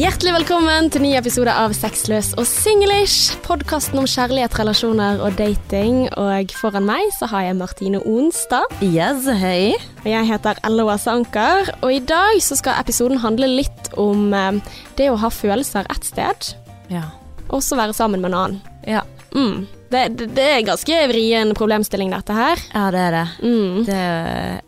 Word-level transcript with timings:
Hjertelig 0.00 0.32
velkommen 0.32 0.86
til 0.92 1.02
ny 1.04 1.10
episode 1.18 1.52
av 1.52 1.74
Sexløs 1.76 2.30
og 2.40 2.46
singlish. 2.48 3.34
Podkasten 3.44 3.98
om 4.00 4.06
kjærlighet, 4.08 4.54
relasjoner 4.56 5.20
og 5.20 5.34
dating. 5.36 6.06
Og 6.16 6.54
foran 6.56 6.86
meg 6.88 7.10
så 7.18 7.28
har 7.28 7.44
jeg 7.48 7.58
Martine 7.58 8.00
Onstad. 8.08 8.70
Yes, 8.86 9.26
hei. 9.42 9.74
Og 10.00 10.08
jeg 10.08 10.28
heter 10.30 10.60
Eloa 10.68 10.96
Sanker. 11.00 11.68
Og 11.82 11.92
i 11.92 12.00
dag 12.08 12.40
så 12.44 12.56
skal 12.56 12.80
episoden 12.80 13.20
handle 13.20 13.50
litt 13.50 13.90
om 14.00 14.30
eh, 14.36 14.62
det 14.96 15.10
å 15.12 15.18
ha 15.20 15.28
følelser 15.34 15.90
ett 15.92 16.08
sted, 16.08 16.52
Ja. 16.90 17.04
og 17.50 17.60
så 17.66 17.76
være 17.76 17.92
sammen 17.96 18.22
med 18.24 18.32
en 18.32 18.38
annen. 18.44 18.60
Ja, 18.88 19.04
Mm. 19.30 19.68
Det, 19.90 20.00
det, 20.18 20.26
det 20.34 20.42
er 20.42 20.64
ganske 20.66 20.96
vrien 21.06 21.52
problemstilling, 21.54 22.10
dette 22.10 22.34
her. 22.34 22.58
ja 22.74 22.88
det 22.90 22.98
er 22.98 23.12
det. 23.14 23.26
Mm. 23.46 23.84
det 23.86 24.00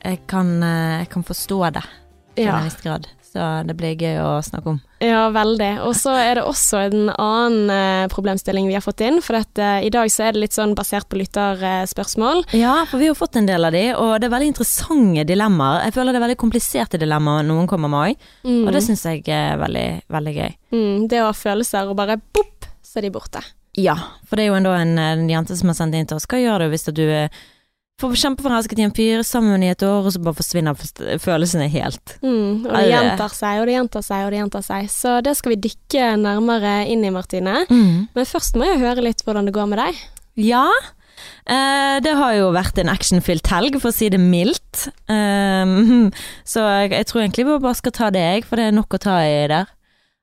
jeg, 0.05 0.21
kan, 0.31 0.53
eh, 0.63 0.99
jeg 1.01 1.09
kan 1.11 1.25
forstå 1.27 1.59
det 1.75 1.83
til 2.37 2.45
Ja. 2.47 2.59
en 2.61 2.65
viss 2.69 2.79
grad. 2.85 3.09
Så 3.33 3.41
det 3.65 3.73
blir 3.79 3.95
gøy 3.97 4.19
å 4.21 4.33
snakke 4.45 4.75
om. 4.75 4.81
Ja, 5.01 5.23
veldig. 5.33 5.71
Og 5.89 5.95
så 5.97 6.13
er 6.21 6.35
det 6.37 6.43
også 6.45 6.83
en 6.91 7.07
annen 7.15 7.71
eh, 7.73 8.09
problemstilling 8.13 8.67
vi 8.69 8.75
har 8.77 8.85
fått 8.85 9.01
inn. 9.07 9.23
For 9.25 9.39
at, 9.41 9.57
eh, 9.57 9.87
i 9.87 9.91
dag 9.95 10.11
så 10.13 10.27
er 10.27 10.35
det 10.37 10.43
litt 10.43 10.53
sånn 10.57 10.75
basert 10.77 11.09
på 11.09 11.17
lytterspørsmål. 11.17 12.45
Ja, 12.53 12.75
for 12.91 13.01
vi 13.01 13.09
har 13.09 13.17
fått 13.17 13.37
en 13.41 13.49
del 13.49 13.65
av 13.65 13.73
de, 13.73 13.87
og 13.97 14.19
det 14.21 14.29
er 14.29 14.35
veldig 14.35 14.51
interessante 14.53 15.25
dilemmaer. 15.29 15.87
Jeg 15.87 15.97
føler 15.97 16.13
det 16.13 16.21
er 16.21 16.27
veldig 16.27 16.39
kompliserte 16.45 17.01
dilemmaer 17.01 17.47
noen 17.49 17.67
kommer 17.71 17.89
med 17.93 18.13
òg, 18.13 18.29
Mm. 18.45 18.67
og 18.67 18.73
det 18.77 18.83
syns 18.85 19.03
jeg 19.09 19.25
er 19.29 19.57
veldig, 19.57 20.03
veldig 20.13 20.35
gøy. 20.37 20.53
Mm, 20.73 21.09
det 21.09 21.23
å 21.23 21.31
ha 21.31 21.33
følelser 21.33 21.89
og 21.89 21.97
bare 21.97 22.21
bopp, 22.35 22.67
så 22.85 22.99
er 22.99 23.03
de 23.09 23.11
borte. 23.17 23.41
Ja, 23.79 23.95
for 24.29 24.37
det 24.37 24.45
er 24.45 24.49
jo 24.53 24.59
en, 24.61 24.67
en, 24.67 24.99
en 24.99 25.29
jente 25.31 25.57
som 25.57 25.69
har 25.73 25.75
sendt 25.79 25.95
inn 25.97 26.07
til 26.07 26.17
oss. 26.19 26.27
Hva 26.29 26.37
gjør 26.43 26.67
du 26.67 26.69
hvis 26.75 26.85
du 26.93 27.03
er 27.09 27.31
for 28.01 28.17
kjempeforelsket 28.19 28.81
i 28.81 28.87
en 28.87 28.95
fyr, 28.95 29.21
sammen 29.27 29.63
i 29.63 29.69
et 29.71 29.83
år, 29.87 30.07
og 30.09 30.15
så 30.15 30.23
bare 30.23 30.39
forsvinner 30.39 31.19
følelsene 31.23 31.69
helt? 31.71 32.17
Mm, 32.23 32.65
og 32.65 32.71
det 32.73 32.81
det- 32.81 32.89
gjentar 32.95 33.35
seg 33.37 33.61
og 33.61 33.67
det 33.69 33.77
gjentar 33.77 34.03
seg 34.07 34.25
og 34.25 34.31
det 34.33 34.41
gjentar 34.41 34.65
seg. 34.67 34.89
Så 34.91 35.13
det 35.23 35.37
skal 35.37 35.53
vi 35.55 35.61
dykke 35.69 36.09
nærmere 36.19 36.73
inn 36.89 37.05
i, 37.05 37.11
Martine. 37.15 37.67
Mm. 37.71 38.09
Men 38.15 38.27
først 38.27 38.57
må 38.59 38.67
jeg 38.67 38.81
høre 38.83 39.05
litt 39.07 39.23
hvordan 39.23 39.47
det 39.47 39.55
går 39.55 39.69
med 39.71 39.79
deg. 39.79 39.95
Ja, 40.37 40.65
eh, 41.47 42.01
det 42.01 42.17
har 42.17 42.35
jo 42.35 42.51
vært 42.57 42.79
en 42.79 42.89
actionfylt 42.89 43.47
helg, 43.47 43.79
for 43.81 43.93
å 43.93 43.95
si 43.95 44.09
det 44.09 44.19
mildt. 44.21 44.89
Um, 45.09 46.11
så 46.45 46.65
jeg, 46.83 46.91
jeg 46.97 47.07
tror 47.07 47.23
egentlig 47.23 47.47
vi 47.47 47.59
bare 47.59 47.79
skal 47.79 47.93
ta 47.93 48.11
det, 48.11 48.21
jeg, 48.21 48.45
for 48.49 48.57
det 48.57 48.67
er 48.67 48.77
nok 48.81 48.99
å 48.99 48.99
ta 48.99 49.21
i 49.23 49.47
der. 49.53 49.71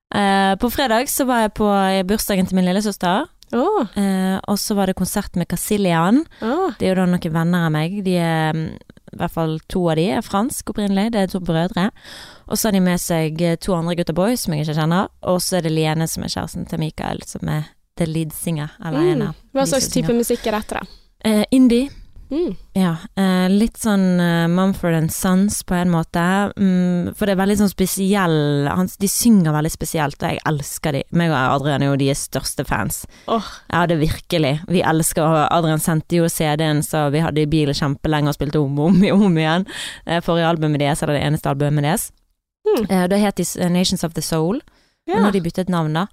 Eh, 0.09 0.55
på 0.59 0.71
fredag 0.73 1.07
så 1.07 1.23
var 1.29 1.45
jeg 1.45 1.53
på 1.53 1.69
bursdagen 2.09 2.47
til 2.49 2.57
min 2.57 2.65
lillesøster, 2.65 3.29
Å, 3.55 3.65
eh, 3.97 4.37
og 4.45 4.59
så 4.61 4.75
var 4.77 4.89
det 4.89 4.97
konsert 4.99 5.35
med 5.39 5.49
Casilian. 5.49 6.23
Oh. 6.41 6.69
Det 6.77 6.85
er 6.85 6.93
jo 6.93 6.99
da 7.01 7.07
noen 7.09 7.33
venner 7.33 7.65
av 7.67 7.73
meg. 7.73 7.97
De 8.05 8.15
er, 8.21 8.53
mm, 8.53 8.77
I 9.13 9.19
hvert 9.21 9.33
fall 9.33 9.57
to 9.71 9.87
av 9.89 9.97
de 9.97 10.05
er 10.13 10.25
fransk 10.25 10.69
opprinnelig, 10.69 11.11
det 11.15 11.23
er 11.23 11.31
to 11.33 11.41
brødre. 11.41 11.89
Og 12.47 12.57
så 12.57 12.69
har 12.69 12.77
de 12.77 12.83
med 12.85 13.01
seg 13.01 13.41
eh, 13.41 13.57
to 13.57 13.73
andre 13.77 13.97
gutter 13.97 14.17
boys 14.17 14.45
som 14.45 14.53
jeg 14.53 14.67
ikke 14.67 14.77
kjenner, 14.81 15.09
og 15.25 15.41
så 15.41 15.59
er 15.59 15.65
det 15.65 15.73
Liene 15.73 16.07
som 16.07 16.23
er 16.25 16.33
kjæresten 16.35 16.69
til 16.69 16.83
Mikael, 16.83 17.23
som 17.25 17.49
er 17.49 17.71
the 17.97 18.05
lead 18.05 18.33
singer. 18.33 18.75
Eller 18.85 19.13
en 19.13 19.23
mm. 19.23 19.27
av 19.29 19.57
Hva 19.57 19.65
slags 19.73 19.89
type 19.93 20.13
musikk 20.15 20.45
er 20.47 20.59
dette, 20.59 20.79
da? 20.79 20.99
Eh, 21.25 21.43
indie. 21.51 21.89
Mm. 22.29 22.51
Ja, 22.77 22.91
eh, 23.17 23.47
litt 23.49 23.79
sånn 23.81 24.19
uh, 24.21 24.45
Mumford 24.51 24.93
and 24.93 25.11
Sons 25.13 25.63
på 25.65 25.73
en 25.73 25.89
måte. 25.89 26.21
Mm, 26.61 27.15
for 27.17 27.25
det 27.25 27.33
er 27.33 27.39
veldig 27.41 27.57
sånn 27.63 27.71
spesiell 27.71 28.69
han, 28.69 28.89
De 29.01 29.09
synger 29.09 29.55
veldig 29.55 29.71
spesielt, 29.73 30.21
og 30.21 30.35
jeg 30.35 30.43
elsker 30.51 30.97
de. 30.99 31.03
Meg 31.17 31.33
og 31.33 31.39
Adrian 31.39 31.85
er 31.85 31.89
jo 31.89 31.97
de 32.01 32.11
største 32.17 32.65
fans. 32.69 33.01
Oh. 33.25 33.49
Ja, 33.71 33.87
det 33.89 33.97
er 33.97 34.03
virkelig. 34.03 34.53
Vi 34.69 34.85
elsker 34.85 35.47
Adrian 35.47 35.81
sendte 35.81 36.21
jo 36.21 36.29
CD-en 36.29 36.83
så 36.85 37.07
vi 37.13 37.23
hadde 37.25 37.41
i 37.41 37.49
bilen 37.49 37.77
kjempelenge 37.77 38.29
og 38.29 38.37
spilte 38.37 38.61
om 38.61 38.77
og 38.77 38.91
om, 38.93 39.03
om 39.25 39.41
igjen. 39.41 39.65
Eh, 40.05 40.21
forrige 40.25 40.53
albumet 40.53 40.85
deres, 40.85 41.01
eller 41.01 41.17
det 41.17 41.25
eneste 41.25 41.49
albumet 41.49 41.87
deres. 41.87 42.11
Mm. 42.67 42.83
Eh, 42.85 43.07
det 43.09 43.23
het 43.23 43.41
de 43.41 43.47
eh, 43.57 43.71
Nations 43.73 44.05
of 44.05 44.13
the 44.13 44.21
Soul. 44.21 44.61
ja. 45.07 45.17
Nå 45.17 45.23
har 45.25 45.33
de 45.33 45.41
byttet 45.41 45.69
navn, 45.69 45.95
da. 45.97 46.05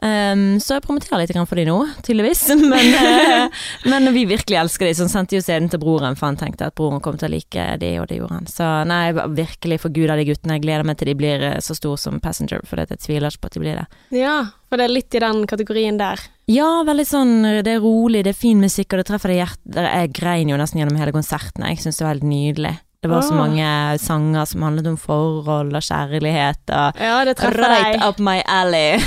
Um, 0.00 0.56
så 0.64 0.78
jeg 0.78 0.84
promoterer 0.86 1.20
litt 1.20 1.36
for 1.36 1.60
dem 1.60 1.68
nå, 1.68 1.78
tydeligvis. 2.06 2.46
Men, 2.70 2.94
eh, 2.94 3.64
men 3.84 4.08
vi 4.14 4.24
virkelig 4.28 4.56
elsker 4.56 4.88
dem. 4.88 4.94
Så 4.96 5.04
han 5.04 5.12
sendte 5.12 5.36
jo 5.36 5.42
CD-en 5.44 5.68
til 5.72 5.80
broren, 5.82 6.16
for 6.16 6.30
han 6.30 6.38
tenkte 6.40 6.70
at 6.70 6.76
broren 6.78 7.02
kom 7.04 7.18
til 7.20 7.28
å 7.28 7.32
like 7.34 7.66
de, 7.82 7.90
og 8.00 8.08
det 8.08 8.20
gjorde 8.20 8.38
han. 8.38 8.48
Så 8.48 8.68
nei, 8.88 9.12
virkelig 9.36 9.80
forguder 9.84 10.20
de 10.20 10.26
guttene. 10.30 10.56
Jeg 10.56 10.64
gleder 10.64 10.88
meg 10.88 11.00
til 11.00 11.10
de 11.10 11.16
blir 11.20 11.44
eh, 11.50 11.58
så 11.64 11.76
store 11.76 12.00
som 12.00 12.20
Passenger, 12.22 12.64
for 12.68 12.80
jeg 12.80 13.00
tviler 13.02 13.28
ikke 13.28 13.44
på 13.44 13.52
at 13.52 13.58
de 13.58 13.64
blir 13.64 13.80
det. 13.82 13.86
ja, 14.22 14.36
for 14.70 14.80
det 14.80 14.86
er 14.86 14.94
litt 14.94 15.16
i 15.18 15.22
den 15.22 15.44
kategorien 15.50 15.98
der. 15.98 16.20
Ja, 16.50 16.68
veldig 16.86 17.06
sånn 17.06 17.32
Det 17.66 17.72
er 17.72 17.82
rolig, 17.82 18.22
det 18.26 18.32
er 18.32 18.38
fin 18.38 18.60
musikk, 18.62 18.92
og 18.94 19.02
det 19.02 19.08
treffer 19.10 19.32
det 19.32 19.40
hjertet. 19.40 19.80
Jeg 19.84 20.14
grein 20.16 20.52
jo 20.52 20.58
nesten 20.60 20.80
gjennom 20.80 21.00
hele 21.00 21.14
konserten. 21.14 21.66
Jeg 21.66 21.82
syns 21.82 21.98
det 21.98 22.06
var 22.06 22.14
helt 22.14 22.30
nydelig. 22.30 22.76
Det 23.00 23.08
var 23.08 23.22
så 23.24 23.32
mange 23.32 23.64
sanger 23.98 24.44
som 24.44 24.60
handlet 24.66 24.86
om 24.90 24.96
forhold 25.00 25.72
og 25.72 25.84
kjærlighet 25.86 26.68
og 26.68 26.98
Ja, 27.00 27.24
det 27.24 27.32
Right 27.40 27.94
deg. 27.96 28.02
up 28.04 28.18
my 28.20 28.42
alley. 28.44 28.98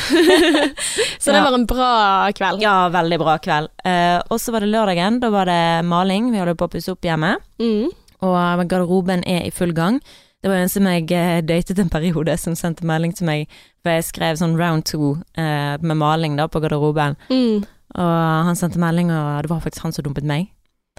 Så 1.20 1.32
det 1.32 1.38
Ja. 1.38 1.44
var 1.44 1.54
en 1.54 1.66
bra 1.68 2.32
kveld. 2.34 2.62
Ja, 2.62 2.90
veldig 2.90 3.20
bra 3.20 3.38
kveld. 3.38 3.70
Uh, 3.86 4.20
og 4.32 4.40
så 4.40 4.52
var 4.52 4.62
det 4.62 4.70
lørdagen. 4.74 5.20
Da 5.22 5.30
var 5.30 5.46
det 5.46 5.86
maling. 5.86 6.32
Vi 6.32 6.40
holdt 6.42 6.58
på 6.58 6.66
å 6.66 6.72
pusse 6.74 6.90
opp 6.92 7.02
hjemme. 7.06 7.36
Mm. 7.62 7.92
Og 8.24 8.66
garderoben 8.68 9.24
er 9.28 9.46
i 9.46 9.52
full 9.52 9.74
gang. 9.74 10.02
Det 10.42 10.50
var 10.50 10.58
en 10.58 10.70
som 10.70 10.84
jeg 10.90 11.12
eh, 11.12 11.42
datet 11.42 11.80
en 11.80 11.90
periode, 11.90 12.34
som 12.38 12.56
sendte 12.56 12.84
melding 12.84 13.14
til 13.16 13.26
meg. 13.30 13.48
For 13.84 13.94
jeg 13.94 14.04
skrev 14.10 14.36
sånn 14.42 14.58
round 14.60 14.84
two 14.90 15.14
uh, 15.38 15.78
med 15.80 15.96
maling 16.02 16.36
da 16.36 16.48
på 16.48 16.60
garderoben. 16.60 17.16
Mm. 17.30 17.64
Og 17.94 18.46
han 18.50 18.56
sendte 18.58 18.82
melding, 18.82 19.12
og 19.14 19.44
det 19.46 19.52
var 19.54 19.62
faktisk 19.62 19.84
han 19.86 19.94
som 19.94 20.04
dumpet 20.04 20.26
meg. 20.28 20.50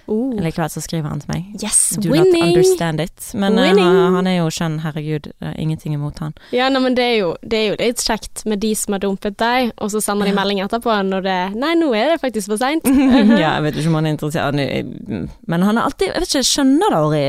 Oh. 0.06 0.34
Likevel 0.36 0.68
så 0.68 0.82
skriver 0.84 1.08
han 1.08 1.20
til 1.22 1.30
meg. 1.32 1.44
Yes, 1.62 1.78
Do 1.96 2.10
not 2.10 2.26
winning! 2.26 2.42
understand 2.50 3.00
it. 3.00 3.30
Men 3.40 3.56
uh, 3.56 4.10
han, 4.12 4.26
er 4.28 4.34
jo 4.36 4.50
skjønn, 4.52 4.74
herregud. 4.84 5.30
Uh, 5.40 5.54
ingenting 5.56 5.94
imot 5.96 6.18
han. 6.20 6.34
Ja, 6.52 6.66
nei, 6.68 6.82
men 6.84 6.96
det 6.98 7.06
er, 7.06 7.14
jo, 7.22 7.30
det 7.40 7.56
er 7.60 7.64
jo 7.70 7.78
litt 7.80 8.02
kjekt 8.04 8.42
med 8.50 8.60
de 8.60 8.74
som 8.76 8.92
har 8.92 9.00
dumpet 9.00 9.38
deg, 9.40 9.70
og 9.80 9.88
så 9.94 10.02
sender 10.04 10.28
de 10.28 10.34
Ja. 10.34 10.36
melding 10.42 10.60
etterpå 10.60 10.92
når 11.08 11.24
det 11.24 11.38
Nei, 11.56 11.72
nå 11.80 11.88
er 11.96 12.12
det 12.12 12.20
faktisk 12.20 12.52
for 12.52 12.60
seint. 12.60 12.84
ja, 13.40 13.54
jeg 13.56 13.64
vet 13.64 13.80
ikke 13.80 13.88
om 13.94 13.98
han 14.00 14.10
er 14.10 14.16
interessert 14.18 14.60
er- 14.60 15.28
Men 15.48 15.62
han 15.62 15.78
er 15.78 15.86
alltid 15.88 16.10
Jeg 16.10 16.20
vet 16.20 16.28
ikke, 16.28 16.42
jeg 16.42 16.50
skjønner 16.52 16.92
det 16.92 17.00
aldri. 17.00 17.24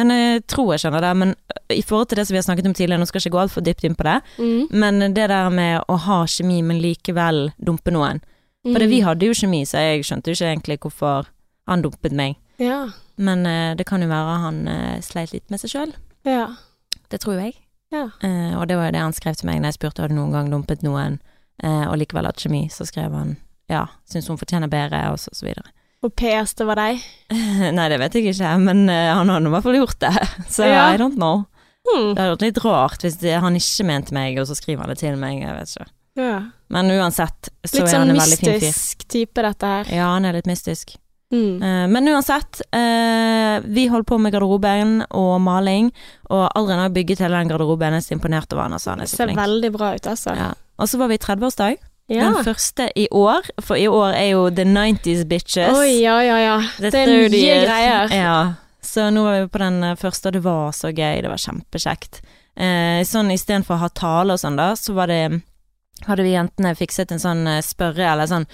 Men 0.00 0.14
jeg 0.16 0.46
tror 0.54 0.72
jeg 0.72 0.84
skjønner 0.86 1.04
det. 1.04 1.12
Men 1.20 1.34
i 1.76 1.82
forhold 1.84 2.08
til 2.08 2.16
det 2.22 2.26
som 2.28 2.34
vi 2.34 2.40
har 2.40 2.48
snakket 2.48 2.70
om 2.72 2.74
tidligere, 2.78 3.00
nå 3.04 3.06
skal 3.10 3.20
jeg 3.20 3.28
ikke 3.28 3.36
gå 3.36 3.42
altfor 3.44 3.66
dypt 3.68 3.84
inn 3.84 3.98
på 4.00 4.08
det, 4.08 4.16
Mm. 4.38 4.66
men 4.72 4.98
det 5.14 5.28
der 5.28 5.50
med 5.50 5.82
å 5.92 5.96
ha 6.08 6.22
kjemi, 6.24 6.62
men 6.64 6.80
likevel 6.80 7.50
dumpe 7.60 7.92
noen. 7.92 8.22
For 8.64 8.80
mm. 8.80 8.88
vi 8.88 9.00
hadde 9.04 9.26
jo 9.28 9.34
kjemi, 9.36 9.60
så 9.68 9.76
jeg 9.82 10.04
skjønte 10.08 10.32
jo 10.32 10.38
ikke 10.38 10.50
egentlig 10.54 10.78
hvorfor 10.80 11.26
han 11.70 11.82
dumpet 11.84 12.12
meg. 12.16 12.36
Ja. 12.60 12.88
Men 13.16 13.46
uh, 13.46 13.74
det 13.78 13.86
kan 13.88 14.02
jo 14.02 14.08
være 14.10 14.38
han 14.44 14.62
uh, 14.68 14.96
sleit 15.04 15.32
litt 15.34 15.50
med 15.50 15.62
seg 15.62 15.74
sjøl. 15.74 15.94
ja. 16.28 16.48
Det 17.12 17.18
tror 17.20 17.36
jeg. 17.36 17.52
Ja. 17.92 18.08
Uh, 18.24 18.56
og 18.58 18.64
det 18.66 18.78
var 18.78 18.88
jo 18.88 18.94
det 18.96 19.02
han 19.04 19.12
skrev 19.14 19.36
til 19.38 19.46
meg 19.46 19.60
når 19.60 19.70
jeg 19.70 19.76
spurte 19.76 20.02
hadde 20.02 20.14
du 20.16 20.18
noen 20.18 20.32
gang 20.34 20.48
dumpet 20.50 20.80
noen, 20.82 21.20
og 21.62 21.92
likevel 22.00 22.26
hadde 22.26 22.40
kjemi. 22.42 22.62
Så 22.72 22.86
skrev 22.88 23.12
han 23.14 23.36
ja, 23.70 23.84
syns 24.10 24.26
hun 24.32 24.40
fortjener 24.40 24.70
bedre, 24.72 25.02
og 25.12 25.20
så, 25.22 25.30
så 25.36 25.46
videre. 25.46 25.68
Og 26.02 26.10
PS, 26.18 26.56
det 26.58 26.66
var 26.66 26.80
deg. 26.80 27.04
Nei, 27.76 27.84
det 27.92 28.00
vet 28.02 28.16
jeg 28.16 28.32
ikke, 28.32 28.54
men 28.64 28.88
han 28.88 29.30
har 29.30 29.46
i 29.46 29.52
hvert 29.52 29.66
fall 29.68 29.78
gjort 29.78 30.00
det. 30.02 30.10
Så 30.56 30.66
Ja. 30.66 30.88
I 30.90 30.98
don't 30.98 31.14
know. 31.20 31.44
Hmm. 31.84 32.16
Det 32.16 32.24
hadde 32.24 32.32
vært 32.32 32.46
litt 32.48 32.60
rart 32.64 33.06
hvis 33.06 33.20
det, 33.20 33.36
han 33.44 33.60
ikke 33.60 33.86
mente 33.92 34.16
meg, 34.16 34.40
og 34.40 34.48
så 34.48 34.56
skriver 34.58 34.86
han 34.86 34.90
det 34.94 34.98
til 35.04 35.20
meg. 35.20 35.44
Jeg 35.44 35.54
vet 35.60 35.76
ikke. 35.76 35.88
Ja. 36.24 36.34
Men 36.74 36.90
uansett, 36.96 37.52
så 37.62 37.76
Litt 37.76 37.80
er 37.84 37.98
han 38.00 38.08
sånn 38.08 38.14
en 38.16 38.20
veldig 38.24 38.40
fin 38.40 38.50
fyr. 38.50 38.60
mystisk 38.64 39.06
type, 39.12 39.44
dette 39.44 39.70
her. 39.76 39.90
Ja, 39.92 40.10
han 40.16 40.26
er 40.26 40.40
litt 40.40 40.48
mystisk. 40.50 40.96
Mm. 41.34 41.62
Eh, 41.66 41.86
men 41.90 42.08
uansett, 42.12 42.60
eh, 42.72 43.60
vi 43.64 43.88
holdt 43.90 44.06
på 44.06 44.18
med 44.22 44.32
garderoben 44.34 45.00
og 45.10 45.40
maling, 45.42 45.90
og 46.30 46.44
Adrian 46.54 46.84
har 46.84 46.92
bygget 46.94 47.24
hele 47.24 47.40
den 47.42 47.50
garderoben. 47.50 47.96
Jeg 47.96 48.04
er 48.04 48.06
så 48.06 48.14
imponert 48.16 48.52
over 48.54 48.68
han, 48.68 48.76
altså. 48.78 48.90
Han 48.94 49.02
er 49.02 49.10
så 49.10 49.16
Ser 49.18 49.26
flink. 49.32 49.40
veldig 49.40 49.72
bra 49.74 49.94
ut, 49.96 50.06
altså. 50.12 50.36
Ja. 50.38 50.52
Og 50.78 50.88
så 50.90 50.98
var 50.98 51.10
vi 51.10 51.18
i 51.18 51.22
30-årsdag. 51.24 51.76
Ja. 52.12 52.28
Den 52.28 52.44
første 52.44 52.90
i 53.00 53.06
år, 53.10 53.46
for 53.64 53.80
i 53.80 53.86
år 53.88 54.12
er 54.12 54.26
jo 54.34 54.50
The 54.52 54.64
90s 54.68 55.24
Bitches. 55.28 55.72
Oi, 55.78 56.02
ja, 56.02 56.18
ja, 56.20 56.36
ja. 56.42 56.56
The 56.76 56.90
Det 56.90 57.00
er 57.00 57.30
mye 57.32 57.56
greier. 57.64 58.12
Ja. 58.12 58.36
Så 58.84 59.06
nå 59.10 59.22
var 59.24 59.40
vi 59.40 59.48
på 59.48 59.58
den 59.62 59.82
eh, 59.82 59.96
første, 59.96 60.28
og 60.28 60.32
det 60.36 60.42
var 60.44 60.70
så 60.76 60.92
gøy. 60.92 61.22
Det 61.24 61.30
var 61.32 61.40
kjempekjekt. 61.40 62.20
Eh, 62.56 63.00
sånn 63.08 63.32
istedenfor 63.32 63.74
å 63.78 63.82
ha 63.86 63.88
tale 63.88 64.36
og 64.36 64.38
sånn, 64.38 64.56
da, 64.60 64.74
så 64.76 64.92
var 64.94 65.10
det 65.10 65.40
Hadde 66.04 66.24
vi 66.26 66.32
jentene 66.34 66.74
fikset 66.76 67.12
en 67.14 67.20
sånn 67.22 67.46
spørre, 67.62 68.02
eller 68.12 68.26
sånn 68.26 68.44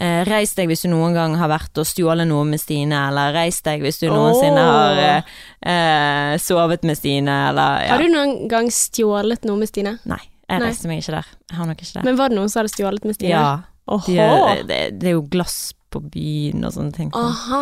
eh, 0.00 0.20
Reis 0.28 0.54
deg 0.56 0.68
hvis 0.70 0.84
du 0.84 0.88
noen 0.92 1.14
gang 1.16 1.36
har 1.40 1.50
vært 1.52 1.78
og 1.82 1.86
stjålet 1.88 2.28
noe 2.30 2.44
med 2.48 2.60
Stine, 2.62 3.04
eller 3.10 3.32
reis 3.36 3.60
deg 3.66 3.82
hvis 3.84 4.00
du 4.02 4.08
noensinne 4.10 4.64
har 4.64 5.00
eh, 5.02 5.32
eh, 5.72 6.34
sovet 6.42 6.84
med 6.88 6.98
Stine, 6.98 7.38
eller 7.50 7.86
ja. 7.86 7.94
Har 7.96 8.04
du 8.04 8.12
noen 8.12 8.48
gang 8.50 8.70
stjålet 8.72 9.44
noe 9.48 9.58
med 9.62 9.70
Stine? 9.70 9.96
Nei, 10.08 10.20
jeg 10.48 10.60
Nei. 10.62 10.68
reiste 10.68 10.90
meg 10.90 11.02
ikke 11.02 11.16
der. 11.18 11.32
Jeg 11.50 11.58
har 11.60 11.66
nok 11.72 11.82
ikke 11.82 11.96
det. 11.98 12.04
Men 12.08 12.20
var 12.20 12.30
det 12.32 12.38
noen 12.40 12.52
som 12.52 12.62
hadde 12.62 12.74
stjålet 12.76 13.04
med 13.10 13.18
Stine? 13.18 13.34
ja. 13.34 13.56
De 13.88 14.18
er, 14.20 14.58
det, 14.68 14.78
det 15.00 15.06
er 15.08 15.14
jo 15.14 15.22
glass 15.32 15.70
på 15.88 16.02
byen 16.12 16.66
og 16.68 16.74
sånne 16.74 16.92
ting. 16.92 17.08
Aha. 17.16 17.60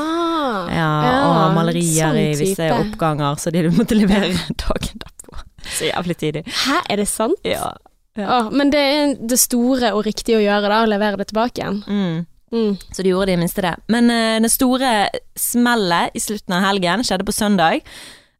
Ja, 0.74 0.86
Ja, 1.06 1.18
og 1.28 1.52
malerier 1.54 2.08
sånn 2.08 2.18
i 2.18 2.32
visse 2.34 2.66
oppganger, 2.74 3.36
så 3.38 3.52
de 3.54 3.62
måtte 3.70 3.94
levere 3.94 4.32
dagen 4.64 5.04
derpå. 5.04 5.38
Så 5.70 5.86
jævlig 5.86 6.16
tidlig. 6.18 6.42
Hæ, 6.64 6.80
er 6.90 6.98
det 6.98 7.06
sant? 7.10 7.38
Ja. 7.46 7.68
Åh, 8.16 8.48
men 8.52 8.72
det 8.72 8.80
er 8.80 9.14
det 9.20 9.38
store 9.40 9.92
og 9.96 10.06
riktige 10.06 10.38
å 10.40 10.44
gjøre, 10.44 10.70
da, 10.72 10.80
å 10.84 10.90
levere 10.90 11.20
det 11.20 11.28
tilbake 11.30 11.60
igjen. 11.60 11.82
Mm. 11.86 12.26
Mm. 12.52 12.76
Så 12.94 13.02
de 13.02 13.10
gjorde 13.10 13.30
det 13.30 13.36
i 13.36 13.40
minste 13.40 13.64
det. 13.64 13.74
Men 13.92 14.10
uh, 14.12 14.36
det 14.42 14.52
store 14.52 14.92
smellet 15.38 16.16
i 16.16 16.22
slutten 16.22 16.56
av 16.56 16.64
helgen 16.68 17.04
skjedde 17.06 17.26
på 17.26 17.34
søndag. 17.34 17.86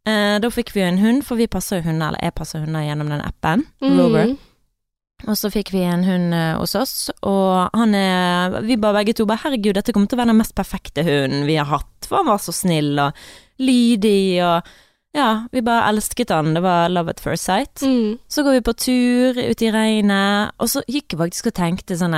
Uh, 0.06 0.37
da 0.43 0.50
fikk 0.55 0.73
vi 0.75 0.84
jo 0.84 0.90
en 0.90 1.02
hund, 1.02 1.25
for 1.26 1.40
vi 1.40 1.50
passer 1.50 1.81
jo 1.81 1.88
hunder, 1.90 2.12
eller 2.12 2.25
jeg 2.25 2.37
passer 2.38 2.62
hunder 2.62 2.87
gjennom 2.87 3.11
den 3.12 3.25
appen, 3.26 3.67
Rover. 3.82 4.32
Mm. 4.32 4.37
Og 5.25 5.37
så 5.40 5.49
fikk 5.49 5.73
vi 5.73 5.81
en 5.88 6.05
hund 6.05 6.37
uh, 6.37 6.58
hos 6.61 6.76
oss, 6.79 6.96
og 7.25 7.72
han 7.72 7.94
er 7.96 8.58
Vi 8.67 8.76
bare 8.76 9.00
begge 9.00 9.17
to 9.17 9.25
bare 9.26 9.40
'herregud, 9.43 9.75
dette 9.75 9.93
kommer 9.93 10.08
til 10.08 10.19
å 10.19 10.22
være 10.22 10.32
den 10.34 10.43
mest 10.43 10.55
perfekte 10.55 11.05
hunden 11.06 11.46
vi 11.49 11.56
har 11.56 11.67
hatt', 11.70 12.06
for 12.06 12.20
han 12.20 12.29
var 12.29 12.38
så 12.38 12.52
snill 12.52 12.99
og 13.00 13.17
lydig 13.58 14.44
og 14.44 14.69
Ja, 15.16 15.46
vi 15.52 15.62
bare 15.64 15.88
elsket 15.88 16.30
han. 16.34 16.52
Det 16.54 16.60
var 16.60 16.90
love 16.92 17.14
at 17.14 17.20
first 17.20 17.48
sight. 17.48 17.82
Mm. 17.82 18.18
Så 18.28 18.42
går 18.42 18.58
vi 18.58 18.64
på 18.66 18.72
tur 18.72 19.38
ute 19.38 19.64
i 19.64 19.70
regnet, 19.72 20.52
og 20.60 20.68
så 20.68 20.82
gikk 20.84 21.14
jeg 21.14 21.22
faktisk 21.22 21.48
og 21.50 21.56
tenkte 21.56 21.96
sånn 21.96 22.16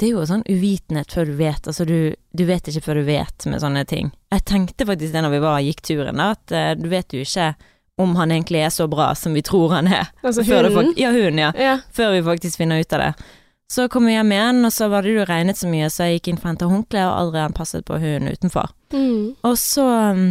Det 0.00 0.08
er 0.08 0.14
jo 0.14 0.24
sånn 0.26 0.46
uvitenhet 0.48 1.12
før 1.12 1.28
du 1.28 1.34
vet, 1.36 1.66
altså 1.68 1.84
du, 1.86 2.14
du 2.32 2.44
vet 2.48 2.68
ikke 2.68 2.82
før 2.82 3.02
du 3.02 3.04
vet 3.06 3.46
med 3.46 3.60
sånne 3.60 3.84
ting. 3.86 4.08
Jeg 4.32 4.44
tenkte 4.48 4.88
faktisk 4.88 5.12
det 5.12 5.22
når 5.22 5.36
vi 5.36 5.42
var 5.44 5.60
gikk 5.60 5.84
turen, 5.84 6.16
da, 6.16 6.32
at 6.32 6.56
uh, 6.56 6.72
du 6.80 6.88
vet 6.90 7.12
jo 7.12 7.20
ikke 7.22 7.52
om 8.00 8.16
han 8.16 8.32
egentlig 8.32 8.64
er 8.64 8.72
så 8.72 8.88
bra 8.90 9.12
som 9.14 9.36
vi 9.36 9.44
tror 9.44 9.76
han 9.76 9.86
er. 9.92 10.08
Altså 10.24 10.42
hunden. 10.48 10.94
Ja, 10.96 11.12
hunden, 11.12 11.38
ja. 11.38 11.52
Ja. 11.60 11.76
Før 11.92 12.16
vi 12.16 12.24
faktisk 12.24 12.58
finner 12.58 12.80
ut 12.80 12.96
av 12.96 13.04
det. 13.04 13.12
Så 13.72 13.86
kom 13.88 14.08
vi 14.08 14.16
hjem 14.16 14.32
igjen, 14.32 14.64
og 14.64 14.72
så 14.72 14.88
var 14.92 15.04
det 15.04 15.12
jo 15.14 15.26
regnet 15.28 15.60
så 15.60 15.68
mye, 15.68 15.86
så 15.92 16.08
jeg 16.08 16.18
gikk 16.18 16.32
inn 16.32 16.40
for 16.40 16.48
å 16.48 16.52
hente 16.52 16.68
håndkle, 16.68 17.04
og 17.08 17.36
han 17.38 17.54
passet 17.56 17.86
på 17.88 18.00
hunden 18.00 18.32
utenfor. 18.32 18.72
Mm. 18.92 19.36
Og 19.48 19.54
så 19.60 19.86
um, 20.12 20.26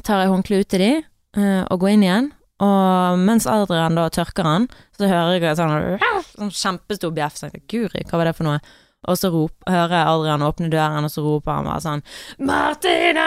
tar 0.00 0.22
jeg 0.22 0.32
håndkle 0.32 0.62
ut 0.62 0.70
til 0.72 0.80
de, 0.80 0.92
eh, 1.36 1.62
og 1.68 1.82
går 1.82 1.94
inn 1.96 2.06
igjen. 2.06 2.30
Og 2.62 3.18
mens 3.18 3.48
Adrian 3.50 3.98
da 3.98 4.06
tørker 4.14 4.46
han, 4.46 4.68
så 4.96 5.10
hører 5.10 5.42
jeg 5.42 5.58
sånn, 5.58 5.98
sånn 6.38 6.54
kjempestor 6.54 7.12
bjeff. 7.16 7.36
Så 7.36 7.50
jeg 7.50 7.66
Guri, 7.68 8.04
hva 8.08 8.20
var 8.20 8.30
det 8.30 8.36
for 8.38 8.48
noe? 8.48 8.62
Og 9.10 9.18
så 9.18 9.32
rop, 9.34 9.54
hører 9.66 9.96
jeg 9.96 10.06
Adrian 10.12 10.44
åpne 10.46 10.68
døren, 10.70 11.06
og 11.08 11.10
så 11.10 11.24
roper 11.24 11.56
han 11.56 11.66
bare 11.66 11.82
sånn 11.82 12.02
Martine! 12.46 13.24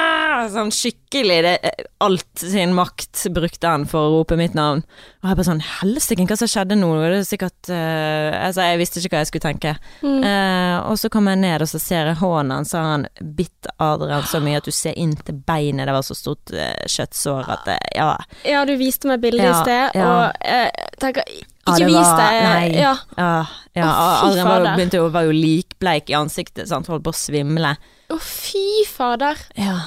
Sånn 0.54 0.72
skikkelig 0.72 1.40
det, 1.44 1.56
Alt 2.04 2.44
sin 2.44 2.72
makt 2.78 3.26
brukte 3.36 3.72
han 3.74 3.84
for 3.90 4.08
å 4.08 4.14
rope 4.14 4.38
mitt 4.40 4.56
navn. 4.56 4.86
Og 5.20 5.28
jeg 5.28 5.40
bare 5.40 5.48
sånn 5.50 5.64
Helsike, 5.66 6.28
hva 6.30 6.38
som 6.40 6.52
skjedde 6.52 6.78
nå? 6.80 6.92
Det 7.02 7.10
er 7.18 7.28
sikkert 7.28 7.72
uh, 7.74 8.32
Altså, 8.46 8.70
jeg 8.70 8.80
visste 8.80 9.02
ikke 9.02 9.18
hva 9.18 9.24
jeg 9.26 9.32
skulle 9.32 9.48
tenke. 9.48 9.74
Mm. 10.00 10.22
Uh, 10.24 10.78
og 10.92 11.00
så 11.02 11.12
kom 11.12 11.28
jeg 11.32 11.42
ned, 11.42 11.66
og 11.66 11.72
så 11.72 11.82
ser 11.82 12.12
jeg 12.12 12.20
hånden 12.22 12.56
hans, 12.56 12.72
så 12.72 12.80
har 12.80 12.92
han 12.94 13.08
bitt 13.36 13.72
Adrian 13.76 14.24
så 14.32 14.40
mye 14.44 14.62
at 14.62 14.70
du 14.70 14.76
ser 14.76 14.96
inn 15.02 15.18
til 15.28 15.42
beinet. 15.48 15.90
Det 15.90 15.98
var 15.98 16.08
så 16.08 16.16
stort 16.16 16.56
uh, 16.56 16.72
kjøttsår 16.88 17.52
at 17.58 17.68
det 17.68 17.80
Ja. 17.96 18.14
Ja, 18.48 18.64
du 18.68 18.76
viste 18.80 19.10
meg 19.12 19.20
bildet 19.24 19.50
i 19.50 19.52
sted, 19.60 20.00
ja. 20.00 20.08
og 20.08 20.48
jeg 20.48 20.96
tenker 21.04 21.28
Ja, 21.28 21.55
Ikke 21.66 21.80
det 21.82 21.88
vis 21.88 21.96
var- 21.96 22.18
det. 22.22 22.44
nei. 22.46 22.80
Ja. 22.80 22.96
Ja, 23.18 23.46
ja 23.76 23.90
Å, 23.90 24.30
Adrian 24.30 24.48
var 24.48 24.60
jo, 24.62 24.72
begynte 24.78 25.00
jo, 25.02 25.10
var 25.10 25.24
jo 25.26 25.32
likbleik 25.34 26.10
i 26.10 26.14
ansiktet, 26.14 26.68
sant, 26.70 26.88
holdt 26.88 27.04
på 27.04 27.10
å 27.14 27.18
svimle. 27.18 27.76
Å, 28.10 28.20
fy 28.22 28.86
fader. 28.86 29.36
Ja. 29.58 29.80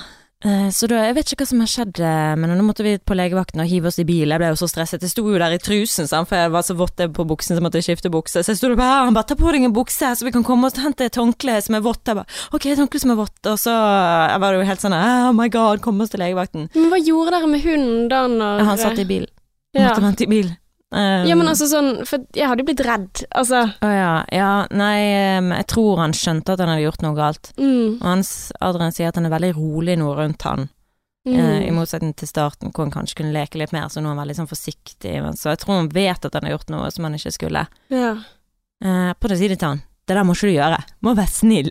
Eh, 0.44 0.68
Så 0.70 0.86
da, 0.86 1.00
jeg 1.02 1.14
vet 1.16 1.26
ikke 1.32 1.42
hva 1.42 1.46
som 1.50 1.58
har 1.64 1.66
skjedd, 1.66 1.98
eh, 1.98 2.34
men 2.38 2.50
nå 2.54 2.62
måtte 2.62 2.84
vi 2.86 2.96
på 2.98 3.14
legevakten 3.18 3.58
og 3.60 3.66
hive 3.66 3.86
oss 3.90 3.98
i 3.98 4.04
bil. 4.04 4.28
Jeg 4.30 4.38
ble 4.38 4.50
jo 4.52 4.58
så 4.58 4.68
stresset. 4.70 5.02
Jeg 5.02 5.10
sto 5.10 5.22
jo 5.26 5.38
der 5.38 5.50
i 5.50 5.58
trusen, 5.58 6.06
sant, 6.06 6.28
for 6.28 6.36
jeg 6.38 6.50
var 6.54 6.62
så 6.62 6.76
vått 6.78 6.94
på 6.96 7.26
buksen, 7.26 7.54
så 7.56 7.58
jeg 7.58 7.64
måtte 7.66 7.80
jeg 7.82 7.88
skifte 7.88 8.10
bukse. 8.10 8.42
Så 8.46 8.50
jeg 8.54 8.56
sto 8.60 8.68
der 8.70 8.76
bare, 8.78 9.04
han 9.06 9.14
bare, 9.14 9.26
ta 9.26 9.34
på 9.34 9.50
deg 9.50 9.64
en 9.66 9.72
bukse, 9.74 10.12
så 10.14 10.22
vi 10.22 10.30
kan 10.30 10.44
komme 10.46 10.66
og 10.70 10.78
hente 10.78 11.06
et 11.06 11.14
håndkle 11.18 11.58
som 11.62 11.74
er 11.74 11.80
vått. 11.82 12.04
Jeg 12.06 12.14
bare, 12.20 12.26
ok, 12.54 12.66
et 12.70 12.78
håndkle 12.78 13.00
som 13.00 13.10
er 13.10 13.18
vått. 13.18 13.38
Og 13.50 13.58
så 13.58 13.74
jeg 14.30 14.38
var 14.40 14.52
det 14.52 14.60
jo 14.62 14.68
helt 14.70 14.80
sånn, 14.80 14.94
oh 14.94 15.32
my 15.32 15.48
god, 15.48 15.80
kom 15.82 16.00
oss 16.00 16.10
til 16.10 16.20
legevakten. 16.22 16.70
Men 16.74 16.90
hva 16.90 17.02
gjorde 17.02 17.30
dere 17.34 17.46
med 17.50 17.62
hunden 17.66 18.08
da 18.08 18.26
når 18.28 18.64
Han 18.64 18.78
satt 18.78 18.98
i 18.98 19.04
bil. 19.10 19.26
ja. 19.74 19.88
Måtte 19.90 20.02
vente 20.06 20.22
i 20.22 20.26
bil. 20.30 20.56
Um, 20.90 21.26
ja, 21.28 21.34
men 21.36 21.44
altså 21.50 21.66
sånn 21.68 21.98
For 22.08 22.22
jeg 22.32 22.48
hadde 22.48 22.62
jo 22.62 22.68
blitt 22.70 22.80
redd. 22.80 23.20
Altså 23.36 23.58
Å 23.84 23.88
ja, 23.92 24.12
ja, 24.32 24.52
nei, 24.72 25.36
um, 25.36 25.50
jeg 25.52 25.66
tror 25.68 25.98
han 26.00 26.14
skjønte 26.16 26.54
at 26.54 26.62
han 26.64 26.70
hadde 26.72 26.86
gjort 26.86 27.02
noe 27.04 27.12
galt. 27.18 27.50
mm, 27.60 27.98
Og 28.00 28.06
hans, 28.08 28.30
Adrian 28.64 28.94
sier 28.96 29.10
at 29.10 29.18
han 29.20 29.28
er 29.28 29.34
veldig 29.34 29.50
rolig 29.58 29.98
nå 30.00 30.14
rundt 30.16 30.46
han. 30.48 30.70
mm. 31.28 31.34
Eh, 31.36 31.66
I 31.68 31.74
motsetning 31.76 32.14
til 32.16 32.30
starten, 32.30 32.72
hvor 32.72 32.86
han 32.86 32.94
kanskje 32.94 33.18
kunne 33.20 33.34
leke 33.36 33.60
litt 33.60 33.74
mer, 33.76 33.90
så 33.92 34.00
nå 34.00 34.08
er 34.08 34.16
han 34.16 34.22
veldig 34.24 34.38
sånn 34.40 34.48
forsiktig. 34.48 35.12
Men 35.26 35.36
så 35.36 35.52
jeg 35.52 35.60
tror 35.66 35.82
han 35.82 35.92
vet 35.92 36.24
at 36.24 36.34
han 36.38 36.48
har 36.48 36.56
gjort 36.56 36.72
noe 36.72 36.88
som 36.94 37.04
han 37.04 37.18
ikke 37.20 37.34
skulle. 37.36 37.66
ja. 37.92 38.14
Eh, 38.80 39.12
på 39.18 39.28
å 39.28 39.36
si 39.36 39.48
det 39.50 39.58
til 39.60 39.68
han. 39.74 39.80
Det 40.08 40.14
der 40.16 40.24
må 40.24 40.32
ikke 40.38 40.48
du 40.48 40.54
gjøre. 40.56 40.76
Må 41.04 41.12
være 41.18 41.32
snill. 41.34 41.68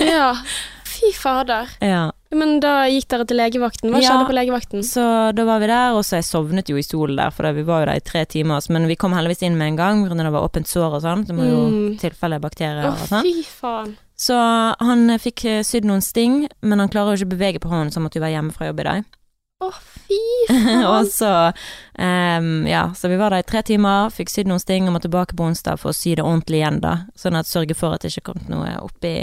ja. 0.00 0.30
Fy 0.94 1.10
fader. 1.12 1.68
ja. 1.84 2.06
Men 2.34 2.60
da 2.60 2.84
gikk 2.90 3.06
dere 3.08 3.24
til 3.26 3.36
legevakten. 3.38 3.90
Hva 3.92 4.00
Ja. 4.02 4.10
skjedde 4.10 4.26
på 4.28 4.34
legevakten? 4.34 4.82
Så 4.84 5.34
da 5.34 5.44
var 5.44 5.60
vi 5.60 5.66
der, 5.66 5.92
og 5.94 6.02
så 6.04 6.16
jeg 6.18 6.24
sovnet 6.24 6.68
jo 6.68 6.76
i 6.76 6.82
stolen 6.82 7.16
der, 7.16 7.30
for 7.30 7.50
vi 7.52 7.62
var 7.62 7.80
jo 7.84 7.86
der 7.92 7.96
i 7.96 8.00
tre 8.00 8.24
timer. 8.26 8.60
Men 8.70 8.86
vi 8.88 8.96
kom 8.96 9.12
heldigvis 9.12 9.42
inn 9.42 9.56
med 9.58 9.68
en 9.68 9.76
gang, 9.76 10.08
på 10.08 10.16
det 10.16 10.32
var 10.32 10.48
åpent 10.48 10.66
sår 10.66 10.94
og 10.98 11.02
sånn. 11.02 11.26
Det 11.26 11.34
må 11.36 11.44
jo 11.48 11.68
Mm. 11.70 11.98
tilfelle 11.98 12.40
bakterier 12.40 12.84
Å, 12.84 12.92
og 12.92 12.98
sånn. 13.08 13.22
fy 13.22 13.42
faen. 13.44 13.96
Så 14.16 14.34
han 14.80 15.08
fikk 15.18 15.44
eh, 15.44 15.62
sydd 15.62 15.84
noen 15.84 16.02
sting, 16.02 16.48
men 16.62 16.78
han 16.78 16.88
klarer 16.88 17.16
jo 17.16 17.24
ikke 17.24 17.32
å 17.34 17.38
bevege 17.38 17.58
på 17.60 17.68
hånden, 17.70 17.90
så 17.90 17.94
han 17.96 18.04
måtte 18.08 18.14
jo 18.20 18.22
være 18.22 18.36
hjemme 18.38 18.52
fra 18.52 18.66
jobb 18.68 18.80
i 18.80 18.82
dag. 18.84 19.04
Å, 19.64 19.70
fy 19.72 20.18
faen. 20.50 20.84
og 20.92 21.08
så 21.08 21.30
um, 21.48 22.66
Ja, 22.68 22.84
så 22.96 23.08
vi 23.08 23.18
var 23.20 23.34
der 23.34 23.44
i 23.44 23.46
tre 23.48 23.62
timer, 23.66 24.10
fikk 24.14 24.32
sydd 24.32 24.50
noen 24.50 24.62
sting 24.62 24.88
og 24.88 24.96
må 24.96 25.02
tilbake 25.04 25.36
på 25.36 25.46
onsdag 25.46 25.80
for 25.80 25.92
å 25.92 25.96
sy 25.96 26.14
det 26.18 26.26
ordentlig 26.26 26.60
igjen, 26.60 26.82
da. 26.84 26.96
Sånn 27.18 27.38
at 27.38 27.50
sørge 27.50 27.76
for 27.78 27.96
at 27.96 28.04
det 28.04 28.12
ikke 28.12 28.32
kom 28.32 28.44
noe 28.52 28.76
oppi 28.84 29.14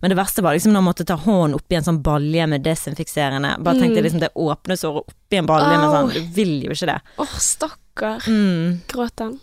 Men 0.00 0.12
det 0.12 0.18
verste 0.18 0.44
var 0.44 0.56
liksom 0.56 0.72
når 0.72 0.80
man 0.80 0.90
måtte 0.92 1.08
ta 1.08 1.18
hånden 1.20 1.58
oppi 1.58 1.76
en 1.76 1.86
sånn 1.86 2.00
balje 2.04 2.46
med 2.48 2.64
desinfiserende. 2.64 3.58
Bare 3.60 3.82
tenkte 3.82 4.00
jeg 4.00 4.08
liksom 4.08 4.24
det 4.24 4.32
åpne 4.34 4.78
såret 4.80 5.04
oppi 5.04 5.40
en 5.40 5.50
balje, 5.50 5.76
men 5.76 5.92
sånn, 5.92 6.14
du 6.16 6.34
vil 6.38 6.56
jo 6.64 6.72
ikke 6.72 6.88
det. 6.94 6.98
Å, 7.20 7.28
stakkar. 7.36 8.26
Mm. 8.30 8.80
Gråt 8.88 9.26
han? 9.26 9.36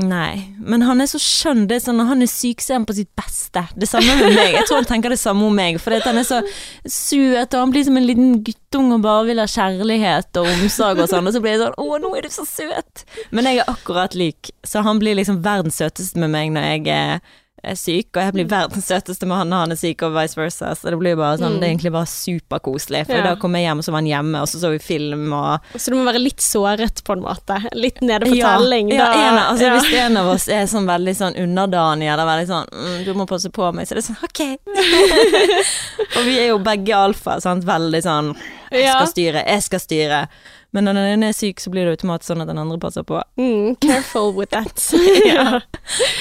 Nei, 0.00 0.54
men 0.62 0.84
han 0.86 1.02
er 1.02 1.08
så 1.10 1.18
skjønn. 1.20 1.66
Det 1.68 1.76
er 1.76 1.82
sånn, 1.84 1.98
Når 2.00 2.08
han 2.12 2.24
er 2.24 2.30
syk, 2.30 2.62
så 2.64 2.72
er 2.72 2.78
han 2.78 2.86
på 2.88 2.96
sitt 2.96 3.10
beste. 3.18 3.62
Det 3.76 3.88
samme 3.90 4.14
med 4.20 4.36
meg. 4.36 4.54
Jeg 4.56 4.68
tror 4.68 4.80
han 4.80 4.88
tenker 4.88 5.12
det 5.12 5.20
samme 5.20 5.44
om 5.48 5.56
meg, 5.56 5.80
for 5.82 5.96
han 6.06 6.20
er 6.20 6.26
så 6.26 6.40
søt, 6.86 7.52
og 7.52 7.58
han 7.58 7.74
blir 7.74 7.84
som 7.88 7.98
en 8.00 8.06
liten 8.06 8.38
guttung 8.46 8.92
og 8.96 9.02
bare 9.04 9.26
vil 9.28 9.42
ha 9.42 9.48
kjærlighet 9.50 10.40
og 10.40 10.48
omsorg 10.54 11.02
og 11.04 11.10
sånn, 11.10 11.28
og 11.28 11.36
så 11.36 11.42
blir 11.42 11.56
jeg 11.56 11.62
sånn 11.64 11.76
Å, 11.76 11.98
nå 12.00 12.14
er 12.16 12.26
du 12.26 12.32
så 12.32 12.46
søt! 12.48 13.04
Men 13.34 13.50
jeg 13.50 13.60
er 13.60 13.72
akkurat 13.72 14.16
lik, 14.16 14.52
så 14.66 14.84
han 14.86 15.02
blir 15.02 15.18
liksom 15.18 15.42
verdens 15.44 15.80
søteste 15.82 16.20
med 16.22 16.32
meg 16.32 16.54
når 16.54 16.68
jeg 16.70 16.86
er 16.94 17.38
er 17.62 17.74
syk, 17.76 18.08
og 18.16 18.22
jeg 18.22 18.32
blir 18.32 18.46
verdens 18.48 18.86
søteste 18.88 19.28
han 19.28 19.48
når 19.50 19.64
han 19.66 19.72
er 19.72 19.76
syk, 19.80 20.02
og 20.06 20.14
vice 20.14 20.36
versa. 20.38 20.70
Så 20.74 20.90
det 20.90 20.98
blir 20.98 21.16
bare 21.16 21.36
sånn, 21.38 21.56
Mm. 21.56 21.60
det 21.60 21.66
er 21.66 21.72
egentlig 21.74 21.92
bare 21.92 22.06
superkoselig. 22.06 23.06
For 23.06 23.16
Ja. 23.16 23.22
da 23.22 23.34
kom 23.36 23.54
jeg 23.54 23.64
hjem, 23.66 23.78
og 23.78 23.84
så 23.84 23.92
var 23.92 23.98
han 24.00 24.06
hjemme, 24.06 24.40
og 24.40 24.48
så 24.48 24.60
så 24.60 24.70
vi 24.70 24.78
film, 24.78 25.32
og 25.32 25.60
Så 25.76 25.90
du 25.90 25.96
må 25.96 26.04
være 26.04 26.22
litt 26.22 26.40
såret, 26.40 27.02
på 27.04 27.12
en 27.12 27.22
måte. 27.22 27.58
Litt 27.74 28.00
nede 28.00 28.26
for 28.26 28.34
ja, 28.36 28.56
telling. 28.56 28.90
Ja, 28.90 29.12
en, 29.12 29.38
altså, 29.38 29.60
Ja. 29.66 29.78
Hvis 29.78 29.92
en 30.06 30.16
av 30.16 30.26
oss 30.26 30.48
er 30.48 30.64
sånn 30.66 30.86
veldig 30.86 31.14
sånn 31.16 31.36
underdanig 31.36 32.08
eller 32.12 32.24
veldig 32.26 32.46
sånn 32.48 32.66
mm, 32.72 33.04
'Du 33.04 33.14
må 33.14 33.26
passe 33.26 33.50
på 33.50 33.72
meg', 33.74 33.86
så 33.86 33.94
det 33.94 34.04
er 34.04 34.12
sånn 34.12 34.24
OK. 34.24 34.58
og 36.16 36.24
vi 36.24 36.38
er 36.38 36.48
jo 36.48 36.58
begge 36.58 36.94
alfa, 36.96 37.40
sant. 37.40 37.64
Veldig 37.64 38.02
sånn 38.02 38.36
'Jeg 38.70 38.92
skal 38.94 39.06
styre, 39.10 39.44
jeg 39.46 39.62
skal 39.62 39.78
styre'. 39.80 40.28
Men 40.70 40.86
når 40.86 40.98
den 40.98 41.08
ene 41.16 41.30
er 41.30 41.34
syk, 41.34 41.58
så 41.62 41.70
blir 41.72 41.86
det 41.86 41.96
automatisk 41.96 42.30
sånn 42.30 42.44
at 42.44 42.50
den 42.50 42.60
andre 42.62 42.78
passer 42.82 43.02
på. 43.06 43.18
Mm, 43.40 43.74
careful 43.82 44.30
with 44.36 44.52
that. 44.54 44.84
ja. 45.26 45.60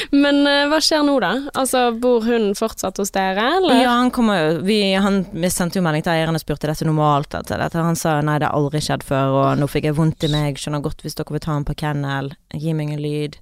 Men 0.10 0.41
uh, 0.48 0.65
hva 0.72 0.79
skjer 0.82 1.06
nå, 1.06 1.20
da? 1.22 1.34
Altså, 1.53 1.89
Bor 2.00 2.25
hun 2.25 2.51
fortsatt 2.58 2.98
hos 3.01 3.13
dere, 3.13 3.46
eller? 3.60 3.84
Ja, 3.84 3.94
han 4.00 4.10
kommer 4.15 4.41
jo 4.41 4.58
vi, 4.65 4.79
han, 4.98 5.22
vi 5.32 5.51
sendte 5.53 5.79
jo 5.79 5.86
melding 5.86 6.06
til 6.06 6.15
eieren 6.15 6.38
og 6.38 6.44
spurte 6.44 6.70
dette 6.70 6.88
normalt. 6.88 7.38
At 7.38 7.51
dette. 7.53 7.86
Han 7.86 8.00
sa 8.00 8.18
nei, 8.25 8.39
det 8.41 8.50
har 8.50 8.58
aldri 8.58 8.82
skjedd 8.84 9.06
før, 9.06 9.38
og 9.38 9.62
nå 9.62 9.70
fikk 9.70 9.89
jeg 9.91 9.98
vondt 10.00 10.25
i 10.25 10.34
meg, 10.34 10.58
skjønner 10.58 10.84
godt 10.86 11.06
hvis 11.06 11.18
dere 11.20 11.38
vil 11.38 11.46
ta 11.46 11.53
ham 11.53 11.68
på 11.68 11.77
kennel, 11.79 12.34
gi 12.58 12.74
meg 12.77 12.96
en 12.96 13.03
lyd. 13.06 13.38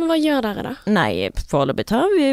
Men 0.00 0.08
hva 0.08 0.16
gjør 0.18 0.42
dere, 0.48 0.62
da? 0.64 0.74
Nei, 0.90 1.28
foreløpig 1.50 1.84
tar 1.90 2.08
vi 2.16 2.30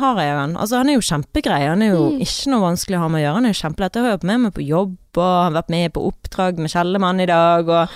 har 0.00 0.20
jeg 0.22 0.34
han. 0.38 0.56
Altså, 0.56 0.78
han 0.80 0.88
er 0.88 0.96
jo 0.96 1.04
kjempegrei. 1.04 1.60
Han 1.68 1.82
er 1.84 1.92
jo 1.92 2.10
Mm. 2.12 2.20
ikke 2.24 2.50
noe 2.50 2.64
vanskelig 2.64 2.96
å 2.98 3.02
ha 3.04 3.08
med 3.12 3.20
å 3.20 3.24
gjøre. 3.26 3.34
Han 3.38 3.46
er 3.46 3.52
jo 3.52 3.60
kjempelett. 3.62 3.94
Jeg 4.00 4.02
har 4.06 4.16
jo 4.16 4.26
med 4.26 4.40
meg 4.46 4.54
på 4.56 4.66
jobb, 4.66 4.96
og 5.16 5.22
han 5.44 5.52
har 5.52 5.62
vært 5.62 5.70
med 5.74 5.92
på 5.92 6.04
oppdrag 6.08 6.58
med 6.58 6.70
Kjellemann 6.72 7.20
i 7.20 7.26
dag, 7.26 7.68
og 7.68 7.88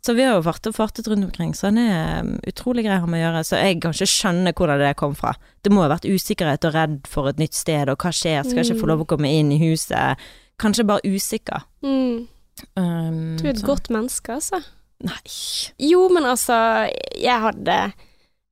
Så 0.00 0.14
vi 0.14 0.22
har 0.22 0.36
jo 0.38 0.42
fartet, 0.46 0.68
og 0.68 0.74
fartet 0.76 1.08
rundt 1.10 1.24
omkring, 1.26 1.52
så 1.52 1.66
han 1.68 1.76
er 1.78 2.22
mm, 2.22 2.40
utrolig 2.46 2.84
grei 2.86 2.96
å 2.96 3.00
ha 3.02 3.06
med 3.10 3.18
å 3.18 3.24
gjøre. 3.26 3.40
Så 3.44 3.58
jeg 3.60 3.80
kan 3.82 3.92
ikke 3.92 4.06
skjønne 4.08 4.52
hvordan 4.54 4.78
det 4.78 4.96
kom 4.96 5.14
fra. 5.14 5.34
Det 5.62 5.72
må 5.72 5.82
ha 5.82 5.88
vært 5.90 6.06
usikkerhet 6.08 6.64
og 6.64 6.72
redd 6.72 7.06
for 7.10 7.28
et 7.28 7.36
nytt 7.36 7.52
sted, 7.52 7.88
og 7.90 7.98
hva 7.98 8.12
skjer, 8.14 8.44
skal 8.46 8.62
jeg 8.62 8.70
ikke 8.70 8.76
Mm. 8.78 8.80
få 8.84 8.86
lov 8.92 9.00
å 9.02 9.06
komme 9.10 9.28
inn 9.28 9.50
i 9.52 9.58
huset. 9.58 10.16
Kanskje 10.58 10.86
bare 10.86 11.00
usikker. 11.04 11.62
Mm. 11.82 12.26
Um, 12.76 13.36
Du 13.36 13.44
er 13.46 13.50
et 13.50 13.56
så- 13.58 13.66
godt 13.66 13.88
menneske, 13.90 14.32
altså. 14.38 14.62
Nei. 15.02 15.18
Jo, 15.78 16.08
men 16.08 16.22
altså, 16.24 16.88
jeg 17.14 17.40
hadde 17.40 17.92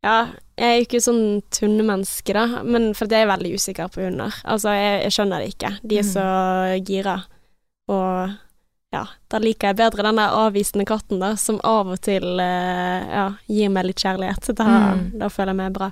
Ja, 0.06 0.16
jeg 0.56 0.72
er 0.76 0.84
ikke 0.84 1.00
sånn 1.02 1.22
tunnemenneske, 1.50 2.32
da, 2.36 2.62
men 2.62 2.92
for 2.94 3.10
jeg 3.10 3.24
er 3.26 3.30
veldig 3.32 3.54
usikker 3.58 3.88
på 3.90 4.04
hunder. 4.06 4.34
Altså, 4.46 4.70
jeg, 4.78 5.00
jeg 5.08 5.14
skjønner 5.16 5.42
det 5.42 5.48
ikke. 5.56 5.70
De 5.82 5.98
er 5.98 6.06
Mm. 6.06 6.12
så 6.12 6.26
gira. 6.86 7.16
Og 7.90 8.36
ja, 8.94 9.02
da 9.28 9.40
liker 9.42 9.72
jeg 9.72 9.78
bedre 9.80 10.04
den 10.06 10.20
der 10.20 10.36
avvisende 10.44 10.86
katten, 10.88 11.18
da, 11.20 11.32
som 11.40 11.58
av 11.66 11.90
og 11.96 11.98
til 12.06 12.38
eh, 12.40 13.08
ja, 13.10 13.26
gir 13.50 13.72
meg 13.74 13.88
litt 13.90 14.00
kjærlighet. 14.04 14.52
Da, 14.56 14.64
Mm. 14.94 15.18
da 15.18 15.28
føler 15.28 15.52
jeg 15.52 15.60
meg 15.64 15.72
bra. 15.74 15.90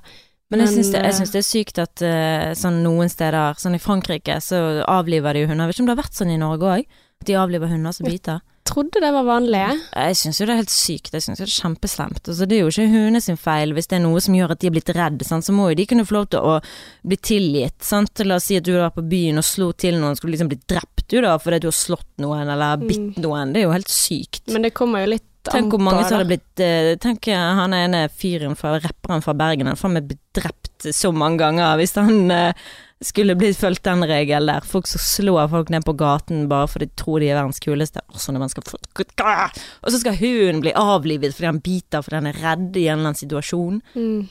Men 0.50 0.60
jeg 0.60 0.68
Men, 0.68 0.74
syns 0.76 0.92
det, 0.92 1.00
jeg 1.02 1.10
eh, 1.10 1.18
syns 1.18 1.32
det 1.34 1.40
er 1.40 1.50
sykt 1.50 1.78
at 1.82 2.02
eh, 2.06 2.54
sånn 2.54 2.82
noen 2.84 3.08
steder, 3.10 3.54
sånn 3.58 3.74
i 3.74 3.82
Frankrike, 3.82 4.36
så 4.44 4.84
avliver 4.86 5.32
de 5.34 5.40
jo 5.42 5.48
hunder. 5.48 5.64
Jeg 5.66 5.72
vet 5.72 5.76
ikke 5.76 5.82
om 5.82 5.86
det 5.90 5.96
har 5.96 6.04
vært 6.04 6.18
sånn 6.20 6.30
i 6.34 6.38
Norge 6.38 6.62
òg? 6.78 6.86
At 7.20 7.26
de 7.26 7.34
avliver 7.40 7.68
hunder 7.72 7.92
som 7.96 8.06
biter? 8.06 8.40
Trodde 8.68 9.00
det 9.02 9.10
var 9.14 9.26
vanlig. 9.28 9.62
Jeg 9.92 10.16
syns 10.18 10.40
jo 10.40 10.46
det 10.48 10.54
er 10.54 10.60
helt 10.62 10.72
sykt. 10.72 11.12
Jeg 11.12 11.24
synes 11.24 11.40
jo 11.40 11.46
det 11.46 11.52
er 11.52 11.60
kjempeslemt. 11.62 12.22
Altså, 12.24 12.48
det 12.48 12.56
er 12.56 12.62
jo 12.64 12.72
ikke 12.72 12.88
hundene 12.92 13.22
sin 13.24 13.40
feil 13.40 13.74
hvis 13.76 13.90
det 13.90 13.98
er 13.98 14.04
noe 14.06 14.22
som 14.24 14.36
gjør 14.36 14.54
at 14.54 14.62
de 14.62 14.70
er 14.70 14.74
blitt 14.76 14.94
redd, 14.96 15.24
sant? 15.26 15.46
så 15.46 15.54
må 15.56 15.70
jo 15.70 15.78
de 15.78 15.88
kunne 15.90 16.06
få 16.08 16.18
lov 16.18 16.30
til 16.32 16.44
å 16.44 16.56
bli 17.04 17.20
tilgitt. 17.20 17.78
Sant? 17.84 18.24
La 18.24 18.40
oss 18.40 18.48
si 18.50 18.58
at 18.60 18.66
du 18.66 18.74
var 18.76 18.94
på 18.96 19.04
byen 19.06 19.40
og 19.40 19.46
slo 19.46 19.70
til 19.76 20.00
noen, 20.00 20.16
skulle 20.18 20.36
liksom 20.36 20.52
bli 20.52 20.60
drept 20.64 21.04
du 21.10 21.20
da 21.20 21.36
fordi 21.38 21.60
du 21.62 21.68
har 21.68 21.76
slått 21.76 22.10
noen 22.22 22.48
eller 22.48 22.80
bitt 22.80 23.20
noen. 23.20 23.52
Det 23.52 23.62
er 23.62 23.68
jo 23.68 23.74
helt 23.74 23.92
sykt. 23.92 24.46
Men 24.52 24.64
det 24.66 24.74
kommer 24.76 25.04
jo 25.04 25.14
litt 25.14 25.28
Tenk 25.52 25.74
hvor 25.74 25.82
mange 25.82 26.04
som 26.06 26.18
hadde 26.18 26.30
blitt 26.30 26.62
uh, 26.62 26.94
Tenk 27.02 27.28
eh, 27.28 27.50
han 27.58 27.74
ene 27.76 28.06
fyren 28.08 28.56
fra 28.56 28.78
rapperen 28.78 29.24
fra 29.24 29.34
Bergen, 29.36 29.68
han 29.68 29.78
faen 29.78 29.96
meg 29.98 30.08
blitt 30.08 30.22
drept 30.36 30.86
så 30.94 31.10
mange 31.14 31.42
ganger 31.42 31.78
hvis 31.80 31.94
han 31.98 32.32
uh, 32.32 32.70
skulle 33.04 33.36
blitt 33.36 33.58
fulgt 33.60 33.84
den 33.84 34.04
regelen 34.08 34.48
der. 34.48 34.64
Folk 34.68 34.88
som 34.88 35.02
slår 35.02 35.50
folk 35.52 35.72
ned 35.72 35.84
på 35.84 35.96
gaten 36.00 36.46
bare 36.48 36.68
fordi 36.70 36.88
de 36.88 36.96
tror 37.00 37.20
de 37.20 37.28
er 37.28 37.38
verdens 37.38 37.60
kuleste. 37.60 38.00
Og 38.08 38.20
så 38.20 38.32
Og 38.32 39.90
så 39.92 40.00
skal 40.00 40.16
hunden 40.16 40.62
bli 40.64 40.72
avlivet 40.72 41.34
fordi 41.34 41.50
han 41.50 41.60
biter 41.60 42.04
fordi 42.04 42.20
han 42.22 42.30
er 42.30 42.40
redd 42.40 42.76
i 42.76 42.86
en 42.86 42.98
eller 42.98 43.10
annen 43.10 43.20
situasjon. 43.20 43.82
Mm. 43.94 44.24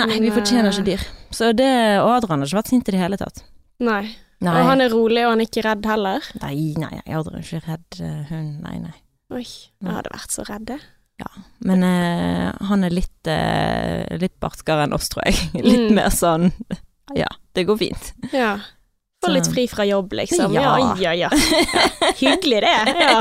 Nei, 0.00 0.18
vi 0.22 0.30
fortjener 0.30 0.70
ikke 0.70 0.86
dyr. 0.86 1.06
Så 1.34 1.52
det 1.52 1.70
Og 2.00 2.10
Adrian 2.14 2.42
har 2.42 2.46
ikke 2.46 2.60
vært 2.60 2.72
sint 2.72 2.90
i 2.90 2.94
det 2.94 3.02
hele 3.02 3.18
tatt. 3.20 3.44
Nei. 3.82 4.04
Nei, 4.40 4.56
Og 4.56 4.70
han 4.70 4.80
er 4.80 4.88
rolig, 4.88 5.22
og 5.26 5.34
han 5.34 5.42
er 5.42 5.48
ikke 5.50 5.66
redd 5.66 5.86
heller. 5.86 6.24
nei, 6.40 6.72
nei, 6.80 6.94
Adrian 7.06 7.42
er 7.42 7.44
ikke 7.44 7.62
redd 7.66 7.98
hund. 8.30 8.60
Nei, 8.64 8.78
nei. 8.80 8.96
Oi, 9.30 9.44
jeg 9.46 9.92
hadde 9.94 10.10
vært 10.12 10.34
så 10.34 10.44
redd. 10.48 10.72
Ja, 11.20 11.26
Men 11.60 11.82
eh, 11.84 12.50
han 12.66 12.82
er 12.84 12.90
litt, 12.90 13.26
eh, 13.28 14.06
litt 14.18 14.38
barskere 14.40 14.86
enn 14.86 14.94
oss, 14.96 15.10
tror 15.12 15.26
jeg. 15.28 15.36
Litt 15.66 15.90
Mm. 15.90 15.94
mer 15.98 16.08
sånn 16.10 16.52
Ja, 17.14 17.28
det 17.54 17.66
går 17.68 17.76
fint. 17.78 18.12
Ja. 18.32 18.54
Få 19.20 19.28
litt 19.34 19.50
fri 19.52 19.66
fra 19.68 19.84
jobb, 19.84 20.14
liksom. 20.16 20.54
Ja, 20.56 20.78
Ja. 20.80 20.94
ja, 20.96 21.12
ja. 21.12 21.28
Hyggelig 22.16 22.62
det. 22.64 22.76
Ja. 23.04 23.18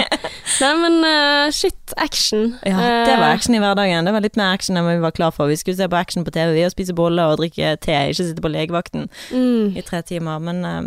Nei, 0.61 0.69
men 0.79 0.95
uh, 1.03 1.51
shit, 1.51 1.93
action. 1.97 2.53
Ja, 2.63 2.77
det 3.05 3.17
var 3.19 3.27
Eh, 3.29 3.33
action 3.35 3.55
i 3.55 3.59
hverdagen. 3.59 4.05
Det 4.07 4.13
var 4.15 4.23
litt 4.23 4.37
mer 4.39 4.53
action 4.55 4.77
enn 4.79 4.87
vi 4.87 4.95
var 5.03 5.11
klar 5.11 5.31
for. 5.35 5.47
Vi 5.51 5.57
skulle 5.59 5.75
se 5.77 5.87
på 5.91 5.99
action 5.99 6.23
på 6.23 6.31
TV, 6.31 6.53
vi 6.55 6.63
og 6.67 6.71
spise 6.71 6.95
boller 6.95 7.33
og 7.33 7.41
drikke 7.41 7.73
te, 7.83 7.91
ikke 8.13 8.29
sitte 8.29 8.41
på 8.45 8.51
legevakten 8.53 9.09
Mm. 9.35 9.75
i 9.75 9.83
tre 9.83 10.01
timer. 10.07 10.39
Men 10.39 10.63
eh, 10.65 10.81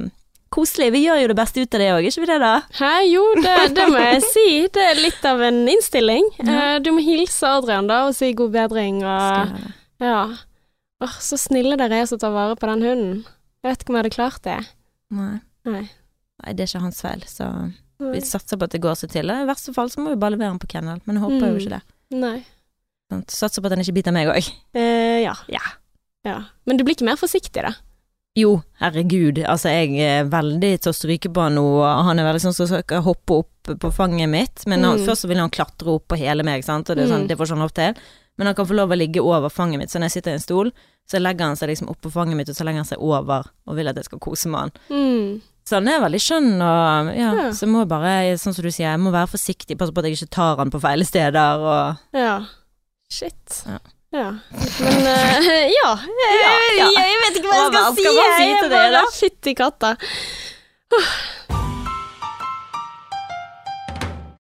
koselig. 0.53 0.91
Vi 0.95 1.01
gjør 1.07 1.21
jo 1.23 1.31
det 1.33 1.37
beste 1.39 1.63
ut 1.65 1.75
av 1.77 1.83
det 1.83 1.89
òg, 1.97 2.07
ikke 2.11 2.23
vi 2.23 2.29
det, 2.31 2.39
da? 2.43 2.53
Hæ, 2.79 2.91
jo, 3.09 3.23
det, 3.43 3.55
det 3.77 3.87
må 3.93 4.01
jeg 4.05 4.23
si. 4.29 4.47
Det 4.75 4.85
er 4.93 5.01
litt 5.01 5.25
av 5.29 5.43
en 5.49 5.61
innstilling. 5.73 6.29
Ja. 6.43 6.57
Eh, 6.75 6.79
du 6.85 6.91
må 6.97 7.03
hilse 7.05 7.49
Adrian, 7.59 7.89
da, 7.91 8.03
og 8.09 8.15
si 8.19 8.33
god 8.39 8.53
bedring. 8.55 9.01
Og, 9.03 9.57
ja. 10.05 10.21
Åh, 11.03 11.17
så 11.25 11.39
snille 11.41 11.79
dere 11.81 12.03
er 12.05 12.07
som 12.11 12.21
tar 12.23 12.35
vare 12.35 12.55
på 12.61 12.69
den 12.71 12.85
hunden. 12.87 13.17
Jeg 13.63 13.71
vet 13.73 13.83
ikke 13.85 13.93
om 13.93 13.97
jeg 13.99 14.05
hadde 14.05 14.15
klart 14.17 14.43
det. 14.47 14.59
Nei. 15.15 15.33
Nei. 15.69 15.83
Nei, 16.43 16.53
det 16.59 16.65
er 16.65 16.71
ikke 16.73 16.85
hans 16.87 17.03
feil, 17.05 17.21
så 17.31 17.49
vi 18.03 18.19
satser 18.27 18.59
på 18.59 18.67
at 18.67 18.73
det 18.75 18.81
går 18.83 18.97
seg 18.99 19.13
til. 19.15 19.31
I 19.31 19.45
verste 19.47 19.71
fall 19.77 19.91
så 19.93 20.03
må 20.03 20.11
vi 20.11 20.19
bare 20.19 20.35
levere 20.35 20.51
den 20.51 20.59
på 20.63 20.71
kennel, 20.73 20.99
men 21.07 21.19
jeg 21.19 21.23
håper 21.23 21.45
jo 21.47 21.53
Mm. 21.55 21.61
ikke 21.63 21.75
det. 21.77 21.83
Nei. 22.19 22.39
Sånn, 23.13 23.23
Satser 23.31 23.63
på 23.63 23.69
at 23.71 23.75
den 23.77 23.85
ikke 23.85 23.95
biter 24.01 24.15
meg 24.17 24.31
òg. 24.33 24.49
Eh, 24.75 25.21
ja. 25.23 25.35
Ja. 25.53 25.63
ja. 26.27 26.39
Men 26.67 26.77
du 26.81 26.83
blir 26.85 26.97
ikke 26.97 27.07
mer 27.07 27.21
forsiktig, 27.21 27.63
da? 27.63 27.75
Jo, 28.35 28.63
herregud. 28.81 29.43
Altså, 29.45 29.69
jeg 29.69 29.99
er 30.01 30.25
veldig 30.33 30.71
til 30.81 30.91
å 30.93 30.97
stryke 30.97 31.29
på 31.33 31.43
han 31.45 31.55
nå, 31.59 31.65
han 31.85 32.19
er 32.19 32.25
veldig 32.31 32.41
sånn 32.47 32.55
som 32.57 32.67
skal 32.71 33.03
hoppe 33.05 33.43
opp 33.43 33.73
på 33.83 33.91
fanget 33.93 34.29
mitt. 34.33 34.65
Men 34.67 34.83
han, 34.85 34.99
Mm. 34.99 35.05
først 35.07 35.25
så 35.25 35.29
vil 35.29 35.37
han 35.43 35.51
klatre 35.51 35.89
opp 35.93 36.09
på 36.09 36.17
hele 36.19 36.43
meg, 36.43 36.65
sant, 36.65 36.89
og 36.89 36.97
det, 36.97 37.05
er 37.05 37.13
sånn, 37.13 37.25
Mm. 37.25 37.29
det 37.29 37.37
får 37.39 37.47
ikke 37.47 37.57
han 37.59 37.67
lov 37.67 37.75
til. 37.75 37.95
Men 38.39 38.47
han 38.47 38.55
kan 38.57 38.67
få 38.67 38.75
lov 38.75 38.89
å 38.91 38.97
ligge 38.97 39.21
over 39.21 39.51
fanget 39.51 39.79
mitt, 39.79 39.91
så 39.91 39.99
når 40.01 40.09
jeg 40.09 40.23
sitter 40.23 40.31
i 40.31 40.35
en 40.35 40.41
stol, 40.41 40.73
så 41.07 41.21
legger 41.21 41.45
han 41.45 41.57
seg 41.57 41.69
liksom 41.69 41.95
på 42.01 42.11
fanget 42.11 42.37
mitt, 42.37 42.49
og 42.49 42.55
så 42.57 42.65
legger 42.65 42.77
han 42.81 42.85
seg 42.89 42.99
over 42.99 43.45
og 43.67 43.77
vil 43.77 43.89
at 43.89 43.97
jeg 43.97 44.05
skal 44.07 44.19
kose 44.19 44.47
med 44.49 44.61
han. 44.61 44.73
Mm. 44.91 45.43
Så 45.65 45.75
han 45.77 45.89
er 45.89 46.01
veldig 46.01 46.21
skjønn, 46.21 46.55
og 46.57 47.15
ja, 47.15 47.35
Ja. 47.35 47.51
så 47.53 47.61
jeg 47.61 47.69
må 47.69 47.87
bare, 47.87 48.33
sånn 48.39 48.55
som 48.55 48.63
du 48.65 48.71
sier, 48.71 48.91
jeg 48.97 48.99
må 48.99 49.13
være 49.13 49.29
forsiktig, 49.29 49.77
passe 49.77 49.93
på 49.93 49.99
at 49.99 50.05
jeg 50.07 50.17
ikke 50.17 50.31
tar 50.31 50.57
han 50.57 50.71
på 50.71 50.81
feile 50.81 51.05
steder, 51.05 51.59
og 51.61 51.99
Ja. 52.15 52.47
Shit. 53.11 53.63
Ja. 53.67 53.79
Ja. 54.13 54.29
Men 54.81 54.99
uh, 54.99 55.47
ja. 55.73 55.91
ja. 56.79 56.89
Jeg 56.97 57.21
vet 57.23 57.39
ikke 57.39 57.49
hva 57.49 57.61
jeg 57.63 57.71
Hva 57.73 57.85
skal 57.87 57.97
si. 57.97 58.03
skal 58.05 58.19
man 58.19 58.35
si 58.37 58.51
til 58.61 58.75
det, 58.75 58.83
da? 58.93 59.03
Fytti 59.17 59.55
katta. 59.57 59.95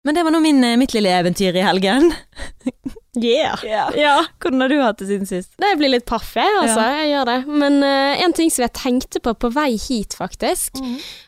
Men 0.05 0.19
det 0.19 0.25
var 0.27 0.35
nå 0.35 0.43
eh, 0.45 0.75
mitt 0.77 0.93
lille 0.93 1.15
eventyr 1.23 1.57
i 1.57 1.65
helgen. 1.65 2.11
Yeah. 3.15 3.61
Ja. 3.65 3.85
Ja. 3.97 4.15
Hvordan 4.43 4.65
har 4.65 4.73
du 4.73 4.81
hatt 4.83 4.99
det 4.99 5.07
siden 5.09 5.29
sist? 5.29 5.53
Det 5.61 5.71
blir 5.79 5.93
litt 5.93 6.07
paff, 6.09 6.33
jeg, 6.37 6.51
altså. 6.61 6.83
Jeg 6.99 7.11
gjør 7.13 7.29
det. 7.31 7.37
Men 7.63 7.79
uh, 7.85 8.23
en 8.25 8.35
ting 8.37 8.51
som 8.51 8.65
jeg 8.67 8.75
tenkte 8.77 9.23
på 9.23 9.35
på 9.39 9.51
vei 9.55 9.75
hit, 9.79 10.17
faktisk. 10.19 10.81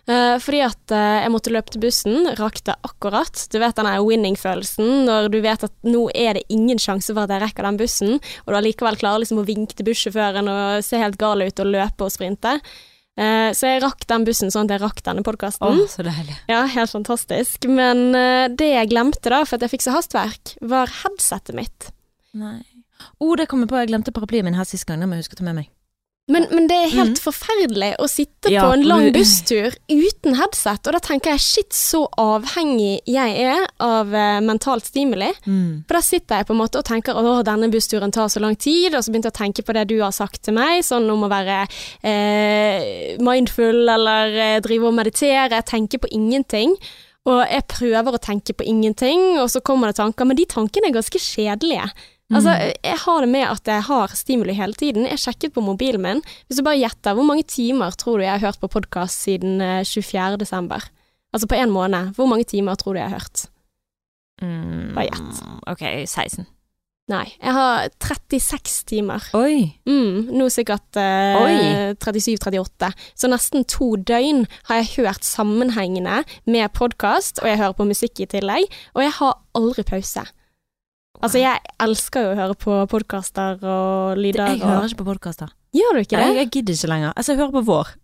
eh, 0.07 0.37
fordi 0.43 0.63
at 0.67 0.95
uh, 0.95 1.23
jeg 1.23 1.33
måtte 1.35 1.53
løpe 1.55 1.75
til 1.75 1.83
bussen, 1.85 2.31
rakk 2.41 2.63
det 2.67 2.77
akkurat. 2.87 3.47
Du 3.53 3.59
vet 3.63 3.79
den 3.79 3.91
winning-følelsen 4.07 5.07
når 5.07 5.31
du 5.35 5.41
vet 5.45 5.67
at 5.67 5.75
nå 5.87 6.07
er 6.15 6.39
det 6.39 6.47
ingen 6.53 6.81
sjanse 6.83 7.13
for 7.13 7.25
at 7.25 7.35
jeg 7.35 7.45
rekker 7.45 7.67
den 7.67 7.81
bussen, 7.81 8.19
og 8.45 8.53
du 8.53 8.59
allikevel 8.59 8.99
klarer 9.01 9.23
liksom 9.23 9.43
å 9.43 9.47
vinke 9.47 9.77
til 9.77 9.89
bussjåføren 9.91 10.51
og 10.51 10.85
se 10.87 11.01
helt 11.03 11.19
gal 11.21 11.45
ut 11.45 11.63
og 11.63 11.73
løpe 11.75 12.07
og 12.07 12.15
sprinte. 12.15 12.59
Eh, 13.17 13.51
så 13.57 13.71
jeg 13.71 13.81
rakk 13.81 14.05
den 14.11 14.27
bussen 14.29 14.53
sånn 14.53 14.69
at 14.69 14.77
jeg 14.77 14.83
rakk 14.85 15.01
denne 15.07 15.25
podkasten. 15.25 15.65
Å, 15.65 15.89
så 15.89 16.05
deilig. 16.05 16.37
Ja, 16.53 16.65
helt 16.69 16.93
fantastisk. 16.93 17.65
Men 17.71 18.11
eh, 18.17 18.47
det 18.53 18.71
jeg 18.75 18.93
glemte 18.93 19.33
da, 19.33 19.43
for 19.49 19.57
at 19.57 19.65
jeg 19.65 19.73
fikk 19.77 19.87
så 19.87 19.97
hastverk, 19.97 20.57
var 20.61 20.93
headsetet 21.03 21.57
mitt. 21.57 21.91
Nei. 22.37 22.61
Å, 23.21 23.31
det 23.41 23.49
kom 23.49 23.65
jeg 23.65 23.71
på, 23.73 23.81
jeg 23.81 23.91
glemte 23.93 24.13
paraplyen 24.15 24.47
min 24.49 24.57
her 24.59 24.69
sist 24.69 24.87
gang, 24.89 25.01
det 25.01 25.09
må 25.09 25.17
jeg 25.17 25.27
huske 25.27 25.39
å 25.39 25.41
ta 25.41 25.49
med 25.49 25.63
meg. 25.63 25.73
Men, 26.27 26.49
men 26.51 26.65
det 26.67 26.75
er 26.75 26.91
helt 26.91 27.21
forferdelig 27.23 27.93
å 28.03 28.09
sitte 28.11 28.51
Ja, 28.51 28.65
på 28.67 28.75
en 28.75 28.83
lang 28.83 29.05
busstur 29.15 29.71
uten 29.87 30.35
headset, 30.35 30.89
og 30.89 30.97
da 30.97 31.01
tenker 31.03 31.37
jeg 31.37 31.43
shit, 31.45 31.77
så 31.77 32.01
avhengig 32.19 32.97
jeg 33.07 33.37
er 33.45 33.63
av 33.83 34.11
uh, 34.11 34.41
mentalt 34.43 34.89
stimuli. 34.89 35.29
For 35.87 36.01
da 36.01 36.03
sitter 36.03 36.43
jeg 36.43 36.49
på 36.49 36.57
en 36.57 36.61
måte 36.65 36.83
og 36.83 36.89
tenker 36.89 37.15
å, 37.15 37.37
denne 37.47 37.71
bussturen 37.71 38.15
tar 38.15 38.27
så 38.33 38.43
lang 38.43 38.59
tid, 38.59 38.97
og 38.97 39.07
så 39.07 39.15
begynte 39.15 39.31
jeg 39.31 39.37
å 39.37 39.39
tenke 39.39 39.67
på 39.69 39.77
det 39.79 39.87
du 39.93 40.01
har 40.03 40.15
sagt 40.17 40.43
til 40.49 40.59
meg, 40.59 40.83
sånn 40.87 41.07
om 41.15 41.23
å 41.29 41.31
være 41.31 41.61
eh, 42.03 43.15
mindful 43.23 43.87
eller 43.87 44.35
eh, 44.35 44.59
drive 44.67 44.91
og 44.91 44.99
meditere, 44.99 45.63
tenke 45.63 46.03
på 46.03 46.11
ingenting. 46.11 46.75
Og 47.27 47.41
jeg 47.43 47.67
prøver 47.71 48.19
å 48.19 48.23
tenke 48.23 48.55
på 48.55 48.67
ingenting, 48.67 49.39
og 49.43 49.49
så 49.51 49.63
kommer 49.63 49.91
det 49.91 49.99
tanker, 49.99 50.27
men 50.27 50.39
de 50.39 50.47
tankene 50.51 50.91
er 50.91 50.99
ganske 50.99 51.23
kjedelige. 51.23 51.87
Altså, 52.35 52.57
jeg 52.83 52.99
har 53.05 53.21
det 53.23 53.29
med 53.31 53.45
at 53.47 53.69
jeg 53.71 53.83
har 53.87 54.15
stimuli 54.19 54.55
hele 54.59 54.75
tiden. 54.75 55.05
Jeg 55.07 55.21
sjekket 55.23 55.53
på 55.55 55.63
mobilen 55.63 56.03
min. 56.03 56.23
Hvis 56.49 56.59
du 56.59 56.65
bare 56.67 56.81
gjetter, 56.81 57.15
hvor 57.15 57.27
mange 57.29 57.45
timer 57.47 57.95
tror 57.95 58.19
du 58.19 58.25
jeg 58.27 58.33
har 58.35 58.43
hørt 58.49 58.59
på 58.59 58.71
podkast 58.73 59.23
siden 59.29 59.61
eh, 59.63 59.85
24. 59.87 60.41
desember? 60.43 60.83
Altså 61.33 61.47
på 61.47 61.55
én 61.55 61.71
måned. 61.71 62.17
Hvor 62.19 62.27
mange 62.27 62.45
timer 62.45 62.75
tror 62.75 62.97
du 62.97 62.99
jeg 62.99 63.11
har 63.13 63.21
hørt? 63.21 63.47
Mm, 64.43 64.95
Bare 64.97 65.07
gjett. 65.07 65.43
Ok, 65.71 65.85
16. 66.11 66.47
Nei, 67.07 67.29
jeg 67.39 67.53
har 67.55 67.87
36 68.03 68.81
timer. 68.91 69.23
Oi. 69.39 69.77
Mm, 69.87 70.27
nå 70.35 70.49
sikkert 70.51 70.99
eh, 70.99 71.93
37-38. 72.03 72.89
Så 73.15 73.31
nesten 73.31 73.63
to 73.71 73.93
døgn 74.03 74.43
har 74.67 74.81
jeg 74.83 74.91
hørt 74.97 75.23
sammenhengende 75.25 76.25
med 76.51 76.75
podkast, 76.75 77.39
og 77.45 77.47
jeg 77.53 77.61
hører 77.63 77.79
på 77.79 77.87
musikk 77.87 78.25
i 78.25 78.27
tillegg. 78.35 78.67
Og 78.99 79.07
jeg 79.07 79.15
har 79.21 79.39
aldri 79.55 79.87
pause. 79.87 80.27
Altså, 81.23 81.41
jeg 81.41 81.77
elsker 81.83 82.27
jo 82.27 82.33
å 82.35 82.41
høre 82.41 82.59
på 82.59 82.81
podkaster 82.93 83.63
og 83.63 84.19
lyder. 84.21 84.53
Jeg 84.55 84.65
hører 84.65 84.83
og... 84.83 84.91
ikke 84.91 85.03
på 85.05 85.09
podkaster. 85.13 85.55
Gjør 85.77 85.97
du 85.97 86.03
ikke 86.05 86.21
det? 86.21 86.35
jeg 86.41 86.51
gidder 86.55 86.77
ikke 86.77 86.93
lenger. 86.93 87.15
Altså, 87.17 87.33
jeg 87.33 87.43
hører 87.43 87.57
på 87.57 87.65
Vår. 87.67 87.95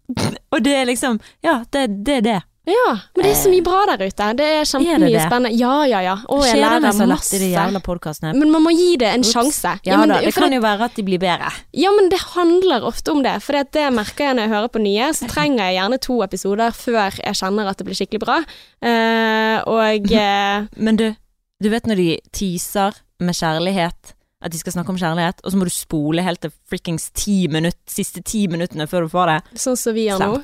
Og 0.52 0.64
det 0.64 0.74
er 0.76 0.88
liksom 0.88 1.20
Ja, 1.44 1.62
det, 1.72 1.86
det 2.06 2.16
er 2.20 2.26
det. 2.28 2.40
Ja, 2.62 2.90
men 3.16 3.24
det 3.26 3.32
er 3.32 3.38
så 3.40 3.50
mye 3.50 3.62
bra 3.66 3.80
der 3.90 4.04
ute. 4.06 4.26
Det 4.38 4.44
er 4.46 4.68
kjempemye 4.70 5.08
det 5.08 5.16
det? 5.16 5.22
spennende. 5.24 5.50
Ja, 5.58 5.80
ja, 5.90 6.02
ja. 6.04 6.12
Og 6.30 6.44
jeg 6.46 6.60
Kjeder 6.60 6.76
meg 6.76 6.84
lærer 6.94 7.08
masse. 7.10 7.40
de 7.42 7.48
jævla 7.50 7.80
podcastene. 7.82 8.34
Men 8.38 8.52
man 8.54 8.62
må 8.62 8.70
gi 8.70 8.92
det 9.02 9.08
en 9.10 9.24
Ups. 9.24 9.32
sjanse. 9.34 9.72
Ja, 9.82 9.96
men, 9.98 10.12
da, 10.12 10.20
det 10.22 10.30
kan 10.36 10.46
kan 10.46 10.54
jo 10.54 10.60
være 10.62 10.86
at 10.86 10.94
de 10.94 11.02
blir 11.02 11.18
bedre. 11.18 11.50
Ja, 11.74 11.90
men 11.90 12.06
det 12.12 12.20
handler 12.36 12.86
ofte 12.86 13.10
om 13.10 13.24
det. 13.26 13.34
For 13.42 13.58
det 13.58 13.88
merker 13.90 14.28
jeg 14.28 14.38
når 14.38 14.46
jeg 14.46 14.54
hører 14.54 14.70
på 14.76 14.84
nye, 14.84 15.10
så 15.18 15.26
trenger 15.32 15.64
jeg 15.64 15.80
gjerne 15.80 15.98
to 16.06 16.20
episoder 16.22 16.70
før 16.70 17.18
jeg 17.18 17.40
kjenner 17.40 17.72
at 17.72 17.82
det 17.82 17.88
blir 17.88 17.98
skikkelig 17.98 18.22
bra. 18.22 18.38
Uh, 18.78 19.58
og 19.66 20.14
uh, 20.14 20.70
Men 20.86 21.02
du, 21.02 21.08
du 21.62 21.70
vet 21.72 21.86
når 21.88 22.00
de 22.00 22.08
teaser 22.34 22.98
med 23.22 23.38
kjærlighet, 23.38 24.14
at 24.42 24.50
de 24.50 24.58
skal 24.58 24.74
snakke 24.74 24.90
om 24.90 24.98
kjærlighet, 24.98 25.42
og 25.44 25.52
så 25.52 25.58
må 25.58 25.68
du 25.68 25.74
spole 25.74 26.24
helt 26.26 26.42
til 26.42 26.50
frikkings 26.70 27.10
ti 27.14 27.44
minutter, 27.52 27.78
siste 27.90 28.24
ti 28.26 28.48
minuttene 28.50 28.88
før 28.90 29.06
du 29.06 29.12
får 29.12 29.30
det. 29.30 29.38
sånn 29.62 29.78
som 29.78 29.94
vi 29.94 30.08
gjør 30.08 30.24
nå. 30.24 30.42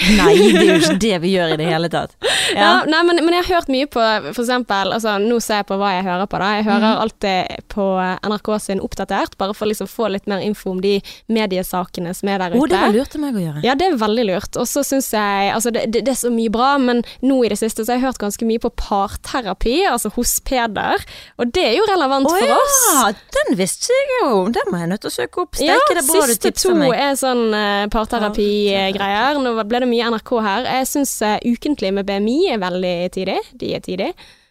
Nei, 0.00 0.34
det 0.54 0.60
er 0.62 0.68
jo 0.70 0.78
ikke 0.80 0.98
det 1.02 1.16
vi 1.24 1.32
gjør 1.34 1.54
i 1.54 1.58
det 1.60 1.68
hele 1.68 1.90
tatt. 1.92 2.16
Ja, 2.50 2.80
nei, 2.82 2.98
men, 3.06 3.20
men 3.22 3.34
jeg 3.36 3.44
har 3.46 3.60
hørt 3.60 3.68
mye 3.70 3.86
på 3.86 4.02
for 4.32 4.42
eksempel 4.42 4.90
altså, 4.96 5.12
Nå 5.22 5.36
ser 5.44 5.60
jeg 5.60 5.68
på 5.68 5.76
hva 5.78 5.92
jeg 5.94 6.02
hører 6.02 6.26
på. 6.26 6.38
da 6.42 6.48
Jeg 6.56 6.64
hører 6.66 6.86
mm. 6.96 7.02
alltid 7.04 7.66
på 7.70 7.84
NRK 8.26 8.48
sin 8.64 8.80
Oppdatert, 8.82 9.36
bare 9.38 9.54
for 9.54 9.68
å 9.68 9.70
liksom 9.70 9.86
få 9.90 10.08
litt 10.10 10.26
mer 10.30 10.42
info 10.42 10.72
om 10.72 10.80
de 10.82 10.96
mediesakene 11.30 12.10
som 12.16 12.30
er 12.32 12.42
der 12.42 12.56
ute. 12.56 12.58
Oh, 12.58 12.66
det 12.70 12.80
var 12.80 12.96
lurt 12.96 13.14
av 13.14 13.22
meg 13.22 13.38
å 13.38 13.44
gjøre. 13.44 13.62
Ja, 13.66 13.76
det 13.78 13.86
er 13.86 14.00
veldig 14.00 14.24
lurt. 14.32 14.58
Og 14.58 14.66
så 14.66 14.82
syns 14.86 15.12
jeg 15.14 15.52
Altså, 15.54 15.70
det, 15.74 15.86
det, 15.94 16.02
det 16.08 16.14
er 16.14 16.18
så 16.18 16.32
mye 16.32 16.50
bra, 16.52 16.72
men 16.82 17.04
nå 17.22 17.38
i 17.46 17.52
det 17.52 17.60
siste 17.60 17.84
så 17.84 17.94
har 17.94 18.00
jeg 18.00 18.08
hørt 18.08 18.22
ganske 18.22 18.48
mye 18.48 18.62
på 18.62 18.72
parterapi, 18.80 19.76
altså 19.92 20.10
hos 20.16 20.34
Peder. 20.46 21.06
Og 21.38 21.54
det 21.54 21.66
er 21.68 21.78
jo 21.78 21.86
relevant 21.90 22.26
oh, 22.30 22.34
for 22.34 22.56
oss. 22.56 22.80
ja, 22.88 23.06
den 23.38 23.58
visste 23.60 23.94
jeg 23.94 24.10
jo. 24.16 24.42
Den 24.54 24.72
må 24.72 24.82
jeg 24.82 24.90
nødt 24.90 25.04
til 25.06 25.12
å 25.12 25.16
søke 25.20 25.44
opp. 25.44 25.60
Ja, 25.62 25.78
det 25.86 26.00
er 26.00 26.08
bra 26.08 26.26
du 26.26 26.34
siste 26.34 26.54
to 26.58 26.74
er 26.90 27.14
sånn 27.20 27.54
uh, 27.54 27.86
parterapigreier. 27.92 29.40
Nå 29.42 29.54
ble 29.60 29.82
det 29.84 29.89
mye 29.90 30.10
NRK 30.12 30.32
her. 30.44 30.68
Jeg 30.78 30.90
syns 30.90 31.14
Ukentlig 31.46 31.92
med 31.96 32.08
BMI 32.08 32.38
er 32.54 32.62
veldig 32.62 32.96
tidig. 33.16 33.38
De 33.60 33.74
er 33.76 33.84
tidig. 33.84 34.10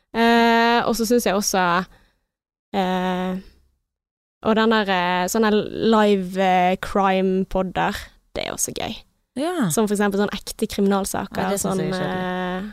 Uh, 0.10 0.82
og 0.90 0.96
så 0.98 1.06
syns 1.06 1.28
jeg 1.28 1.38
også 1.38 1.64
uh, 2.74 3.34
Og 4.42 4.56
den 4.58 4.74
der 4.74 5.28
sånne 5.30 5.52
live 5.54 6.50
crime-podder, 6.82 8.00
det 8.34 8.48
er 8.48 8.56
også 8.56 8.74
gøy. 8.74 8.98
Ja. 9.40 9.70
Som 9.72 9.88
for 9.88 9.96
eksempel 9.96 10.22
sånn 10.22 10.34
ekte 10.34 10.68
kriminalsaker. 10.70 11.44
Ja, 11.46 11.54
det 11.54 11.62
sånn, 11.62 11.84
jeg 11.86 12.72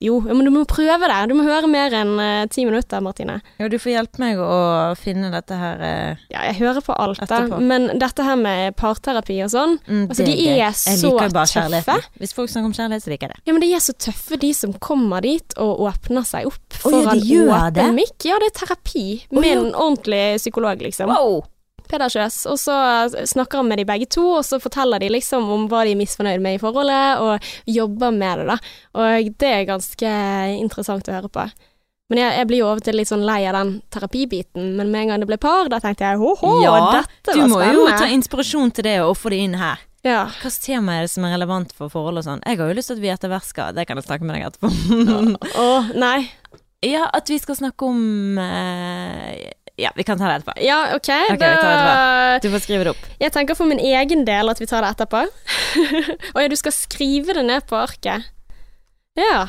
jo, 0.00 0.16
men 0.24 0.46
du 0.46 0.50
må 0.54 0.64
prøve 0.68 1.08
det. 1.10 1.18
Du 1.28 1.34
må 1.36 1.44
høre 1.44 1.68
mer 1.68 1.92
enn 1.96 2.14
uh, 2.16 2.44
ti 2.52 2.64
minutter, 2.64 3.02
Martine. 3.04 3.38
Jo, 3.60 3.68
du 3.68 3.76
får 3.80 3.92
hjelpe 3.92 4.22
meg 4.22 4.40
å 4.40 4.54
finne 4.96 5.28
dette 5.32 5.58
her 5.60 5.82
uh, 5.84 6.22
Ja, 6.32 6.46
jeg 6.48 6.56
hører 6.62 6.84
på 6.84 6.96
alt, 6.96 7.20
da. 7.28 7.42
Men 7.60 7.90
dette 8.00 8.24
her 8.24 8.38
med 8.40 8.78
parterapi 8.80 9.36
og 9.44 9.52
sånn 9.52 9.76
mm, 9.84 10.06
Altså, 10.06 10.24
de 10.24 10.36
er 10.46 10.56
Jeg 10.62 10.78
så 10.78 11.10
liker 11.10 11.28
jo 11.28 11.36
bare 11.36 11.44
tøffe. 11.44 11.52
kjærligheten. 11.58 12.08
Hvis 12.22 12.34
folk 12.38 12.52
snakker 12.52 12.70
om 12.70 12.76
kjærlighet, 12.78 13.04
så 13.04 13.12
liker 13.12 13.28
jeg 13.28 13.36
det. 13.36 13.44
Ja, 13.44 13.56
men 13.56 13.64
de 13.64 13.70
er 13.76 13.84
så 13.84 13.96
tøffe, 14.08 14.40
de 14.40 14.52
som 14.56 14.74
kommer 14.80 15.26
dit 15.26 15.58
og 15.60 15.84
åpner 15.90 16.26
seg 16.28 16.48
opp 16.48 16.56
oh, 16.56 16.76
ja, 16.76 16.82
foran 16.86 17.24
gjør 17.26 17.54
åpen 17.58 17.78
det? 17.80 17.88
mikk. 18.00 18.16
Ja, 18.30 18.40
det 18.40 18.52
er 18.52 18.58
terapi 18.62 19.06
med 19.30 19.40
med 19.40 19.50
ja. 19.50 19.60
en 19.60 19.74
ordentlig 19.74 20.22
psykolog, 20.40 20.82
liksom. 20.84 21.10
Wow! 21.12 21.42
Peder 21.90 22.12
Kjøs. 22.12 22.36
Og 22.50 22.58
så 22.60 22.74
snakker 23.34 23.60
han 23.60 23.68
med 23.70 23.80
de 23.82 23.86
begge 23.88 24.06
to, 24.10 24.24
og 24.38 24.44
så 24.46 24.60
forteller 24.62 25.02
de 25.02 25.10
liksom 25.12 25.48
om 25.50 25.66
hva 25.70 25.82
de 25.86 25.96
er 25.96 25.98
misfornøyd 26.00 26.40
med 26.44 26.56
i 26.58 26.62
forholdet, 26.62 27.20
og 27.24 27.50
jobber 27.70 28.14
med 28.14 28.44
det, 28.44 28.46
da. 28.54 28.58
Og 29.00 29.32
det 29.42 29.50
er 29.56 29.68
ganske 29.68 30.14
interessant 30.60 31.10
å 31.10 31.18
høre 31.18 31.32
på. 31.32 31.48
Men 32.10 32.18
jeg, 32.24 32.32
jeg 32.40 32.46
blir 32.50 32.58
jo 32.64 32.68
og 32.72 32.80
til 32.82 32.96
litt 32.98 33.06
sånn 33.06 33.22
lei 33.22 33.44
av 33.46 33.54
den 33.54 33.68
terapibiten, 33.94 34.72
men 34.78 34.88
med 34.90 35.04
en 35.04 35.12
gang 35.12 35.22
det 35.22 35.28
ble 35.30 35.36
par, 35.38 35.68
da 35.70 35.78
tenkte 35.82 36.08
jeg 36.08 36.18
ho-ho, 36.18 36.56
Ja, 36.64 36.72
dette 36.96 37.36
Du 37.36 37.44
må 37.46 37.60
må 37.60 37.68
jo 37.70 37.84
ta 37.94 38.08
inspirasjon 38.10 38.72
til 38.74 38.88
det 38.88 38.96
og 39.04 39.12
få 39.18 39.30
det 39.30 39.38
inn 39.44 39.54
her. 39.60 39.78
ja. 40.02 40.24
Hvilket 40.40 40.64
tema 40.64 40.96
er 40.98 41.06
det 41.06 41.12
som 41.12 41.26
er 41.28 41.36
relevant 41.36 41.70
for 41.76 41.92
forhold 41.92 42.18
og 42.18 42.26
sånn? 42.26 42.42
Jeg 42.48 42.58
har 42.58 42.72
jo 42.72 42.74
lyst 42.80 42.90
til 42.90 42.98
at 42.98 43.04
vi 43.04 43.12
etter 43.14 43.30
hvert 43.30 43.46
skal 43.46 43.74
Det 43.78 43.84
kan 43.86 44.00
jeg 44.00 44.08
snakke 44.08 44.26
med 44.26 44.40
deg 44.40 44.48
etterpå. 44.48 44.70
Å, 45.62 45.68
nei. 46.02 46.18
ja, 46.96 47.06
at 47.14 47.30
vi 47.30 47.38
skal 47.38 47.60
snakke 47.60 47.86
om 47.92 48.38
eh, 48.42 49.52
Ja, 49.80 49.90
vi 49.96 50.04
kan 50.04 50.20
ta 50.20 50.28
det 50.28 50.40
etterpå. 50.40 50.56
Ja, 50.64 50.78
OK. 50.96 51.08
Ok, 51.08 51.32
vi 51.32 51.40
da, 51.40 51.52
etterpå. 51.54 52.42
Du 52.44 52.52
får 52.54 52.64
skrive 52.66 52.86
det 52.86 52.92
opp. 52.92 53.08
Jeg 53.22 53.32
tenker 53.36 53.58
for 53.58 53.70
min 53.70 53.80
egen 53.80 54.26
del 54.28 54.52
at 54.52 54.60
vi 54.60 54.68
tar 54.68 54.84
det 54.84 54.92
etterpå. 54.94 55.24
Å 56.34 56.44
ja, 56.44 56.52
du 56.52 56.58
skal 56.60 56.76
skrive 56.76 57.36
det 57.36 57.46
ned 57.48 57.66
på 57.70 57.78
arket. 57.80 58.28
Ja. 59.18 59.48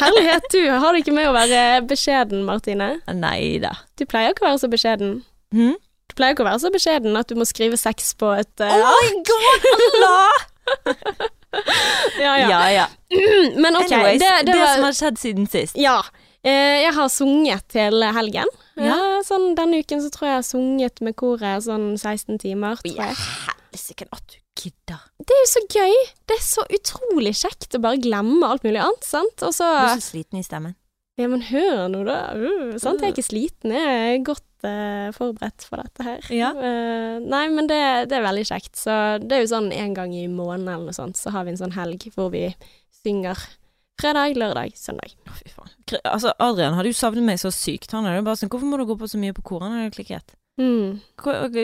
Herlighet, 0.00 0.48
du 0.52 0.70
har 0.70 0.92
det 0.92 1.02
ikke 1.02 1.14
med 1.14 1.28
å 1.28 1.34
være 1.36 1.82
beskjeden, 1.88 2.46
Martine. 2.48 2.94
Nei 3.12 3.58
da. 3.62 3.74
Du 4.00 4.06
pleier 4.08 4.32
ikke 4.32 4.46
å 4.46 4.50
være 4.50 4.62
så 4.64 4.70
beskjeden. 4.72 5.20
Hm? 5.52 5.76
Du 6.10 6.16
pleier 6.16 6.34
ikke 6.34 6.44
å 6.44 6.48
være 6.48 6.62
så 6.64 6.72
beskjeden 6.72 7.16
at 7.16 7.28
du 7.30 7.38
må 7.40 7.46
skrive 7.48 7.78
sex 7.80 8.12
på 8.20 8.32
et 8.36 8.64
uh, 8.64 8.72
Oh 8.72 8.96
my 9.04 9.20
god, 9.28 9.68
Allah! 9.76 10.42
ja, 12.24 12.34
ja. 12.40 12.48
Ja, 12.48 12.62
ja. 12.72 12.86
Men 13.62 13.76
OK, 13.76 13.92
Anyways, 13.92 14.20
det, 14.20 14.32
det 14.48 14.58
som 14.60 14.86
har 14.88 14.98
skjedd 14.98 15.20
siden 15.20 15.48
sist. 15.50 15.78
Ja. 15.80 16.00
Eh, 16.42 16.82
jeg 16.82 16.94
har 16.96 17.10
sunget 17.12 17.66
til 17.70 18.02
helgen. 18.16 18.50
Ja. 18.74 18.90
Ja, 18.90 19.18
sånn 19.26 19.52
Denne 19.58 19.78
uken 19.82 20.02
så 20.02 20.10
tror 20.10 20.26
jeg 20.26 20.32
jeg 20.32 20.40
har 20.40 20.48
sunget 20.48 21.02
med 21.04 21.16
koret 21.20 21.66
sånn 21.68 21.92
16 21.94 22.40
timer. 22.42 22.80
tror 22.82 22.98
jeg. 22.98 23.18
Helsike 23.72 24.08
at 24.10 24.24
du 24.26 24.38
gidder. 24.58 25.00
Det 25.22 25.36
er 25.36 25.42
jo 25.42 25.50
så 25.52 25.62
gøy. 25.70 25.96
Det 26.26 26.36
er 26.36 26.44
så 26.44 26.64
utrolig 26.66 27.34
kjekt 27.38 27.78
å 27.78 27.82
bare 27.82 28.00
glemme 28.02 28.48
alt 28.48 28.66
mulig 28.66 28.82
annet, 28.82 29.06
sant. 29.06 29.44
Og 29.46 29.54
så 29.54 29.68
Du 29.70 29.86
er 29.86 30.00
så 30.02 30.10
sliten 30.10 30.40
i 30.40 30.46
stemmen. 30.46 30.74
Ja, 31.20 31.28
men 31.28 31.44
hør 31.44 31.86
nå, 31.92 32.02
da. 32.08 32.32
Uh, 32.34 32.74
sant, 32.80 33.02
jeg 33.02 33.12
er 33.12 33.14
ikke 33.14 33.28
sliten. 33.28 33.74
Jeg 33.76 33.96
er 34.16 34.22
godt 34.26 34.66
uh, 34.66 35.12
forberedt 35.14 35.66
for 35.68 35.78
dette 35.78 36.06
her. 36.06 36.28
Ja. 36.34 36.50
Uh, 36.56 37.22
nei, 37.22 37.46
men 37.52 37.68
det, 37.70 37.80
det 38.10 38.18
er 38.18 38.26
veldig 38.26 38.46
kjekt. 38.48 38.74
Så 38.80 38.94
det 39.22 39.36
er 39.36 39.44
jo 39.44 39.52
sånn 39.52 39.70
en 39.76 39.94
gang 39.94 40.14
i 40.16 40.24
måneden 40.26 40.72
eller 40.72 40.90
noe 40.90 40.96
sånt, 40.96 41.20
så 41.20 41.34
har 41.34 41.46
vi 41.46 41.54
en 41.54 41.60
sånn 41.60 41.76
helg 41.76 42.08
hvor 42.16 42.32
vi 42.34 42.48
synger 43.02 43.38
fredag, 44.02 44.36
lørdag, 44.38 44.76
søndag. 44.78 45.16
Å, 45.28 45.34
fy 45.38 45.50
faen. 45.52 45.72
Altså, 46.02 46.32
Adrian 46.42 46.76
hadde 46.78 46.92
jo 46.92 46.98
savnet 46.98 47.26
meg 47.26 47.40
så 47.42 47.52
sykt. 47.54 47.92
Han 47.96 48.08
er 48.08 48.18
jo 48.18 48.26
bare 48.26 48.40
sånn 48.40 48.50
Hvorfor 48.52 48.68
må 48.68 48.80
du 48.80 48.86
gå 48.88 48.98
på 49.00 49.10
så 49.10 49.20
mye 49.20 49.34
på 49.36 49.44
kor? 49.46 49.64
Han 49.64 49.78
hadde 49.78 49.94
klikket. 49.94 50.34
Mm. 50.60 51.00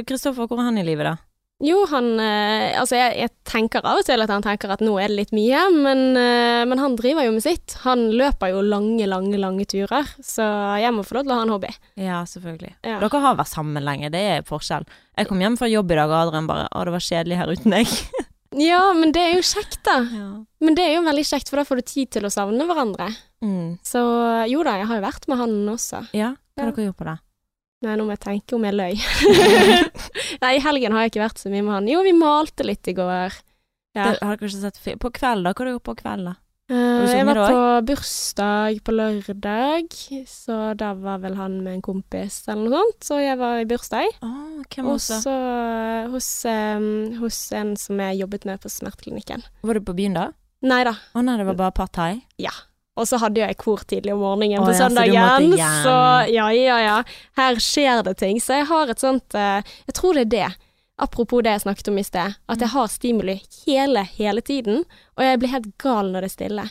Kristoffer, 0.09 0.47
hvor 0.49 0.61
er 0.63 0.71
han 0.71 0.81
i 0.81 0.87
livet, 0.87 1.11
da? 1.11 1.17
Jo, 1.59 1.81
han 1.91 2.13
eh, 2.23 2.79
Altså, 2.79 2.95
jeg, 2.95 3.17
jeg 3.19 3.33
tenker 3.49 3.83
av 3.83 3.99
og 3.99 4.07
til 4.07 4.23
at 4.23 4.31
han 4.31 4.45
tenker 4.45 4.71
at 4.71 4.83
nå 4.85 4.93
er 5.03 5.11
det 5.11 5.17
litt 5.19 5.33
mye, 5.35 5.65
men, 5.75 6.03
eh, 6.15 6.63
men 6.71 6.79
han 6.79 6.95
driver 6.99 7.27
jo 7.27 7.33
med 7.35 7.43
sitt. 7.43 7.75
Han 7.83 8.07
løper 8.15 8.53
jo 8.53 8.63
lange, 8.63 9.09
lange, 9.11 9.35
lange 9.43 9.67
turer, 9.67 10.07
så 10.23 10.47
jeg 10.79 10.95
må 10.95 11.03
få 11.07 11.19
lov 11.19 11.27
til 11.27 11.35
å 11.35 11.41
ha 11.41 11.47
en 11.49 11.55
hobby. 11.57 11.73
Ja, 11.99 12.23
selvfølgelig. 12.31 12.77
Ja. 12.87 13.01
Dere 13.03 13.23
har 13.25 13.41
vært 13.41 13.51
sammen 13.51 13.83
lenge, 13.83 14.13
det 14.15 14.23
er 14.37 14.47
forskjell. 14.47 14.87
Jeg 15.19 15.31
kom 15.31 15.43
hjem 15.43 15.59
fra 15.59 15.71
jobb 15.71 15.91
i 15.91 15.99
dag, 15.99 16.13
og 16.13 16.29
Adrian 16.29 16.47
bare 16.51 16.69
Å, 16.71 16.87
det 16.87 16.95
var 16.95 17.07
kjedelig 17.09 17.41
her 17.43 17.55
uten 17.57 17.75
deg. 17.75 17.99
Ja, 18.57 18.93
men 18.97 19.13
det 19.13 19.21
er 19.21 19.35
jo 19.37 19.43
kjekt, 19.45 19.83
da. 19.85 19.99
Ja. 20.09 20.29
Men 20.65 20.75
det 20.79 20.85
er 20.87 20.95
jo 20.97 21.03
veldig 21.05 21.25
kjekt, 21.29 21.51
for 21.51 21.61
da 21.61 21.65
får 21.69 21.77
du 21.83 21.83
tid 21.91 22.11
til 22.17 22.25
å 22.25 22.31
savne 22.33 22.65
hverandre. 22.65 23.11
Mm. 23.45 23.79
Så 23.85 24.01
jo 24.49 24.63
da, 24.65 24.79
jeg 24.81 24.87
har 24.89 24.97
jo 25.01 25.05
vært 25.05 25.29
med 25.29 25.37
han 25.43 25.57
også. 25.75 26.05
ja. 26.17 26.35
Hva 26.57 26.65
har 26.65 26.71
Ja. 26.71 26.75
dere 26.75 26.87
gjort 26.89 26.97
på 26.99 27.05
det? 27.07 27.19
Nei, 27.87 27.93
nå 27.95 28.05
må 28.09 28.11
jeg 28.17 28.21
tenke 28.25 28.55
om 28.57 28.65
jeg 28.67 28.75
løy. 28.75 28.95
Nei, 30.43 30.57
i 30.57 30.63
helgen 30.65 30.93
har 30.97 31.05
jeg 31.05 31.13
ikke 31.13 31.23
vært 31.23 31.39
så 31.39 31.53
mye 31.53 31.63
med 31.63 31.73
han. 31.77 31.87
Jo, 31.93 32.01
vi 32.03 32.13
malte 32.17 32.65
litt 32.67 32.89
i 32.91 32.95
går. 32.97 33.37
Ja. 33.95 34.09
Det, 34.13 34.19
har 34.23 34.37
dere 34.37 34.49
ikke 34.49 34.63
sett 34.65 34.99
På 34.99 35.11
kvelden, 35.15 35.45
da? 35.47 35.53
Hva 35.53 35.63
har 35.63 35.69
dere 35.69 35.77
gjort 35.77 35.87
på 35.87 35.95
kvelden, 36.01 36.33
da? 36.33 36.35
Eh, 36.69 37.05
jeg 37.09 37.25
var 37.25 37.39
på 37.41 37.61
bursdag 37.89 38.83
på 38.85 38.93
lørdag, 38.93 39.95
så 40.29 40.57
da 40.77 40.91
var 41.01 41.23
vel 41.23 41.39
han 41.39 41.63
med 41.65 41.79
en 41.79 41.85
kompis 41.85 42.43
eller 42.45 42.67
noe 42.67 42.83
sånt. 42.83 43.07
Så 43.09 43.21
jeg 43.23 43.39
var 43.41 43.63
i 43.63 43.69
bursdag. 43.69 44.11
Oh, 44.21 44.61
hvem 44.69 44.91
Og 44.93 45.01
så 45.01 45.37
hos, 46.13 46.29
um, 46.45 46.91
hos 47.23 47.41
en 47.57 47.73
som 47.81 48.03
jeg 48.05 48.21
jobbet 48.21 48.45
med 48.45 48.61
på 48.61 48.73
smerteklinikken. 48.73 49.47
Var 49.65 49.81
du 49.81 49.87
på 49.89 49.97
byen 49.97 50.19
da? 50.19 50.27
Nei 50.69 50.83
da. 50.85 50.93
Å 51.17 51.25
nei, 51.25 51.39
det 51.41 51.49
var 51.49 51.57
bare 51.57 51.77
partai? 51.79 52.11
Ja. 52.37 52.53
Og 52.99 53.07
så 53.09 53.17
hadde 53.23 53.41
jeg 53.41 53.57
kor 53.61 53.81
tidlig 53.89 54.13
om 54.13 54.21
morgenen 54.27 54.59
Å 54.59 54.67
oh, 54.67 54.73
ja, 54.73 54.77
så 54.77 54.89
søndagen. 54.89 55.53
måtte 55.55 55.73
Så, 55.87 55.99
ja, 56.35 56.49
ja, 56.53 56.79
ja. 56.83 56.97
Her 57.39 57.61
skjer 57.63 58.03
det 58.05 58.19
ting. 58.21 58.43
Så 58.43 58.59
jeg 58.59 58.69
har 58.69 58.91
et 58.93 59.01
sånt 59.01 59.39
uh, 59.39 59.63
Jeg 59.87 59.97
tror 59.97 60.19
det 60.19 60.27
er 60.27 60.33
det. 60.35 60.49
Apropos 60.99 61.43
det 61.47 61.53
jeg 61.55 61.63
snakket 61.67 61.89
om 61.93 61.99
i 62.01 62.03
sted. 62.07 62.35
At 62.51 62.59
jeg 62.65 62.73
har 62.75 62.89
stimuli 62.91 63.37
hele, 63.67 64.03
hele 64.19 64.43
tiden. 64.43 64.85
Og 65.17 65.23
jeg 65.25 65.39
blir 65.39 65.53
helt 65.55 65.73
gal 65.79 66.11
når 66.13 66.25
det 66.27 66.31
er 66.33 66.35
stille. 66.35 66.65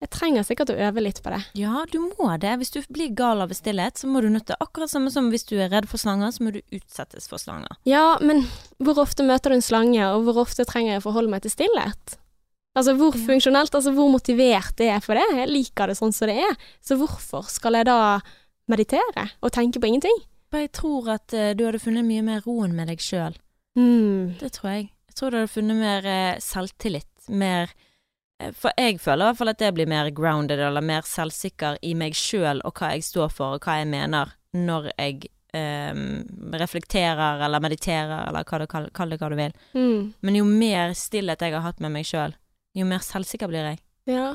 Jeg 0.00 0.08
trenger 0.14 0.46
sikkert 0.48 0.70
å 0.72 0.78
øve 0.80 1.02
litt 1.04 1.18
på 1.20 1.28
det. 1.28 1.42
Ja, 1.60 1.82
du 1.92 1.98
må 2.00 2.30
det. 2.40 2.54
Hvis 2.56 2.72
du 2.72 2.78
blir 2.88 3.10
gal 3.12 3.42
av 3.44 3.50
stillhet, 3.52 4.00
så 4.00 4.08
må 4.08 4.22
du 4.24 4.30
nytte 4.32 4.56
Akkurat 4.64 4.88
samme 4.88 5.12
som 5.12 5.28
hvis 5.28 5.44
du 5.44 5.58
er 5.60 5.68
redd 5.68 5.90
for 5.90 6.00
slanger, 6.00 6.32
så 6.32 6.46
må 6.46 6.54
du 6.54 6.62
utsettes 6.72 7.28
for 7.28 7.36
slanger. 7.42 7.76
Ja, 7.84 8.16
men 8.24 8.46
hvor 8.80 8.96
ofte 9.02 9.26
møter 9.28 9.52
du 9.52 9.58
en 9.58 9.66
slange, 9.66 10.00
og 10.08 10.24
hvor 10.24 10.40
ofte 10.46 10.64
trenger 10.64 10.94
jeg 10.94 11.02
å 11.02 11.06
forholde 11.10 11.34
meg 11.34 11.44
til 11.44 11.52
stillhet? 11.52 12.16
Altså 12.78 12.94
hvor 12.96 13.12
Ja. 13.12 13.26
funksjonelt, 13.26 13.74
altså 13.76 13.92
hvor 13.92 14.08
motivert 14.08 14.80
er 14.80 14.94
jeg 14.94 15.02
for 15.04 15.20
det. 15.20 15.26
Jeg 15.36 15.52
liker 15.52 15.88
det 15.92 15.98
sånn 16.00 16.14
som 16.16 16.28
det 16.32 16.38
er. 16.48 16.56
Så 16.80 16.96
hvorfor 16.96 17.44
skal 17.50 17.74
jeg 17.74 17.84
da 17.90 18.20
meditere 18.70 19.28
og 19.42 19.52
tenke 19.52 19.82
på 19.82 19.90
ingenting? 19.90 20.16
Jeg 20.54 20.72
tror 20.72 21.08
at 21.12 21.34
eh, 21.34 21.52
du 21.54 21.66
hadde 21.66 21.78
funnet 21.82 22.06
mye 22.08 22.22
mer 22.24 22.40
roen 22.46 22.72
med 22.74 22.88
deg 22.88 22.98
sjøl. 23.04 23.36
Hmm. 23.78 24.34
Det 24.40 24.52
tror 24.56 24.70
jeg. 24.72 24.90
Jeg 25.10 25.16
tror 25.18 25.32
du 25.32 25.40
hadde 25.40 25.52
funnet 25.52 25.78
mer 25.78 26.06
eh, 26.06 26.40
selvtillit. 26.42 27.08
Mer 27.28 27.72
eh, 28.40 28.52
For 28.56 28.74
jeg 28.78 29.00
føler 29.02 29.24
i 29.24 29.30
hvert 29.30 29.40
fall 29.40 29.52
at 29.52 29.64
jeg 29.64 29.76
blir 29.76 29.90
mer 29.90 30.10
grounded, 30.14 30.62
eller 30.62 30.84
mer 30.84 31.06
selvsikker 31.06 31.80
i 31.86 31.94
meg 31.98 32.16
sjøl 32.18 32.62
og 32.66 32.74
hva 32.78 32.94
jeg 32.94 33.06
står 33.06 33.34
for, 33.34 33.58
og 33.58 33.66
hva 33.66 33.80
jeg 33.80 33.90
mener, 33.90 34.34
når 34.56 34.90
jeg 34.94 35.30
eh, 35.56 36.04
reflekterer 36.62 37.44
eller 37.46 37.62
mediterer, 37.62 38.28
eller 38.28 38.46
hva 38.46 38.62
du 38.62 38.66
kall, 38.70 38.88
kall 38.96 39.14
det 39.14 39.20
hva 39.22 39.30
du 39.32 39.38
vil. 39.38 39.56
Mm. 39.74 40.12
Men 40.20 40.40
jo 40.40 40.46
mer 40.46 40.94
stillhet 40.98 41.42
jeg 41.42 41.56
har 41.56 41.66
hatt 41.66 41.82
med 41.82 41.94
meg 41.94 42.08
sjøl, 42.08 42.34
jo 42.78 42.86
mer 42.86 43.02
selvsikker 43.04 43.50
blir 43.50 43.72
jeg. 43.72 43.82
Ja. 44.10 44.32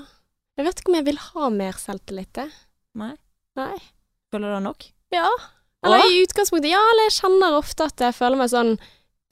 Jeg 0.55 0.67
vet 0.67 0.79
ikke 0.79 0.91
om 0.91 0.99
jeg 0.99 1.07
vil 1.09 1.19
ha 1.19 1.49
mer 1.51 1.79
selvtillit, 1.79 2.39
jeg. 2.39 2.51
Nei? 2.95 3.15
Nei. 3.59 3.75
Føler 4.31 4.51
du 4.51 4.55
det 4.55 4.65
nok? 4.67 4.85
Ja. 5.15 5.27
Eller 5.85 6.07
i 6.11 6.21
utgangspunktet, 6.23 6.71
ja, 6.71 6.81
eller 6.91 7.09
jeg 7.09 7.17
kjenner 7.19 7.57
ofte 7.59 7.87
at 7.89 8.01
jeg 8.01 8.15
føler 8.17 8.39
meg 8.39 8.51
sånn 8.51 8.71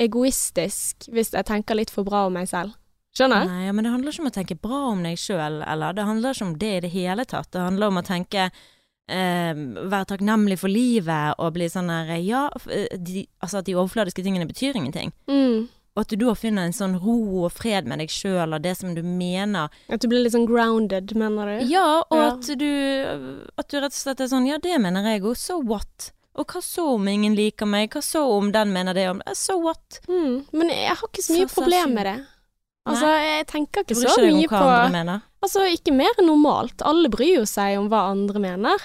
egoistisk 0.01 1.07
hvis 1.13 1.33
jeg 1.33 1.45
tenker 1.45 1.77
litt 1.77 1.91
for 1.93 2.03
bra 2.07 2.25
om 2.27 2.33
meg 2.37 2.47
selv. 2.49 2.75
Skjønner? 3.13 3.45
Nei, 3.45 3.65
ja, 3.67 3.73
men 3.77 3.85
det 3.85 3.91
handler 3.93 4.09
ikke 4.15 4.23
om 4.25 4.31
å 4.31 4.33
tenke 4.33 4.55
bra 4.57 4.77
om 4.89 5.03
deg 5.05 5.19
sjøl, 5.21 5.59
eller 5.69 5.93
det 5.93 6.05
handler 6.07 6.33
ikke 6.33 6.47
om 6.47 6.55
det 6.57 6.71
i 6.77 6.79
det 6.87 6.89
hele 6.95 7.25
tatt. 7.29 7.51
Det 7.53 7.61
handler 7.61 7.91
om 7.91 7.99
å 8.01 8.05
tenke 8.07 8.47
eh, 8.49 9.53
Være 9.53 10.07
takknemlig 10.09 10.57
for 10.63 10.73
livet 10.73 11.37
og 11.37 11.53
bli 11.53 11.67
sånn 11.69 11.91
der 11.93 12.15
Ja, 12.23 12.47
eh, 12.73 12.89
de, 12.97 13.27
altså 13.43 13.61
at 13.61 13.69
de 13.69 13.75
overfladiske 13.77 14.25
tingene 14.25 14.49
betyr 14.49 14.79
ingenting. 14.79 15.13
Mm. 15.29 15.67
Og 15.93 16.01
at 16.01 16.09
du 16.09 16.23
da 16.25 16.33
finner 16.33 16.65
en 16.65 16.73
sånn 16.73 16.95
ro 17.03 17.43
og 17.45 17.51
fred 17.53 17.85
med 17.85 18.01
deg 18.01 18.09
sjøl 18.09 18.55
og 18.57 18.63
det 18.65 18.73
som 18.79 18.95
du 18.97 19.03
mener. 19.05 19.69
At 19.93 20.01
du 20.01 20.07
blir 20.09 20.23
litt 20.25 20.33
sånn 20.33 20.47
grounded, 20.49 21.13
mener 21.13 21.51
du? 21.59 21.67
Ja, 21.69 22.01
og 22.09 22.17
Ja. 22.17 22.31
at 22.33 22.49
du 22.57 22.71
At 23.61 23.69
du 23.69 23.77
rett 23.77 23.93
og 23.93 23.99
slett 24.01 24.25
er 24.25 24.31
sånn 24.33 24.47
Ja, 24.49 24.57
det 24.57 24.79
mener 24.81 25.05
jeg 25.05 25.21
òg. 25.21 25.37
So 25.37 25.59
what? 25.61 26.09
Og 26.35 26.47
hva 26.49 26.61
så 26.65 26.85
om 26.95 27.07
ingen 27.07 27.35
liker 27.37 27.65
meg? 27.69 27.91
Hva 27.93 28.01
så 28.01 28.23
om 28.37 28.51
den 28.51 28.71
mener 28.73 28.93
det 28.97 29.07
om 29.11 29.19
det? 29.21 29.35
So 29.37 29.57
what? 29.61 29.99
Mm. 30.09 30.45
Men 30.51 30.69
jeg 30.73 30.89
har 30.95 31.07
ikke 31.07 31.21
så 31.21 31.33
mye 31.35 31.47
Så- 31.47 31.53
så 31.53 31.61
problem 31.61 31.93
med 31.93 32.05
det. 32.05 32.25
Altså, 32.85 33.05
jeg 33.07 33.45
tenker 33.47 33.83
ikke 33.83 33.95
så 33.95 34.17
mye 34.19 34.47
på 34.49 34.91
mener? 34.91 35.21
Altså, 35.43 35.59
ikke 35.71 35.93
mer 35.93 36.11
enn 36.19 36.25
normalt. 36.27 36.81
Alle 36.83 37.07
bryr 37.09 37.35
jo 37.37 37.45
seg 37.45 37.77
om 37.77 37.87
hva 37.89 38.09
andre 38.11 38.39
mener. 38.39 38.77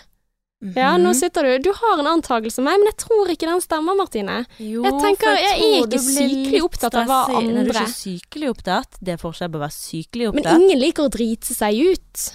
Ja, 0.60 0.96
nå 0.98 1.10
Mhm. 1.10 1.14
sitter 1.14 1.42
du 1.42 1.58
Du 1.70 1.72
har 1.72 1.98
en 2.00 2.06
antakelse 2.20 2.58
om 2.58 2.64
meg, 2.64 2.78
men 2.80 2.86
jeg 2.86 2.96
tror 2.96 3.28
ikke 3.30 3.46
den 3.46 3.60
stemmer, 3.60 3.94
Martine. 3.96 4.44
Jo, 4.58 4.82
Jeg 4.82 4.92
tenker, 4.92 5.36
jeg, 5.36 5.60
jeg 5.60 5.82
er 5.82 5.86
ikke 5.86 6.00
sykelig 6.02 6.62
opptatt 6.64 6.94
av 6.94 7.06
hva 7.06 7.36
andre 7.36 7.54
Nei, 7.54 7.62
du 7.64 7.70
er 7.70 7.74
ikke 7.74 7.94
sykelig 7.94 8.48
opptatt. 8.56 8.98
Det 9.00 9.08
er 9.14 9.16
forskjell 9.22 9.50
på 9.52 9.58
å 9.58 9.62
være 9.62 9.78
sykelig 9.78 10.28
opptatt 10.32 10.44
Men 10.52 10.60
ingen 10.62 10.78
liker 10.80 11.02
å 11.06 11.10
drite 11.10 11.54
seg 11.54 11.74
ut. 11.94 12.32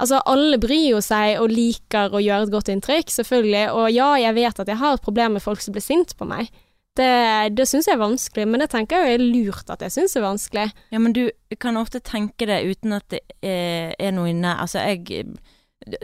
Altså, 0.00 0.18
alle 0.26 0.58
bryr 0.58 0.88
jo 0.96 1.00
seg 1.04 1.38
og 1.38 1.52
liker 1.52 2.10
å 2.16 2.20
gjøre 2.22 2.48
et 2.48 2.50
godt 2.54 2.70
inntrykk, 2.72 3.10
selvfølgelig. 3.12 3.64
Og 3.76 3.90
ja, 3.94 4.08
jeg 4.18 4.34
vet 4.34 4.60
at 4.64 4.68
jeg 4.72 4.80
har 4.80 4.94
et 4.96 5.02
problem 5.04 5.36
med 5.36 5.42
folk 5.44 5.60
som 5.62 5.72
blir 5.76 5.84
sint 5.84 6.16
på 6.18 6.26
meg. 6.26 6.48
Det, 6.98 7.54
det 7.56 7.64
syns 7.70 7.86
jeg 7.88 7.94
er 7.96 8.02
vanskelig, 8.02 8.44
men 8.50 8.60
det 8.60 8.68
tenker 8.72 8.98
jeg 9.00 9.06
jo 9.06 9.14
er 9.14 9.22
lurt 9.24 9.70
at 9.72 9.80
jeg 9.80 9.94
syns 9.94 10.16
er 10.18 10.24
vanskelig. 10.26 10.66
Ja, 10.92 10.98
men 11.00 11.14
du 11.16 11.22
kan 11.62 11.78
ofte 11.80 12.02
tenke 12.04 12.44
det 12.50 12.58
uten 12.68 12.92
at 12.98 13.06
det 13.14 13.22
er, 13.40 13.94
er 13.96 14.12
noe 14.12 14.28
inne 14.28 14.56
Altså, 14.60 14.82
jeg 14.84 15.24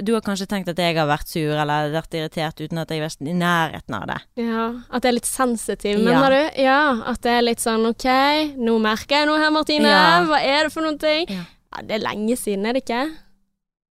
Du 0.01 0.14
har 0.14 0.22
kanskje 0.24 0.46
tenkt 0.51 0.70
at 0.72 0.81
jeg 0.81 0.96
har 0.96 1.07
vært 1.11 1.29
sur 1.29 1.53
eller 1.61 1.92
vært 1.92 2.16
irritert 2.16 2.59
uten 2.64 2.81
at 2.81 2.88
jeg 2.90 3.03
har 3.03 3.11
vært 3.11 3.29
i 3.29 3.37
nærheten 3.37 3.94
av 3.98 4.07
det. 4.11 4.16
Ja, 4.46 4.64
At 4.90 5.05
jeg 5.05 5.11
er 5.12 5.18
litt 5.18 5.29
sensitiv, 5.29 5.98
Ja. 5.98 6.07
mener 6.09 6.31
du? 6.35 6.62
Ja, 6.62 6.81
at 7.12 7.20
det 7.22 7.35
er 7.37 7.42
litt 7.46 7.61
sånn 7.62 7.85
ok, 7.87 8.09
nå 8.57 8.79
merker 8.81 9.20
jeg 9.20 9.29
noe 9.29 9.38
her, 9.38 9.51
Martine. 9.55 9.92
Ja. 9.92 10.24
Hva 10.24 10.40
er 10.40 10.64
det 10.66 10.72
for 10.72 10.83
noen 10.87 10.98
ting? 10.98 11.29
Ja. 11.29 11.44
Ja, 11.77 11.83
det 11.85 11.98
er 11.98 12.07
lenge 12.09 12.35
siden, 12.40 12.64
er 12.66 12.72
det 12.79 12.87
ikke? 12.88 13.05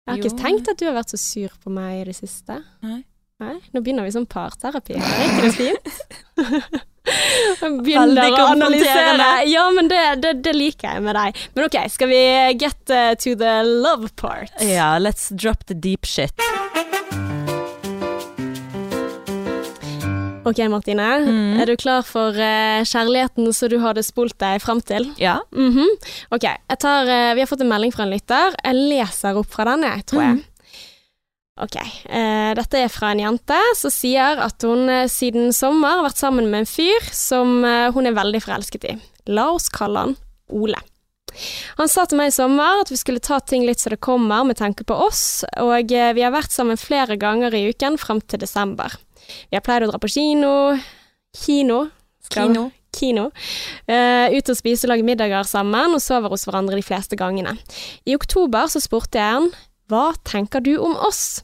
Jeg 0.05 0.11
har 0.13 0.17
Jo. 0.21 0.23
ikke 0.29 0.37
tenkt 0.43 0.67
at 0.69 0.77
du 0.77 0.85
har 0.85 0.93
vært 0.99 1.09
så 1.09 1.17
sur 1.17 1.49
på 1.63 1.71
meg 1.73 2.01
i 2.01 2.03
det 2.11 2.15
siste. 2.15 2.59
Nei. 2.85 2.99
Nei, 3.41 3.55
nå 3.73 3.81
begynner 3.83 4.05
vi 4.05 4.11
som 4.15 4.23
parterapi. 4.29 4.93
Er 4.95 5.23
ikke 5.25 5.41
det 5.43 5.55
fint? 5.57 6.85
Begynner 7.85 8.31
å 8.37 8.45
analysere. 8.53 9.25
Ja, 9.49 9.65
men 9.75 9.89
det, 9.91 9.99
det, 10.23 10.31
det 10.45 10.53
liker 10.55 10.93
jeg 10.95 11.03
med 11.05 11.17
deg. 11.17 11.41
Men 11.57 11.67
ok, 11.67 11.77
skal 11.91 12.09
vi 12.13 12.21
get 12.61 12.93
uh, 12.93 13.11
to 13.19 13.35
the 13.35 13.57
love 13.65 14.13
part? 14.15 14.53
Ja, 14.63 14.93
let's 15.01 15.27
drop 15.33 15.65
the 15.67 15.75
deep 15.75 16.05
shit. 16.07 16.31
Ok, 20.45 20.59
Martine. 20.69 21.05
Mm. 21.25 21.59
Er 21.59 21.65
du 21.65 21.73
klar 21.79 22.03
for 22.05 22.35
uh, 22.37 22.83
kjærligheten 22.85 23.47
som 23.55 23.71
du 23.71 23.79
hadde 23.81 24.03
spolt 24.05 24.35
deg 24.41 24.61
fram 24.61 24.81
til? 24.85 25.07
Ja. 25.17 25.39
Mhm. 25.55 25.87
Ok, 26.35 26.45
jeg 26.45 26.77
tar, 26.83 27.09
uh, 27.09 27.31
vi 27.33 27.41
har 27.41 27.49
fått 27.49 27.63
en 27.65 27.71
melding 27.71 27.93
fra 27.95 28.05
en 28.05 28.13
lytter. 28.13 28.53
Jeg 28.61 28.83
leser 28.93 29.39
opp 29.41 29.49
fra 29.49 29.65
den, 29.71 29.87
jeg, 29.89 30.05
tror 30.11 30.27
jeg. 30.27 30.43
Ok, 31.65 31.79
Uh, 32.05 32.51
dette 32.53 32.77
er 32.77 32.91
fra 32.91 33.13
en 33.13 33.21
jente 33.23 33.57
som 33.79 33.91
sier 33.93 34.41
at 34.43 34.61
hun 34.67 34.91
siden 35.09 35.53
sommer 35.55 35.95
har 35.97 36.03
vært 36.05 36.19
sammen 36.19 36.49
med 36.51 36.61
en 36.65 36.69
fyr 36.69 37.07
som 37.15 37.63
hun 37.95 38.05
er 38.05 38.13
veldig 38.13 38.41
forelsket 38.43 38.85
i. 38.91 38.97
La 39.31 39.47
oss 39.55 39.71
kalle 39.73 40.03
han 40.03 40.13
Ole. 40.53 40.77
Han 41.79 41.89
sa 41.89 42.05
til 42.05 42.19
meg 42.19 42.29
i 42.29 42.35
sommer 42.35 42.83
at 42.83 42.91
vi 42.91 42.99
skulle 42.99 43.23
ta 43.23 43.39
ting 43.39 43.65
litt 43.65 43.81
så 43.81 43.89
det 43.91 44.03
kommer 44.03 44.45
med 44.45 44.59
tanke 44.59 44.85
på 44.87 44.99
oss, 45.07 45.43
og 45.57 45.89
vi 45.89 46.21
har 46.21 46.35
vært 46.35 46.53
sammen 46.53 46.77
flere 46.79 47.17
ganger 47.19 47.55
i 47.55 47.65
uken 47.71 47.97
frem 47.99 48.21
til 48.21 48.43
desember. 48.43 48.93
Vi 49.51 49.61
pleier 49.65 49.85
å 49.85 49.91
dra 49.91 50.01
på 50.01 50.11
kino 50.11 50.53
Kino? 51.35 51.85
Skal- 52.25 52.49
Kino. 52.49 52.71
kino. 52.95 53.25
Uh, 53.89 54.31
ut 54.31 54.49
og 54.49 54.55
spise 54.57 54.87
og 54.87 54.93
lage 54.93 55.03
middager 55.05 55.43
sammen, 55.43 55.93
og 55.93 56.01
sover 56.01 56.31
hos 56.31 56.45
hverandre 56.47 56.77
de 56.79 56.85
fleste 56.85 57.17
gangene. 57.19 57.57
I 58.07 58.15
oktober 58.15 58.69
så 58.71 58.79
spurte 58.81 59.19
jeg 59.19 59.33
han 59.35 59.49
hva 59.91 60.13
tenker 60.25 60.63
du 60.63 60.77
om 60.81 60.95
oss? 61.05 61.41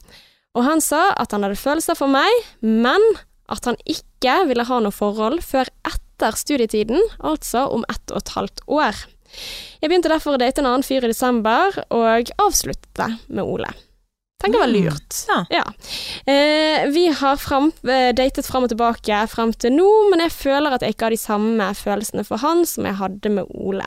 Og 0.56 0.64
han 0.66 0.80
sa 0.80 1.12
at 1.20 1.30
han 1.32 1.44
hadde 1.44 1.60
følelser 1.60 1.94
for 1.94 2.10
meg, 2.10 2.32
men 2.60 3.04
at 3.52 3.68
han 3.68 3.76
ikke 3.84 4.46
ville 4.48 4.64
ha 4.66 4.80
noe 4.80 4.94
forhold 4.94 5.42
før 5.44 5.68
etter 5.86 6.34
studietiden, 6.40 7.00
altså 7.20 7.66
om 7.70 7.84
ett 7.92 8.10
og 8.10 8.22
et 8.24 8.34
halvt 8.34 8.64
år. 8.66 9.04
Jeg 9.80 9.88
begynte 9.90 10.10
derfor 10.12 10.36
å 10.36 10.40
date 10.42 10.60
en 10.60 10.68
annen 10.72 10.84
fyr 10.86 11.04
i 11.04 11.12
desember, 11.12 11.78
og 11.94 12.32
avsluttet 12.42 12.90
det 12.98 13.08
med 13.28 13.44
Ole. 13.44 13.70
Tenker 14.42 14.58
det 14.58 14.62
var 14.64 14.72
Mm. 14.72 14.84
lurt. 14.84 15.18
Ja. 15.28 15.38
Ja. 15.54 15.64
Eh, 16.26 16.88
vi 16.90 17.06
har 17.14 17.36
fram, 17.38 17.70
eh, 17.86 18.10
datet 18.12 18.46
fram 18.46 18.64
og 18.66 18.72
tilbake 18.74 19.20
frem 19.30 19.52
til 19.54 19.70
nå, 19.76 19.88
men 20.10 20.18
jeg 20.26 20.32
føler 20.34 20.74
at 20.74 20.82
jeg 20.82 20.96
ikke 20.96 21.06
har 21.06 21.14
de 21.14 21.20
samme 21.22 21.68
følelsene 21.78 22.24
for 22.26 22.42
han 22.42 22.64
som 22.66 22.84
jeg 22.88 22.98
hadde 22.98 23.30
med 23.30 23.46
Ole. 23.54 23.86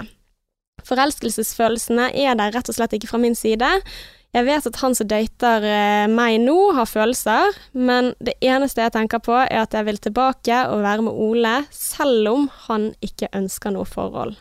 Forelskelsesfølelsene 0.86 2.12
er 2.16 2.36
der 2.40 2.54
rett 2.56 2.70
og 2.70 2.76
slett 2.78 2.94
ikke 2.96 3.10
fra 3.10 3.20
min 3.22 3.36
side. 3.36 3.68
Jeg 4.36 4.46
vet 4.46 4.66
at 4.68 4.76
han 4.82 4.96
som 4.98 5.08
dater 5.08 5.64
eh, 5.64 6.08
meg 6.12 6.40
nå, 6.44 6.74
har 6.76 6.86
følelser, 6.90 7.56
men 7.74 8.14
det 8.24 8.36
eneste 8.44 8.84
jeg 8.84 8.92
tenker 8.96 9.22
på, 9.24 9.36
er 9.46 9.62
at 9.64 9.72
jeg 9.78 9.88
vil 9.88 9.98
tilbake 10.04 10.58
og 10.72 10.84
være 10.84 11.06
med 11.08 11.14
Ole, 11.26 11.54
selv 11.72 12.28
om 12.34 12.50
han 12.68 12.90
ikke 13.06 13.32
ønsker 13.34 13.72
noe 13.76 13.88
forhold. 13.88 14.36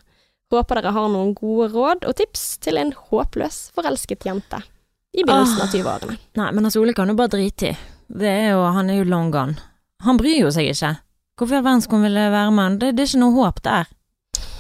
Håper 0.53 0.79
dere 0.83 0.93
har 0.95 1.09
noen 1.11 1.33
gode 1.35 1.71
råd 1.73 2.05
og 2.07 2.15
tips 2.19 2.59
til 2.63 2.77
en 2.79 2.93
håpløs 3.11 3.71
forelsket 3.75 4.27
jente 4.29 4.61
i 5.15 5.23
begynnelsen 5.25 5.63
av 5.63 5.73
20-årene. 5.73 6.17
Nei, 6.41 6.51
men 6.53 6.65
altså, 6.67 6.81
Ole 6.83 6.95
kan 6.97 7.09
jo 7.09 7.15
bare 7.19 7.31
drite 7.37 7.71
i. 7.71 7.75
Det 8.15 8.29
er 8.31 8.49
jo, 8.55 8.63
han 8.75 8.91
er 8.91 8.99
jo 9.01 9.05
long 9.09 9.31
gone. 9.33 9.55
Han 10.05 10.19
bryr 10.21 10.41
jo 10.45 10.51
seg 10.53 10.69
ikke. 10.73 10.91
Hvorfor 11.39 11.55
i 11.55 11.59
all 11.59 11.65
verden 11.67 11.83
skulle 11.85 12.03
han 12.03 12.09
ville 12.11 12.25
være 12.35 12.51
med 12.55 12.65
han? 12.65 12.79
Det, 12.83 12.91
det 12.97 13.05
er 13.05 13.11
ikke 13.13 13.23
noe 13.23 13.37
håp 13.39 13.63
der. 13.65 13.87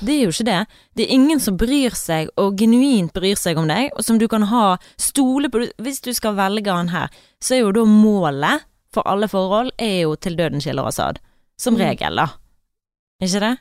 Det 0.04 0.14
er 0.14 0.22
jo 0.24 0.32
ikke 0.34 0.46
det. 0.48 0.60
Det 0.96 1.04
er 1.04 1.12
ingen 1.14 1.40
som 1.42 1.56
bryr 1.58 1.94
seg, 1.98 2.30
og 2.40 2.56
genuint 2.58 3.12
bryr 3.14 3.38
seg 3.38 3.58
om 3.60 3.68
deg, 3.70 3.90
og 3.96 4.04
som 4.06 4.18
du 4.18 4.26
kan 4.30 4.46
ha 4.50 4.76
stole 5.00 5.50
på. 5.52 5.64
Hvis 5.82 6.00
du 6.04 6.10
skal 6.16 6.36
velge 6.38 6.70
han 6.72 6.90
her, 6.94 7.10
så 7.42 7.56
er 7.58 7.62
jo 7.64 7.72
da 7.76 7.84
målet 7.88 8.64
for 8.94 9.06
alle 9.10 9.26
forhold 9.30 9.72
er 9.82 10.04
jo 10.04 10.14
til 10.16 10.36
døden 10.38 10.62
skiller 10.62 10.86
oss 10.86 11.00
ad. 11.02 11.18
Som 11.58 11.74
Mm. 11.74 11.80
regel, 11.84 12.16
da. 12.16 12.26
Ikke 13.22 13.40
det? 13.42 13.52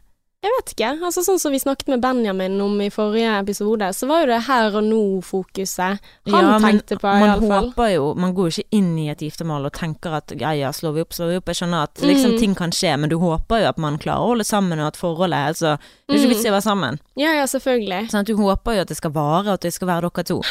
Jeg 0.44 0.52
vet 0.58 0.72
ikke. 0.74 0.88
Altså 1.08 1.22
Sånn 1.24 1.40
som 1.40 1.54
vi 1.56 1.60
snakket 1.62 1.88
med 1.88 2.02
Benjamin 2.04 2.60
om 2.62 2.74
i 2.84 2.90
forrige 2.92 3.32
episode, 3.40 3.88
så 3.96 4.08
var 4.10 4.26
jo 4.26 4.28
det 4.34 4.42
her 4.44 4.76
og 4.76 4.84
nå-fokuset 4.84 5.80
han 5.80 6.00
Ja, 6.28 6.58
tenkte 6.60 6.98
på, 7.00 7.08
man 7.08 7.30
iallfall. 7.30 7.70
håper 7.72 7.94
jo 7.94 8.14
Man 8.20 8.34
går 8.36 8.50
jo 8.50 8.56
ikke 8.62 8.76
inn 8.80 8.90
i 9.00 9.08
et 9.14 9.24
giftermål 9.24 9.70
og 9.70 9.74
tenker 9.78 10.18
at 10.20 10.34
ja, 10.40 10.52
ja, 10.52 10.72
slår 10.76 10.94
vi 10.98 11.02
opp, 11.06 11.16
slår 11.16 11.32
vi 11.32 11.38
opp. 11.40 11.46
Jeg 11.48 11.62
skjønner 11.62 11.84
at 11.88 11.96
liksom 12.04 12.34
Mm. 12.34 12.40
ting 12.40 12.56
kan 12.56 12.72
skje, 12.72 12.98
men 13.00 13.10
du 13.10 13.18
håper 13.20 13.62
jo 13.64 13.70
at 13.70 13.78
man 13.78 13.98
klarer 13.98 14.20
å 14.20 14.28
holde 14.34 14.44
sammen, 14.46 14.80
og 14.80 14.88
at 14.88 14.98
forholdet 14.98 15.34
er 15.40 15.48
altså 15.54 15.78
Det 15.80 16.16
er 16.16 16.20
ikke 16.20 16.28
Mm. 16.28 16.36
vits 16.36 16.46
i 16.46 16.50
å 16.50 16.56
være 16.58 16.68
sammen. 16.68 17.00
Ja, 17.16 17.32
ja, 17.40 17.46
selvfølgelig. 17.46 18.10
Sånn 18.12 18.20
at 18.20 18.26
du 18.28 18.36
håper 18.36 18.76
jo 18.76 18.82
at 18.82 18.88
det 18.88 18.98
skal 18.98 19.12
vare, 19.12 19.48
og 19.48 19.54
at 19.54 19.62
det 19.62 19.74
skal 19.74 19.88
være 19.88 20.02
dere 20.12 20.24
to. 20.26 20.42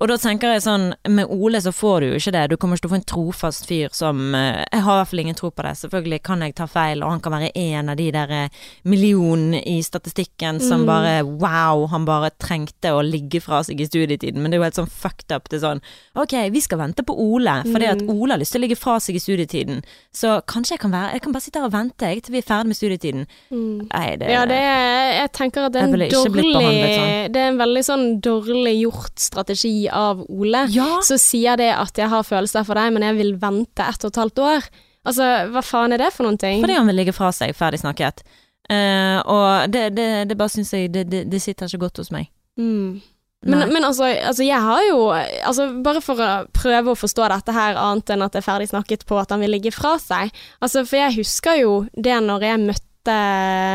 Og 0.00 0.08
da 0.08 0.16
tenker 0.16 0.48
jeg 0.54 0.62
sånn, 0.64 0.94
med 1.12 1.28
Ole 1.28 1.60
så 1.60 1.72
får 1.76 2.00
du 2.00 2.06
jo 2.08 2.16
ikke 2.20 2.32
det. 2.32 2.44
Du 2.48 2.56
kommer 2.56 2.76
ikke 2.78 2.86
til 2.86 2.90
å 2.90 2.94
få 2.94 2.98
en 3.00 3.08
trofast 3.12 3.66
fyr 3.68 3.90
som 3.92 4.34
eh, 4.34 4.64
Jeg 4.72 4.80
har 4.86 4.94
i 4.94 5.00
hvert 5.02 5.10
fall 5.10 5.20
ingen 5.20 5.36
tro 5.36 5.50
på 5.52 5.62
det. 5.66 5.74
Selvfølgelig 5.76 6.22
kan 6.24 6.40
jeg 6.40 6.54
ta 6.56 6.66
feil, 6.66 7.02
og 7.04 7.10
han 7.12 7.20
kan 7.20 7.34
være 7.36 7.50
en 7.54 7.92
av 7.92 7.98
de 8.00 8.06
der 8.16 8.32
eh, 8.32 8.48
millionene 8.88 9.60
i 9.68 9.78
statistikken 9.84 10.60
som 10.60 10.80
Mm. 10.80 10.86
bare 10.86 11.12
Wow, 11.26 11.86
han 11.92 12.04
bare 12.08 12.30
trengte 12.40 12.94
å 12.96 13.02
ligge 13.04 13.40
fra 13.44 13.60
seg 13.62 13.80
i 13.80 13.86
studietiden. 13.86 14.40
Men 14.40 14.50
det 14.50 14.56
er 14.56 14.60
jo 14.62 14.68
helt 14.70 14.78
sånn 14.80 14.90
fucked 14.90 15.32
up. 15.36 15.48
Det 15.50 15.58
er 15.60 15.66
sånn 15.66 15.82
Ok, 16.16 16.32
vi 16.50 16.60
skal 16.64 16.78
vente 16.80 17.04
på 17.04 17.12
Ole, 17.14 17.58
fordi 17.68 17.86
at 17.90 18.00
Mm. 18.00 18.08
Ole 18.16 18.32
har 18.32 18.38
lyst 18.40 18.52
til 18.52 18.60
å 18.62 18.64
ligge 18.64 18.78
fra 18.80 18.96
seg 18.98 19.16
i 19.16 19.20
studietiden. 19.20 19.82
Så 20.12 20.40
kanskje 20.46 20.72
jeg 20.78 20.80
kan 20.80 20.90
være 20.92 21.12
Jeg 21.12 21.22
kan 21.22 21.32
bare 21.32 21.42
sitte 21.42 21.58
her 21.60 21.66
og 21.66 21.72
vente 21.72 22.00
jeg, 22.08 22.22
til 22.22 22.32
vi 22.32 22.38
er 22.38 22.48
ferdig 22.48 22.66
med 22.66 22.76
studietiden. 22.76 23.26
Mm. 23.52 23.88
Nei, 23.92 24.16
det 24.16 24.30
Ja, 24.30 24.46
det 24.46 24.56
er, 24.56 25.20
jeg 25.20 25.32
tenker 25.32 25.66
at 25.66 25.72
det 25.72 25.82
er 25.82 25.84
en 25.84 25.92
dårlig 25.92 26.10
sånn. 26.10 27.32
Det 27.32 27.36
er 27.36 27.48
en 27.52 27.58
veldig 27.58 27.84
sånn 27.84 28.20
dårlig 28.20 28.80
gjort 28.80 29.18
strategi 29.18 29.88
av 29.94 30.22
Ole. 30.28 30.66
Ja. 30.74 31.00
Så 31.06 31.18
sier 31.20 31.58
det 31.60 31.70
at 31.74 31.98
jeg 31.98 32.10
har 32.12 32.26
følelser 32.26 32.66
for 32.66 32.78
deg, 32.78 32.92
men 32.94 33.06
jeg 33.06 33.18
vil 33.18 33.34
vente 33.40 33.86
ett 33.86 34.06
og 34.06 34.12
et 34.12 34.22
halvt 34.22 34.42
år. 34.46 34.70
Altså, 35.08 35.28
hva 35.52 35.62
faen 35.64 35.96
er 35.96 36.02
det 36.02 36.10
for 36.12 36.28
noen 36.28 36.38
ting? 36.40 36.60
Fordi 36.60 36.76
han 36.76 36.88
vil 36.90 37.00
ligge 37.00 37.16
fra 37.16 37.30
seg, 37.32 37.54
ferdig 37.56 37.80
snakket. 37.80 38.24
Uh, 38.70 39.18
og 39.26 39.72
det, 39.72 39.88
det, 39.96 40.10
det 40.30 40.36
bare 40.38 40.52
syns 40.52 40.70
jeg 40.76 40.92
det, 40.94 41.08
det, 41.10 41.40
sitter 41.42 41.66
ikke 41.66 41.86
godt 41.86 42.02
hos 42.02 42.12
meg. 42.14 42.28
Mm. 42.60 43.00
Men, 43.48 43.70
men 43.72 43.86
altså, 43.88 44.04
altså, 44.04 44.44
jeg 44.44 44.60
har 44.60 44.82
jo 44.84 44.98
altså, 45.16 45.70
Bare 45.80 46.02
for 46.04 46.20
å 46.20 46.28
prøve 46.52 46.92
å 46.92 46.98
forstå 46.98 47.24
dette 47.32 47.54
her, 47.56 47.78
annet 47.80 48.12
enn 48.12 48.24
at 48.26 48.34
det 48.34 48.42
er 48.42 48.44
ferdig 48.44 48.68
snakket 48.68 49.06
på 49.08 49.16
at 49.16 49.32
han 49.32 49.40
vil 49.40 49.54
ligge 49.56 49.72
fra 49.72 49.94
seg. 50.02 50.28
Altså, 50.60 50.84
for 50.84 51.00
jeg 51.00 51.16
husker 51.16 51.62
jo 51.62 51.72
det 51.96 52.18
når 52.26 52.44
jeg 52.50 52.62
møtte 52.66 53.16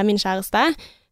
min 0.05 0.21
kjæreste. 0.21 0.67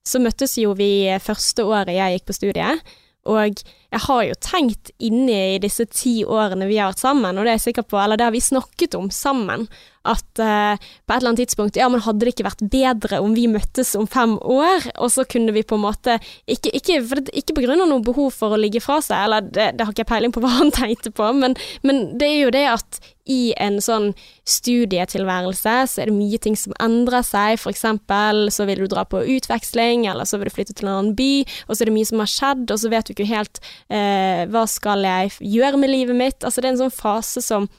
Så 0.06 0.22
møttes 0.22 0.54
jo 0.62 0.76
vi 0.78 1.10
første 1.24 1.66
året 1.66 1.98
jeg 1.98 2.20
gikk 2.20 2.30
på 2.30 2.38
studiet. 2.38 2.94
Og 3.32 3.64
jeg 3.94 4.02
har 4.08 4.22
jo 4.26 4.36
tenkt 4.42 4.90
inni 4.98 5.40
i 5.54 5.62
disse 5.62 5.86
ti 5.94 6.22
årene 6.26 6.66
vi 6.70 6.80
har 6.80 6.90
vært 6.90 7.04
sammen, 7.04 7.38
og 7.38 7.46
det 7.46 7.52
er 7.52 7.60
jeg 7.60 7.68
sikker 7.70 7.86
på, 7.86 8.00
eller 8.02 8.18
det 8.18 8.26
har 8.26 8.34
vi 8.34 8.42
snakket 8.42 8.98
om 8.98 9.12
sammen, 9.14 9.68
at 10.04 10.42
uh, 10.42 10.76
på 10.76 11.14
et 11.14 11.16
eller 11.16 11.30
annet 11.30 11.46
tidspunkt 11.46 11.78
Ja, 11.80 11.86
men 11.88 12.02
hadde 12.04 12.26
det 12.26 12.34
ikke 12.34 12.48
vært 12.50 12.64
bedre 12.74 13.22
om 13.24 13.32
vi 13.38 13.46
møttes 13.48 13.94
om 13.96 14.04
fem 14.10 14.34
år, 14.36 14.90
og 14.98 15.14
så 15.14 15.24
kunne 15.30 15.54
vi 15.56 15.64
på 15.64 15.78
en 15.78 15.86
måte 15.86 16.18
Ikke, 16.44 16.74
ikke, 16.76 16.98
ikke 17.32 17.56
på 17.56 17.64
grunn 17.64 17.86
av 17.86 17.88
noe 17.88 18.04
behov 18.04 18.34
for 18.36 18.52
å 18.52 18.60
ligge 18.60 18.84
fra 18.84 19.00
seg, 19.00 19.16
eller 19.30 19.48
det, 19.48 19.70
det 19.78 19.86
har 19.86 19.96
ikke 19.96 20.04
jeg 20.04 20.12
peiling 20.12 20.36
på 20.36 20.44
hva 20.44 20.58
han 20.58 20.74
tenkte 20.82 21.14
på, 21.16 21.30
men, 21.38 21.56
men 21.88 22.10
det 22.20 22.32
er 22.34 22.40
jo 22.42 22.56
det 22.58 22.68
at 22.74 23.04
i 23.30 23.54
en 23.62 23.78
sånn 23.84 24.10
studietilværelse 24.50 25.76
så 25.90 26.02
er 26.04 26.10
det 26.10 26.16
mye 26.16 26.40
ting 26.44 26.58
som 26.60 26.76
endrer 26.84 27.24
seg. 27.24 27.56
For 27.62 27.72
eksempel 27.72 28.50
så 28.52 28.68
vil 28.68 28.84
du 28.84 28.90
dra 28.92 29.06
på 29.08 29.22
utveksling, 29.38 30.04
eller 30.12 30.28
så 30.28 30.40
vil 30.40 30.52
du 30.52 30.56
flytte 30.58 30.76
til 30.76 30.90
en 30.90 30.98
annen 30.98 31.16
by, 31.16 31.46
og 31.68 31.76
så 31.76 31.84
er 31.84 31.92
det 31.92 31.96
mye 31.96 32.10
som 32.10 32.24
har 32.24 32.32
skjedd, 32.34 32.66
og 32.68 32.82
så 32.82 32.92
vet 32.92 33.08
du 33.08 33.16
ikke 33.16 33.30
helt 33.32 33.62
eh, 33.90 34.44
hva 34.52 34.66
skal 34.70 35.04
jeg 35.08 35.34
gjøre 35.40 35.80
med 35.82 35.92
livet 35.92 36.20
mitt. 36.20 36.40
Altså 36.44 36.62
det 36.62 36.70
er 36.70 36.76
en 36.76 36.84
sånn 36.86 36.96
fase 36.96 37.44
som 37.44 37.70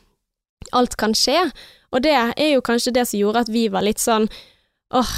alt 0.72 0.96
kan 1.00 1.14
skje, 1.16 1.38
og 1.94 2.02
det 2.02 2.14
er 2.16 2.50
jo 2.54 2.64
kanskje 2.64 2.94
det 2.96 3.06
som 3.06 3.20
gjorde 3.20 3.44
at 3.44 3.52
vi 3.52 3.68
var 3.70 3.84
litt 3.86 4.00
sånn 4.02 4.26
åh, 4.94 5.12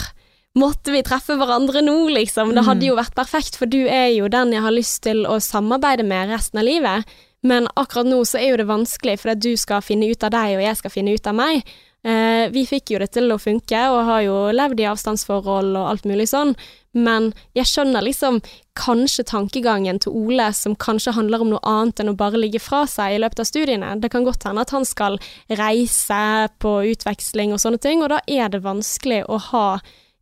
måtte 0.56 0.92
vi 0.92 1.04
treffe 1.06 1.36
hverandre 1.38 1.82
nå, 1.84 1.94
liksom? 2.16 2.54
Det 2.56 2.64
hadde 2.66 2.88
jo 2.88 2.96
vært 2.98 3.16
perfekt, 3.16 3.58
for 3.60 3.68
du 3.70 3.82
er 3.84 4.10
jo 4.14 4.28
den 4.32 4.54
jeg 4.56 4.64
har 4.64 4.74
lyst 4.74 5.02
til 5.06 5.24
å 5.28 5.38
samarbeide 5.42 6.06
med 6.06 6.32
resten 6.32 6.62
av 6.62 6.66
livet. 6.68 7.16
Men 7.46 7.68
akkurat 7.76 8.08
nå 8.08 8.22
så 8.26 8.40
er 8.40 8.50
jo 8.50 8.60
det 8.62 8.68
vanskelig, 8.70 9.18
for 9.22 9.34
at 9.34 9.42
du 9.44 9.52
skal 9.60 9.84
finne 9.84 10.08
ut 10.08 10.24
av 10.24 10.32
deg, 10.34 10.56
og 10.56 10.64
jeg 10.64 10.80
skal 10.80 10.94
finne 10.94 11.14
ut 11.14 11.28
av 11.28 11.36
meg. 11.36 11.76
Eh, 12.06 12.46
vi 12.54 12.62
fikk 12.68 12.92
jo 12.92 13.00
det 13.02 13.08
til 13.16 13.32
å 13.34 13.38
funke, 13.42 13.78
og 13.90 14.04
har 14.06 14.20
jo 14.22 14.34
levd 14.54 14.78
i 14.78 14.86
avstandsforhold 14.86 15.72
og 15.74 15.88
alt 15.90 16.04
mulig 16.06 16.28
sånn, 16.30 16.52
men 16.94 17.32
jeg 17.58 17.66
skjønner 17.66 18.04
liksom 18.06 18.38
kanskje 18.78 19.24
tankegangen 19.26 19.98
til 20.00 20.14
Ole 20.14 20.46
som 20.54 20.76
kanskje 20.78 21.16
handler 21.16 21.42
om 21.42 21.50
noe 21.50 21.66
annet 21.66 22.00
enn 22.00 22.12
å 22.12 22.16
bare 22.16 22.38
ligge 22.38 22.60
fra 22.62 22.84
seg 22.88 23.16
i 23.16 23.20
løpet 23.20 23.42
av 23.42 23.48
studiene. 23.50 23.90
Det 24.00 24.12
kan 24.12 24.24
godt 24.24 24.46
hende 24.46 24.62
at 24.62 24.72
han 24.76 24.86
skal 24.86 25.18
reise 25.50 26.22
på 26.62 26.76
utveksling 26.92 27.56
og 27.56 27.60
sånne 27.64 27.82
ting, 27.82 28.04
og 28.04 28.14
da 28.14 28.22
er 28.30 28.54
det 28.54 28.62
vanskelig 28.64 29.24
å 29.26 29.40
ha 29.50 29.68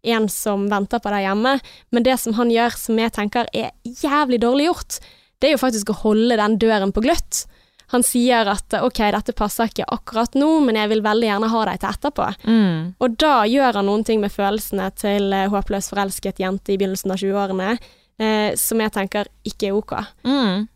en 0.04 0.28
som 0.32 0.64
venter 0.72 1.00
på 1.04 1.12
deg 1.12 1.26
hjemme, 1.26 1.58
men 1.92 2.06
det 2.06 2.16
som 2.20 2.36
han 2.40 2.52
gjør 2.52 2.80
som 2.80 2.98
jeg 3.00 3.12
tenker 3.16 3.48
er 3.52 3.72
jævlig 3.84 4.40
dårlig 4.40 4.70
gjort, 4.70 4.98
det 5.40 5.50
er 5.50 5.58
jo 5.58 5.60
faktisk 5.60 5.92
å 5.92 6.00
holde 6.06 6.40
den 6.40 6.56
døren 6.60 6.92
på 6.96 7.04
gløtt. 7.04 7.44
Han 7.92 8.04
sier 8.06 8.48
at 8.50 8.76
ok, 8.80 9.00
dette 9.14 9.34
passer 9.36 9.70
ikke 9.70 9.86
akkurat 9.92 10.36
nå, 10.38 10.48
men 10.64 10.78
jeg 10.80 10.90
vil 10.94 11.04
veldig 11.04 11.28
gjerne 11.28 11.50
ha 11.52 11.64
deg 11.68 11.82
til 11.82 11.90
etterpå. 11.90 12.28
Mm. 12.48 12.78
Og 13.04 13.16
da 13.20 13.34
gjør 13.50 13.80
han 13.80 13.88
noen 13.90 14.04
ting 14.08 14.22
med 14.22 14.32
følelsene 14.34 14.88
til 14.98 15.32
eh, 15.36 15.50
håpløst 15.52 15.92
forelsket 15.92 16.42
jente 16.42 16.74
i 16.74 16.78
begynnelsen 16.80 17.14
av 17.14 17.20
20-årene, 17.20 17.70
eh, 18.18 18.50
som 18.60 18.82
jeg 18.82 18.94
tenker 18.96 19.30
ikke 19.46 19.70
er 19.70 19.78
ok. 19.78 19.96
Mm. 20.26 20.66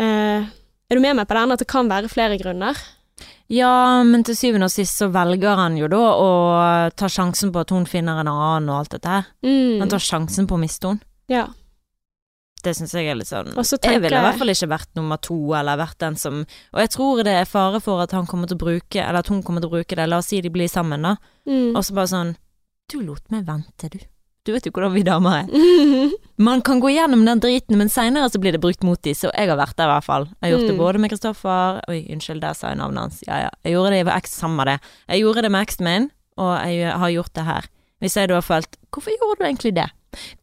Eh, 0.00 0.52
er 0.88 0.98
du 0.98 1.04
med 1.04 1.18
meg 1.20 1.28
på 1.28 1.38
den, 1.38 1.54
at 1.54 1.62
det 1.62 1.70
kan 1.70 1.90
være 1.90 2.12
flere 2.12 2.38
grunner? 2.40 2.78
Ja, 3.52 4.02
men 4.06 4.24
til 4.24 4.36
syvende 4.38 4.70
og 4.70 4.72
sist 4.72 4.96
så 4.98 5.10
velger 5.12 5.58
han 5.60 5.76
jo 5.76 5.88
da 5.92 6.00
å 6.16 6.28
ta 6.96 7.10
sjansen 7.12 7.52
på 7.52 7.60
at 7.60 7.72
hun 7.74 7.84
finner 7.88 8.22
en 8.22 8.30
annen 8.30 8.70
og 8.72 8.80
alt 8.80 8.94
dette 8.96 9.10
her. 9.18 9.28
Mm. 9.44 9.82
Han 9.82 9.92
tar 9.92 10.02
sjansen 10.02 10.48
på 10.48 10.56
å 10.56 10.62
miste 10.62 10.90
henne. 10.90 11.04
Ja. 11.30 11.44
Det 12.64 12.72
syns 12.78 12.94
jeg 12.96 13.06
er 13.12 13.18
litt 13.18 13.28
sånn 13.28 13.52
Jeg 13.52 14.00
ville 14.00 14.16
i 14.16 14.24
hvert 14.24 14.38
fall 14.40 14.52
ikke 14.54 14.70
vært 14.72 14.90
nummer 14.96 15.20
to, 15.20 15.36
eller 15.54 15.76
vært 15.80 15.98
den 16.00 16.16
som 16.16 16.40
Og 16.72 16.80
jeg 16.80 16.90
tror 16.96 17.22
det 17.26 17.34
er 17.42 17.44
fare 17.50 17.80
for 17.84 18.00
at 18.04 18.14
han 18.16 18.26
kommer 18.30 18.48
til 18.48 18.56
å 18.56 18.62
bruke 18.64 19.02
Eller 19.04 19.20
at 19.20 19.28
hun 19.28 19.42
kommer 19.44 19.60
til 19.64 19.68
å 19.68 19.76
bruke 19.76 19.94
det, 19.98 20.08
la 20.08 20.18
oss 20.22 20.32
si 20.32 20.40
de 20.40 20.50
blir 20.54 20.68
sammen, 20.72 21.04
da. 21.04 21.16
Mm. 21.46 21.76
Og 21.76 21.84
så 21.84 21.94
bare 21.96 22.10
sånn 22.10 22.34
Du 22.90 22.98
lot 23.04 23.22
meg 23.30 23.44
vente, 23.46 23.88
du. 23.92 23.98
Du 24.44 24.50
vet 24.52 24.66
jo 24.68 24.72
hvordan 24.76 24.92
vi 24.92 25.00
damer 25.06 25.38
er. 25.46 26.10
Man 26.48 26.60
kan 26.60 26.80
gå 26.82 26.90
gjennom 26.92 27.22
den 27.24 27.40
driten, 27.40 27.78
men 27.80 27.88
seinere 27.88 28.28
så 28.28 28.36
blir 28.42 28.52
det 28.52 28.60
brukt 28.60 28.82
mot 28.84 29.00
de, 29.00 29.14
så 29.16 29.30
jeg 29.32 29.48
har 29.48 29.56
vært 29.56 29.78
der 29.78 29.88
i 29.88 29.92
hvert 29.94 30.04
fall. 30.04 30.26
Jeg 30.36 30.44
har 30.44 30.52
gjort 30.58 30.66
det 30.68 30.74
Mm. 30.74 30.82
både 30.82 31.00
med 31.00 31.10
Kristoffer 31.14 31.78
Oi, 31.88 32.00
unnskyld, 32.12 32.42
der 32.42 32.52
sa 32.58 32.68
jeg 32.68 32.76
navnet 32.82 33.00
hans. 33.06 33.22
Ja 33.24 33.38
ja. 33.46 33.50
Jeg 33.64 33.72
gjorde 33.72 33.94
det 33.94 34.02
med 34.04 34.12
eks, 34.18 34.34
samme 34.42 34.66
det. 34.68 34.74
Jeg 35.08 35.22
gjorde 35.24 35.42
det 35.46 35.50
med 35.54 35.64
eksen 35.64 35.84
min, 35.88 36.10
og 36.36 36.52
jeg 36.60 36.92
har 36.92 37.14
gjort 37.16 37.32
det 37.40 37.44
her. 37.48 37.70
Hvis 38.04 38.16
jeg 38.20 38.28
da 38.28 38.34
har 38.36 38.44
følt 38.44 38.76
Hvorfor 38.92 39.16
gjorde 39.16 39.38
du 39.40 39.44
egentlig 39.48 39.72
det? 39.80 39.88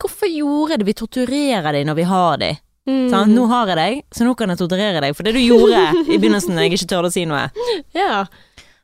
Hvorfor 0.01 0.29
gjorde 0.31 0.77
det? 0.81 0.87
Vi 0.89 0.93
torturerer 1.01 1.71
deg 1.77 1.87
når 1.89 1.97
vi 2.01 2.05
har 2.09 2.37
deg. 2.41 2.61
Mm. 2.89 3.11
Nå 3.29 3.43
har 3.51 3.69
jeg 3.69 3.77
deg, 3.77 3.99
så 4.11 4.25
nå 4.25 4.33
kan 4.35 4.49
jeg 4.49 4.57
torturere 4.57 5.01
deg 5.03 5.13
for 5.15 5.27
det 5.27 5.35
du 5.37 5.39
gjorde 5.43 5.81
i 6.09 6.17
begynnelsen 6.17 6.55
når 6.57 6.65
jeg 6.65 6.73
ikke 6.79 6.87
turte 6.89 7.11
å 7.11 7.13
si 7.13 7.25
noe. 7.29 7.47
Ja. 7.97 8.25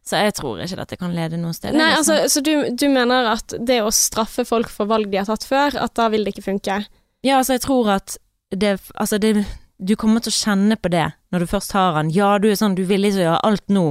Så 0.08 0.16
jeg 0.24 0.38
tror 0.38 0.62
ikke 0.64 0.78
dette 0.80 0.96
kan 1.02 1.12
lede 1.12 1.36
noe 1.42 1.52
sted. 1.52 1.76
Nei, 1.76 1.90
er 1.92 1.98
altså, 1.98 2.14
liksom- 2.22 2.32
så 2.32 2.44
du, 2.46 2.76
du 2.80 2.86
mener 2.94 3.26
at 3.34 3.56
det 3.60 3.82
å 3.84 3.90
straffe 3.92 4.46
folk 4.48 4.70
for 4.72 4.88
valg 4.88 5.10
de 5.12 5.20
har 5.20 5.28
tatt 5.28 5.44
før, 5.44 5.76
at 5.84 5.94
da 6.00 6.06
vil 6.14 6.24
det 6.24 6.32
ikke 6.36 6.46
funke? 6.46 6.78
Ja, 7.26 7.40
altså 7.42 7.58
jeg 7.58 7.66
tror 7.66 7.90
at 7.98 8.16
det, 8.56 8.78
altså 8.96 9.18
det 9.20 9.34
Du 9.78 9.96
kommer 10.00 10.24
til 10.24 10.32
å 10.32 10.38
kjenne 10.38 10.78
på 10.80 10.90
det 10.90 11.04
når 11.34 11.44
du 11.44 11.48
først 11.52 11.74
har 11.76 11.98
han. 12.00 12.08
Ja, 12.10 12.38
du 12.40 12.48
er 12.50 12.56
sånn, 12.56 12.74
du 12.78 12.86
vil 12.88 13.04
liksom 13.04 13.22
gjøre 13.26 13.42
alt 13.46 13.68
nå, 13.70 13.84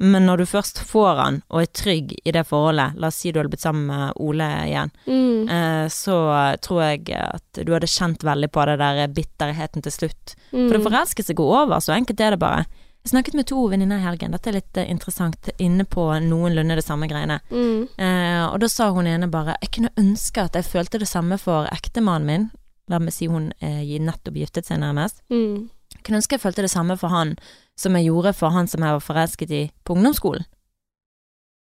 men 0.00 0.24
når 0.26 0.38
du 0.40 0.44
først 0.48 0.78
får 0.88 1.16
han 1.20 1.38
og 1.50 1.60
er 1.62 1.70
trygg 1.76 2.14
i 2.24 2.32
det 2.32 2.46
forholdet, 2.48 2.94
la 2.96 3.10
oss 3.10 3.18
si 3.20 3.32
du 3.32 3.38
hadde 3.40 3.50
blitt 3.52 3.60
sammen 3.64 3.86
med 3.90 4.12
Ole 4.24 4.46
igjen, 4.66 4.90
Mm. 5.06 5.48
eh, 5.48 5.86
så 5.92 6.16
tror 6.64 6.82
jeg 6.86 7.10
at 7.20 7.60
du 7.66 7.72
hadde 7.74 7.86
kjent 7.90 8.24
veldig 8.24 8.48
på 8.50 8.64
det 8.66 8.78
der 8.80 9.06
bitterheten 9.08 9.82
til 9.84 9.92
slutt. 9.92 10.34
Mm. 10.52 10.68
For 10.68 10.78
det 10.78 10.84
forelskelse 10.86 11.34
går 11.36 11.56
over, 11.64 11.80
så 11.84 11.92
enkelt 11.96 12.20
er 12.20 12.30
det 12.30 12.38
bare. 12.40 12.64
Jeg 13.04 13.10
snakket 13.14 13.34
med 13.34 13.46
to 13.48 13.62
venninner 13.72 13.96
i 13.96 14.04
helgen, 14.04 14.32
dette 14.32 14.48
er 14.50 14.58
litt 14.58 14.76
eh, 14.76 14.88
interessant, 14.92 15.48
inne 15.58 15.84
på 15.88 16.02
noenlunde 16.20 16.76
det 16.76 16.84
samme 16.84 17.08
greiene. 17.08 17.38
Mm. 17.50 17.88
Eh, 17.96 18.46
og 18.52 18.58
da 18.60 18.68
sa 18.68 18.90
hun 18.92 19.06
ene 19.06 19.28
bare 19.30 19.54
Jeg 19.62 19.70
kunne 19.72 19.92
ønske 19.96 20.42
at 20.44 20.52
jeg 20.54 20.64
følte 20.68 20.98
det 21.00 21.08
samme 21.08 21.38
for 21.40 21.68
ektemannen 21.72 22.26
min. 22.26 22.50
La 22.90 22.98
meg 22.98 23.12
si 23.14 23.26
hun 23.30 23.52
eh, 23.60 23.84
nettopp 24.00 24.34
giftet 24.36 24.66
seg, 24.66 24.80
nærmest. 24.82 25.22
Mm. 25.30 25.68
Jeg 25.94 26.04
kunne 26.06 26.20
ønske 26.20 26.36
jeg 26.36 26.44
følte 26.44 26.64
det 26.64 26.72
samme 26.72 26.96
for 27.00 27.12
han 27.12 27.34
som 27.80 27.96
jeg 27.96 28.10
gjorde 28.10 28.34
for 28.36 28.54
han 28.54 28.68
som 28.70 28.84
jeg 28.84 28.96
var 28.96 29.04
forelsket 29.04 29.52
i 29.56 29.62
på 29.84 29.96
ungdomsskolen. 29.96 30.46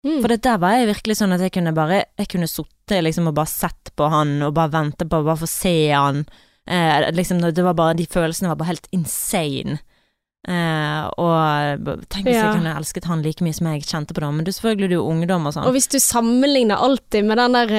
Mm. 0.06 0.20
For 0.22 0.30
det 0.30 0.42
der 0.44 0.58
var 0.62 0.76
jeg 0.76 0.90
virkelig 0.92 1.16
sånn 1.18 1.34
at 1.34 1.42
jeg 1.42 1.52
kunne 1.56 1.72
bare 1.74 2.04
Jeg 2.20 2.28
kunne 2.30 2.46
sittet 2.46 3.02
liksom 3.02 3.26
og 3.26 3.34
bare 3.34 3.50
sett 3.50 3.90
på 3.98 4.06
han 4.12 4.36
og 4.46 4.54
bare 4.54 4.70
vente 4.74 5.06
på 5.08 5.22
bare 5.24 5.40
få 5.40 5.48
se 5.50 5.76
han. 5.90 6.22
Eh, 6.66 7.10
liksom, 7.14 7.40
det 7.42 7.64
var 7.64 7.74
bare 7.74 7.96
De 7.98 8.06
følelsene 8.06 8.52
var 8.52 8.60
bare 8.60 8.74
helt 8.74 8.88
insane. 8.94 9.80
Eh, 10.46 11.06
og 11.18 11.80
tenk 12.08 12.28
hvis 12.28 12.36
Ja. 12.36 12.42
jeg 12.52 12.60
kunne 12.60 12.74
elsket 12.78 13.04
han 13.10 13.22
like 13.22 13.42
mye 13.42 13.52
som 13.56 13.66
jeg 13.66 13.82
kjente 13.82 14.14
på 14.14 14.20
det. 14.22 14.28
Men 14.34 14.44
du 14.46 14.50
er 14.50 14.54
selvfølgelig 14.54 14.88
det 14.88 14.94
er 14.94 15.00
jo 15.02 15.08
ungdom 15.10 15.46
og 15.48 15.54
sånn. 15.56 15.66
Og 15.66 15.72
hvis 15.74 15.88
du 15.90 15.98
sammenligner 15.98 16.76
alltid 16.78 17.24
med 17.26 17.36
den 17.40 17.52
der 17.56 17.72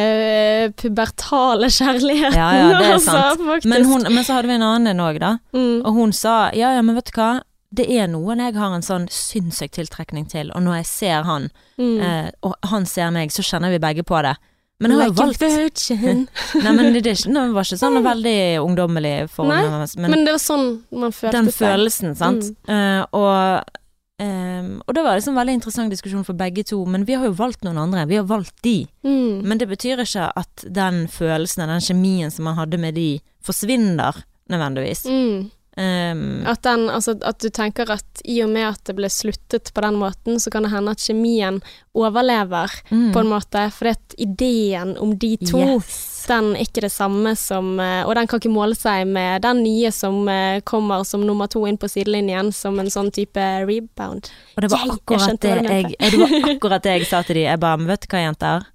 uh, 0.68 0.72
pubertale 0.76 1.70
kjærligheten 1.72 2.36
Ja, 2.36 2.50
ja, 2.60 2.68
det 2.80 2.88
er 2.90 2.94
altså, 2.98 3.12
sant. 3.12 3.40
Altså, 3.48 3.70
Men, 3.72 3.86
hun, 3.86 4.04
men 4.12 4.24
så 4.28 4.34
hadde 4.36 4.48
vi 4.52 4.58
en 4.60 4.68
annen 4.68 5.00
òg, 5.00 5.20
da. 5.24 5.38
mm. 5.56 5.86
Og 5.86 5.94
hun 5.94 6.12
sa 6.12 6.50
ja, 6.52 6.74
ja, 6.76 6.82
men 6.82 6.96
vet 7.00 7.06
du 7.14 7.16
hva. 7.22 7.30
Det 7.78 7.88
er 7.92 8.08
noen 8.08 8.40
jeg 8.40 8.56
har 8.56 8.74
en 8.76 8.82
sånn 8.84 9.08
sinnssyk 9.12 9.72
tiltrekning 9.76 10.28
til, 10.32 10.52
og 10.56 10.62
når 10.64 10.78
jeg 10.82 10.86
ser 10.92 11.24
han, 11.24 11.50
Mm. 11.78 12.00
eh, 12.02 12.30
og 12.42 12.56
han 12.66 12.86
ser 12.90 13.12
meg, 13.12 13.30
så 13.30 13.44
kjenner 13.46 13.70
vi 13.70 13.78
begge 13.80 14.04
på 14.04 14.20
det. 14.24 14.36
Men 14.80 14.94
jeg 14.94 15.00
har 15.00 15.08
jo 15.08 15.14
like 15.14 15.24
valgt 15.24 15.42
virgin. 15.42 16.20
Nei, 16.64 16.74
men 16.78 16.94
det, 16.94 17.02
ikke, 17.02 17.32
det 17.34 17.46
var 17.56 17.66
ikke 17.66 17.80
sånn 17.82 17.98
veldig 18.06 18.38
ungdommelig 18.62 19.16
for 19.34 19.50
Nei, 19.50 19.64
men, 19.98 20.12
Men 20.14 20.28
det 20.28 20.36
var 20.36 20.44
sånn 20.44 20.68
man 20.94 21.16
følte 21.16 21.34
den 21.40 21.50
seg. 21.50 21.58
følelsen, 21.64 22.14
sant. 22.20 22.52
Eh, 22.70 23.02
og, 23.18 23.74
um, 24.22 24.70
og 24.86 24.94
det 24.94 25.06
var 25.08 25.18
liksom 25.18 25.34
en 25.34 25.42
veldig 25.42 25.58
interessant 25.58 25.96
diskusjon 25.96 26.28
for 26.28 26.38
begge 26.38 26.68
to, 26.70 26.84
men 26.86 27.08
vi 27.10 27.18
har 27.18 27.26
jo 27.26 27.34
valgt 27.40 27.66
noen 27.66 27.82
andre. 27.88 28.06
Vi 28.12 28.20
har 28.22 28.30
valgt 28.30 28.54
de. 28.68 28.78
Mm. 29.08 29.42
Men 29.50 29.64
det 29.64 29.70
betyr 29.74 30.06
ikke 30.06 30.30
at 30.44 30.68
den 30.70 31.08
følelsen, 31.10 31.66
den 31.74 31.86
kjemien 31.90 32.34
som 32.34 32.46
man 32.46 32.60
hadde 32.62 32.78
med 32.82 33.00
de, 33.02 33.16
forsvinner 33.48 34.22
nødvendigvis. 34.52 35.08
Mm. 35.10 35.50
Um, 35.78 36.42
At, 36.50 36.64
den, 36.66 36.90
altså, 36.90 37.14
at 37.22 37.38
du 37.38 37.52
tenker 37.54 37.92
at 37.94 38.22
i 38.26 38.40
og 38.42 38.50
med 38.50 38.66
at 38.66 38.80
det 38.90 38.96
ble 38.98 39.10
sluttet 39.14 39.70
på 39.76 39.82
den 39.86 40.00
måten, 40.02 40.40
så 40.42 40.50
kan 40.50 40.66
det 40.66 40.72
hende 40.72 40.96
at 40.96 41.04
kjemien 41.06 41.60
overlever 41.94 42.74
mm. 42.90 43.12
på 43.14 43.22
en 43.22 43.30
måte. 43.30 43.62
For 43.76 43.92
at 43.92 44.16
ideen 44.18 44.96
om 44.98 45.14
de 45.22 45.36
to, 45.38 45.62
Yes. 45.62 46.26
den 46.28 46.56
er 46.56 46.64
ikke 46.66 46.82
det 46.88 46.92
samme 46.92 47.36
som 47.38 47.76
eh, 47.80 48.02
Og 48.08 48.16
den 48.18 48.28
kan 48.28 48.42
ikke 48.42 48.52
måle 48.54 48.78
seg 48.78 49.06
med 49.08 49.46
den 49.46 49.62
nye 49.66 49.92
som 49.94 50.26
eh, 50.34 50.64
kommer 50.66 51.06
som 51.06 51.22
nummer 51.22 51.46
to 51.52 51.62
inn 51.70 51.78
på 51.78 51.90
sidelinjen, 51.92 52.50
som 52.54 52.80
en 52.82 52.90
sånn 52.90 53.12
type 53.14 53.46
rebound. 53.70 54.32
Og 54.58 54.66
det 54.66 54.72
var 54.74 54.96
akkurat, 54.96 55.38
jeg 55.46 55.68
det 55.68 55.78
jeg, 55.78 55.94
det 56.02 56.24
var 56.24 56.50
akkurat 56.56 56.90
det 56.90 56.98
jeg 56.98 57.12
sa 57.12 57.22
til 57.22 57.38
de. 57.38 57.46
Jeg 57.52 57.62
bare, 57.62 57.86
vet 57.86 58.02
du 58.02 58.10
hva, 58.16 58.24
jenter? 58.26 58.66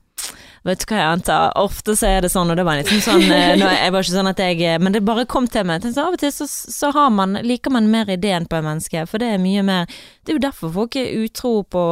Vet 0.63 0.85
du 0.85 0.93
hva, 0.93 0.99
jeg 1.01 1.13
antar? 1.17 1.53
Ofte 1.59 1.97
så 1.99 2.07
er 2.07 2.23
det 2.23 2.31
sånn, 2.31 2.51
og 2.53 2.59
det 2.59 2.65
var 2.67 2.79
liksom 2.79 3.01
sånn 3.03 3.25
eh, 3.35 3.57
Jeg 3.59 3.95
var 3.95 4.05
ikke 4.05 4.15
sånn 4.15 4.31
at 4.31 4.43
jeg 4.43 4.61
eh, 4.63 4.79
Men 4.83 4.95
det 4.95 5.03
bare 5.07 5.27
kom 5.31 5.49
til 5.51 5.67
meg. 5.67 5.81
Jeg 5.81 5.89
tenkte, 5.89 6.05
Av 6.07 6.15
og 6.15 6.23
til 6.23 6.35
så, 6.35 6.47
så 6.47 6.93
har 6.95 7.11
man, 7.15 7.41
liker 7.43 7.75
man 7.75 7.91
mer 7.91 8.11
ideen 8.13 8.47
på 8.47 8.61
et 8.61 8.67
menneske, 8.67 9.07
for 9.11 9.23
det 9.23 9.33
er 9.35 9.43
mye 9.43 9.65
mer 9.67 9.89
Det 10.23 10.31
er 10.31 10.39
jo 10.39 10.45
derfor 10.45 10.75
folk 10.77 10.99
er 11.01 11.11
utro 11.25 11.57
på, 11.67 11.83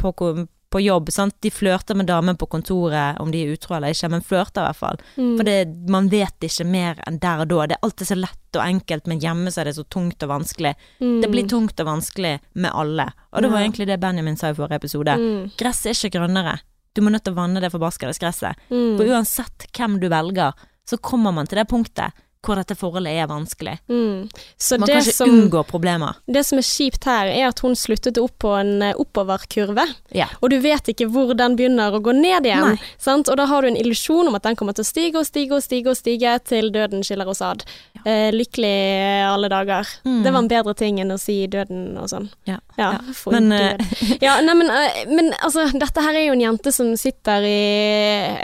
på, 0.00 0.12
på 0.74 0.82
jobb. 0.82 1.08
Sant? 1.14 1.36
De 1.40 1.52
flørter 1.54 1.96
med 1.96 2.10
damer 2.10 2.36
på 2.36 2.48
kontoret, 2.50 3.20
om 3.22 3.30
de 3.32 3.44
er 3.44 3.54
utro 3.54 3.76
eller 3.78 3.94
ikke, 3.94 4.10
men 4.12 4.24
flørter 4.26 4.64
i 4.64 4.68
hvert 4.68 4.80
fall. 4.80 5.00
Mm. 5.14 5.30
For 5.38 5.48
det, 5.48 5.56
man 5.94 6.10
vet 6.12 6.48
ikke 6.48 6.66
mer 6.68 7.00
enn 7.08 7.20
der 7.22 7.44
og 7.44 7.48
da. 7.52 7.68
Det 7.70 7.78
er 7.78 7.88
alltid 7.88 8.10
så 8.10 8.18
lett 8.18 8.58
og 8.58 8.64
enkelt, 8.66 9.08
men 9.08 9.22
hjemme 9.22 9.54
så 9.54 9.62
er 9.62 9.70
det 9.70 9.76
så 9.78 9.86
tungt 9.96 10.26
og 10.26 10.32
vanskelig. 10.34 10.74
Mm. 10.98 11.16
Det 11.22 11.30
blir 11.32 11.48
tungt 11.50 11.80
og 11.80 11.88
vanskelig 11.88 12.36
med 12.52 12.74
alle. 12.74 13.08
Og 13.32 13.46
det 13.46 13.54
var 13.54 13.64
egentlig 13.64 13.88
det 13.88 14.02
Benjamin 14.02 14.36
sa 14.40 14.50
i 14.50 14.58
forrige 14.58 14.82
episode. 14.82 15.14
Mm. 15.14 15.52
Gresset 15.58 15.94
er 15.94 15.98
ikke 15.98 16.18
grønnere. 16.18 16.58
Du 16.94 17.02
må 17.02 17.10
nødt 17.10 17.26
til 17.26 17.34
å 17.34 17.40
vanne 17.40 17.62
det 17.62 17.72
forbaskede 17.74 18.14
gresset. 18.22 18.60
Mm. 18.70 18.94
For 18.98 19.10
uansett 19.10 19.66
hvem 19.74 19.98
du 20.02 20.08
velger, 20.12 20.54
så 20.88 21.00
kommer 21.02 21.34
man 21.34 21.48
til 21.50 21.58
det 21.58 21.68
punktet 21.70 22.14
hvor 22.44 22.58
dette 22.60 22.76
forholdet 22.76 23.16
er 23.16 23.28
vanskelig. 23.30 23.78
Mm. 23.88 24.28
Så 24.60 24.78
Man 24.78 24.86
det 24.86 24.98
kan 24.98 25.06
ikke 25.06 25.16
som, 25.16 25.30
unngå 25.32 25.62
problemer. 25.64 26.18
det 26.26 26.44
som 26.44 26.60
er 26.60 26.66
kjipt 26.68 27.06
her, 27.08 27.30
er 27.32 27.48
at 27.48 27.62
hun 27.64 27.76
sluttet 27.78 28.20
opp 28.20 28.36
på 28.44 28.52
en 28.58 28.82
eh, 28.82 28.98
oppoverkurve. 29.00 29.86
Ja. 30.12 30.28
Og 30.42 30.52
du 30.52 30.58
vet 30.60 30.88
ikke 30.92 31.08
hvor 31.12 31.34
den 31.38 31.56
begynner 31.56 31.96
å 31.96 32.02
gå 32.04 32.12
ned 32.16 32.48
igjen. 32.48 32.78
Sant? 33.00 33.30
Og 33.32 33.40
da 33.40 33.48
har 33.50 33.64
du 33.64 33.70
en 33.72 33.80
illusjon 33.80 34.28
om 34.28 34.36
at 34.36 34.44
den 34.44 34.58
kommer 34.60 34.76
til 34.76 34.84
å 34.84 34.90
stige 34.90 35.20
og 35.20 35.28
stige 35.28 35.56
og 35.56 35.64
stige 35.64 35.92
og 35.92 35.98
stige 35.98 36.36
til 36.44 36.70
døden 36.74 37.04
skiller 37.06 37.30
oss 37.30 37.42
ad. 37.44 37.64
Eh, 38.04 38.28
lykkelig 38.34 38.74
eh, 39.00 39.24
alle 39.30 39.48
dager. 39.48 39.88
Mm. 40.04 40.22
Det 40.26 40.34
var 40.34 40.42
en 40.44 40.52
bedre 40.52 40.76
ting 40.76 41.00
enn 41.00 41.14
å 41.14 41.20
si 41.20 41.38
døden 41.48 41.94
og 42.00 42.10
sånn. 42.12 42.28
Ja. 42.48 42.60
Ja. 42.76 42.98
Men, 43.30 43.52
ja, 44.24 44.38
nei, 44.42 44.54
men, 44.54 44.70
eh, 44.70 45.02
men 45.10 45.32
altså, 45.40 45.68
dette 45.78 46.04
her 46.04 46.16
er 46.16 46.28
jo 46.28 46.36
en 46.36 46.44
jente 46.44 46.72
som 46.74 46.94
sitter 46.98 47.46
i 47.46 47.58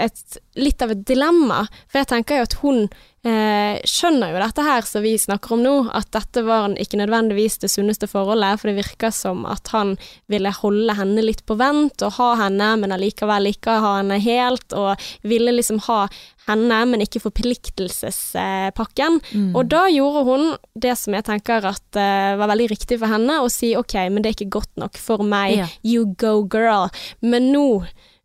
et, 0.07 0.41
litt 0.61 0.83
av 0.83 0.95
et 0.95 1.07
dilemma. 1.07 1.65
For 1.91 2.03
jeg 2.03 2.11
tenker 2.13 2.41
jo 2.41 2.49
at 2.49 2.59
hun 2.63 2.83
eh, 3.27 3.81
skjønner 3.89 4.33
jo 4.33 4.41
dette 4.41 4.65
her 4.65 4.87
som 4.89 5.05
vi 5.05 5.15
snakker 5.21 5.55
om 5.57 5.65
nå, 5.65 5.75
at 5.97 6.11
dette 6.15 6.45
var 6.47 6.73
ikke 6.81 7.01
nødvendigvis 7.01 7.61
det 7.65 7.73
sunneste 7.73 8.09
forholdet, 8.11 8.61
for 8.61 8.71
det 8.71 8.81
virker 8.81 9.15
som 9.15 9.45
at 9.49 9.73
han 9.75 9.97
ville 10.31 10.53
holde 10.61 10.97
henne 10.99 11.25
litt 11.27 11.45
på 11.49 11.59
vent 11.61 12.05
og 12.07 12.17
ha 12.21 12.33
henne, 12.45 12.73
men 12.81 12.97
allikevel 12.97 13.51
ikke 13.53 13.81
ha 13.83 13.97
henne 14.01 14.21
helt, 14.23 14.69
og 14.77 15.11
ville 15.27 15.55
liksom 15.57 15.83
ha 15.89 16.05
henne, 16.51 16.81
men 16.91 17.05
ikke 17.05 17.23
forpliktelsespakken. 17.25 19.21
Mm. 19.33 19.51
Og 19.55 19.71
da 19.73 19.87
gjorde 19.93 20.27
hun 20.29 20.47
det 20.75 20.95
som 21.01 21.17
jeg 21.17 21.27
tenker 21.31 21.67
at 21.71 21.99
uh, 21.99 22.39
var 22.41 22.51
veldig 22.53 22.71
riktig 22.75 23.01
for 23.01 23.11
henne, 23.11 23.41
å 23.41 23.49
si 23.53 23.73
ok, 23.79 23.97
men 24.11 24.23
det 24.23 24.31
er 24.31 24.39
ikke 24.39 24.57
godt 24.61 24.75
nok 24.83 25.01
for 25.01 25.25
meg, 25.27 25.61
yeah. 25.63 25.75
you 25.87 26.09
go 26.21 26.41
girl. 26.45 26.91
Men 27.25 27.53
nå 27.55 27.67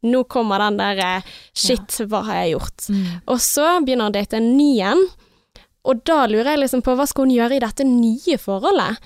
nå 0.05 0.23
kommer 0.29 0.61
den 0.61 0.75
der 0.77 0.99
eh, 1.01 1.29
Shit, 1.57 1.95
hva 2.09 2.21
har 2.27 2.43
jeg 2.43 2.55
gjort? 2.55 2.89
Mm. 2.93 3.05
Og 3.33 3.39
så 3.41 3.65
begynner 3.81 4.05
hun 4.05 4.13
å 4.13 4.17
date 4.17 4.37
en 4.37 4.51
ny 4.57 4.71
en, 4.85 5.01
og 5.85 6.01
da 6.07 6.25
lurer 6.29 6.53
jeg 6.53 6.63
liksom 6.63 6.83
på 6.85 6.95
hva 6.97 7.05
skal 7.09 7.27
hun 7.27 7.35
gjøre 7.35 7.57
i 7.57 7.63
dette 7.63 7.85
nye 7.87 8.37
forholdet, 8.41 9.01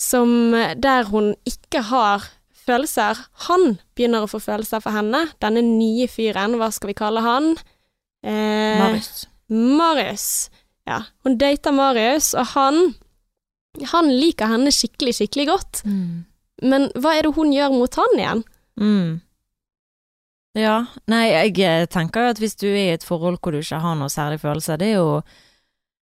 som 0.00 0.54
eh, 0.56 0.76
der 0.78 1.10
hun 1.10 1.32
ikke 1.48 1.84
har 1.90 2.30
følelser. 2.60 3.18
Han 3.48 3.76
begynner 3.96 4.24
å 4.24 4.30
få 4.30 4.40
følelser 4.42 4.82
for 4.84 4.94
henne, 4.94 5.26
denne 5.42 5.64
nye 5.66 6.08
fyren, 6.10 6.58
hva 6.60 6.70
skal 6.74 6.92
vi 6.92 6.98
kalle 6.98 7.24
han? 7.24 7.54
Eh, 8.22 8.80
Marius. 8.80 9.28
Marius. 9.48 10.26
Ja, 10.88 11.02
hun 11.24 11.38
dater 11.40 11.72
Marius, 11.72 12.34
og 12.34 12.52
han 12.56 12.94
Han 13.92 14.08
liker 14.10 14.50
henne 14.50 14.72
skikkelig, 14.74 15.12
skikkelig 15.14 15.44
godt. 15.46 15.80
Mm. 15.86 16.24
Men 16.66 16.88
hva 16.98 17.12
er 17.14 17.22
det 17.22 17.36
hun 17.36 17.52
gjør 17.54 17.70
mot 17.70 17.94
han 17.94 18.16
igjen? 18.18 18.40
Mm. 18.82 19.12
Ja, 20.58 20.80
nei, 21.06 21.28
jeg 21.30 21.60
eh, 21.62 21.84
tenker 21.86 22.24
jo 22.24 22.32
at 22.32 22.40
hvis 22.42 22.58
du 22.58 22.66
er 22.66 22.80
i 22.80 22.96
et 22.96 23.06
forhold 23.06 23.38
hvor 23.38 23.54
du 23.54 23.60
ikke 23.60 23.78
har 23.78 23.94
noe 23.94 24.10
særlig 24.10 24.40
følelse, 24.42 24.76
det 24.80 24.88
er 24.90 24.98
jo 24.98 25.20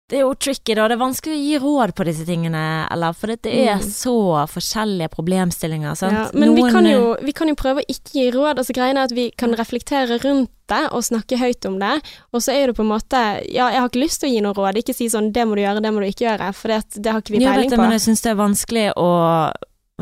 det 0.09 0.17
er 0.17 0.23
jo 0.25 0.31
tricky, 0.41 0.73
da. 0.73 0.87
Det 0.89 0.95
er 0.97 1.01
vanskelig 1.03 1.35
å 1.37 1.39
gi 1.39 1.57
råd 1.61 1.91
på 1.97 2.05
disse 2.09 2.25
tingene, 2.25 2.61
eller 2.89 3.17
for 3.17 3.29
det 3.29 3.51
er 3.53 3.75
mm. 3.77 3.89
så 3.93 4.15
forskjellige 4.49 5.11
problemstillinger, 5.13 5.99
sant. 6.01 6.17
Ja, 6.17 6.23
men 6.33 6.55
Noen, 6.55 6.57
vi, 6.57 6.73
kan 6.73 6.89
jo, 6.89 7.03
vi, 7.27 7.35
kan 7.37 7.53
jo, 7.53 7.57
prøve 7.61 7.85
å 7.85 7.93
ikke 7.93 8.15
gi 8.15 8.25
råd. 8.33 8.55
Altså 8.55 8.77
Greia 8.77 8.95
er 8.95 9.03
at 9.03 9.13
vi 9.13 9.27
kan 9.37 9.53
reflektere 9.59 10.17
rundt 10.25 10.55
det 10.73 10.81
og 10.97 11.05
snakke 11.05 11.37
høyt 11.41 11.69
om 11.69 11.77
det, 11.81 11.93
og 12.33 12.45
så 12.45 12.57
er 12.57 12.71
det 12.71 12.77
på 12.77 12.85
en 12.85 12.91
måte 12.91 13.21
Ja, 13.49 13.69
jeg 13.73 13.81
har 13.81 13.89
ikke 13.89 14.03
lyst 14.03 14.23
til 14.23 14.31
å 14.31 14.33
gi 14.33 14.43
noe 14.45 14.57
råd, 14.57 14.81
ikke 14.81 14.97
si 14.97 15.11
sånn 15.13 15.31
'det 15.33 15.45
må 15.49 15.57
du 15.57 15.65
gjøre, 15.65 15.85
det 15.85 15.93
må 15.93 16.01
du 16.01 16.09
ikke 16.09 16.27
gjøre', 16.27 16.51
for 16.57 16.73
det, 16.73 16.81
det 17.05 17.13
har 17.13 17.21
ikke 17.25 17.37
vi 17.37 17.45
peiling 17.45 17.69
ja, 17.69 17.77
på. 17.77 17.85
Men 17.85 17.97
jeg 17.97 18.07
syns 18.09 18.25
det 18.25 18.33
er 18.33 18.41
vanskelig 18.41 18.89
å 18.97 19.09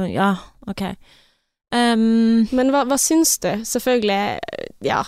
Ja, 0.07 0.31
ok. 0.71 0.83
Um, 1.75 2.47
men 2.55 2.71
hva, 2.71 2.87
hva 2.87 2.99
syns 2.99 3.39
du? 3.43 3.51
Selvfølgelig, 3.67 4.39
ja 4.87 5.03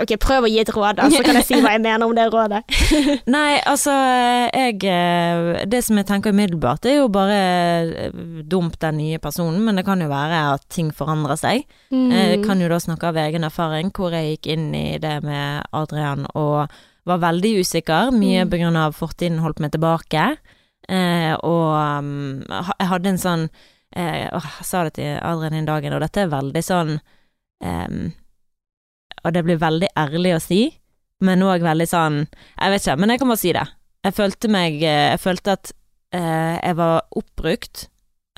Ok, 0.00 0.14
prøv 0.16 0.46
å 0.46 0.48
gi 0.48 0.56
et 0.62 0.70
råd, 0.72 0.96
da, 0.96 1.06
så 1.12 1.20
kan 1.20 1.36
jeg 1.36 1.44
si 1.44 1.58
hva 1.60 1.74
jeg 1.74 1.82
mener 1.84 2.06
om 2.06 2.14
det 2.16 2.24
rådet. 2.32 2.62
Nei, 3.34 3.58
altså, 3.68 3.92
jeg 4.48 4.78
eh, 4.88 5.66
Det 5.68 5.82
som 5.84 5.98
jeg 6.00 6.08
tenker 6.08 6.32
umiddelbart, 6.32 6.88
er 6.88 7.02
jo 7.02 7.10
bare 7.12 8.08
dumt 8.08 8.48
dump 8.48 8.78
den 8.80 8.96
nye 9.02 9.20
personen, 9.20 9.60
men 9.66 9.76
det 9.76 9.84
kan 9.84 10.00
jo 10.00 10.08
være 10.08 10.38
at 10.54 10.64
ting 10.72 10.88
forandrer 10.96 11.36
seg. 11.36 11.66
Mm. 11.92 12.08
Jeg 12.08 12.40
kan 12.46 12.64
jo 12.64 12.70
da 12.72 12.78
snakke 12.80 13.10
av 13.10 13.20
egen 13.20 13.44
erfaring, 13.44 13.92
hvor 13.92 14.16
jeg 14.16 14.38
gikk 14.38 14.48
inn 14.54 14.70
i 14.78 14.86
det 15.02 15.18
med 15.26 15.68
Adrian 15.76 16.24
og 16.32 16.72
var 17.08 17.20
veldig 17.20 17.52
usikker, 17.60 18.14
mye 18.16 18.46
mm. 18.46 18.50
på 18.52 18.62
grunn 18.62 18.80
av 18.80 18.96
fortiden 18.96 19.42
holdt 19.44 19.60
meg 19.60 19.74
tilbake, 19.74 20.24
eh, 20.88 21.34
og 21.36 21.68
um, 21.76 22.40
jeg 22.48 22.90
hadde 22.94 23.12
en 23.12 23.20
sånn 23.20 23.44
eh, 23.92 24.28
Jeg 24.30 24.66
sa 24.66 24.84
det 24.86 24.96
til 24.96 25.18
Adrian 25.18 25.58
den 25.58 25.68
dagen, 25.68 25.92
og 25.92 26.04
dette 26.04 26.24
er 26.24 26.32
veldig 26.32 26.62
sånn 26.64 26.96
um, 27.60 28.12
og 29.22 29.34
det 29.34 29.44
blir 29.46 29.60
veldig 29.60 29.92
ærlig 29.98 30.34
å 30.36 30.42
si, 30.42 30.62
men 31.22 31.44
òg 31.46 31.62
veldig 31.62 31.86
sånn 31.86 32.16
Jeg 32.24 32.72
vet 32.72 32.82
ikke, 32.82 32.98
men 32.98 33.12
jeg 33.12 33.20
kan 33.22 33.30
bare 33.30 33.40
si 33.42 33.52
det. 33.54 33.64
Jeg 34.02 34.16
følte 34.16 34.48
meg 34.50 34.80
Jeg 34.82 35.20
følte 35.22 35.54
at 35.54 35.72
eh, 36.16 36.56
jeg 36.58 36.78
var 36.80 37.04
oppbrukt 37.14 37.86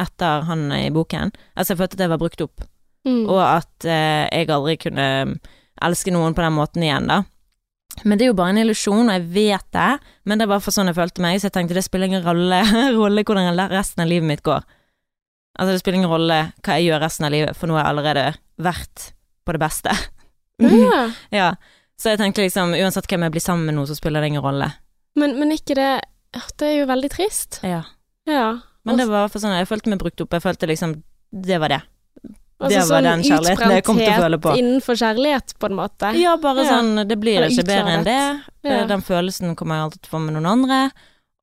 etter 0.01 0.47
han 0.49 0.67
i 0.75 0.91
boken. 0.91 1.31
Altså, 1.55 1.73
jeg 1.73 1.81
følte 1.81 1.99
at 1.99 2.03
jeg 2.05 2.11
var 2.11 2.19
brukt 2.19 2.41
opp, 2.43 2.65
mm. 3.07 3.23
og 3.31 3.39
at 3.39 3.87
eh, 3.87 4.25
jeg 4.27 4.51
aldri 4.51 4.75
kunne 4.83 5.07
elske 5.85 6.11
noen 6.15 6.35
på 6.35 6.43
den 6.43 6.57
måten 6.57 6.83
igjen, 6.83 7.07
da. 7.11 7.23
Men 8.03 8.19
det 8.19 8.27
er 8.27 8.33
jo 8.33 8.39
bare 8.41 8.55
en 8.57 8.63
illusjon, 8.65 9.07
og 9.07 9.15
jeg 9.15 9.29
vet 9.37 9.67
det, 9.77 9.91
men 10.27 10.41
det 10.41 10.49
var 10.51 10.63
for 10.65 10.75
sånn 10.75 10.91
jeg 10.91 10.99
følte 10.99 11.23
meg, 11.23 11.39
så 11.39 11.47
jeg 11.47 11.55
tenkte 11.55 11.77
det 11.79 11.85
spiller 11.87 12.11
ingen 12.11 12.25
rolle, 12.27 12.59
rolle 13.01 13.23
hvordan 13.23 13.61
resten 13.71 14.03
av 14.03 14.11
livet 14.11 14.27
mitt 14.33 14.43
går. 14.47 14.67
Altså, 15.55 15.71
det 15.71 15.85
spiller 15.85 16.01
ingen 16.03 16.11
rolle 16.11 16.41
hva 16.59 16.79
jeg 16.79 16.89
gjør 16.89 17.05
resten 17.05 17.29
av 17.29 17.35
livet, 17.37 17.59
for 17.59 17.71
nå 17.71 17.79
har 17.79 17.87
jeg 17.87 17.95
allerede 17.95 18.27
vært 18.67 19.09
på 19.47 19.55
det 19.55 19.63
beste. 19.63 19.95
Ja. 20.63 21.07
ja. 21.41 21.49
Så 22.01 22.13
jeg 22.13 22.21
tenkte 22.21 22.45
liksom, 22.45 22.75
uansett 22.75 23.09
hvem 23.11 23.27
jeg 23.27 23.35
blir 23.37 23.45
sammen 23.45 23.69
med 23.69 23.79
nå, 23.79 23.87
så 23.87 23.97
spiller 23.99 24.23
det 24.23 24.33
ingen 24.33 24.45
rolle. 24.45 24.71
Men, 25.19 25.37
men 25.39 25.55
ikke 25.55 25.77
det 25.79 25.91
Det 26.59 26.67
er 26.67 26.79
jo 26.81 26.87
veldig 26.91 27.11
trist. 27.13 27.61
Ja. 27.63 27.85
ja. 28.27 28.47
Men 28.85 28.99
det 28.99 29.07
var 29.09 29.31
for 29.33 29.43
sånn, 29.43 29.55
jeg 29.57 29.71
følte 29.71 29.93
meg 29.93 30.03
brukt 30.03 30.21
opp. 30.21 30.35
Jeg 30.35 30.45
følte 30.45 30.69
liksom 30.71 30.99
Det 31.31 31.61
var 31.63 31.77
det. 31.77 31.83
Altså, 32.65 32.71
det 32.71 32.83
var 32.83 32.89
sånn 32.89 33.07
den 33.09 33.25
kjærligheten 33.27 33.73
jeg 33.75 33.85
kom 33.85 33.99
til 33.99 34.11
å 34.11 34.21
føle 34.23 34.39
på. 34.41 34.53
innenfor 34.59 34.99
kjærlighet, 34.99 35.57
på 35.61 35.69
en 35.69 35.79
måte. 35.79 36.13
Ja, 36.17 36.37
bare 36.41 36.65
ja. 36.65 36.77
sånn 36.77 37.09
Det 37.09 37.17
blir 37.21 37.47
ikke 37.49 37.67
bedre 37.69 37.97
enn 37.99 38.07
det. 38.07 38.21
Ja. 38.65 38.85
Den 38.91 39.03
følelsen 39.05 39.57
kommer 39.59 39.79
jeg 39.79 39.89
alltid 39.89 40.05
til 40.05 40.13
å 40.13 40.15
få 40.15 40.23
med 40.27 40.37
noen 40.37 40.51
andre. 40.53 40.79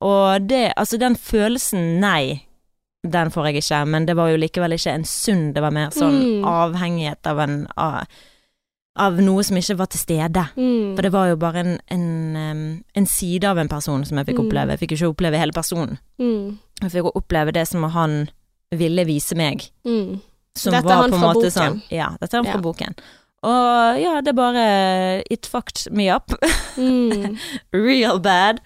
Og 0.08 0.48
det 0.50 0.72
Altså, 0.80 0.98
den 1.02 1.18
følelsen, 1.20 2.00
nei, 2.02 2.48
den 3.08 3.32
får 3.34 3.50
jeg 3.50 3.64
ikke. 3.64 3.84
Men 3.94 4.08
det 4.10 4.16
var 4.18 4.32
jo 4.32 4.40
likevel 4.42 4.78
ikke 4.78 4.96
en 4.96 5.08
sunn, 5.08 5.52
det 5.56 5.64
var 5.64 5.76
mer 5.76 5.94
sånn 5.96 6.20
mm. 6.22 6.48
avhengighet 6.48 7.32
av 7.32 7.44
en 7.44 7.58
av, 7.76 8.20
av 9.00 9.22
noe 9.24 9.44
som 9.48 9.58
ikke 9.60 9.78
var 9.80 9.90
til 9.92 10.02
stede. 10.02 10.44
Mm. 10.58 10.96
For 10.98 11.06
det 11.06 11.14
var 11.14 11.30
jo 11.32 11.38
bare 11.40 11.64
en, 11.64 11.78
en, 11.94 12.58
en, 12.98 13.08
side 13.08 13.48
av 13.48 13.62
en 13.62 13.72
person 13.72 14.04
som 14.08 14.20
jeg 14.20 14.32
fikk 14.32 14.42
mm. 14.42 14.44
oppleve. 14.46 14.76
Jeg 14.76 14.84
fikk 14.84 14.94
jo 14.94 15.00
ikke 15.00 15.14
oppleve 15.14 15.40
hele 15.40 15.56
personen. 15.56 15.98
Mm. 16.20 16.60
Jeg 16.82 16.94
fikk 16.98 17.10
oppleve 17.14 17.56
det 17.56 17.66
som 17.70 17.88
han 17.96 18.20
ville 18.76 19.08
vise 19.08 19.38
meg. 19.40 19.64
Mm. 19.88 20.20
Som 20.60 20.76
dette 20.76 20.88
var 20.88 21.08
på 21.08 21.16
en 21.16 21.24
måte 21.24 21.48
boken. 21.48 21.56
sånn 21.56 21.82
Ja, 21.94 22.12
dette 22.20 22.36
er 22.36 22.44
han 22.44 22.52
fra 22.52 22.64
boken. 22.64 23.00
Og 23.42 23.98
ja, 23.98 24.20
det 24.22 24.36
bare 24.38 24.64
It 25.34 25.48
fucked 25.50 25.88
me 25.96 26.10
up. 26.14 26.36
Mm. 26.78 27.38
Real 27.88 28.20
bad. 28.22 28.60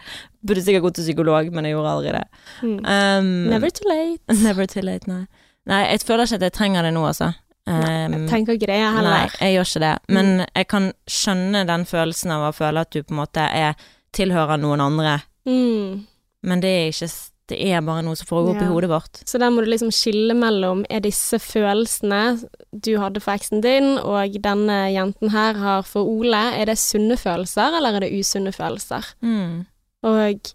Burde 0.46 0.66
sikkert 0.66 0.90
gått 0.90 1.00
til 1.00 1.08
psykolog, 1.08 1.54
men 1.54 1.66
jeg 1.66 1.78
gjorde 1.78 1.94
aldri 1.94 2.12
det. 2.18 2.26
Um, 2.62 3.30
never 3.50 3.72
too 3.74 3.88
late. 3.90 4.22
Never 4.46 4.68
too 4.70 4.84
late, 4.86 5.10
nei. 5.10 5.26
Nei, 5.66 5.82
jeg 5.90 6.06
føler 6.06 6.28
ikke 6.28 6.38
at 6.38 6.46
jeg 6.46 6.54
trenger 6.54 6.86
det 6.86 6.92
nå, 6.94 7.02
altså. 7.08 7.32
Nei, 7.66 7.92
jeg 7.92 8.10
ehm, 8.14 8.26
tenker 8.30 8.58
ikke 8.60 8.70
det, 8.70 8.78
jeg 8.78 8.94
heller. 8.94 9.16
Nei, 9.16 9.38
jeg 9.42 9.56
gjør 9.56 9.70
ikke 9.70 9.84
det. 9.84 9.94
Men 10.14 10.28
mm. 10.32 10.50
jeg 10.60 10.68
kan 10.70 10.90
skjønne 11.10 11.64
den 11.66 11.86
følelsen 11.90 12.34
av 12.36 12.50
å 12.50 12.56
føle 12.56 12.84
at 12.86 12.92
du 12.94 13.00
på 13.02 13.16
en 13.16 13.22
måte 13.24 13.46
er 13.46 13.88
tilhører 14.16 14.62
noen 14.62 14.84
andre. 14.86 15.16
Mm. 15.50 16.04
Men 16.46 16.62
det 16.62 16.74
er 16.74 16.92
ikke 16.94 17.10
Det 17.46 17.58
er 17.62 17.82
bare 17.86 18.02
noe 18.02 18.18
som 18.18 18.26
foregår 18.26 18.56
ja. 18.56 18.58
oppi 18.58 18.68
hodet 18.74 18.88
vårt. 18.90 19.20
Så 19.30 19.38
der 19.38 19.52
må 19.54 19.62
du 19.62 19.68
liksom 19.70 19.92
skille 19.94 20.34
mellom 20.34 20.80
er 20.90 21.04
disse 21.06 21.38
følelsene 21.38 22.40
du 22.74 22.96
hadde 22.98 23.22
for 23.22 23.38
eksen 23.38 23.62
din, 23.62 24.00
og 24.02 24.34
denne 24.42 24.78
jenten 24.90 25.30
her 25.30 25.54
har 25.62 25.86
for 25.86 26.10
Ole, 26.10 26.42
er 26.58 26.72
det 26.72 26.80
sunne 26.82 27.20
følelser, 27.22 27.78
eller 27.78 28.00
er 28.00 28.08
det 28.08 28.18
usunne 28.18 28.50
følelser? 28.50 29.06
Mm. 29.22 29.62
Og 30.10 30.50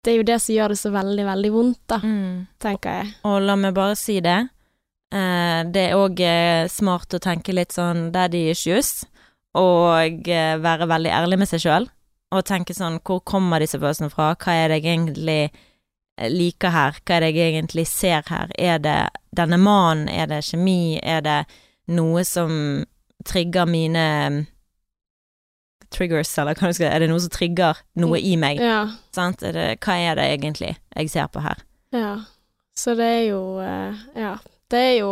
det 0.00 0.14
er 0.14 0.16
jo 0.16 0.24
det 0.32 0.40
som 0.40 0.56
gjør 0.56 0.72
det 0.72 0.80
så 0.80 0.94
veldig, 0.96 1.28
veldig 1.28 1.52
vondt, 1.52 1.82
da, 1.92 2.00
mm. 2.00 2.32
tenker 2.64 2.98
jeg. 3.02 3.12
Og 3.28 3.36
la 3.44 3.60
meg 3.60 3.76
bare 3.76 4.00
si 4.00 4.16
det. 4.24 4.38
Eh, 5.14 5.60
det 5.70 5.88
er 5.90 5.98
òg 5.98 6.20
eh, 6.24 6.66
smart 6.72 7.14
å 7.14 7.22
tenke 7.22 7.54
litt 7.54 7.74
sånn 7.76 8.08
daddy 8.14 8.48
issues, 8.50 9.04
og 9.54 10.26
eh, 10.26 10.56
være 10.58 10.88
veldig 10.90 11.12
ærlig 11.14 11.38
med 11.42 11.50
seg 11.50 11.62
sjøl. 11.62 11.86
Og 12.34 12.42
tenke 12.48 12.74
sånn 12.74 12.98
hvor 13.06 13.20
kommer 13.22 13.62
disse 13.62 13.78
følelsene 13.78 14.10
fra, 14.10 14.32
hva 14.34 14.56
er 14.58 14.72
det 14.72 14.80
jeg 14.80 14.96
egentlig 14.96 15.42
liker 16.30 16.70
her, 16.74 16.98
hva 17.02 17.16
er 17.16 17.24
det 17.24 17.30
jeg 17.34 17.52
egentlig 17.52 17.84
ser 17.90 18.26
her, 18.30 18.50
er 18.58 18.80
det 18.82 18.98
denne 19.34 19.58
mannen, 19.58 20.08
er 20.10 20.30
det 20.30 20.42
kjemi, 20.46 20.98
er 21.02 21.22
det 21.26 21.38
noe 21.94 22.22
som 22.26 22.82
trigger 23.26 23.66
mine 23.70 24.06
triggers, 25.94 26.32
eller 26.38 26.58
hva 26.58 26.70
du 26.70 26.74
skal 26.74 26.90
Er 26.90 27.04
det 27.04 27.08
noe 27.10 27.22
som 27.22 27.30
trigger 27.34 27.78
noe 28.02 28.18
i 28.18 28.34
meg? 28.40 28.58
Ja. 28.62 28.88
Sant? 29.14 29.42
Er 29.46 29.54
det, 29.54 29.66
hva 29.84 29.94
er 29.94 30.18
det 30.18 30.26
egentlig 30.32 30.72
jeg 30.74 31.12
ser 31.12 31.30
på 31.30 31.42
her? 31.44 31.62
Ja. 31.94 32.16
Så 32.74 32.96
det 32.98 33.06
er 33.20 33.22
jo 33.28 33.42
Ja. 33.62 34.34
Det 34.72 34.80
er 34.80 34.94
jo 34.98 35.10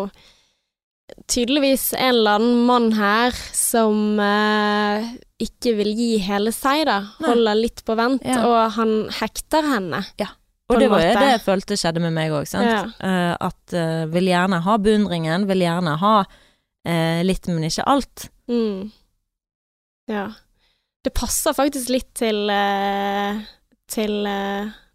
tydeligvis 1.28 1.92
en 1.98 2.14
eller 2.14 2.38
annen 2.38 2.60
mann 2.66 2.92
her 2.96 3.34
som 3.56 4.20
eh, 4.22 5.10
ikke 5.42 5.74
vil 5.78 5.90
gi 5.96 6.12
hele 6.24 6.52
seg, 6.54 6.86
da. 6.88 7.00
Holder 7.22 7.58
litt 7.58 7.82
på 7.86 7.96
vent, 7.98 8.24
ja. 8.26 8.44
og 8.46 8.76
han 8.78 8.94
hekter 9.18 9.66
henne. 9.74 10.02
Ja. 10.20 10.30
Og 10.72 10.80
det 10.80 10.88
var 10.88 11.02
jo 11.04 11.12
det 11.18 11.32
jeg 11.34 11.42
følte 11.44 11.76
skjedde 11.76 12.00
med 12.04 12.14
meg 12.16 12.32
òg, 12.32 12.46
sant. 12.48 12.70
Ja. 12.70 12.84
Uh, 13.02 13.34
at 13.50 13.74
uh, 13.76 14.04
vil 14.12 14.30
gjerne 14.30 14.62
ha 14.64 14.76
beundringen, 14.80 15.44
vil 15.50 15.64
gjerne 15.66 15.98
ha 16.00 16.14
uh, 16.24 17.20
litt, 17.26 17.48
men 17.50 17.66
ikke 17.68 17.84
alt. 17.92 18.28
Mm. 18.48 18.88
Ja. 20.10 20.30
Det 21.02 21.12
passer 21.18 21.56
faktisk 21.56 21.90
litt 21.92 22.12
til 22.18 22.46
til 23.92 24.14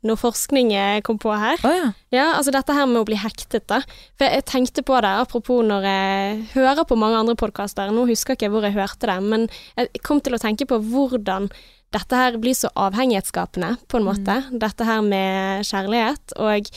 noe 0.05 0.19
forskning 0.19 0.69
jeg 0.75 1.05
kom 1.07 1.17
på 1.21 1.31
her. 1.33 1.57
Oh, 1.65 1.73
ja. 1.73 1.87
Ja, 2.13 2.27
altså 2.37 2.53
dette 2.53 2.75
her 2.75 2.85
med 2.89 3.01
å 3.01 3.07
bli 3.07 3.17
hektet, 3.19 3.65
da. 3.69 3.81
For 4.19 4.29
jeg 4.29 4.45
tenkte 4.49 4.83
på 4.85 4.99
det, 5.03 5.13
apropos 5.23 5.63
når 5.65 5.87
jeg 5.89 6.43
hører 6.53 6.85
på 6.87 6.99
mange 6.99 7.23
andre 7.23 7.37
podkaster, 7.39 7.89
nå 7.93 8.05
husker 8.09 8.35
jeg 8.35 8.43
ikke 8.43 8.51
hvor 8.53 8.67
jeg 8.67 8.77
hørte 8.77 9.09
det, 9.09 9.17
men 9.25 9.47
jeg 9.79 10.05
kom 10.05 10.21
til 10.21 10.37
å 10.37 10.41
tenke 10.41 10.69
på 10.69 10.79
hvordan 10.91 11.49
dette 11.95 12.19
her 12.19 12.37
blir 12.41 12.55
så 12.57 12.69
avhengighetsskapende, 12.75 13.77
på 13.87 13.99
en 13.99 14.07
måte. 14.09 14.41
Dette 14.51 14.87
her 14.87 15.03
med 15.05 15.67
kjærlighet. 15.67 16.35
Og 16.43 16.71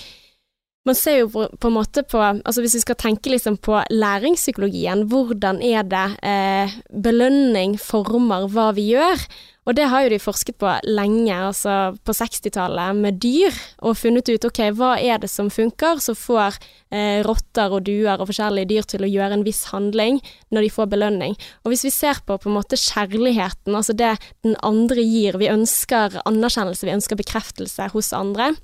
man 0.86 0.96
ser 0.96 1.18
jo 1.20 1.30
på, 1.34 1.46
på 1.60 1.68
en 1.68 1.76
måte 1.76 2.04
på 2.08 2.20
Altså 2.22 2.62
hvis 2.64 2.78
vi 2.78 2.82
skal 2.84 2.98
tenke 2.98 3.32
liksom 3.32 3.58
på 3.60 3.82
læringspsykologien, 3.90 5.04
hvordan 5.10 5.60
er 5.66 5.84
det 5.90 6.06
eh, 6.24 6.78
belønning 7.04 7.76
former 7.82 8.46
hva 8.54 8.70
vi 8.76 8.92
gjør? 8.94 9.26
Og 9.68 9.76
det 9.76 9.86
har 9.92 10.02
jo 10.02 10.11
de 10.12 10.18
forsket 10.22 10.56
på 10.58 10.70
lenge, 10.88 11.34
altså 11.34 11.92
på 12.06 12.14
60-tallet, 12.16 12.96
med 12.96 13.18
dyr, 13.20 13.56
og 13.84 13.98
funnet 14.00 14.30
ut 14.32 14.46
ok, 14.48 14.62
hva 14.78 14.94
er 14.96 15.20
det 15.20 15.28
som 15.30 15.50
funker, 15.52 16.00
som 16.00 16.16
får 16.16 16.56
eh, 16.88 17.20
rotter 17.26 17.76
og 17.76 17.84
duer 17.86 18.16
og 18.16 18.30
forskjellige 18.30 18.70
dyr 18.72 18.88
til 18.88 19.04
å 19.04 19.11
gjøre 19.11 19.36
en 19.36 19.44
viss 19.46 19.66
handling 19.74 20.22
når 20.50 20.66
de 20.66 20.72
får 20.72 20.88
belønning. 20.94 21.36
Og 21.64 21.74
hvis 21.74 21.84
vi 21.86 21.92
ser 21.94 22.22
på 22.24 22.38
på 22.40 22.48
en 22.48 22.56
måte 22.56 22.80
kjærligheten, 22.80 23.76
altså 23.76 23.94
det 23.94 24.16
den 24.46 24.56
andre 24.66 25.04
gir, 25.04 25.38
vi 25.38 25.52
ønsker 25.52 26.22
anerkjennelse, 26.24 26.88
vi 26.88 26.96
ønsker 26.96 27.20
bekreftelse 27.20 27.92
hos 27.92 28.14
andre, 28.16 28.54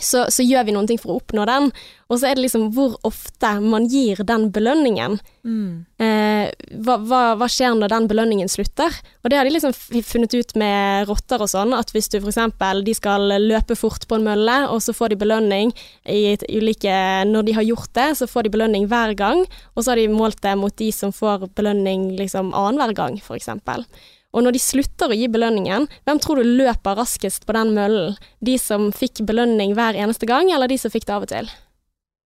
så, 0.00 0.24
så, 0.32 0.40
gjør 0.40 0.64
vi 0.64 0.72
noen 0.72 0.88
ting 0.88 1.00
for 1.00 1.12
å 1.12 1.18
oppnå 1.20 1.44
den. 1.48 1.68
Og 2.08 2.20
så 2.20 2.30
er 2.30 2.36
det 2.36 2.46
liksom 2.46 2.70
hvor 2.72 2.96
ofte 3.06 3.50
man 3.60 3.84
gir 3.92 4.22
den 4.24 4.48
belønningen. 4.54 5.18
Mm. 5.44 5.84
Eh, 6.00 6.41
hva, 6.70 6.96
hva, 7.02 7.20
hva, 7.38 7.48
skjer 7.50 7.74
når 7.76 7.90
den 7.92 8.06
belønningen 8.10 8.50
slutter? 8.50 8.94
Og 9.22 9.30
det 9.30 9.38
har 9.38 9.48
de 9.48 9.52
liksom 9.54 9.74
funnet 10.06 10.34
ut 10.34 10.54
med 10.60 11.08
rotter 11.10 11.42
og 11.42 11.50
sånn, 11.50 11.74
at 11.76 11.92
hvis 11.94 12.10
du 12.12 12.18
eksempel 12.20 12.84
de 12.86 12.94
skal 12.96 13.26
løpe 13.42 13.76
fort 13.78 14.06
på 14.08 14.18
en 14.18 14.26
mølle, 14.26 14.56
og 14.70 14.82
så 14.84 14.94
får 14.96 15.12
de 15.12 15.20
belønning 15.24 15.74
ulike 16.06 16.94
Når 17.28 17.46
de 17.46 17.56
har 17.56 17.66
gjort 17.66 17.92
det, 17.98 18.08
så 18.18 18.28
får 18.30 18.46
de 18.46 18.54
belønning 18.56 18.88
hver 18.90 19.14
gang, 19.18 19.44
og 19.74 19.82
så 19.82 19.92
har 19.92 20.00
de 20.00 20.08
målt 20.12 20.42
det 20.42 20.56
mot 20.58 20.74
de 20.76 20.90
som 20.94 21.14
får 21.14 21.48
belønning 21.56 22.12
liksom 22.18 22.52
annenhver 22.54 22.96
gang, 22.96 23.20
eksempel. 23.38 23.86
Og 24.32 24.44
når 24.44 24.56
de 24.56 24.62
slutter 24.64 25.12
å 25.12 25.16
gi 25.16 25.28
belønningen, 25.28 25.88
hvem 26.08 26.20
tror 26.22 26.40
du 26.40 26.54
løper 26.56 26.96
raskest 26.96 27.44
på 27.46 27.56
den 27.56 27.74
møllen? 27.76 28.16
De 28.40 28.56
som 28.60 28.88
fikk 28.96 29.26
belønning 29.28 29.74
hver 29.76 29.98
eneste 29.98 30.28
gang, 30.28 30.48
eller 30.52 30.72
de 30.72 30.80
som 30.80 30.92
fikk 30.92 31.08
det 31.08 31.16
av 31.16 31.26
og 31.26 31.32
til? 31.32 31.50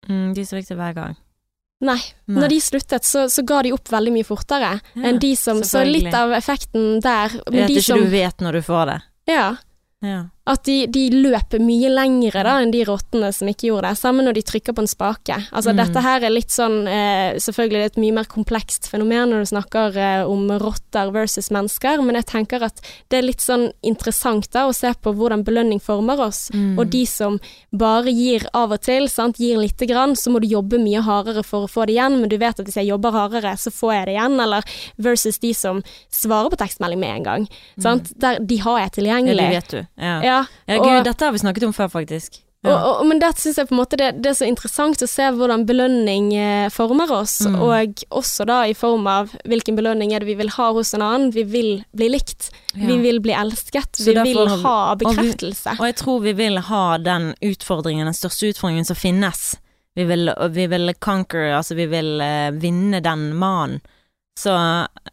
Mm, 0.09 0.31
de 0.37 0.45
som 0.47 0.57
fikk 0.57 0.71
det 0.71 0.79
hver 0.79 0.97
gang. 0.97 1.19
Nei. 1.81 1.97
Nei. 2.29 2.41
Når 2.43 2.53
de 2.53 2.59
sluttet, 2.61 3.07
så, 3.07 3.25
så, 3.31 3.43
ga 3.47 3.63
de 3.65 3.73
opp 3.73 3.89
veldig 3.89 4.13
mye 4.13 4.27
fortere 4.27 4.75
ja, 4.77 5.01
enn 5.07 5.17
de 5.21 5.31
som 5.39 5.63
Så 5.65 5.81
litt 5.87 6.13
av 6.13 6.33
effekten 6.37 6.99
der 7.01 7.33
Vet 7.47 7.71
de 7.71 7.79
ikke 7.79 7.87
som, 7.87 8.03
du 8.03 8.11
vet 8.13 8.43
når 8.43 8.59
du 8.59 8.65
får 8.67 8.85
det. 8.91 8.99
Ja. 9.31 9.47
Ja. 10.05 10.19
At 10.49 10.63
de, 10.65 10.87
de, 10.89 11.03
løper 11.13 11.61
mye 11.61 11.89
lengre 11.93 12.41
da 12.41 12.55
enn 12.63 12.71
de 12.73 12.81
rottene 12.87 13.27
som 13.29 13.49
ikke 13.51 13.67
gjorde 13.67 13.91
det. 13.91 13.99
Samme 13.99 14.23
når 14.25 14.39
de 14.39 14.43
trykker 14.49 14.73
på 14.73 14.81
en 14.81 14.89
spake. 14.89 15.35
Altså 15.53 15.69
mm. 15.69 15.77
dette 15.77 16.01
her 16.01 16.25
er 16.25 16.33
litt 16.33 16.49
sånn 16.49 16.87
eh, 16.89 17.37
Selvfølgelig 17.41 17.77
er 17.77 17.91
et 17.91 17.99
mye 18.01 18.15
mer 18.15 18.29
komplekst 18.29 18.89
fenomen 18.89 19.29
når 19.29 19.43
du 19.43 19.51
snakker 19.51 19.99
eh, 20.01 20.23
om 20.25 20.49
rotter 20.61 21.11
versus 21.13 21.51
mennesker, 21.53 22.01
men 22.01 22.17
jeg 22.17 22.27
tenker 22.31 22.65
at 22.65 22.81
det 23.13 23.19
er 23.19 23.27
litt 23.27 23.43
sånn 23.43 23.67
interessant 23.85 24.49
da 24.55 24.65
å 24.65 24.73
se 24.73 24.89
på 24.97 25.13
hvordan 25.13 25.45
belønning 25.45 25.81
former 25.83 26.23
oss. 26.25 26.47
Mm. 26.55 26.73
Og 26.81 26.89
de 26.89 27.03
som 27.09 27.37
bare 27.69 28.09
gir 28.09 28.47
av 28.57 28.73
og 28.73 28.81
til, 28.81 29.05
sant, 29.13 29.37
gir 29.37 29.61
lite 29.61 29.85
grann, 29.89 30.17
så 30.17 30.33
må 30.33 30.41
du 30.41 30.49
jobbe 30.49 30.81
mye 30.81 31.05
hardere 31.05 31.45
for 31.45 31.67
å 31.67 31.71
få 31.71 31.85
det 31.85 31.99
igjen, 31.99 32.17
men 32.17 32.33
du 32.33 32.39
vet 32.41 32.57
at 32.57 32.65
hvis 32.65 32.81
jeg 32.81 32.89
jobber 32.89 33.13
hardere, 33.13 33.53
så 33.61 33.69
får 33.73 33.93
jeg 33.93 34.09
det 34.09 34.17
igjen. 34.17 34.39
Eller 34.41 34.81
versus 34.97 35.37
de 35.43 35.53
som 35.57 35.85
svarer 36.09 36.49
på 36.49 36.61
tekstmelding 36.63 37.05
med 37.05 37.15
en 37.19 37.29
gang. 37.29 37.47
Mm. 37.77 38.03
Der, 38.25 38.41
de 38.41 38.61
har 38.65 38.81
jeg 38.87 38.95
tilgjengelig. 38.97 39.37
Ja, 39.37 39.53
det 39.53 39.61
vet 39.61 39.73
du. 39.77 39.81
Ja. 40.01 40.17
ja 40.25 40.30
ja, 40.39 40.77
gud, 40.77 40.87
og, 40.87 41.03
dette 41.07 41.27
har 41.27 41.35
vi 41.35 41.43
snakket 41.43 41.67
om 41.67 41.75
før, 41.75 41.91
faktisk. 41.91 42.41
Ja. 42.61 42.75
Og, 42.75 42.99
og, 42.99 43.07
men 43.09 43.17
det 43.17 43.31
syns 43.41 43.57
jeg 43.57 43.69
på 43.71 43.73
en 43.73 43.79
måte 43.79 43.97
det, 43.97 44.11
det, 44.21 44.29
er 44.29 44.35
så 44.37 44.45
interessant 44.45 45.01
å 45.01 45.07
se 45.09 45.25
hvordan 45.33 45.63
belønning 45.65 46.27
eh, 46.37 46.67
former 46.69 47.09
oss, 47.15 47.39
mm. 47.41 47.55
og 47.57 48.03
også 48.13 48.45
da 48.45 48.59
i 48.69 48.75
form 48.77 49.07
av 49.09 49.31
hvilken 49.49 49.79
belønning 49.79 50.13
er 50.13 50.21
det 50.21 50.29
vi 50.29 50.37
vil 50.37 50.51
ha 50.59 50.67
hos 50.75 50.93
en 50.93 51.01
annen. 51.01 51.31
Vi 51.33 51.41
vil 51.49 51.71
bli 51.97 52.11
likt, 52.13 52.51
ja. 52.75 52.85
vi 52.85 52.99
vil 53.01 53.17
bli 53.25 53.33
elsket, 53.33 53.89
så 53.97 54.11
vi 54.11 54.17
derfor, 54.19 54.45
vil 54.45 54.61
ha 54.67 54.75
bekreftelse. 55.01 55.73
Og, 55.73 55.73
vi, 55.73 55.79
og, 55.79 55.89
jeg 55.89 55.97
tror 56.03 56.21
vi 56.27 56.35
vil 56.37 56.61
ha 56.69 56.85
den 57.01 57.31
utfordringen, 57.49 58.11
den 58.11 58.19
største 58.19 58.53
utfordringen 58.53 58.85
som 58.85 58.99
finnes. 58.99 59.55
Vi 59.97 60.05
vil, 60.07 60.29
vi 60.53 60.67
vil 60.71 60.93
conquer, 61.01 61.49
altså 61.57 61.75
vi 61.75 61.89
vil 61.91 62.21
uh, 62.21 62.53
vinne 62.61 63.01
den 63.03 63.31
mannen. 63.41 63.81
Så 64.39 64.51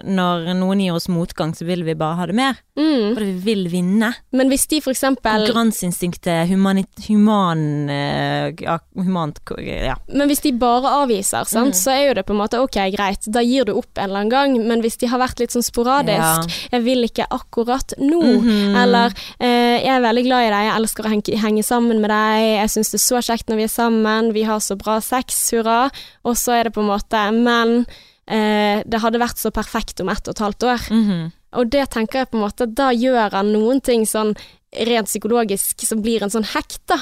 når 0.06 0.52
noen 0.56 0.80
gir 0.80 0.94
oss 0.94 1.08
motgang, 1.10 1.50
så 1.56 1.66
vil 1.66 1.82
vi 1.84 1.96
bare 1.98 2.16
ha 2.20 2.26
det 2.30 2.36
mer. 2.38 2.60
Mm. 2.78 3.16
For 3.16 3.24
vi 3.24 3.32
vil 3.42 3.64
vinne. 3.72 4.12
Men 4.30 4.50
hvis 4.52 4.68
de 4.70 4.78
for 4.84 4.94
eksempel 4.94 5.42
Konkurranseinstinktet, 5.42 6.46
humanit, 6.48 6.92
human, 7.08 7.90
uh, 7.90 8.48
ja, 8.62 8.78
humant 8.94 9.40
ja. 9.58 9.96
Men 10.06 10.30
hvis 10.30 10.44
de 10.46 10.52
bare 10.56 10.92
avviser, 11.02 11.48
sant, 11.50 11.74
mm. 11.74 11.78
så 11.80 11.92
er 11.96 12.02
jo 12.06 12.16
det 12.20 12.24
på 12.28 12.36
en 12.36 12.40
måte 12.40 12.62
ok, 12.62 12.78
greit, 12.94 13.26
da 13.34 13.42
gir 13.44 13.66
du 13.68 13.74
opp 13.74 13.98
en 13.98 14.06
eller 14.06 14.22
annen 14.22 14.32
gang. 14.32 14.56
Men 14.70 14.84
hvis 14.86 15.00
de 15.02 15.10
har 15.10 15.20
vært 15.20 15.42
litt 15.42 15.56
sånn 15.56 15.66
sporadisk, 15.66 16.46
ja. 16.46 16.58
jeg 16.78 16.86
vil 16.86 17.08
ikke 17.10 17.26
akkurat 17.34 17.96
nå, 17.98 18.22
mm 18.22 18.44
-hmm. 18.46 18.82
eller 18.82 19.14
eh, 19.38 19.82
jeg 19.82 19.94
er 19.96 20.06
veldig 20.06 20.24
glad 20.24 20.46
i 20.46 20.52
deg, 20.54 20.66
jeg 20.68 20.76
elsker 20.78 21.06
å 21.06 21.12
henge, 21.12 21.40
henge 21.42 21.62
sammen 21.62 22.00
med 22.00 22.10
deg, 22.10 22.44
jeg 22.62 22.70
syns 22.70 22.90
det 22.94 23.00
er 23.00 23.08
så 23.08 23.22
kjekt 23.32 23.48
når 23.48 23.56
vi 23.56 23.66
er 23.66 23.74
sammen, 23.74 24.32
vi 24.32 24.42
har 24.46 24.60
så 24.60 24.76
bra 24.76 25.00
sex, 25.00 25.50
hurra, 25.52 25.90
og 26.22 26.36
så 26.36 26.52
er 26.52 26.64
det 26.64 26.72
på 26.72 26.80
en 26.80 26.92
måte 26.94 27.18
Men 27.32 27.84
eh, 28.28 28.84
det 28.86 29.00
hadde 29.02 29.20
vært 29.22 29.40
så 29.40 29.52
perfekt 29.54 30.00
om 30.04 30.12
ett 30.12 30.28
og 30.28 30.36
et 30.36 30.44
halvt 30.44 30.68
år. 30.68 30.86
Mm 30.90 31.04
-hmm. 31.08 31.32
Og 31.58 31.70
det 31.72 31.90
tenker 31.90 32.18
jeg 32.18 32.30
på 32.30 32.36
en 32.36 32.44
måte, 32.44 32.66
da 32.66 32.92
gjør 32.92 33.32
han 33.32 33.52
noen 33.52 33.80
ting 33.80 34.06
sånn 34.06 34.34
rent 34.86 35.08
psykologisk 35.08 35.80
som 35.86 36.02
blir 36.02 36.22
en 36.22 36.30
sånn 36.30 36.44
hekt, 36.44 36.82
da. 36.86 36.98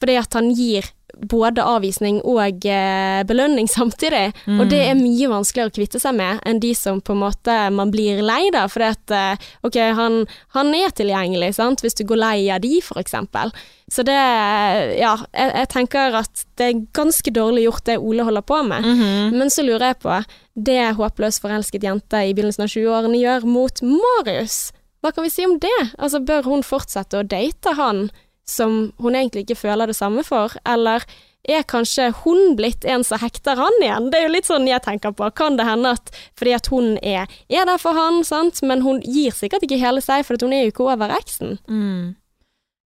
Fordi 0.00 0.16
at 0.16 0.32
han 0.34 0.50
gir 0.50 0.84
både 1.18 1.64
avvisning 1.64 2.20
og 2.28 2.66
eh, 2.66 3.22
belønning 3.28 3.68
samtidig. 3.78 4.32
Mm. 4.46 4.60
Og 4.60 4.70
det 4.72 4.80
er 4.86 4.98
mye 4.98 5.30
vanskeligere 5.30 5.72
å 5.72 5.76
kvitte 5.76 6.00
seg 6.02 6.16
med 6.18 6.42
enn 6.48 6.60
de 6.62 6.72
som 6.78 7.00
på 7.00 7.16
en 7.16 7.22
måte 7.22 7.58
man 7.74 7.92
blir 7.94 8.22
lei 8.24 8.46
av. 8.50 8.72
For 8.72 8.86
at 8.86 9.14
eh, 9.14 9.48
ok, 9.66 9.78
han, 9.98 10.22
han, 10.56 10.74
er 10.76 10.94
tilgjengelig, 10.96 11.54
sant, 11.58 11.84
hvis 11.84 11.98
du 11.98 12.04
går 12.08 12.22
lei 12.22 12.36
av 12.54 12.62
de, 12.64 12.80
for 12.84 13.00
eksempel. 13.02 13.52
Så 13.92 14.04
det, 14.08 14.16
ja, 14.16 15.16
jeg, 15.36 15.50
jeg, 15.52 15.68
tenker 15.72 16.20
at 16.22 16.44
det 16.56 16.68
er 16.68 16.84
ganske 16.96 17.34
dårlig 17.34 17.66
gjort 17.66 17.88
det 17.90 17.98
Ole 18.00 18.24
holder 18.24 18.44
på 18.46 18.62
med. 18.62 18.86
Mm 18.86 19.00
-hmm. 19.00 19.38
Men 19.38 19.50
så 19.50 19.62
lurer 19.62 19.86
jeg 19.86 19.98
på, 19.98 20.22
det 20.54 20.94
håpløst 20.96 21.42
forelsket 21.42 21.82
jente 21.84 22.24
i 22.24 22.34
begynnelsen 22.34 22.62
av 22.62 22.68
20-årene 22.68 23.18
gjør 23.18 23.44
mot 23.44 23.82
Marius, 23.82 24.72
hva 25.02 25.10
kan 25.10 25.24
vi 25.26 25.32
si 25.34 25.44
om 25.46 25.58
det? 25.58 25.78
Altså, 25.98 26.20
bør 26.22 26.46
hun 26.46 26.62
fortsette 26.62 27.18
å 27.18 27.26
date 27.26 27.74
han? 27.74 28.06
Som 28.52 28.80
hun 29.02 29.16
egentlig 29.16 29.46
ikke 29.46 29.62
føler 29.64 29.90
det 29.90 29.98
samme 29.98 30.24
for, 30.26 30.54
eller 30.68 31.04
er 31.48 31.64
kanskje 31.66 32.12
hun 32.22 32.54
blitt 32.58 32.84
en 32.86 33.02
som 33.04 33.18
hekter 33.18 33.58
han 33.58 33.78
igjen? 33.82 34.10
Det 34.12 34.20
er 34.20 34.26
jo 34.28 34.34
litt 34.36 34.48
sånn 34.48 34.68
jeg 34.70 34.84
tenker 34.84 35.14
på. 35.16 35.26
Kan 35.34 35.58
det 35.58 35.66
hende 35.66 35.94
at 35.96 36.12
fordi 36.38 36.54
at 36.54 36.70
hun 36.70 36.94
er, 37.02 37.30
er 37.50 37.66
der 37.66 37.80
for 37.82 37.98
han, 37.98 38.22
sant, 38.26 38.62
men 38.66 38.84
hun 38.86 39.02
gir 39.02 39.34
sikkert 39.34 39.66
ikke 39.66 39.80
hele 39.82 40.04
seg, 40.04 40.26
for 40.28 40.38
hun 40.42 40.54
er 40.54 40.66
jo 40.66 40.74
ikke 40.74 40.86
over 40.92 41.14
eksen. 41.16 41.58
Mm. 41.66 42.14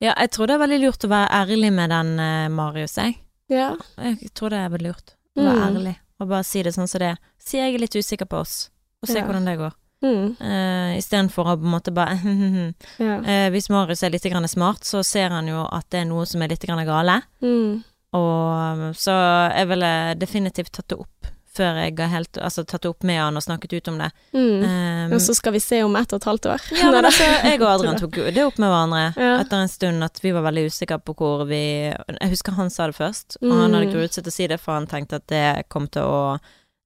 Ja, 0.04 0.14
jeg 0.14 0.32
tror 0.36 0.48
det 0.48 0.58
er 0.58 0.64
veldig 0.64 0.82
lurt 0.84 1.08
å 1.08 1.12
være 1.12 1.32
ærlig 1.44 1.72
med 1.76 1.92
den, 1.92 2.16
uh, 2.20 2.48
Marius, 2.52 2.98
jeg. 3.00 3.18
Ja. 3.52 3.74
Jeg 4.02 4.32
tror 4.36 4.54
det 4.54 4.60
er 4.64 4.74
veldig 4.74 4.92
lurt 4.92 5.16
å 5.36 5.44
være 5.44 5.56
mm. 5.60 5.66
ærlig, 5.70 5.96
og 6.22 6.30
bare 6.32 6.48
si 6.48 6.64
det 6.66 6.76
sånn 6.76 6.90
som 6.92 7.04
det 7.04 7.14
er. 7.14 7.24
Si 7.42 7.60
jeg 7.60 7.76
er 7.76 7.84
litt 7.84 7.96
usikker 7.96 8.30
på 8.30 8.44
oss, 8.44 8.56
og 9.04 9.12
se 9.12 9.20
ja. 9.20 9.28
hvordan 9.28 9.48
det 9.48 9.60
går. 9.60 9.76
Mm. 10.06 10.36
Uh, 10.38 10.94
Istedenfor 11.00 11.50
å 11.50 11.58
på 11.58 11.66
en 11.66 11.74
måte 11.74 11.94
bare 11.96 12.20
ja. 13.08 13.18
uh, 13.26 13.48
Hvis 13.54 13.72
Marius 13.74 14.06
er 14.06 14.14
litt 14.14 14.28
smart, 14.52 14.86
så 14.86 15.04
ser 15.04 15.34
han 15.34 15.50
jo 15.50 15.66
at 15.66 15.90
det 15.90 16.04
er 16.04 16.10
noe 16.10 16.26
som 16.30 16.44
er 16.46 16.54
litt 16.54 16.66
gale. 16.66 17.22
Mm. 17.42 17.82
Og 18.16 18.84
så 18.96 19.16
jeg 19.52 19.72
ville 19.74 19.92
definitivt 20.20 20.72
tatt 20.78 20.94
det 20.94 21.02
opp 21.02 21.34
før 21.56 21.78
jeg 21.80 21.96
har 22.00 22.12
helt 22.12 22.40
Altså 22.42 22.66
tatt 22.68 22.84
det 22.84 22.92
opp 22.92 23.06
med 23.08 23.20
han 23.22 23.40
og 23.40 23.44
snakket 23.44 23.78
ut 23.78 23.88
om 23.92 24.00
det. 24.02 24.10
Mm. 24.36 24.66
Um, 24.66 25.14
og 25.16 25.22
så 25.24 25.36
skal 25.38 25.56
vi 25.56 25.62
se 25.64 25.82
om 25.86 25.96
ett 25.96 26.12
og 26.14 26.22
et 26.22 26.28
halvt 26.30 26.50
år. 26.52 26.66
Ja, 26.76 26.90
men 26.92 27.08
altså, 27.08 27.30
jeg 27.48 27.62
og 27.62 27.70
Adrian 27.70 28.00
tok 28.04 28.20
det 28.36 28.44
opp 28.44 28.60
med 28.62 28.72
hverandre 28.72 29.06
ja. 29.14 29.32
etter 29.44 29.64
en 29.64 29.72
stund 29.72 30.08
at 30.08 30.20
vi 30.24 30.34
var 30.36 30.46
veldig 30.50 30.68
usikre 30.70 31.00
på 31.00 31.16
hvor 31.20 31.46
vi 31.50 31.64
Jeg 31.88 32.34
husker 32.34 32.60
han 32.60 32.72
sa 32.74 32.90
det 32.92 33.00
først, 33.00 33.40
og 33.42 33.56
han 33.56 33.74
hadde 33.74 33.90
ikke 33.90 33.98
gruet 34.00 34.18
seg 34.18 34.28
til 34.28 34.34
å 34.34 34.38
si 34.38 34.52
det, 34.52 34.60
for 34.62 34.78
han 34.78 34.90
tenkte 34.92 35.22
at 35.22 35.28
det 35.32 35.48
kom 35.72 35.90
til 35.92 36.08
å 36.08 36.20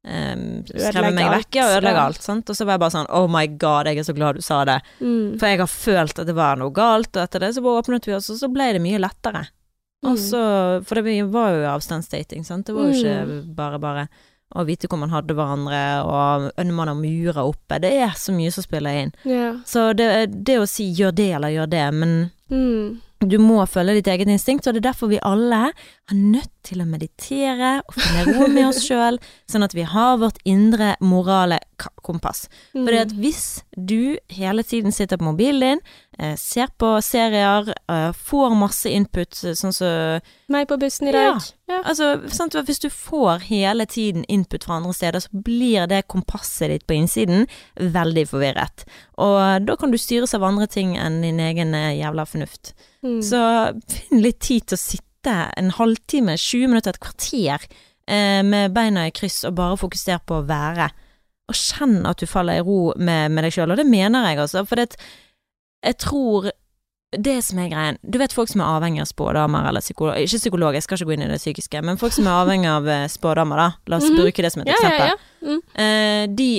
um, 0.08 0.43
skremme 0.70 1.12
meg 1.16 1.32
vekk 1.36 1.60
og 1.60 1.76
ødelegge 1.76 2.08
alt. 2.08 2.24
Sant? 2.24 2.50
Og 2.50 2.58
så 2.58 2.68
var 2.68 2.78
jeg 2.78 2.84
bare 2.86 2.95
sånn 2.97 3.12
Oh 3.20 3.28
my 3.32 3.45
god, 3.60 3.89
jeg 3.89 4.02
er 4.02 4.08
så 4.08 4.16
glad 4.18 4.39
du 4.39 4.45
sa 4.45 4.64
det. 4.70 4.80
Mm. 5.02 5.38
For 5.39 5.52
jeg 5.52 5.62
har 5.64 5.72
følt 5.74 6.24
at 6.24 6.30
det 6.30 6.38
var 6.38 6.60
noe 6.62 6.76
galt, 6.76 7.12
og 7.16 7.24
etter 7.24 7.45
det 7.45 7.54
så 7.56 7.64
bare 7.66 7.84
åpnet 7.84 8.10
vi 8.10 8.18
oss, 8.18 8.32
og 8.34 8.41
så 8.41 8.52
ble 8.54 8.74
det 8.78 8.84
mye 8.84 9.02
lettere. 9.02 9.45
Mm. 10.00 10.12
Og 10.14 10.20
så, 10.22 10.41
For 10.88 11.00
det 11.00 11.22
var 11.34 11.54
jo 11.56 11.70
avstandsdating, 11.74 12.45
sant. 12.47 12.68
Det 12.68 12.76
var 12.76 12.88
jo 12.89 13.00
ikke 13.00 13.22
mm. 13.28 13.39
bare 13.58 13.80
bare 13.84 14.10
å 14.58 14.64
vite 14.66 14.89
hvor 14.89 14.97
man 14.97 15.12
hadde 15.14 15.36
hverandre, 15.38 15.82
og 16.10 16.72
man 16.74 16.89
har 16.89 16.97
murer 16.97 17.43
oppe. 17.43 17.78
Det 17.84 17.91
er 18.02 18.16
så 18.18 18.34
mye 18.34 18.54
som 18.54 18.66
spiller 18.66 19.04
inn. 19.04 19.12
Yeah. 19.28 19.60
Så 19.68 19.91
det, 19.93 20.10
det, 20.34 20.58
å 20.58 20.70
si 20.70 20.88
gjør 20.97 21.14
det 21.20 21.30
eller 21.38 21.54
gjør 21.54 21.70
det, 21.70 21.84
men 21.93 22.16
mm. 22.50 22.97
Du 23.20 23.36
må 23.41 23.59
følge 23.67 23.97
ditt 23.97 24.07
eget 24.07 24.30
instinkt, 24.32 24.67
og 24.67 24.76
det 24.76 24.80
er 24.80 24.91
derfor 24.91 25.09
vi 25.11 25.20
alle 25.28 25.74
er 25.74 26.15
nødt 26.15 26.51
til 26.63 26.80
å 26.80 26.88
meditere 26.88 27.80
og 27.82 27.95
finne 27.97 28.36
ro 28.38 28.47
med 28.47 28.70
oss 28.70 28.80
sjøl, 28.86 29.17
sånn 29.49 29.65
at 29.65 29.76
vi 29.76 29.84
har 29.88 30.20
vårt 30.22 30.39
indre 30.47 30.93
morale 31.03 31.59
kompass. 32.05 32.45
Mm. 32.72 32.86
Fordi 32.86 32.99
at 33.01 33.15
hvis 33.20 33.43
du 33.76 34.15
hele 34.32 34.63
tiden 34.63 34.95
sitter 34.95 35.20
på 35.20 35.28
mobilen 35.28 35.59
din, 35.59 35.82
eh, 36.20 36.36
ser 36.39 36.72
på 36.80 36.93
serier, 37.03 37.74
eh, 37.91 38.11
får 38.15 38.55
masse 38.55 38.89
input, 38.89 39.36
sånn 39.36 39.76
som 39.76 40.22
Meg 40.49 40.67
på 40.67 40.80
bussen 40.80 41.07
i 41.07 41.11
dag. 41.11 41.43
Ja. 41.70 41.82
Altså, 41.84 42.30
sant, 42.34 42.53
hvis 42.53 42.80
du 42.82 42.89
får 42.89 43.43
hele 43.51 43.86
tiden 43.86 44.24
input 44.28 44.63
fra 44.63 44.80
andre 44.80 44.93
steder, 44.93 45.20
så 45.20 45.30
blir 45.43 45.88
det 45.88 46.07
kompasset 46.07 46.72
ditt 46.72 46.88
på 46.88 46.95
innsiden 46.97 47.47
veldig 47.76 48.26
forvirret. 48.32 48.88
Og 49.17 49.65
da 49.65 49.76
kan 49.76 49.91
du 49.91 49.97
styres 49.97 50.34
av 50.34 50.43
andre 50.43 50.67
ting 50.67 50.95
enn 50.97 51.22
din 51.22 51.39
egen 51.39 51.76
eh, 51.76 51.99
jævla 51.99 52.26
fornuft. 52.26 52.74
Mm. 53.06 53.20
Så 53.24 53.39
finn 53.88 54.22
litt 54.26 54.39
tid 54.43 54.66
til 54.68 54.76
å 54.76 54.82
sitte 54.82 55.36
en 55.58 55.70
halvtime, 55.78 56.36
20 56.39 56.68
minutter, 56.72 56.95
et 56.95 57.00
kvarter 57.04 57.68
eh, 58.08 58.41
med 58.43 58.74
beina 58.76 59.06
i 59.08 59.12
kryss 59.16 59.43
og 59.47 59.56
bare 59.60 59.78
fokusere 59.80 60.20
på 60.28 60.39
å 60.41 60.47
være. 60.50 60.89
Og 61.50 61.56
kjenn 61.56 62.02
at 62.06 62.20
du 62.22 62.28
faller 62.30 62.60
i 62.60 62.64
ro 62.66 62.93
med, 62.97 63.32
med 63.32 63.43
deg 63.47 63.56
sjøl, 63.56 63.72
og 63.74 63.78
det 63.80 63.88
mener 63.89 64.28
jeg 64.30 64.39
altså. 64.43 64.66
For 64.70 64.76
det, 64.80 64.97
jeg 65.86 65.97
tror 66.04 66.50
det 67.18 67.39
som 67.41 67.58
er 67.58 67.72
greien 67.72 67.95
Du 68.06 68.20
vet 68.22 68.34
folk 68.36 68.52
som 68.52 68.62
er 68.62 68.68
avhengig 68.70 69.00
av 69.02 69.08
spådamer 69.10 69.66
eller 69.66 69.82
psykolog 69.82 70.20
Ikke 70.22 70.38
psykolog, 70.38 70.76
jeg 70.78 70.84
skal 70.86 71.00
ikke 71.00 71.08
gå 71.10 71.14
inn 71.16 71.24
i 71.26 71.30
det 71.32 71.39
psykiske, 71.41 71.82
men 71.82 71.97
folk 71.97 72.14
som 72.14 72.28
er 72.30 72.36
avhengig 72.43 72.70
av 72.70 72.86
eh, 72.86 73.08
spådamer, 73.10 73.58
da. 73.58 73.70
La 73.89 73.97
oss 73.97 74.10
Mhm. 74.12 74.20
bruke 74.20 74.43
det 74.45 74.52
som 74.54 74.62
et 74.62 74.70
ja, 74.70 74.76
eksempel. 74.78 75.08
ja, 75.08 75.16
ja. 75.16 75.47
Mm. 75.47 75.62
Eh, 75.74 76.28
de 76.38 76.50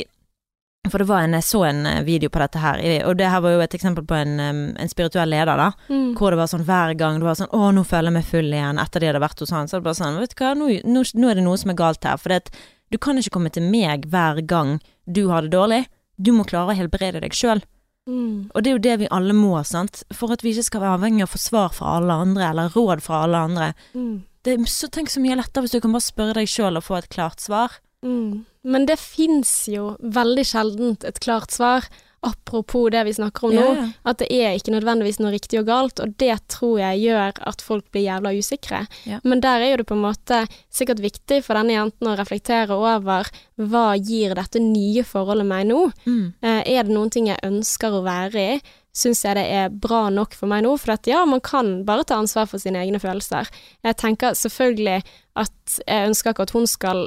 For 0.88 1.02
det 1.02 1.10
var 1.10 1.26
en, 1.26 1.34
jeg 1.36 1.44
så 1.44 1.60
en 1.68 1.84
eh, 1.86 2.02
video 2.06 2.30
på 2.32 2.40
dette 2.40 2.60
her, 2.62 2.80
og 3.04 3.18
det 3.20 3.28
her 3.28 3.42
var 3.44 3.52
jo 3.52 3.60
et 3.60 3.74
eksempel 3.76 4.06
på 4.08 4.16
en, 4.16 4.38
en 4.40 4.88
spirituell 4.90 5.28
leder, 5.28 5.60
da. 5.60 5.72
Mm. 5.92 6.14
Hvor 6.16 6.32
det 6.32 6.40
var 6.40 6.48
sånn 6.48 6.64
hver 6.64 6.94
gang 6.98 7.20
det 7.20 7.28
var 7.28 7.36
sånn 7.36 7.52
'Å, 7.52 7.68
nå 7.76 7.84
føler 7.84 8.08
jeg 8.08 8.16
meg 8.16 8.30
full 8.30 8.48
igjen', 8.48 8.80
etter 8.80 9.00
de 9.00 9.10
hadde 9.10 9.20
vært 9.20 9.44
hos 9.44 9.52
han. 9.52 9.68
Så 9.68 9.76
det 9.76 9.84
bare 9.84 10.00
sånn 10.00 10.16
'Vet 10.16 10.32
du 10.32 10.40
hva, 10.40 10.54
nå, 10.56 10.70
nå, 10.88 11.04
nå 11.20 11.30
er 11.30 11.36
det 11.36 11.44
noe 11.44 11.60
som 11.60 11.70
er 11.70 11.78
galt 11.82 12.08
her'. 12.08 12.16
For 12.16 12.32
det, 12.32 12.48
at 12.48 12.50
du 12.90 12.98
kan 12.98 13.20
ikke 13.20 13.36
komme 13.36 13.52
til 13.52 13.68
meg 13.68 14.08
hver 14.08 14.40
gang 14.40 14.80
du 15.04 15.28
har 15.28 15.44
det 15.44 15.52
dårlig. 15.52 15.84
Du 16.16 16.32
må 16.32 16.48
klare 16.48 16.72
å 16.72 16.78
helbrede 16.80 17.20
deg 17.20 17.36
sjøl. 17.36 17.60
Mm. 18.08 18.50
Og 18.54 18.62
det 18.62 18.70
er 18.70 18.74
jo 18.74 18.84
det 18.88 18.96
vi 19.04 19.12
alle 19.12 19.36
må, 19.36 19.52
sant. 19.64 20.02
For 20.12 20.32
at 20.32 20.42
vi 20.42 20.54
ikke 20.54 20.66
skal 20.66 20.82
være 20.84 20.96
avhengig 20.98 21.22
av 21.22 21.30
å 21.30 21.34
få 21.36 21.42
svar 21.44 21.70
fra 21.76 21.98
alle 22.00 22.16
andre, 22.24 22.48
eller 22.50 22.74
råd 22.74 23.04
fra 23.04 23.22
alle 23.26 23.44
andre. 23.50 23.72
Mm. 23.94 24.24
Det 24.42 24.56
er 24.56 24.64
så, 24.72 24.88
tenk 24.88 25.12
så 25.12 25.20
mye 25.20 25.36
lettere 25.36 25.66
hvis 25.66 25.76
du 25.76 25.82
kan 25.84 25.92
bare 25.92 26.08
spørre 26.08 26.38
deg 26.40 26.48
sjøl 26.48 26.80
og 26.80 26.86
få 26.86 26.98
et 26.98 27.10
klart 27.12 27.44
svar. 27.44 27.78
Mm. 28.02 28.46
Men 28.62 28.86
det 28.88 28.98
fins 29.00 29.64
jo 29.72 29.94
veldig 30.00 30.44
sjeldent 30.46 31.04
et 31.08 31.20
klart 31.22 31.52
svar, 31.54 31.86
apropos 32.20 32.90
det 32.92 33.04
vi 33.04 33.14
snakker 33.14 33.46
om 33.48 33.54
nå. 33.54 33.62
Ja, 33.64 33.76
ja. 33.78 33.86
At 34.10 34.18
det 34.20 34.28
er 34.34 34.56
ikke 34.56 34.74
nødvendigvis 34.74 35.20
noe 35.22 35.32
riktig 35.32 35.62
og 35.62 35.70
galt, 35.70 36.02
og 36.04 36.12
det 36.20 36.34
tror 36.52 36.74
jeg 36.82 37.00
gjør 37.06 37.40
at 37.48 37.64
folk 37.64 37.86
blir 37.94 38.04
jævla 38.04 38.34
usikre. 38.36 38.82
Ja. 39.08 39.22
Men 39.24 39.40
der 39.40 39.64
er 39.64 39.72
jo 39.72 39.78
det 39.80 39.86
på 39.88 39.96
en 39.96 40.04
måte 40.04 40.42
sikkert 40.68 41.00
viktig 41.00 41.40
for 41.46 41.56
denne 41.56 41.78
jenten 41.78 42.10
å 42.10 42.18
reflektere 42.20 42.76
over 42.76 43.30
hva 43.56 43.86
gir 43.96 44.36
dette 44.36 44.60
nye 44.60 45.04
forholdet 45.08 45.48
meg 45.48 45.70
nå? 45.70 45.86
Mm. 46.04 46.26
Eh, 46.44 46.60
er 46.76 46.84
det 46.84 46.92
noen 46.92 47.12
ting 47.12 47.30
jeg 47.30 47.40
ønsker 47.46 47.96
å 47.96 48.04
være 48.04 48.46
i? 48.56 48.60
Syns 49.00 49.22
jeg 49.24 49.38
det 49.38 49.46
er 49.54 49.72
bra 49.72 50.08
nok 50.12 50.34
for 50.36 50.50
meg 50.50 50.66
nå? 50.66 50.74
For 50.82 50.96
at 50.98 51.08
ja, 51.08 51.22
man 51.24 51.40
kan 51.40 51.78
bare 51.88 52.04
ta 52.04 52.20
ansvar 52.20 52.50
for 52.50 52.60
sine 52.60 52.82
egne 52.82 53.00
følelser. 53.00 53.48
Jeg 53.86 53.96
tenker 54.02 54.36
selvfølgelig 54.36 55.00
at 55.40 55.80
jeg 55.86 56.10
ønsker 56.10 56.34
ikke 56.34 56.48
at 56.50 56.56
hun 56.58 56.68
skal 56.68 57.06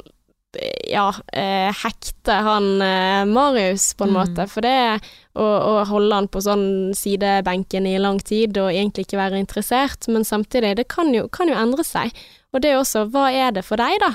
ja, 0.90 1.08
eh, 1.34 1.72
hekte 1.84 2.36
han 2.46 2.82
eh, 2.82 3.24
Marius, 3.26 3.94
på 3.98 4.06
en 4.06 4.14
Mm. 4.14 4.20
måte. 4.20 4.48
For 4.50 4.62
det 4.62 5.02
å, 5.36 5.44
å 5.44 5.86
holde 5.90 6.16
han 6.16 6.28
på 6.28 6.42
sånn 6.46 6.94
sidebenken 6.94 7.88
i 7.90 7.98
lang 7.98 8.20
tid 8.20 8.58
og 8.58 8.70
egentlig 8.72 9.08
ikke 9.08 9.18
være 9.22 9.40
interessert. 9.42 10.08
Men 10.08 10.24
samtidig, 10.24 10.76
det 10.78 10.88
kan 10.88 11.14
jo, 11.14 11.28
kan 11.28 11.48
jo 11.50 11.56
endre 11.58 11.84
seg. 11.84 12.12
Og 12.54 12.62
det 12.62 12.72
er 12.72 12.78
også, 12.82 13.08
hva 13.10 13.32
er 13.34 13.52
det 13.52 13.66
for 13.66 13.78
deg, 13.82 13.98
da? 14.04 14.14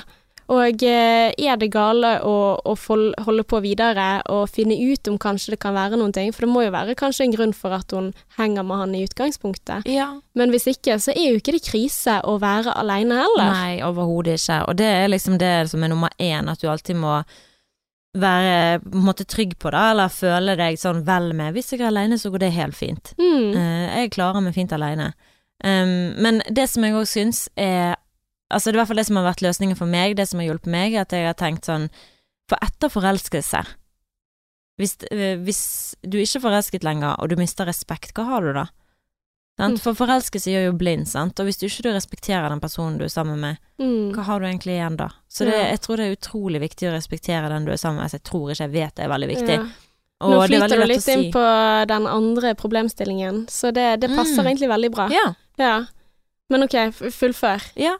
Og 0.49 0.83
eh, 0.85 1.29
er 1.29 1.59
det 1.61 1.69
gale 1.73 2.15
å, 2.25 2.35
å 2.57 2.73
holde 3.25 3.43
på 3.45 3.59
videre 3.61 4.07
og 4.33 4.47
finne 4.49 4.73
ut 4.73 5.09
om 5.11 5.19
kanskje 5.21 5.53
det 5.53 5.59
kan 5.61 5.75
være 5.75 5.99
noen 5.99 6.15
ting? 6.15 6.31
For 6.33 6.47
det 6.47 6.49
må 6.49 6.63
jo 6.65 6.73
være 6.73 6.97
kanskje 6.97 7.27
en 7.27 7.35
grunn 7.35 7.53
for 7.53 7.75
at 7.77 7.93
hun 7.93 8.09
henger 8.39 8.65
med 8.65 8.81
han 8.81 8.95
i 8.97 9.03
utgangspunktet. 9.05 9.85
Ja. 9.89 10.09
Men 10.33 10.53
hvis 10.53 10.65
ikke, 10.71 10.97
så 10.97 11.13
er 11.13 11.35
jo 11.35 11.41
ikke 11.41 11.53
det 11.53 11.61
krise 11.67 12.17
å 12.25 12.39
være 12.41 12.73
aleine 12.81 13.21
heller. 13.21 13.53
Nei, 13.53 13.77
overhodet 13.85 14.39
ikke. 14.39 14.63
Og 14.71 14.81
det 14.81 14.89
er 15.03 15.13
liksom 15.13 15.37
det 15.41 15.53
som 15.69 15.85
er 15.85 15.93
nummer 15.93 16.17
én, 16.17 16.49
at 16.49 16.63
du 16.63 16.69
alltid 16.71 16.97
må 16.97 17.19
være 18.17 18.79
på 18.81 18.97
en 18.97 19.05
måte 19.05 19.29
trygg 19.29 19.53
på 19.61 19.69
det, 19.69 19.85
eller 19.93 20.09
føle 20.09 20.57
deg 20.57 20.81
sånn 20.81 21.05
vel 21.05 21.29
med. 21.37 21.53
Hvis 21.53 21.75
jeg 21.75 21.83
er 21.83 21.91
alene, 21.91 22.17
så 22.17 22.33
går 22.33 22.47
det 22.47 22.55
helt 22.57 22.77
fint. 22.77 23.13
Mm. 23.21 23.53
Eh, 23.53 23.87
jeg 24.01 24.15
klarer 24.17 24.41
meg 24.41 24.57
fint 24.57 24.73
alene. 24.73 25.11
Um, 25.59 26.15
men 26.23 26.39
det 26.47 26.69
som 26.71 26.85
jeg 26.87 26.95
òg 26.95 27.05
syns 27.09 27.49
er 27.59 27.97
Altså, 28.51 28.71
det 28.71 28.75
er 28.75 28.79
i 28.79 28.81
hvert 28.81 28.87
fall 28.91 28.97
det 29.01 29.05
som 29.07 29.15
har 29.19 29.27
vært 29.33 29.43
løsningen 29.45 29.77
for 29.77 29.85
meg, 29.85 30.15
det 30.17 30.27
som 30.27 30.39
har 30.39 30.47
hjulpet 30.49 30.71
meg, 30.73 30.95
at 30.97 31.11
jeg 31.13 31.25
har 31.27 31.35
tenkt 31.37 31.65
sånn 31.69 31.89
For 32.49 32.57
etter 32.65 32.89
forelskelse 32.89 33.65
hvis, 34.79 34.95
eh, 35.11 35.35
hvis 35.43 35.95
du 36.07 36.17
ikke 36.21 36.37
er 36.39 36.43
forelsket 36.45 36.83
lenger, 36.87 37.17
og 37.19 37.29
du 37.29 37.35
mister 37.35 37.65
respekt, 37.67 38.13
hva 38.15 38.23
har 38.29 38.41
du 38.45 38.53
da? 38.55 38.63
Mm. 39.59 39.73
For 39.83 39.91
forelskelse 39.93 40.53
gjør 40.53 40.69
jo 40.69 40.75
blind, 40.79 41.05
sant, 41.11 41.35
og 41.41 41.49
hvis 41.49 41.57
du 41.59 41.65
ikke 41.67 41.83
du 41.83 41.89
respekterer 41.91 42.47
den 42.47 42.61
personen 42.63 42.95
du 42.97 43.03
er 43.03 43.11
sammen 43.11 43.41
med, 43.43 43.57
Mm. 43.77 44.13
hva 44.15 44.23
har 44.23 44.39
du 44.39 44.45
egentlig 44.47 44.77
igjen 44.79 44.95
da? 44.95 45.09
Så 45.27 45.43
det, 45.45 45.53
jeg 45.53 45.81
tror 45.81 45.97
det 45.97 46.05
er 46.07 46.15
utrolig 46.15 46.61
viktig 46.63 46.87
å 46.87 46.93
respektere 46.95 47.49
den 47.49 47.65
du 47.65 47.71
er 47.73 47.77
sammen 47.77 47.97
med. 47.99 48.05
Altså, 48.07 48.19
jeg 48.21 48.23
tror 48.23 48.49
ikke, 48.51 48.63
jeg 48.63 48.71
vet 48.71 48.95
det 48.95 49.03
er 49.05 49.09
veldig 49.09 49.27
viktig. 49.35 49.55
Ja. 49.59 49.67
Og 50.21 50.31
Nå 50.31 50.39
det 50.39 50.43
er 50.43 50.47
flyter 50.47 50.69
du 50.69 50.85
litt 50.87 51.05
litt 51.05 51.07
inn 51.17 51.31
på 51.31 51.43
den 51.87 52.07
andre 52.07 52.55
problemstillingen, 52.55 53.45
så 53.51 53.73
det, 53.73 53.99
det 53.99 54.09
passer 54.15 54.41
Mm. 54.43 54.47
egentlig 54.47 54.69
veldig 54.69 54.91
bra. 54.95 55.09
Ja, 55.11 55.33
Ja. 55.59 55.85
Men 56.49 56.63
ok, 56.63 56.71
fullfør. 57.11 57.61
ja. 57.75 57.97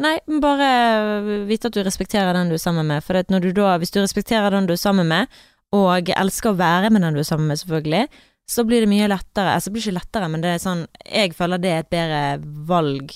Nei, 0.00 0.16
men 0.30 0.40
bare 0.40 1.44
vite 1.48 1.68
at 1.68 1.76
du 1.76 1.82
respekterer 1.84 2.32
den 2.36 2.48
du 2.48 2.56
er 2.56 2.62
sammen 2.62 2.88
med. 2.88 3.04
For 3.04 3.20
du 3.20 3.50
da, 3.52 3.74
hvis 3.80 3.92
du 3.92 4.00
respekterer 4.00 4.52
den 4.54 4.68
du 4.68 4.74
er 4.74 4.80
sammen 4.80 5.08
med, 5.10 5.28
og 5.76 6.08
elsker 6.10 6.50
å 6.50 6.58
være 6.58 6.90
med 6.90 7.04
den 7.04 7.18
du 7.18 7.20
er 7.22 7.28
sammen 7.28 7.50
med, 7.50 7.60
selvfølgelig, 7.60 8.06
så 8.50 8.64
blir 8.66 8.82
det 8.82 8.90
mye 8.90 9.10
lettere. 9.10 9.52
Altså, 9.54 9.70
det 9.70 9.76
blir 9.76 9.84
ikke 9.86 9.98
lettere, 10.00 10.30
men 10.30 10.42
det 10.42 10.54
er 10.54 10.62
sånn 10.62 10.86
Jeg 11.06 11.36
føler 11.38 11.60
det 11.62 11.70
er 11.70 11.84
et 11.84 11.92
bedre 11.92 12.22
valg. 12.66 13.12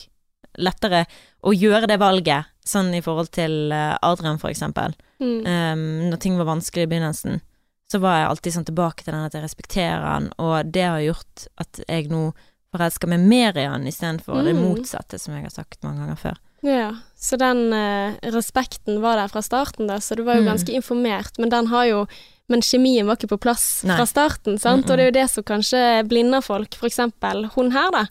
Lettere 0.63 1.07
å 1.43 1.55
gjøre 1.57 1.89
det 1.91 1.99
valget, 1.99 2.53
sånn 2.65 2.93
i 2.95 3.03
forhold 3.03 3.33
til 3.35 3.73
eh, 3.75 3.97
Adrian, 4.07 4.39
for 4.39 4.53
eksempel. 4.53 4.95
Mm. 5.19 5.41
Um, 5.43 5.83
når 6.13 6.21
ting 6.23 6.39
var 6.39 6.53
vanskelig 6.53 6.87
i 6.87 6.93
begynnelsen, 6.93 7.43
så 7.91 7.99
var 8.01 8.21
jeg 8.21 8.31
alltid 8.31 8.55
sånn 8.55 8.69
tilbake 8.71 9.05
til 9.05 9.13
den 9.17 9.27
at 9.27 9.35
jeg 9.35 9.45
respekterer 9.45 10.07
han, 10.07 10.31
og 10.41 10.71
det 10.73 10.87
har 10.87 11.03
gjort 11.03 11.49
at 11.61 11.83
jeg 11.85 12.09
nå 12.13 12.29
forelsker 12.75 13.11
meg 13.11 13.27
mer 13.29 13.59
i 13.61 13.67
han 13.71 13.87
istedenfor 13.87 14.43
det 14.47 14.55
Mm. 14.55 14.63
motsatte, 14.69 15.19
som 15.19 15.35
jeg 15.35 15.45
har 15.45 15.55
sagt 15.55 15.83
mange 15.83 16.03
ganger 16.03 16.17
før. 16.19 16.39
Ja, 16.65 16.91
så 17.21 17.37
den 17.41 17.67
eh, 17.77 18.15
respekten 18.33 19.03
var 19.05 19.19
der 19.21 19.29
fra 19.33 19.43
starten, 19.45 19.89
da, 19.91 19.99
så 20.01 20.17
du 20.17 20.23
var 20.25 20.39
jo 20.39 20.45
Mm. 20.47 20.53
ganske 20.55 20.73
informert, 20.73 21.39
men 21.39 21.51
den 21.53 21.67
har 21.73 21.85
jo 21.91 22.07
men 22.49 22.61
kjemien 22.61 23.07
var 23.09 23.17
ikke 23.17 23.31
på 23.39 23.41
plass 23.41 23.83
Nei. 23.89 23.97
fra 23.97 24.05
starten, 24.05 24.59
sant? 24.61 24.85
Mm-mm. 24.85 24.91
og 24.93 24.97
det 24.99 25.03
er 25.05 25.09
jo 25.09 25.17
det 25.17 25.31
som 25.33 25.45
kanskje 25.49 25.83
blinder 26.09 26.43
folk. 26.45 26.75
For 26.77 26.87
eksempel 26.91 27.47
hun 27.55 27.71
her, 27.73 27.89
da. 27.91 28.03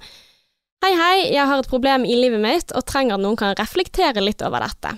Hei, 0.83 0.89
hei, 0.97 1.17
jeg 1.35 1.45
har 1.47 1.59
et 1.61 1.69
problem 1.69 2.03
i 2.03 2.15
livet 2.17 2.41
mitt 2.41 2.73
og 2.73 2.83
trenger 2.89 3.13
at 3.13 3.21
noen 3.21 3.37
kan 3.37 3.53
reflektere 3.55 4.23
litt 4.25 4.41
over 4.41 4.65
dette. 4.65 4.95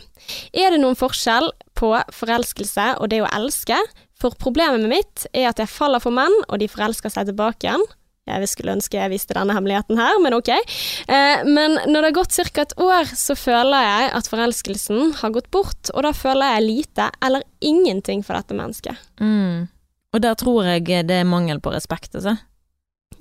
Er 0.55 0.71
det 0.71 0.79
noen 0.79 0.95
forskjell 0.95 1.51
på 1.75 1.91
forelskelse 2.15 2.95
og 3.01 3.09
det 3.11 3.19
å 3.25 3.29
elske? 3.35 3.75
For 4.17 4.31
problemet 4.39 4.87
mitt 4.87 5.27
er 5.35 5.49
at 5.51 5.59
jeg 5.59 5.67
faller 5.67 5.99
for 5.99 6.15
menn, 6.15 6.33
og 6.47 6.59
de 6.63 6.67
forelsker 6.71 7.11
seg 7.11 7.27
tilbake 7.27 7.67
igjen. 7.67 7.83
Jeg 8.25 8.49
skulle 8.49 8.73
ønske 8.73 8.97
jeg 8.97 9.11
visste 9.11 9.35
denne 9.37 9.53
hemmeligheten 9.53 9.99
her, 10.01 10.17
men 10.23 10.33
ok. 10.33 10.49
Eh, 10.49 11.43
men 11.45 11.77
når 11.85 11.93
det 11.93 12.07
har 12.09 12.15
gått 12.17 12.33
ca. 12.33 12.63
et 12.63 12.73
år, 12.81 13.11
så 13.13 13.35
føler 13.37 13.85
jeg 13.85 14.07
at 14.17 14.29
forelskelsen 14.31 15.13
har 15.21 15.35
gått 15.35 15.51
bort, 15.53 15.91
og 15.93 16.07
da 16.07 16.13
føler 16.15 16.55
jeg 16.55 16.65
lite 16.65 17.09
eller 17.21 17.45
ingenting 17.61 18.23
for 18.25 18.37
dette 18.39 18.57
mennesket. 18.57 18.97
Mm. 19.21 19.67
Og 20.15 20.23
der 20.23 20.33
tror 20.39 20.65
jeg 20.65 21.05
det 21.05 21.21
er 21.21 21.29
mangel 21.29 21.61
på 21.61 21.73
respekt, 21.75 22.15
altså. 22.15 22.37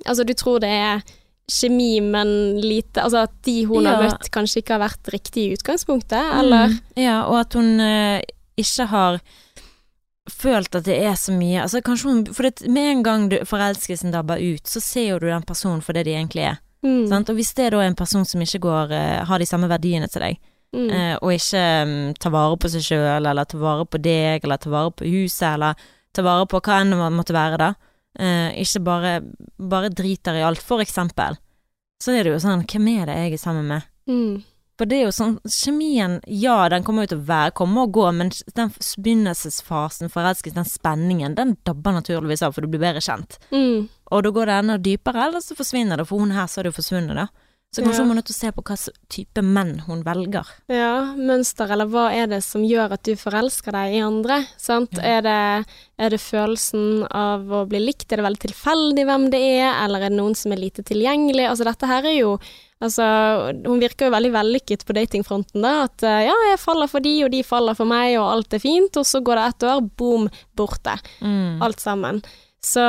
Altså, 0.05 0.25
du 0.25 0.33
tror 0.33 0.59
det 0.63 0.73
er 0.73 1.05
kjemi, 1.45 1.99
men 2.01 2.57
lite 2.57 3.03
Altså 3.03 3.21
at 3.27 3.33
de 3.45 3.59
hun 3.69 3.85
har 3.85 4.01
møtt, 4.01 4.31
kanskje 4.33 4.63
ikke 4.63 4.73
har 4.79 4.87
vært 4.87 5.11
riktig 5.13 5.43
i 5.45 5.57
utgangspunktet, 5.57 6.33
eller 6.39 6.73
Mm. 6.73 6.79
Ja, 6.97 7.19
og 7.29 7.39
at 7.43 7.53
hun 7.53 7.79
eh, 7.79 8.21
ikke 8.57 8.87
har 8.89 9.19
følt 10.29 10.75
at 10.75 10.85
det 10.87 10.97
er 11.05 11.15
så 11.19 11.33
mye 11.35 11.61
Altså 11.61 11.81
hun 11.85 12.25
For 12.33 12.43
det, 12.43 12.67
med 12.67 12.91
en 12.91 13.03
gang 13.03 13.29
du, 13.29 13.37
forelskelsen 13.45 14.11
dabber 14.11 14.41
ut, 14.41 14.67
så 14.67 14.79
ser 14.81 15.09
jo 15.09 15.19
du 15.19 15.27
den 15.27 15.43
personen 15.43 15.81
for 15.81 15.93
det 15.93 16.05
de 16.05 16.15
egentlig 16.15 16.43
er. 16.43 16.57
mm, 16.83 17.07
Sant? 17.07 17.29
Og 17.29 17.35
hvis 17.35 17.53
det 17.53 17.71
da 17.71 17.81
er 17.81 17.89
en 17.89 17.95
person 17.95 18.25
som 18.25 18.41
ikke 18.41 18.59
går 18.59 18.91
eh, 18.91 19.25
har 19.25 19.39
de 19.39 19.45
samme 19.45 19.69
verdiene 19.69 20.07
til 20.07 20.21
deg, 20.21 20.39
mm, 20.75 20.89
eh, 20.89 21.15
og 21.21 21.33
ikke 21.33 21.63
um, 21.83 22.13
tar 22.13 22.31
vare 22.31 22.57
på 22.57 22.69
seg 22.69 22.81
sjøl, 22.81 23.25
eller 23.25 23.45
tar 23.45 23.59
vare 23.59 23.85
på 23.85 24.01
deg, 24.01 24.43
eller 24.43 24.57
tar 24.57 24.71
vare 24.71 24.91
på 24.91 25.05
huset, 25.05 25.53
eller 25.53 25.73
tar 26.13 26.23
vare 26.23 26.45
på 26.49 26.61
hva 26.61 26.81
enn 26.81 26.95
det 26.95 27.11
måtte 27.13 27.35
være, 27.35 27.57
da, 27.61 27.71
uh, 28.19 28.49
ikke 28.61 28.81
bare, 28.85 29.15
bare 29.59 29.89
driter 29.93 30.39
i 30.39 30.45
alt, 30.45 30.61
for 30.63 30.81
eksempel, 30.81 31.37
så 32.01 32.11
er 32.11 32.25
det 32.25 32.33
jo 32.33 32.41
sånn 32.43 32.65
Hvem 32.67 32.87
er 32.91 33.05
det 33.07 33.15
jeg 33.21 33.37
er 33.37 33.41
sammen 33.41 33.69
med? 33.69 33.85
mm, 34.09 34.43
For 34.77 34.85
det 34.91 34.97
er 34.97 35.05
jo 35.05 35.13
sånn 35.15 35.37
Kjemien, 35.47 36.17
ja, 36.27 36.57
den 36.69 36.83
kommer 36.83 37.05
jo 37.05 37.13
til 37.13 37.21
å 37.21 37.27
være, 37.29 37.53
komme 37.55 37.85
og 37.85 37.93
gå, 37.95 38.09
men 38.11 38.31
den 38.57 38.73
begynnelsesfasen, 38.99 40.09
forelskelsen, 40.11 40.59
den 40.59 40.67
spenningen, 40.69 41.35
den 41.37 41.55
dabber 41.67 41.95
naturligvis 41.95 42.43
av, 42.45 42.53
for 42.55 42.61
du 42.65 42.67
blir 42.73 42.83
bedre 42.83 43.01
kjent. 43.03 43.39
mm, 43.51 43.87
Og 44.11 44.23
da 44.23 44.29
går 44.29 44.45
det 44.45 44.59
enda 44.59 44.77
dypere, 44.77 45.27
eller 45.29 45.39
så 45.41 45.55
forsvinner 45.57 45.97
det, 45.97 46.07
for 46.07 46.19
hun 46.19 46.31
her 46.35 46.45
så 46.47 46.59
har 46.59 46.67
det 46.67 46.73
jo 46.75 46.81
forsvunnet, 46.81 47.15
da. 47.15 47.27
Så 47.73 47.81
kanskje 47.83 47.97
Ja. 47.97 48.03
hun 48.05 48.07
må 48.07 48.15
nødt 48.15 48.25
til 48.29 48.35
å 48.35 48.39
se 48.39 48.51
på 48.51 48.63
hva 48.63 48.75
type 49.09 49.41
menn 49.43 49.79
hun 49.87 50.03
velger. 50.03 50.45
Ja, 50.69 51.13
mønster, 51.17 51.69
eller 51.71 51.85
hva 51.87 52.05
er 52.13 52.27
det 52.27 52.41
som 52.43 52.61
gjør 52.63 52.93
at 52.93 53.03
du 53.03 53.15
forelsker 53.15 53.71
deg 53.73 53.95
i 53.95 53.99
andre? 53.99 54.45
Sant? 54.57 54.97
Er, 54.99 55.21
det, 55.21 55.65
er 55.99 56.09
det 56.09 56.21
følelsen 56.21 57.05
av 57.11 57.41
å 57.51 57.65
bli 57.67 57.79
likt, 57.83 58.11
er 58.13 58.17
det 58.17 58.25
veldig 58.29 58.39
tilfeldig 58.47 59.05
hvem 59.05 59.29
det 59.31 59.41
er, 59.59 59.83
eller 59.83 60.05
er 60.05 60.09
det 60.09 60.17
noen 60.17 60.35
som 60.35 60.51
er 60.53 60.57
lite 60.61 60.83
tilgjengelig? 60.87 61.49
Altså 61.49 61.65
dette 61.67 61.85
her 61.87 62.03
er 62.05 62.15
jo 62.21 62.39
Altså, 62.83 63.05
hun 63.63 63.79
virker 63.79 64.09
jo 64.09 64.13
veldig 64.13 64.31
vellykket 64.35 64.83
på 64.85 64.95
datingfronten, 64.97 65.63
da. 65.63 65.85
At 65.87 66.03
eh, 66.03 66.25
ja, 66.27 66.35
jeg 66.51 66.61
faller 66.61 66.91
for 66.91 67.03
de, 67.05 67.13
og 67.25 67.31
de 67.31 67.43
faller 67.47 67.77
for 67.77 67.87
meg, 67.89 68.17
og 68.19 68.27
alt 68.33 68.57
er 68.57 68.63
fint, 68.63 68.99
og 68.99 69.07
så 69.07 69.23
går 69.23 69.39
det 69.39 69.45
ett 69.51 69.67
år, 69.71 69.85
boom, 69.97 70.27
borte. 70.59 70.97
Mm. 71.21 71.61
alt 71.63 71.79
sammen. 71.79 72.19
Så 72.65 72.81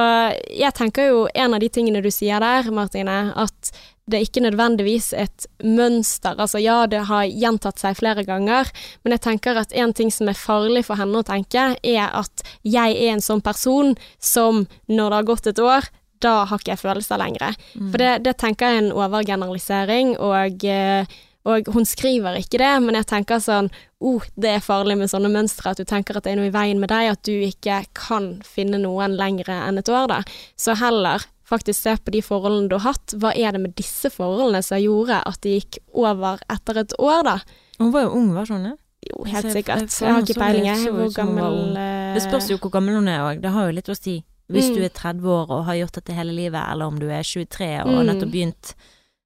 jeg 0.49 0.73
tenker 0.77 1.11
jo 1.11 1.27
en 1.37 1.55
av 1.55 1.61
de 1.61 1.69
tingene 1.69 2.01
du 2.01 2.09
sier 2.15 2.41
der, 2.41 2.71
Martine, 2.73 3.19
at 3.37 3.73
det 4.07 4.19
er 4.19 4.25
ikke 4.25 4.45
nødvendigvis 4.45 5.11
et 5.19 5.47
mønster. 5.67 6.37
Altså 6.39 6.61
ja, 6.63 6.79
det 6.89 7.03
har 7.09 7.27
gjentatt 7.27 7.83
seg 7.83 7.99
flere 7.99 8.23
ganger, 8.27 8.71
men 9.03 9.17
jeg 9.17 9.25
tenker 9.27 9.59
at 9.59 9.75
en 9.77 9.93
ting 9.97 10.13
som 10.15 10.31
er 10.31 10.39
farlig 10.39 10.85
for 10.87 10.99
henne 11.01 11.21
å 11.21 11.27
tenke, 11.27 11.73
er 11.83 12.07
at 12.07 12.47
jeg 12.63 12.95
er 12.95 13.17
en 13.17 13.25
sånn 13.25 13.43
person 13.45 13.97
som 14.23 14.65
når 14.87 15.11
det 15.11 15.19
har 15.19 15.31
gått 15.33 15.51
et 15.51 15.63
år, 15.63 15.91
da 16.25 16.35
har 16.49 16.61
ikke 16.61 16.75
jeg 16.75 16.83
følelser 16.83 17.21
lenger. 17.21 17.57
For 17.77 18.03
det, 18.03 18.13
det 18.27 18.37
tenker 18.41 18.69
jeg 18.69 18.79
er 18.79 18.85
en 18.85 18.97
overgeneralisering, 18.97 20.17
og, 20.23 20.65
eh, 20.65 21.19
og 21.47 21.71
hun 21.75 21.87
skriver 21.87 22.39
ikke 22.41 22.61
det, 22.63 22.73
men 22.83 22.99
jeg 22.99 23.09
tenker 23.13 23.43
sånn 23.43 23.71
oh, 24.01 24.25
det 24.37 24.57
er 24.57 24.65
farlig 24.65 24.99
med 25.01 25.11
sånne 25.13 25.31
mønstre, 25.33 25.73
at 25.73 25.81
du 25.81 25.89
tenker 25.89 26.19
at 26.19 26.27
det 26.27 26.35
er 26.35 26.41
noe 26.41 26.51
i 26.51 26.55
veien 26.55 26.81
med 26.83 26.91
deg, 26.93 27.13
at 27.15 27.23
du 27.27 27.33
ikke 27.33 27.83
kan 27.97 28.37
finne 28.47 28.81
noen 28.83 29.17
lengre 29.17 29.57
enn 29.69 29.81
et 29.81 29.93
år, 29.93 30.11
da. 30.13 30.21
Så 30.61 30.77
heller 30.81 31.25
faktisk 31.47 31.79
se 31.79 31.95
på 32.03 32.13
de 32.15 32.23
forholdene 32.27 32.71
du 32.71 32.77
har 32.79 32.93
hatt. 32.93 33.15
Hva 33.23 33.33
er 33.37 33.55
det 33.55 33.63
med 33.63 33.77
disse 33.79 34.11
forholdene 34.13 34.63
som 34.67 34.83
gjorde 34.83 35.21
at 35.23 35.39
det 35.47 35.61
gikk 35.61 35.79
over 35.95 36.43
etter 36.53 36.83
et 36.83 36.97
år, 36.99 37.23
da? 37.27 37.39
Hun 37.79 37.93
var 37.95 38.07
jo 38.09 38.17
ung, 38.19 38.33
var 38.35 38.51
hun 38.51 38.71
det? 38.71 38.75
Jo, 39.07 39.23
helt 39.29 39.53
sikkert. 39.55 39.93
jeg 40.01 40.13
har 40.13 40.25
ikke 40.25 40.41
peiling, 40.41 40.67
jeg. 40.67 40.91
Hvor 40.91 41.13
gammel 41.15 41.77
eh, 41.79 42.15
Det 42.17 42.25
spørs 42.25 42.49
jo 42.51 42.59
hvor 42.59 42.73
gammel 42.75 42.99
hun 42.99 43.11
er 43.13 43.23
òg, 43.23 43.43
det 43.45 43.53
har 43.55 43.69
jo 43.69 43.77
litt 43.77 43.91
å 43.93 43.97
si. 43.99 44.19
Hvis 44.51 44.69
Mm. 44.71 44.75
du 44.77 44.83
er 44.85 44.89
30 44.91 45.25
år 45.27 45.51
og 45.51 45.65
har 45.67 45.75
gjort 45.75 45.93
dette 45.99 46.13
hele 46.15 46.33
livet, 46.33 46.63
eller 46.71 46.87
om 46.87 46.99
du 46.99 47.09
er 47.11 47.23
23 47.23 47.81
og 47.83 47.89
Mm. 47.89 48.07
nettopp 48.07 48.31
begynt, 48.31 48.75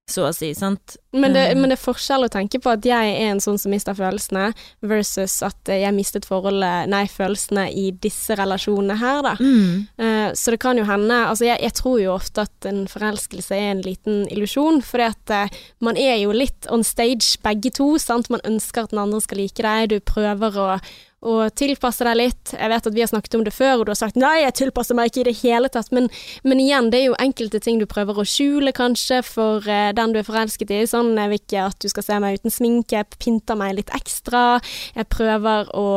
så 0.09 0.25
å 0.27 0.35
si, 0.35 0.53
sant. 0.55 0.97
Men 1.12 1.33
det, 1.35 1.55
Mm. 1.55 1.61
men 1.61 1.71
det 1.71 1.79
er 1.79 1.93
forskjell 1.93 2.25
å 2.25 2.29
tenke 2.29 2.59
på 2.61 2.73
at 2.73 2.83
jeg 2.83 3.14
er 3.14 3.31
en 3.31 3.39
sånn 3.39 3.61
som 3.61 3.71
mister 3.71 3.95
følelsene, 3.95 4.53
versus 4.83 5.41
at 5.43 5.62
jeg 5.66 5.95
mistet 5.95 6.25
forholdet, 6.25 6.89
nei, 6.89 7.05
følelsene 7.07 7.68
i 7.73 7.93
disse 7.93 8.35
relasjonene 8.35 8.97
her, 8.99 9.23
da. 9.23 9.37
Mm. 9.37 9.87
Eh, 9.99 10.33
så 10.33 10.51
det 10.51 10.59
kan 10.59 10.77
jo 10.77 10.85
hende 10.85 11.11
Altså, 11.31 11.45
jeg, 11.45 11.61
jeg 11.61 11.75
tror 11.75 12.01
jo 12.03 12.14
ofte 12.16 12.39
at 12.43 12.66
en 12.66 12.87
forelskelse 12.87 13.53
er 13.53 13.71
en 13.71 13.83
liten 13.83 14.27
illusjon, 14.33 14.83
fordi 14.83 15.07
at 15.07 15.31
eh, 15.31 15.59
man 15.81 15.97
er 15.97 16.16
jo 16.23 16.33
litt 16.33 16.66
on 16.71 16.83
stage 16.83 17.37
begge 17.45 17.71
to, 17.73 17.97
sant. 17.99 18.31
Man 18.31 18.41
ønsker 18.41 18.85
at 18.85 18.91
den 18.91 18.99
andre 18.99 19.21
skal 19.21 19.39
like 19.39 19.55
deg, 19.62 19.89
du 19.91 20.01
prøver 20.01 20.51
å 20.57 20.81
å 21.21 21.35
tilpasse 21.53 22.05
deg 22.07 22.16
litt. 22.16 22.53
Jeg 22.55 22.73
vet 22.73 22.87
at 22.89 22.95
vi 22.97 23.03
har 23.05 23.11
snakket 23.11 23.37
om 23.37 23.43
det 23.45 23.53
før, 23.53 23.81
og 23.81 23.87
du 23.87 23.93
har 23.93 24.01
sagt 24.01 24.16
'nei, 24.16 24.41
jeg 24.41 24.57
tilpasser 24.62 24.97
meg 24.97 25.11
ikke 25.11 25.21
i 25.21 25.29
det 25.29 25.41
hele 25.43 25.68
tatt', 25.68 25.93
men, 25.93 26.09
men 26.45 26.61
igjen, 26.61 26.91
det 26.91 27.01
er 27.01 27.07
jo 27.11 27.18
enkelte 27.21 27.61
ting 27.61 27.79
du 27.79 27.87
prøver 27.87 28.16
å 28.16 28.25
skjule, 28.25 28.73
kanskje, 28.73 29.21
for 29.27 29.61
uh, 29.68 29.93
den 29.93 30.14
du 30.14 30.21
er 30.21 30.29
forelsket 30.29 30.73
i. 30.73 30.87
Sånn, 30.89 31.12
jeg 31.16 31.29
vil 31.29 31.43
ikke 31.43 31.66
at 31.66 31.79
du 31.81 31.89
skal 31.93 32.07
se 32.07 32.21
meg 32.21 32.41
uten 32.41 32.55
sminke, 32.55 32.97
jeg 32.97 33.21
pynter 33.21 33.59
meg 33.61 33.77
litt 33.77 33.93
ekstra, 33.93 34.61
jeg 34.97 35.12
prøver 35.12 35.68
å 35.77 35.89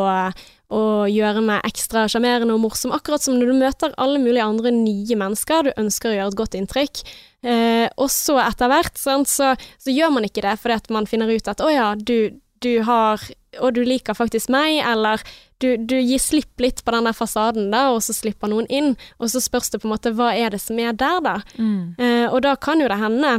og 0.74 1.11
gjøre 1.11 1.43
meg 1.45 1.65
ekstra 1.67 2.07
sjarmerende 2.09 2.55
og 2.55 2.63
morsom, 2.63 2.93
akkurat 2.95 3.21
som 3.21 3.36
når 3.38 3.51
du 3.51 3.59
møter 3.59 3.93
alle 4.01 4.21
mulige 4.21 4.45
andre 4.45 4.71
nye 4.74 5.17
mennesker, 5.19 5.67
du 5.67 5.82
ønsker 5.84 6.09
å 6.09 6.15
gjøre 6.15 6.32
et 6.32 6.39
godt 6.39 6.57
inntrykk. 6.57 7.03
Eh, 7.43 7.88
og 7.99 8.09
så 8.09 8.39
etter 8.41 8.71
hvert, 8.71 8.97
sant, 8.97 9.30
så, 9.30 9.51
så 9.78 9.93
gjør 9.93 10.15
man 10.15 10.26
ikke 10.26 10.45
det 10.45 10.55
fordi 10.61 10.80
at 10.80 10.89
man 10.95 11.09
finner 11.09 11.30
ut 11.30 11.49
at 11.51 11.61
å 11.61 11.69
ja, 11.69 11.91
du, 11.99 12.39
du 12.64 12.82
har 12.88 13.22
Og 13.61 13.76
du 13.76 13.84
liker 13.86 14.16
faktisk 14.18 14.49
meg, 14.49 14.80
eller 14.82 15.22
du, 15.61 15.76
du 15.78 15.99
gir 15.99 16.18
slipp 16.18 16.59
litt 16.59 16.82
på 16.84 16.91
den 16.95 17.05
der 17.05 17.14
fasaden, 17.14 17.68
da, 17.70 17.91
og 17.93 18.01
så 18.01 18.16
slipper 18.18 18.49
noen 18.49 18.66
inn, 18.66 18.95
og 19.22 19.30
så 19.30 19.39
spørs 19.43 19.70
det 19.70 19.84
på 19.84 19.86
en 19.88 19.93
måte 19.93 20.11
hva 20.18 20.32
er 20.34 20.49
det 20.55 20.59
som 20.64 20.80
er 20.82 20.95
der, 20.97 21.20
da. 21.22 21.36
Mm. 21.61 21.93
Eh, 22.01 22.26
og 22.34 22.41
da 22.41 22.55
kan 22.57 22.82
jo 22.82 22.89
det 22.89 22.97
hende 22.97 23.36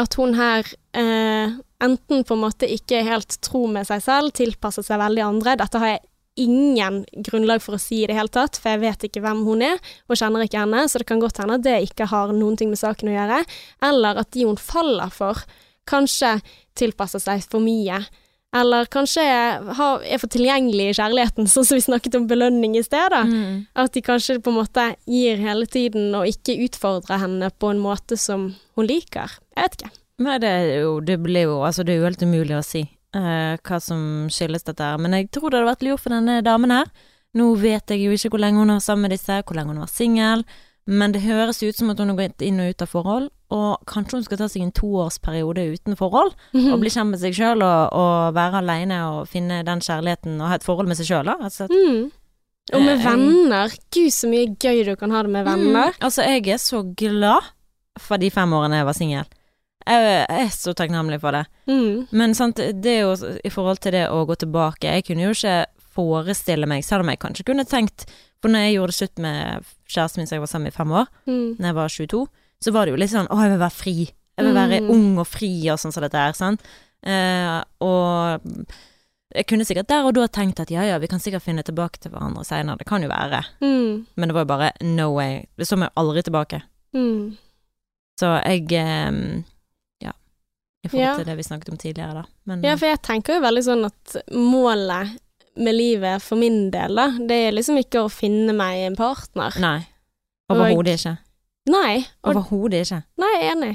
at 0.00 0.16
hun 0.16 0.32
her 0.40 0.64
eh, 0.96 1.52
enten 1.84 2.24
på 2.24 2.38
en 2.38 2.42
måte 2.42 2.68
ikke 2.72 3.02
er 3.02 3.10
helt 3.12 3.36
tro 3.44 3.66
med 3.70 3.86
seg 3.88 4.02
selv, 4.04 4.32
tilpasser 4.36 4.86
seg 4.86 5.00
veldig 5.00 5.24
andre. 5.26 5.58
Dette 5.60 5.82
har 5.82 5.92
jeg 5.92 6.06
ingen 6.38 7.02
grunnlag 7.26 7.62
for 7.62 7.76
å 7.76 7.82
si 7.82 8.02
i 8.02 8.08
det 8.08 8.16
hele 8.18 8.32
tatt, 8.32 8.58
for 8.60 8.74
jeg 8.74 8.82
vet 8.84 9.08
ikke 9.08 9.22
hvem 9.24 9.42
hun 9.46 9.64
er, 9.66 9.80
og 10.06 10.18
kjenner 10.18 10.46
ikke 10.46 10.62
henne, 10.62 10.84
så 10.88 11.02
det 11.02 11.08
kan 11.08 11.22
godt 11.22 11.40
hende 11.42 11.58
at 11.58 11.66
det 11.66 11.76
ikke 11.88 12.08
har 12.10 12.32
noen 12.34 12.58
ting 12.58 12.70
med 12.72 12.80
saken 12.80 13.10
å 13.10 13.16
gjøre. 13.16 13.42
Eller 13.90 14.22
at 14.22 14.30
de 14.34 14.46
hun 14.46 14.60
faller 14.60 15.12
for, 15.14 15.42
kanskje 15.88 16.38
tilpasser 16.78 17.22
seg 17.22 17.42
for 17.48 17.64
mye. 17.64 18.02
Eller 18.56 18.88
kanskje 18.88 19.22
er, 19.28 19.64
har, 19.76 20.04
er 20.08 20.20
for 20.22 20.32
tilgjengelig 20.32 20.86
i 20.88 20.96
kjærligheten, 20.96 21.48
sånn 21.52 21.66
som 21.68 21.78
vi 21.78 21.84
snakket 21.84 22.16
om 22.18 22.28
belønning 22.30 22.78
i 22.78 22.84
sted. 22.84 23.12
Mm. 23.12 23.66
At 23.76 23.92
de 23.96 24.04
kanskje 24.04 24.38
på 24.40 24.52
en 24.52 24.60
måte 24.62 24.86
gir 25.08 25.40
hele 25.42 25.68
tiden, 25.68 26.10
og 26.16 26.28
ikke 26.30 26.56
utfordrer 26.68 27.24
henne 27.24 27.50
på 27.60 27.72
en 27.74 27.82
måte 27.82 28.16
som 28.20 28.52
hun 28.78 28.88
liker. 28.88 29.36
Jeg 29.56 29.68
vet 29.68 29.80
ikke. 29.80 29.94
Nei, 30.18 30.38
det 30.42 30.48
er 30.50 30.80
jo 30.82 30.96
Det 31.06 31.14
blir 31.22 31.44
jo 31.46 31.60
Altså, 31.62 31.84
det 31.86 31.92
er 31.92 32.00
jo 32.00 32.06
helt 32.08 32.22
umulig 32.26 32.56
å 32.58 32.64
si 32.66 32.80
uh, 33.14 33.54
hva 33.54 33.78
som 33.82 34.00
skyldes 34.32 34.66
dette 34.66 34.84
her. 34.84 34.98
Men 34.98 35.14
jeg 35.14 35.30
tror 35.34 35.50
det 35.50 35.60
hadde 35.60 35.70
vært 35.70 35.86
lurt 35.86 36.02
for 36.02 36.14
denne 36.14 36.40
damen 36.46 36.74
her. 36.74 36.90
Nå 37.38 37.52
vet 37.60 37.92
jeg 37.92 38.02
jo 38.02 38.16
ikke 38.16 38.32
hvor 38.34 38.42
lenge 38.42 38.62
hun 38.62 38.72
har 38.72 38.82
sammen 38.82 39.06
med 39.06 39.14
disse, 39.14 39.42
hvor 39.44 39.58
lenge 39.58 39.74
hun 39.74 39.82
har 39.82 39.86
vært 39.86 40.00
singel. 40.00 40.44
Men 40.88 41.12
det 41.12 41.26
høres 41.26 41.60
ut 41.62 41.76
som 41.76 41.92
at 41.92 42.00
hun 42.00 42.14
har 42.14 42.18
gått 42.22 42.44
inn 42.44 42.62
og 42.64 42.72
ut 42.72 42.84
av 42.84 42.90
forhold, 42.90 43.28
og 43.50 43.78
kanskje 43.88 44.18
hun 44.18 44.24
skal 44.26 44.38
ta 44.42 44.48
seg 44.52 44.62
en 44.66 44.72
toårsperiode 44.76 45.62
uten 45.72 45.96
forhold, 45.96 46.34
og 46.54 46.80
bli 46.82 46.90
kjent 46.92 47.10
med 47.14 47.20
seg 47.22 47.32
sjøl 47.38 47.62
og, 47.64 47.92
og 47.96 48.34
være 48.36 48.60
aleine 48.60 48.98
og 49.08 49.28
finne 49.28 49.62
den 49.64 49.80
kjærligheten 49.80 50.40
og 50.40 50.48
ha 50.50 50.58
et 50.58 50.66
forhold 50.66 50.88
med 50.90 50.98
seg 51.00 51.06
sjøl, 51.08 51.24
da. 51.30 51.36
Altså, 51.40 51.68
Mm. 51.72 52.10
Og 52.74 52.82
med 52.84 52.98
Eh, 52.98 53.04
venner. 53.06 53.72
Gud, 53.94 54.10
så 54.12 54.28
mye 54.28 54.50
gøy 54.60 54.82
du 54.84 54.94
kan 55.00 55.10
ha 55.10 55.22
det 55.24 55.30
med 55.32 55.46
venner. 55.46 55.88
Mm, 55.94 56.02
altså, 56.04 56.22
jeg 56.28 56.48
er 56.52 56.58
så 56.60 56.82
glad 57.00 57.40
for 57.98 58.20
de 58.20 58.28
fem 58.30 58.52
årene 58.52 58.76
jeg 58.82 58.84
var 58.84 58.92
singel. 58.98 59.24
Jeg 59.88 60.26
er 60.28 60.50
så 60.52 60.74
takknemlig 60.76 61.16
for 61.22 61.32
det. 61.32 61.46
Mm. 61.66 62.06
Men 62.12 62.34
sant, 62.36 62.56
det 62.60 62.92
er 62.92 63.06
jo 63.06 63.14
i 63.44 63.48
forhold 63.48 63.80
til 63.80 63.92
det 63.96 64.04
å 64.12 64.26
gå 64.28 64.36
tilbake 64.36 64.84
Jeg 64.84 65.06
kunne 65.08 65.24
jo 65.24 65.30
ikke 65.32 65.64
forestille 65.96 66.68
meg, 66.68 66.84
selv 66.84 67.06
om 67.06 67.08
jeg 67.08 67.18
kanskje 67.24 67.46
kunne 67.48 67.64
tenkt 67.64 68.04
For 68.42 68.52
når 68.52 68.66
jeg 68.66 68.74
gjorde 68.76 68.92
det 68.92 68.98
slutt 68.98 69.18
med 69.24 69.64
kjæresten 69.88 70.20
min 70.20 70.28
som 70.28 70.36
jeg 70.36 70.44
var 70.44 70.50
sammen 70.52 70.68
med 70.68 70.74
i 70.74 70.76
fem 70.76 70.92
år, 70.92 71.06
Mm. 71.26 71.56
Når 71.58 71.66
jeg 71.70 71.74
var 71.80 71.88
22, 71.88 72.26
så 72.64 72.72
var 72.74 72.86
det 72.86 72.92
jo 72.94 73.00
litt 73.00 73.10
sånn 73.12 73.28
Å, 73.30 73.38
jeg 73.42 73.50
vil 73.54 73.58
være 73.62 73.76
fri. 73.76 73.96
Jeg 74.38 74.46
vil 74.46 74.54
være 74.54 74.80
Mm. 74.82 74.90
ung 74.90 75.18
og 75.18 75.26
fri 75.26 75.68
og 75.70 75.78
sånn 75.78 75.92
som 75.92 76.02
dette 76.02 76.14
her, 76.18 76.32
sant. 76.32 76.60
Eh, 77.02 77.62
og 77.80 78.40
jeg 79.34 79.46
kunne 79.46 79.64
sikkert 79.66 79.88
der 79.88 80.04
og 80.06 80.14
da 80.14 80.26
tenkt 80.26 80.60
at 80.60 80.70
ja 80.70 80.82
ja, 80.82 80.98
vi 80.98 81.06
kan 81.10 81.18
sikkert 81.20 81.42
finne 81.42 81.62
tilbake 81.62 81.98
til 82.00 82.10
hverandre 82.12 82.44
seinere. 82.46 82.78
Det 82.78 82.86
kan 82.86 83.02
jo 83.02 83.08
være. 83.08 83.44
Mm. 83.60 84.06
Men 84.16 84.28
det 84.28 84.34
var 84.34 84.42
jo 84.46 84.50
bare 84.52 84.70
no 84.82 85.10
way. 85.14 85.46
Det 85.58 85.66
så 85.68 85.76
meg 85.78 85.90
aldri 85.96 86.22
tilbake. 86.22 86.62
Mm. 86.94 87.36
Så 88.20 88.32
jeg 88.44 88.72
eh, 88.72 89.42
Ja. 90.00 90.12
I 90.84 90.88
forhold 90.88 91.02
Ja. 91.04 91.16
til 91.16 91.24
det 91.26 91.36
vi 91.36 91.42
snakket 91.42 91.68
om 91.70 91.76
tidligere, 91.76 92.14
da. 92.14 92.24
Men 92.46 92.62
Ja, 92.62 92.76
for 92.76 92.86
jeg 92.86 93.02
tenker 93.02 93.34
jo 93.34 93.40
veldig 93.40 93.64
sånn 93.64 93.84
at 93.86 94.16
målet 94.32 95.18
med 95.56 95.74
livet 95.74 96.22
for 96.22 96.36
min 96.36 96.70
del, 96.70 96.94
da, 96.94 97.10
det 97.18 97.30
er 97.48 97.52
liksom 97.52 97.76
ikke 97.78 98.04
å 98.06 98.10
finne 98.10 98.54
meg 98.54 98.86
en 98.86 98.96
partner. 98.96 99.52
Nei. 99.58 99.86
Overhodet 100.50 100.94
ikke. 100.98 101.18
Nei. 101.68 102.06
Og, 102.24 102.32
Overhodet 102.32 102.86
ikke. 102.86 103.02
nei, 103.20 103.32
jeg 103.36 103.44
er 103.48 103.54
enig. 103.56 103.74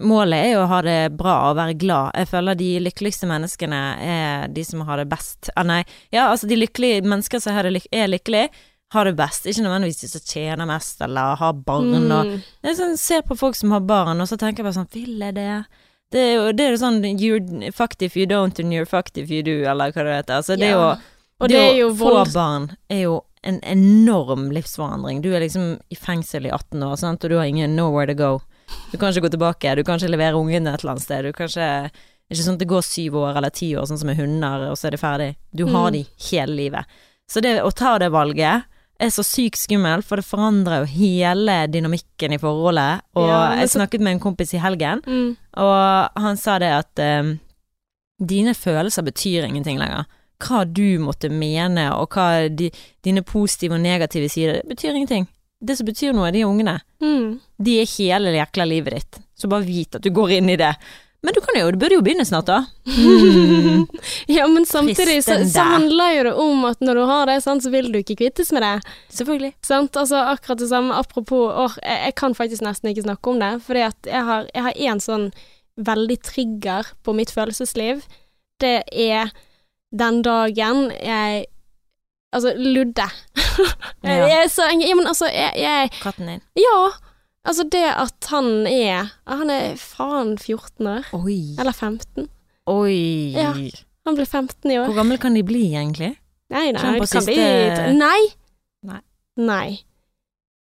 Målet 0.00 0.40
er 0.46 0.50
jo 0.54 0.60
å 0.62 0.68
ha 0.70 0.78
det 0.84 0.98
bra 1.18 1.34
og 1.50 1.58
være 1.58 1.76
glad. 1.76 2.14
Jeg 2.16 2.28
føler 2.30 2.56
de 2.56 2.68
lykkeligste 2.80 3.28
menneskene 3.28 3.80
er 4.00 4.46
de 4.48 4.64
som 4.64 4.80
har 4.88 5.02
det 5.02 5.08
best. 5.10 5.50
Ah, 5.52 5.66
nei, 5.68 5.82
ja, 6.14 6.30
altså 6.30 6.48
de 6.48 6.56
lykkelige 6.56 7.02
mennesker 7.04 7.42
som 7.44 7.58
er 7.58 7.68
lykkelige, 7.68 8.48
har 8.92 9.08
det 9.08 9.14
best. 9.16 9.46
Ikke 9.48 9.64
nødvendigvis 9.64 10.00
de 10.00 10.08
som 10.08 10.24
tjener 10.28 10.68
mest 10.68 11.00
eller 11.04 11.36
har 11.40 11.52
barn 11.52 11.92
og 12.12 12.26
Mm. 12.26 12.42
Jeg 12.64 12.76
sånn, 12.76 12.96
ser 12.96 13.22
på 13.22 13.36
folk 13.36 13.56
som 13.56 13.70
har 13.72 13.80
barn, 13.80 14.20
og 14.20 14.28
så 14.28 14.36
tenker 14.36 14.62
jeg 14.62 14.68
bare 14.68 14.84
sånn 14.84 14.92
Vil 14.92 15.18
jeg 15.18 15.34
det? 15.34 15.64
Det 16.12 16.20
er 16.20 16.34
jo 16.36 16.52
det 16.52 16.64
er 16.64 16.70
jo 16.70 16.80
sånn 16.82 17.02
You're 17.18 17.72
fucked 17.72 18.02
if 18.02 18.16
you 18.16 18.26
don't, 18.26 18.58
and 18.60 18.72
you're 18.72 18.84
fucked 18.88 19.16
if 19.16 19.30
you 19.30 19.42
do, 19.42 19.62
eller 19.64 19.92
hva 19.92 20.04
det 20.04 20.16
heter. 20.20 20.36
Altså, 20.40 20.56
det 20.56 20.68
er 20.68 20.76
jo 20.76 20.90
det, 21.40 21.48
det 21.48 21.60
er 21.60 21.76
jo 21.80 21.88
å 21.88 21.94
få 21.96 22.32
barn 22.34 22.70
er 22.88 23.00
jo 23.06 23.20
en 23.44 23.60
enorm 23.66 24.50
livsforandring. 24.54 25.20
Du 25.22 25.32
er 25.34 25.40
liksom 25.40 25.80
i 25.90 25.96
fengsel 25.98 26.46
i 26.46 26.50
18 26.54 26.82
år, 26.86 26.96
sant, 27.00 27.24
og 27.24 27.30
du 27.30 27.36
har 27.38 27.44
ingen 27.50 27.74
nowhere 27.76 28.06
to 28.06 28.14
go. 28.14 28.40
Du 28.92 28.98
kan 28.98 29.10
ikke 29.12 29.26
gå 29.26 29.32
tilbake, 29.34 29.74
du 29.76 29.82
kan 29.84 29.98
ikke 29.98 30.10
levere 30.14 30.38
ungene 30.38 30.72
et 30.74 30.80
eller 30.84 30.92
annet 30.94 31.02
sted. 31.02 31.24
Du 31.24 31.32
kan 31.32 31.48
ikke 31.48 31.90
Ikke 32.32 32.44
sånn 32.46 32.54
at 32.54 32.60
det 32.62 32.68
går 32.70 32.82
syv 32.86 33.16
år 33.20 33.36
eller 33.36 33.50
ti 33.52 33.74
år, 33.76 33.84
sånn 33.84 33.98
som 34.00 34.06
med 34.08 34.16
hunder, 34.16 34.62
og 34.70 34.76
så 34.80 34.86
er 34.88 34.90
det 34.94 35.00
ferdig. 35.02 35.36
Du 35.54 35.66
har 35.66 35.90
Mm. 35.90 35.92
de 35.92 36.06
hele 36.30 36.54
livet. 36.56 36.84
Så 37.28 37.42
det 37.42 37.60
å 37.60 37.70
ta 37.74 37.98
det 37.98 38.08
valget 38.10 38.64
er 38.98 39.08
så 39.10 39.20
sykt 39.22 39.58
skummelt, 39.58 40.02
for 40.04 40.16
det 40.16 40.24
forandrer 40.24 40.80
jo 40.80 40.86
hele 40.86 41.66
dynamikken 41.68 42.32
i 42.32 42.38
forholdet. 42.38 43.02
Og 43.16 43.28
Ja, 43.28 43.54
jeg 43.56 43.68
snakket 43.68 44.00
med 44.00 44.12
en 44.12 44.20
kompis 44.20 44.54
i 44.54 44.58
helgen, 44.62 45.02
Mm. 45.04 45.36
og 45.58 46.10
han 46.16 46.36
sa 46.38 46.58
det 46.58 46.70
at 46.72 47.20
um, 47.20 47.38
dine 48.18 48.54
følelser 48.54 49.02
betyr 49.04 49.44
ingenting 49.44 49.78
lenger. 49.78 50.06
Hva 50.42 50.64
du 50.66 50.98
måtte 51.02 51.30
mene, 51.30 51.88
og 51.94 52.16
hva 52.16 52.48
de, 52.50 52.72
dine 53.04 53.22
positive 53.26 53.76
og 53.78 53.84
negative 53.84 54.30
sider, 54.32 54.60
det 54.62 54.74
betyr 54.74 54.96
ingenting. 54.96 55.28
Det 55.62 55.78
som 55.78 55.86
betyr 55.86 56.14
noe, 56.16 56.26
er 56.28 56.34
de 56.34 56.46
ungene. 56.48 56.80
Mm. 57.02 57.38
De 57.62 57.78
er 57.78 57.94
hele 57.94 58.34
jækla 58.34 58.66
livet 58.66 58.98
ditt. 58.98 59.22
Så 59.38 59.50
bare 59.50 59.66
vit 59.66 59.94
at 59.94 60.02
du 60.02 60.10
går 60.14 60.38
inn 60.40 60.50
i 60.50 60.58
det. 60.58 60.74
Men 61.22 61.36
du 61.36 61.38
kan 61.44 61.54
jo, 61.54 61.68
du 61.70 61.78
burde 61.78 61.94
jo 61.94 62.02
begynne 62.02 62.24
snart, 62.26 62.48
da. 62.50 62.64
Mm. 62.98 63.86
Ja, 64.36 64.48
men 64.50 64.66
samtidig 64.66 65.20
så, 65.22 65.36
så 65.46 65.62
handler 65.76 66.16
jo 66.16 66.24
det 66.26 66.32
om 66.42 66.64
at 66.66 66.82
når 66.82 66.98
du 66.98 67.02
har 67.06 67.30
det, 67.30 67.36
sant, 67.44 67.62
så 67.62 67.70
vil 67.70 67.92
du 67.94 68.00
ikke 68.00 68.18
kvittes 68.24 68.50
med 68.54 68.64
det. 68.66 68.94
Selvfølgelig. 69.14 69.52
Sant? 69.62 69.96
Altså 69.98 70.18
akkurat 70.32 70.58
det 70.58 70.70
samme, 70.72 70.98
apropos 70.98 71.54
åh, 71.54 71.78
jeg, 71.78 72.00
jeg 72.08 72.16
kan 72.18 72.34
faktisk 72.34 72.66
nesten 72.66 72.90
ikke 72.90 73.06
snakke 73.06 73.30
om 73.30 73.38
det, 73.42 73.52
fordi 73.62 73.86
at 73.86 74.10
jeg 74.10 74.26
har, 74.26 74.50
jeg 74.50 74.66
har 74.66 74.82
en 74.90 75.04
sånn 75.04 75.28
veldig 75.78 76.18
trigger 76.26 76.90
på 77.06 77.14
mitt 77.16 77.30
følelsesliv. 77.34 78.02
Det 78.62 78.80
er 78.90 79.30
den 79.98 80.22
dagen 80.22 80.90
jeg 81.02 81.46
Altså, 82.32 82.54
Ludde. 82.56 83.04
Ja. 84.04 84.24
Jeg 84.26 84.50
så 84.50 84.64
Ja, 84.80 84.94
men 84.96 85.06
altså, 85.06 85.26
jeg, 85.28 85.52
jeg 85.60 85.90
Katten 86.00 86.26
din. 86.30 86.40
Ja. 86.56 86.78
Altså, 87.44 87.66
det 87.68 87.82
at 87.84 88.28
han 88.30 88.66
er 88.66 89.10
Han 89.28 89.50
er 89.50 89.74
faen 89.76 90.38
14 90.38 90.86
år. 90.86 91.10
Oi. 91.12 91.56
Eller 91.60 91.72
15. 91.76 92.28
Oi. 92.66 93.32
Ja. 93.36 93.52
Han 94.06 94.16
blir 94.16 94.24
15 94.26 94.70
i 94.70 94.78
år. 94.78 94.86
Hvor 94.88 94.94
gammel 95.02 95.18
kan 95.18 95.34
de 95.36 95.42
bli, 95.44 95.74
egentlig? 95.76 96.14
Nei, 96.50 96.72
nei, 96.72 96.98
det 96.98 97.10
kan 97.10 97.22
siste- 97.22 97.34
bli 97.36 97.96
Nei. 97.98 98.22
Nei. 98.82 99.00
Nei. 99.36 99.68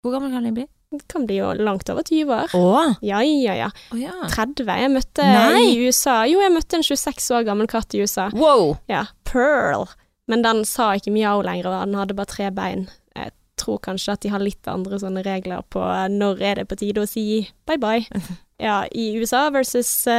Hvor 0.04 0.12
gammel 0.14 0.32
kan 0.36 0.44
de 0.46 0.52
bli? 0.60 0.68
Kan 1.12 1.28
bli 1.30 1.40
jo 1.40 1.52
langt 1.58 1.90
over 1.92 2.06
20 2.06 2.34
år. 2.36 2.56
Å 2.58 2.96
Ja, 3.06 3.22
ja, 3.26 3.56
ja. 3.58 3.70
Å 3.94 4.00
ja. 4.00 4.16
30. 4.32 4.66
Jeg 4.66 4.94
møtte 4.94 5.26
Nei. 5.26 5.64
i 5.72 5.78
USA 5.86 6.24
Jo, 6.30 6.42
jeg 6.44 6.54
møtte 6.56 6.80
en 6.80 6.86
26 6.86 7.30
år 7.38 7.48
gammel 7.48 7.70
katt 7.72 7.96
i 7.96 8.04
USA. 8.04 8.30
Wow. 8.34 8.78
Ja, 8.92 9.06
Pearl. 9.28 9.88
Men 10.28 10.42
den 10.46 10.64
sa 10.66 10.94
ikke 10.98 11.14
mjau 11.14 11.42
lenger, 11.46 11.70
og 11.70 11.86
den 11.86 12.00
hadde 12.00 12.18
bare 12.18 12.32
tre 12.32 12.50
bein. 12.54 12.88
Jeg 13.16 13.34
tror 13.62 13.80
kanskje 13.86 14.16
at 14.16 14.24
de 14.26 14.32
har 14.34 14.44
litt 14.44 14.68
andre 14.68 14.98
sånne 15.00 15.24
regler 15.26 15.62
på 15.72 15.84
når 16.12 16.42
er 16.42 16.62
det 16.62 16.68
på 16.72 16.80
tide 16.82 17.04
å 17.04 17.10
si 17.10 17.46
bye 17.70 17.80
bye. 17.82 18.06
Ja, 18.62 18.86
i 18.96 19.18
USA 19.20 19.50
versus 19.52 19.90
uh, 20.08 20.14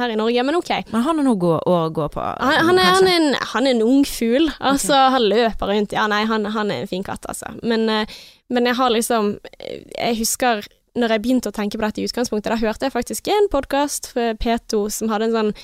her 0.00 0.08
i 0.08 0.16
Norge, 0.16 0.42
men 0.42 0.56
ok. 0.56 0.70
Men 0.88 1.02
han 1.04 1.20
er 1.20 1.26
noe 1.26 1.58
å 1.68 1.74
gå 1.92 2.06
på. 2.14 2.22
Han, 2.22 2.70
han, 2.70 2.78
er, 2.80 2.94
han, 2.96 3.08
er 3.10 3.18
en, 3.18 3.36
han 3.52 3.68
er 3.68 3.76
en 3.76 3.84
ung 3.84 4.06
fugl. 4.08 4.48
Altså, 4.56 4.96
han 5.12 5.26
løper 5.28 5.68
rundt. 5.68 5.92
Ja, 5.92 6.06
nei, 6.08 6.22
han, 6.30 6.48
han 6.54 6.72
er 6.72 6.84
en 6.84 6.90
fin 6.90 7.04
katt, 7.04 7.28
altså. 7.28 7.52
Men, 7.60 7.84
uh, 7.92 8.16
men 8.52 8.68
jeg 8.68 8.76
har 8.76 8.92
liksom 8.92 9.36
Jeg 9.64 10.18
husker 10.18 10.66
når 10.94 11.14
jeg 11.14 11.22
begynte 11.24 11.50
å 11.50 11.54
tenke 11.54 11.78
på 11.78 11.82
dette 11.82 12.02
i 12.02 12.04
utgangspunktet, 12.06 12.52
da 12.52 12.60
hørte 12.60 12.86
jeg 12.86 12.94
faktisk 12.94 13.28
en 13.32 13.48
podkast 13.50 14.12
fra 14.12 14.28
P2 14.38 14.84
som 14.94 15.10
hadde 15.10 15.26
en 15.26 15.34
sånn 15.34 15.54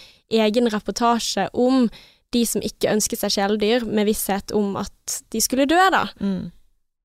egen 0.42 0.66
reportasje 0.72 1.46
om 1.54 1.86
de 2.34 2.42
som 2.46 2.62
ikke 2.66 2.90
ønsket 2.90 3.22
seg 3.22 3.36
kjæledyr, 3.36 3.86
med 3.86 4.08
visshet 4.10 4.54
om 4.54 4.74
at 4.78 5.20
de 5.34 5.42
skulle 5.42 5.68
dø, 5.70 5.78
da. 5.94 6.04
Mm. 6.22 6.50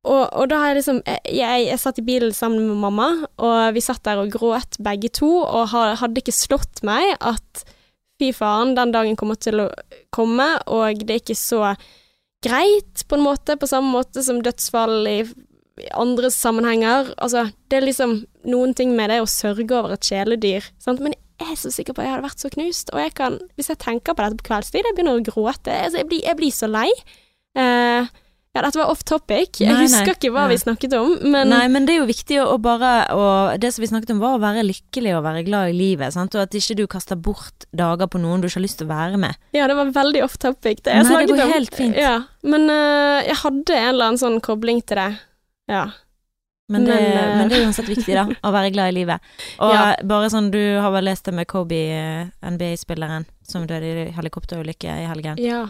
Og, 0.05 0.23
og 0.37 0.49
da 0.51 0.59
har 0.61 0.71
jeg 0.71 0.79
liksom 0.79 0.99
jeg, 1.01 1.21
jeg, 1.33 1.63
jeg 1.65 1.81
satt 1.81 1.99
i 2.01 2.05
bilen 2.05 2.33
sammen 2.35 2.67
med 2.69 2.81
mamma, 2.83 3.07
og 3.41 3.73
vi 3.73 3.81
satt 3.83 4.03
der 4.05 4.21
og 4.21 4.33
gråt 4.33 4.77
begge 4.85 5.09
to, 5.17 5.31
og 5.41 5.73
hadde 5.73 6.21
ikke 6.21 6.35
slått 6.35 6.83
meg 6.85 7.15
at 7.17 7.65
fy 8.21 8.31
faen, 8.35 8.75
den 8.77 8.93
dagen 8.95 9.17
kommer 9.19 9.39
til 9.39 9.65
å 9.65 9.69
komme, 10.15 10.47
og 10.71 11.01
det 11.03 11.17
er 11.17 11.23
ikke 11.23 11.39
så 11.39 11.73
greit, 12.45 13.03
på 13.09 13.17
en 13.17 13.25
måte, 13.25 13.57
på 13.57 13.69
samme 13.69 13.91
måte 13.91 14.23
som 14.23 14.41
dødsfall 14.45 15.09
i, 15.09 15.19
i 15.81 15.91
andre 15.97 16.29
sammenhenger. 16.31 17.11
Altså, 17.17 17.47
det 17.71 17.79
er 17.79 17.87
liksom 17.89 18.19
noen 18.47 18.75
ting 18.77 18.93
med 18.95 19.11
det 19.11 19.21
å 19.23 19.29
sørge 19.29 19.67
over 19.73 19.95
et 19.95 20.05
kjæledyr, 20.05 20.69
sant? 20.83 21.01
men 21.03 21.17
jeg 21.41 21.51
er 21.51 21.57
så 21.59 21.71
sikker 21.73 21.95
på 21.95 22.03
at 22.03 22.07
jeg 22.07 22.13
hadde 22.13 22.27
vært 22.29 22.43
så 22.45 22.51
knust, 22.53 22.93
og 22.93 23.01
jeg 23.01 23.15
kan, 23.17 23.39
hvis 23.57 23.73
jeg 23.73 23.81
tenker 23.81 24.15
på 24.15 24.23
dette 24.23 24.39
på 24.39 24.47
kveldstid, 24.51 24.85
jeg 24.85 24.95
begynner 24.95 25.19
å 25.19 25.25
gråte, 25.25 25.73
altså, 25.73 25.99
jeg, 25.99 26.11
blir, 26.11 26.21
jeg 26.23 26.39
blir 26.39 26.55
så 26.55 26.69
lei. 26.71 26.87
Eh, 27.59 28.13
ja, 28.55 28.61
dette 28.63 28.79
var 28.79 28.87
off 28.93 29.01
topic. 29.03 29.59
Jeg 29.59 29.67
Nei, 29.67 29.81
nei. 29.81 29.83
husker 29.89 30.13
ikke 30.15 30.31
hva 30.31 30.45
nei. 30.47 30.53
vi 30.55 30.59
snakket 30.61 30.93
om, 30.95 31.17
men 31.27 31.49
Nei, 31.51 31.65
men 31.73 31.85
det 31.85 31.95
er 31.97 31.99
jo 31.99 32.05
viktig 32.07 32.37
å, 32.41 32.55
bare 32.63 32.91
å, 33.11 33.25
Det 33.59 33.73
som 33.75 33.83
vi 33.83 33.89
snakket 33.91 34.13
om, 34.15 34.21
var 34.23 34.37
å 34.37 34.41
være 34.41 34.63
lykkelig 34.63 35.11
og 35.17 35.25
være 35.27 35.43
glad 35.43 35.73
i 35.73 35.75
livet. 35.75 36.15
Sant? 36.15 36.33
Og 36.39 36.45
at 36.47 36.55
ikke 36.55 36.77
du 36.79 36.85
kaster 36.87 37.19
bort 37.19 37.67
dager 37.75 38.07
på 38.07 38.21
noen 38.23 38.39
du 38.41 38.47
ikke 38.47 38.61
har 38.61 38.65
lyst 38.65 38.79
til 38.79 38.87
å 38.87 38.93
være 38.95 39.19
med. 39.19 39.35
ja, 39.51 39.67
det 39.67 39.75
var 39.75 39.91
veldig 39.91 40.23
off 40.23 40.37
topic, 40.39 40.81
det 40.87 40.95
jeg 40.95 41.03
Nei, 41.03 41.03
det 41.03 41.11
snakket 41.11 41.35
går 41.35 41.43
om. 41.45 41.53
helt 41.59 41.75
fint. 41.75 41.99
Ja, 41.99 42.15
men 42.47 42.69
uh, 42.71 43.19
jeg 43.27 43.35
hadde 43.43 43.75
en 43.81 43.91
eller 43.91 44.05
annen 44.13 44.23
sånn 44.23 44.39
kobling 44.41 44.81
til 44.87 44.97
det. 45.03 45.11
Ja. 45.69 45.83
Men 46.71 46.85
det, 46.87 46.95
Men, 46.95 47.17
uh... 47.29 47.37
men 47.37 47.49
det 47.51 47.57
er 47.59 47.65
uansett 47.67 47.89
viktig, 47.91 48.13
da. 48.17 48.23
Å 48.41 48.51
være 48.55 48.71
glad 48.73 48.89
i 48.89 48.95
livet. 48.97 49.21
Og 49.61 49.69
Ja. 49.75 49.83
bare 50.01 50.31
sånn, 50.33 50.47
du 50.49 50.61
har 50.81 50.89
vel 50.95 51.05
lest 51.05 51.27
det 51.27 51.33
med 51.37 51.45
Kobe, 51.51 51.77
eh, 51.93 52.31
NBA-spilleren, 52.41 53.27
som 53.45 53.67
døde 53.69 53.85
i 53.85 54.05
helikopterulykke 54.15 54.95
i 55.03 55.05
helgen. 55.05 55.37
Ja, 55.37 55.67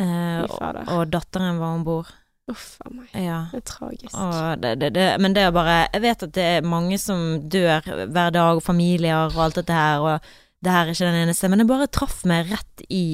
Eh, 0.00 0.42
og, 0.42 0.78
og 0.90 1.02
datteren 1.12 1.58
var 1.62 1.74
om 1.78 1.84
bord. 1.86 2.10
Uff 2.50 2.76
a 2.84 2.90
meg. 2.92 3.08
Ja. 3.16 3.46
Det 3.52 3.62
er 3.62 3.66
tragisk. 3.70 4.14
Det, 4.60 4.72
det, 4.82 4.90
det, 4.92 5.04
men 5.22 5.32
det 5.32 5.46
er 5.46 5.52
bare 5.54 5.76
Jeg 5.94 6.02
vet 6.04 6.24
at 6.26 6.32
det 6.36 6.44
er 6.58 6.66
mange 6.68 6.98
som 7.00 7.22
dør 7.48 7.86
hver 8.10 8.34
dag, 8.34 8.56
og 8.58 8.62
familier 8.66 9.30
og 9.30 9.38
alt 9.46 9.60
dette 9.62 9.72
her, 9.72 10.02
og 10.04 10.32
det 10.64 10.72
her 10.72 10.84
er 10.88 10.92
ikke 10.92 11.08
den 11.08 11.22
eneste, 11.22 11.48
men 11.48 11.60
det 11.62 11.68
bare 11.70 11.86
traff 11.92 12.24
meg 12.28 12.50
rett 12.52 12.84
i 12.90 13.04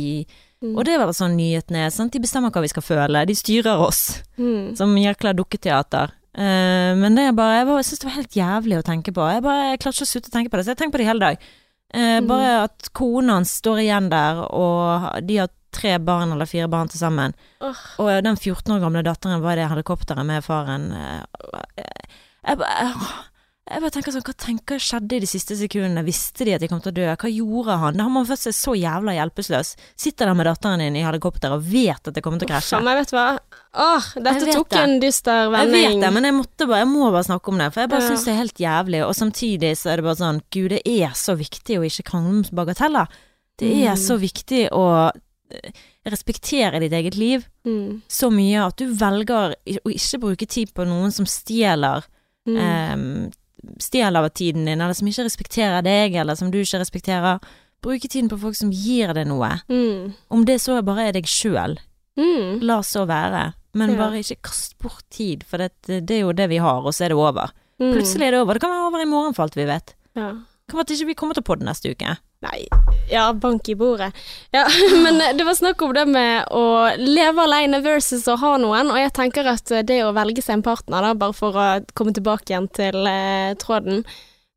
Mm. 0.61 0.75
Og 0.77 0.85
det 0.85 0.99
var 1.01 1.09
sånn 1.17 1.39
nyhetene 1.39 1.87
er. 1.87 2.09
De 2.13 2.21
bestemmer 2.21 2.53
hva 2.53 2.61
vi 2.61 2.69
skal 2.69 2.85
føle. 2.85 3.23
De 3.25 3.33
styrer 3.33 3.81
oss 3.81 4.21
Mm. 4.37 4.77
som 4.77 4.93
jækla 4.93 5.33
dukketeater. 5.33 6.11
Uh, 6.37 6.93
men 7.01 7.15
det 7.17 7.25
er 7.25 7.33
bare 7.33 7.55
Jeg 7.63 7.67
bare 7.67 7.83
syns 7.83 7.99
det 8.03 8.05
var 8.11 8.19
helt 8.19 8.37
jævlig 8.37 8.77
å 8.77 8.85
tenke 8.85 9.11
på. 9.17 9.25
Jeg 9.33 9.41
bare 9.43 9.71
jeg 9.71 9.81
klarer 9.81 9.97
ikke 9.97 10.05
å 10.05 10.11
slutte 10.11 10.29
å 10.29 10.35
tenke 10.37 10.51
på 10.53 10.57
det, 10.61 10.67
så 10.67 10.75
jeg 10.75 10.77
tenker 10.83 10.93
på 10.93 11.01
det 11.01 11.07
hele 11.09 11.25
dag. 11.25 11.39
Uh, 11.97 12.21
Mm. 12.21 12.29
Bare 12.29 12.51
at 12.65 12.91
kona 12.93 13.33
hans 13.39 13.55
står 13.63 13.81
igjen 13.87 14.11
der, 14.13 14.43
og 14.53 15.27
de 15.27 15.37
har 15.41 15.49
tre 15.73 15.99
barn 15.99 16.33
eller 16.33 16.47
fire 16.47 16.69
barn 16.69 16.89
til 16.89 16.99
sammen. 17.01 17.35
Oh. 17.61 17.75
Og 17.99 18.23
den 18.25 18.37
14 18.37 18.75
år 18.77 18.81
gamle 18.81 19.03
datteren 19.07 19.41
var 19.43 19.53
i 19.53 19.63
det 19.63 19.71
helikopteret 19.71 20.27
med 20.27 20.43
faren. 20.45 20.93
Eh, 20.93 21.85
Jeg 22.47 22.57
bare, 22.57 22.95
jeg 23.71 23.83
bare 23.85 23.91
tenker 23.93 24.15
sånn, 24.15 24.23
hva 24.27 24.33
tenker 24.35 24.81
skjedde 24.83 25.13
i 25.19 25.21
de 25.23 25.29
siste 25.29 25.55
sekundene? 25.55 26.03
Visste 26.07 26.47
de 26.49 26.55
at 26.57 26.63
de 26.65 26.69
kom 26.71 26.81
til 26.81 26.91
å 26.91 26.97
dø? 26.97 27.05
Hva 27.21 27.29
gjorde 27.31 27.77
han? 27.83 27.99
Da 27.99 28.07
har 28.07 28.11
man 28.11 28.25
følt 28.27 28.41
seg 28.41 28.55
så 28.57 28.73
jævla 28.81 29.13
hjelpeløs. 29.15 29.75
Sitter 30.01 30.27
der 30.31 30.35
med 30.35 30.49
datteren 30.49 30.81
din 30.83 30.97
i 30.97 31.05
helikopter 31.05 31.53
og 31.55 31.63
vet 31.69 32.09
at 32.09 32.15
det 32.17 32.23
kommer 32.25 32.41
til 32.41 32.49
å 32.49 32.53
krasje. 32.55 32.73
Faen 32.81 32.89
jeg 32.91 32.99
vet 33.03 33.13
hva. 33.15 33.27
Åh, 33.85 34.09
dette 34.17 34.47
Jeg 34.49 34.57
tok 34.57 34.69
det. 34.73 34.81
en 34.81 34.97
dyster 35.05 35.43
Jeg 35.45 35.53
vending. 35.53 36.01
vet 36.01 36.07
det, 36.09 36.13
men 36.17 36.25
jeg, 36.31 36.49
bare, 36.67 36.81
jeg 36.81 36.89
må 36.89 37.11
bare 37.13 37.29
snakke 37.29 37.49
om 37.53 37.59
det, 37.63 37.69
for 37.75 37.81
jeg 37.85 37.91
bare 37.93 38.01
Ja. 38.03 38.09
syns 38.09 38.25
det 38.25 38.33
er 38.35 38.41
helt 38.41 38.59
jævlig. 38.67 39.05
Og 39.07 39.15
samtidig 39.15 39.73
så 39.77 39.91
er 39.93 39.97
det 39.97 40.05
bare 40.09 40.17
sånn, 40.25 40.41
gud, 40.51 40.71
det 40.71 40.83
er 40.87 41.11
så 41.15 41.37
viktig 41.37 41.79
å 41.79 41.85
ikke 41.87 42.09
krangle 42.11 42.31
om 42.41 42.43
bagateller. 42.65 43.07
Det 43.61 43.71
er 43.87 43.95
Mm. 43.95 44.01
så 44.09 44.17
viktig 44.19 44.71
å 44.73 45.13
respektere 46.07 46.81
ditt 46.81 46.93
eget 46.93 47.17
liv 47.17 47.47
Mm. 47.67 48.03
så 48.09 48.31
mye 48.33 48.67
at 48.67 48.77
du 48.77 48.87
velger 48.95 49.55
å 49.85 49.91
ikke 49.91 50.21
bruke 50.21 50.47
tid 50.49 50.73
på 50.75 50.87
noen 50.87 51.13
som 51.13 51.27
stjeler 51.27 52.05
Mm. 52.49 52.57
eh, 52.57 53.31
Stjeler 53.79 54.25
av 54.25 54.31
tiden 54.33 54.65
din, 54.65 54.81
eller 54.81 54.95
som 54.95 55.07
ikke 55.07 55.27
respekterer 55.27 55.83
deg, 55.85 56.15
eller 56.17 56.35
som 56.35 56.51
du 56.51 56.57
ikke 56.63 56.79
respekterer. 56.81 57.39
Bruke 57.83 58.09
tiden 58.09 58.31
på 58.31 58.39
folk 58.41 58.57
som 58.57 58.71
gir 58.73 59.13
deg 59.13 59.27
noe. 59.29 59.51
Mm. 59.69 60.15
Om 60.31 60.45
det 60.47 60.63
så 60.63 60.83
bare 60.83 61.09
er 61.09 61.13
deg 61.13 61.25
sjøl, 61.29 61.77
Mm. 62.17 62.63
la 62.63 62.81
så 62.81 63.05
være. 63.07 63.53
Men 63.75 63.91
Ja. 63.91 63.97
bare 63.99 64.19
ikke 64.23 64.41
kast 64.43 64.79
bort 64.79 65.03
tid, 65.11 65.45
for 65.45 65.59
det, 65.59 65.73
det 65.85 66.11
er 66.11 66.21
jo 66.21 66.33
det 66.33 66.49
vi 66.49 66.57
har, 66.57 66.81
og 66.81 66.93
så 66.95 67.05
er 67.05 67.09
det 67.09 67.19
over. 67.19 67.51
Mm. 67.79 67.93
Plutselig 67.93 68.23
er 68.23 68.31
det 68.31 68.41
over. 68.41 68.55
Det 68.55 68.63
kan 68.63 68.71
være 68.71 68.87
over 68.89 69.01
i 69.03 69.05
morgen 69.05 69.35
for 69.35 69.43
alt 69.43 69.55
vi 69.55 69.67
vet. 69.67 69.95
Ja. 70.17 70.31
Det 70.33 70.67
kan 70.69 70.79
være 70.79 70.81
at 70.81 70.91
ikke 70.97 71.07
vi 71.07 71.15
kommer 71.15 71.35
til 71.35 71.43
podden 71.43 71.67
neste 71.67 71.91
uke. 71.95 72.17
Nei, 72.41 72.65
ja, 73.13 73.27
bank 73.37 73.69
i 73.69 73.75
bordet. 73.77 74.15
Ja, 74.55 74.63
men 75.05 75.19
det 75.37 75.45
var 75.45 75.55
snakk 75.59 75.83
om 75.85 75.93
det 75.93 76.07
med 76.09 76.47
å 76.57 76.63
leve 76.97 77.45
alene 77.45 77.83
versus 77.85 78.25
å 78.33 78.39
ha 78.41 78.55
noen, 78.63 78.89
og 78.95 78.97
jeg 78.97 79.13
tenker 79.19 79.51
at 79.51 79.73
det 79.85 79.99
å 80.07 80.15
velge 80.17 80.41
seg 80.45 80.57
en 80.59 80.65
partner, 80.65 81.05
da, 81.05 81.15
bare 81.21 81.37
for 81.37 81.53
å 81.61 81.67
komme 81.93 82.15
tilbake 82.17 82.55
igjen 82.55 82.71
til 82.73 82.97
eh, 83.11 83.53
tråden, 83.61 84.01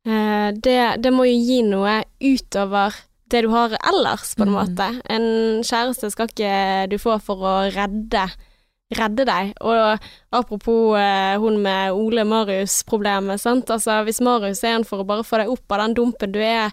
eh, 0.08 0.48
det, 0.56 0.78
det 1.04 1.12
må 1.12 1.26
jo 1.28 1.36
gi 1.36 1.60
noe 1.68 1.98
utover 2.24 2.96
det 3.34 3.42
du 3.44 3.50
har 3.52 3.76
ellers, 3.90 4.32
på 4.38 4.46
en 4.46 4.52
Mm. 4.54 4.56
måte. 4.56 4.88
En 5.10 5.28
kjæreste 5.64 6.10
skal 6.12 6.28
ikke 6.32 6.56
du 6.92 6.96
få 7.00 7.18
for 7.24 7.40
å 7.44 7.54
redde 7.74 8.24
redde 8.94 9.24
deg. 9.26 9.54
Og 9.64 9.98
apropos 10.36 10.92
eh, 11.00 11.36
hun 11.40 11.56
med 11.64 11.92
Ole 11.96 12.22
Marius-problemet, 12.28 13.40
sant. 13.42 13.70
Altså, 13.74 13.96
hvis 14.06 14.20
Marius 14.22 14.60
er 14.62 14.76
en 14.78 14.84
for 14.86 15.02
å 15.02 15.06
bare 15.08 15.24
få 15.26 15.40
deg 15.40 15.50
opp 15.50 15.72
av 15.74 15.80
den 15.82 15.96
dumpen 15.98 16.32
du 16.36 16.38
er, 16.44 16.70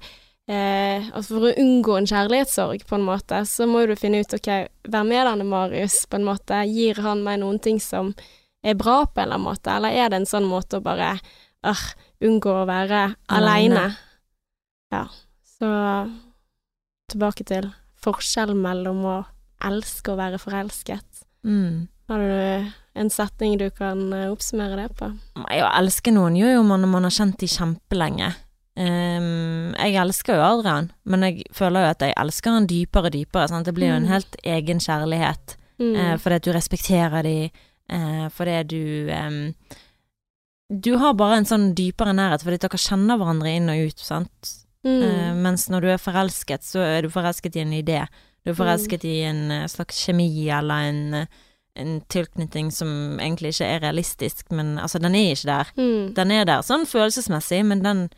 eh, 0.49 1.09
altså 1.11 1.37
for 1.37 1.49
å 1.49 1.55
unngå 1.61 1.97
en 1.97 2.09
kjærlighetssorg, 2.09 2.85
på 2.87 2.97
en 2.97 3.07
måte, 3.07 3.41
så 3.49 3.67
må 3.69 3.85
du 3.89 3.95
finne 3.99 4.23
ut, 4.23 4.37
ok, 4.37 4.51
hvem 4.89 5.13
er 5.17 5.29
denne 5.29 5.47
Marius, 5.47 6.03
på 6.09 6.19
en 6.19 6.27
måte. 6.27 6.63
Gir 6.69 7.01
han 7.05 7.25
meg 7.25 7.41
noen 7.43 7.59
ting 7.61 7.81
som 7.83 8.13
er 8.63 8.77
bra 8.77 9.03
på 9.05 9.21
en 9.21 9.27
eller 9.27 9.39
annen 9.39 9.49
måte, 9.49 9.73
eller 9.73 9.97
er 9.97 10.11
det 10.11 10.21
en 10.21 10.29
sånn 10.29 10.49
måte 10.49 10.79
å 10.79 10.85
bare 10.85 11.15
uh, 11.65 11.85
unngå 12.21 12.55
å 12.61 12.67
være 12.69 13.05
aleine? 13.33 13.89
Ja. 14.93 15.05
Så 15.57 15.69
tilbake 17.11 17.45
til 17.47 17.71
forskjellen 18.01 18.59
mellom 18.61 19.01
å 19.05 19.17
elske 19.65 20.13
og 20.13 20.21
være 20.21 20.39
forelsket. 20.41 21.25
Mm. 21.45 21.87
Har 22.11 22.21
du 22.21 22.71
en 23.01 23.09
setning 23.13 23.57
du 23.61 23.69
kan 23.73 24.01
eh, 24.13 24.29
oppsummere 24.31 24.77
det 24.81 24.89
på? 24.99 25.11
Å 25.41 25.69
elske 25.69 26.13
noen 26.13 26.35
gjør 26.37 26.57
jo 26.57 26.63
man 26.67 26.83
når 26.83 26.91
man 26.91 27.07
har 27.07 27.15
kjent 27.15 27.37
de 27.41 27.49
kjempelenge. 27.49 28.31
Ehm, 28.79 29.73
jeg 29.75 29.95
elsker 29.99 30.35
jo 30.37 30.41
Adrian, 30.45 30.91
men 31.05 31.21
jeg 31.27 31.43
føler 31.53 31.81
jo 31.85 31.89
at 31.91 31.99
jeg 32.05 32.13
elsker 32.17 32.51
han 32.55 32.67
dypere 32.67 33.09
og 33.09 33.15
dypere. 33.15 33.47
Sant? 33.51 33.65
Det 33.67 33.73
blir 33.75 33.89
jo 33.91 33.95
en 33.99 34.05
Mm. 34.07 34.11
helt 34.13 34.35
egen 34.43 34.79
kjærlighet, 34.79 35.57
Mm. 35.79 35.95
uh, 35.95 36.17
fordi 36.17 36.35
at 36.35 36.43
du 36.43 36.51
respekterer 36.51 37.23
de, 37.23 37.51
uh, 37.91 38.29
fordi 38.29 38.63
du 38.67 39.11
um, 39.11 39.53
du 40.81 40.95
har 40.97 41.13
bare 41.13 41.37
en 41.37 41.45
sånn 41.45 41.73
dypere 41.75 42.13
nærhet, 42.15 42.43
fordi 42.43 42.57
dere 42.57 42.77
kjenner 42.79 43.17
hverandre 43.19 43.55
inn 43.57 43.69
og 43.69 43.87
ut, 43.89 43.99
sant. 43.99 44.51
Mm. 44.85 45.01
Uh, 45.03 45.33
mens 45.35 45.67
når 45.69 45.81
du 45.81 45.87
er 45.89 45.97
forelsket, 45.97 46.63
så 46.63 46.79
er 46.79 47.01
du 47.01 47.09
forelsket 47.09 47.55
i 47.57 47.59
en 47.65 47.73
idé. 47.73 48.07
Du 48.45 48.51
er 48.51 48.55
forelsket 48.57 49.03
i 49.05 49.21
en 49.21 49.51
eh, 49.51 49.67
slags 49.67 49.99
kjemi 50.07 50.49
eller 50.49 50.87
en, 50.89 51.13
eh, 51.13 51.25
en 51.75 52.01
tilknytning 52.09 52.71
som 52.73 53.19
egentlig 53.19 53.51
ikke 53.53 53.67
er 53.67 53.79
realistisk, 53.83 54.49
men 54.49 54.79
altså, 54.79 54.97
den 54.99 55.13
er 55.13 55.35
ikke 55.35 55.45
der. 55.45 55.67
Mm. 55.77 56.13
Den 56.15 56.31
er 56.31 56.45
der 56.45 56.61
sånn 56.65 56.87
følelsesmessig, 56.89 57.63
men 57.65 57.83
den 57.83 58.09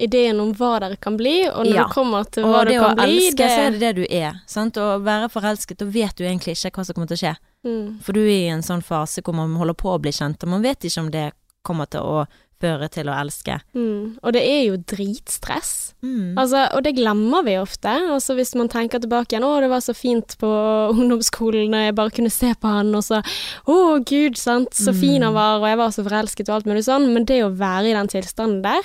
Ideen 0.00 0.40
om 0.40 0.52
hva 0.56 0.80
dere 0.80 0.96
kan 0.96 1.16
bli, 1.20 1.46
og 1.48 1.66
når 1.66 1.74
Ja. 1.74 1.84
det 1.84 1.92
kommer 1.94 2.24
til 2.30 2.44
hva 2.48 2.64
det 2.64 2.74
du 2.74 2.80
kan 2.80 2.96
bli, 2.96 3.18
elske, 3.28 3.48
så 3.50 3.60
er 3.66 3.70
det 3.76 3.80
det 3.80 3.94
du 3.96 4.04
er. 4.10 4.40
Sant? 4.46 4.74
Å 4.80 4.98
være 5.04 5.28
forelsket, 5.28 5.78
da 5.78 5.84
vet 5.84 6.16
du 6.16 6.24
egentlig 6.24 6.56
ikke 6.56 6.70
hva 6.80 6.84
som 6.86 6.94
kommer 6.94 7.08
til 7.12 7.18
å 7.20 7.24
skje. 7.24 7.36
mm. 7.64 8.00
For 8.02 8.12
du 8.16 8.20
er 8.20 8.46
i 8.48 8.52
en 8.54 8.62
sånn 8.62 8.82
fase 8.82 9.20
hvor 9.22 9.34
man 9.34 9.54
holder 9.56 9.74
på 9.74 9.92
å 9.94 10.00
bli 10.00 10.10
kjent, 10.10 10.42
og 10.42 10.48
man 10.48 10.62
vet 10.62 10.80
ikke 10.80 11.00
om 11.00 11.10
det 11.10 11.32
kommer 11.62 11.86
til 11.90 12.00
å 12.00 12.26
føre 12.60 12.90
til 12.92 13.08
å 13.08 13.14
elske. 13.16 13.54
Mm. 13.74 14.18
Og 14.22 14.32
det 14.32 14.42
er 14.44 14.66
jo 14.68 14.76
dritstress. 14.76 15.94
Mm. 16.04 16.34
Altså, 16.38 16.66
og 16.76 16.82
det 16.84 16.94
glemmer 16.96 17.42
vi 17.44 17.54
ofte. 17.56 17.88
Altså 17.88 18.34
Hvis 18.36 18.54
man 18.54 18.68
tenker 18.68 19.00
tilbake 19.00 19.32
igjen 19.32 19.44
'Å, 19.44 19.60
det 19.60 19.70
var 19.70 19.80
så 19.80 19.94
fint 19.96 20.36
på 20.38 20.48
ungdomsskolen, 20.92 21.72
og 21.74 21.84
jeg 21.86 21.94
bare 21.94 22.10
kunne 22.10 22.30
se 22.30 22.52
på 22.54 22.68
han', 22.68 22.94
og 22.94 23.02
så 23.02 23.22
'Å, 23.66 24.04
gud, 24.04 24.36
sant, 24.36 24.70
så 24.74 24.92
fin 24.94 25.22
han 25.22 25.34
var, 25.34 25.60
og 25.60 25.66
jeg 25.68 25.78
var 25.78 25.88
så 25.90 26.04
forelsket', 26.04 26.48
og 26.48 26.54
alt 26.54 26.66
mulig 26.66 26.84
sånn. 26.84 27.12
Men 27.14 27.24
det 27.24 27.42
å 27.44 27.54
være 27.56 27.90
i 27.90 27.96
den 27.96 28.08
tilstanden 28.08 28.62
der, 28.62 28.82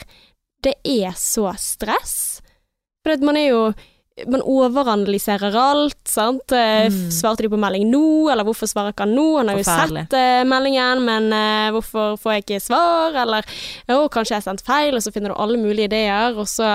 det 0.66 0.78
er 0.84 1.13
så 1.20 1.51
stress. 1.61 2.16
For 3.05 3.22
man 3.26 3.38
er 3.39 3.51
jo 3.51 3.66
man 4.32 4.39
overanalyserer 4.47 5.55
alt, 5.59 5.99
sant. 6.07 6.51
Eh, 6.51 6.86
Mm. 6.86 7.11
Svarte 7.11 7.43
de 7.43 7.49
på 7.49 7.59
melding 7.59 7.89
nå, 7.91 8.30
eller 8.32 8.45
hvorfor 8.47 8.70
svarer 8.70 8.93
ikke 8.93 9.03
han 9.03 9.16
nå? 9.16 9.26
Han 9.38 9.49
har 9.49 9.57
jo 9.57 9.66
sett 9.68 10.13
uh, 10.13 10.43
meldingen, 10.47 11.01
men 11.03 11.28
uh, 11.34 11.72
hvorfor 11.76 12.16
får 12.22 12.32
jeg 12.34 12.43
ikke 12.45 12.59
svar? 12.63 13.18
Eller 13.26 13.43
å, 13.91 14.07
kanskje 14.07 14.36
jeg 14.36 14.39
har 14.39 14.45
sendt 14.45 14.63
feil, 14.66 14.95
og 14.95 15.03
så 15.03 15.11
finner 15.11 15.34
du 15.34 15.36
alle 15.36 15.59
mulige 15.59 15.89
ideer, 15.89 16.38
og 16.38 16.47
så 16.47 16.68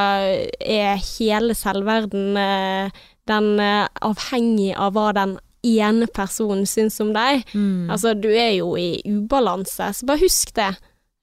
er 0.60 1.00
hele 1.16 1.56
selvverden 1.56 2.36
uh, 2.36 2.90
den 3.30 3.60
avhengig 3.60 4.74
av 4.74 4.96
hva 4.96 5.12
den 5.14 5.38
ene 5.62 6.08
personen 6.10 6.66
syns 6.66 6.98
om 7.00 7.12
deg. 7.14 7.44
Mm. 7.54 7.88
Altså, 7.92 8.14
du 8.18 8.28
er 8.32 8.56
jo 8.58 8.74
i 8.80 9.00
ubalanse, 9.06 9.92
så 9.94 10.08
bare 10.08 10.24
husk 10.24 10.52
det. 10.56 10.72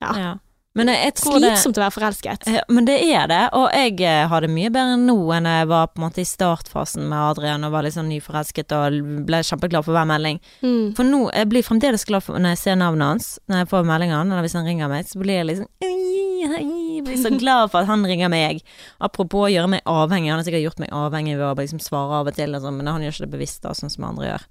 Ja. 0.02 0.14
ja. 0.18 0.34
Men 0.78 0.92
jeg, 0.94 1.00
jeg 1.08 1.16
tror 1.20 1.38
Slitsomt 1.42 1.80
å 1.80 1.84
være 1.84 1.96
forelsket. 1.98 2.48
Men 2.70 2.86
det 2.88 2.98
er 3.10 3.28
det, 3.32 3.42
og 3.58 3.68
jeg 3.74 3.96
eh, 4.06 4.28
har 4.32 4.46
det 4.46 4.52
mye 4.54 4.70
bedre 4.74 4.98
nå 5.02 5.18
enn 5.36 5.50
jeg 5.50 5.70
var 5.72 5.88
på 5.92 6.00
en 6.02 6.06
måte 6.08 6.22
i 6.24 6.28
startfasen 6.30 7.08
med 7.10 7.18
Adrian 7.18 7.66
og 7.68 7.74
var 7.74 7.88
litt 7.88 7.98
sånn 7.98 8.10
nyforelsket 8.12 8.76
og 8.78 9.00
ble 9.28 9.42
kjempeglad 9.48 9.88
for 9.88 9.98
hver 9.98 10.08
melding. 10.10 10.40
Mm. 10.62 10.94
For 10.98 11.08
nå, 11.08 11.24
jeg 11.34 11.50
blir 11.52 11.66
fremdeles 11.66 12.06
glad 12.08 12.24
for 12.28 12.38
når 12.40 12.56
jeg 12.56 12.64
ser 12.64 12.80
navnet 12.80 13.08
hans, 13.12 13.32
når 13.50 13.64
jeg 13.64 13.72
får 13.74 13.90
meldingen, 13.90 14.32
eller 14.32 14.46
hvis 14.46 14.58
han 14.60 14.70
ringer 14.70 14.92
meg, 14.94 15.10
så 15.10 15.20
blir 15.22 15.42
jeg 15.42 15.50
liksom 15.52 15.72
jeg 16.48 17.04
blir 17.06 17.18
så 17.22 17.30
glad 17.38 17.72
for 17.72 17.82
at 17.84 17.90
han 17.90 18.06
ringer 18.08 18.30
meg. 18.32 18.62
Apropos 19.04 19.48
å 19.48 19.52
gjøre 19.52 19.70
meg 19.76 19.82
avhengig, 19.90 20.30
han 20.32 20.40
har 20.40 20.46
sikkert 20.48 20.64
gjort 20.66 20.82
meg 20.82 20.94
avhengig 20.96 21.38
ved 21.38 21.46
å 21.50 21.56
liksom 21.58 21.82
svare 21.84 22.22
av 22.22 22.30
og 22.30 22.38
til, 22.38 22.54
og 22.56 22.64
sånt, 22.64 22.78
men 22.80 22.90
han 22.90 23.04
gjør 23.06 23.16
ikke 23.16 23.26
det 23.28 23.34
bevisst, 23.36 23.62
da, 23.66 23.74
sånn 23.78 23.94
som 23.94 24.08
andre 24.10 24.30
gjør. 24.32 24.46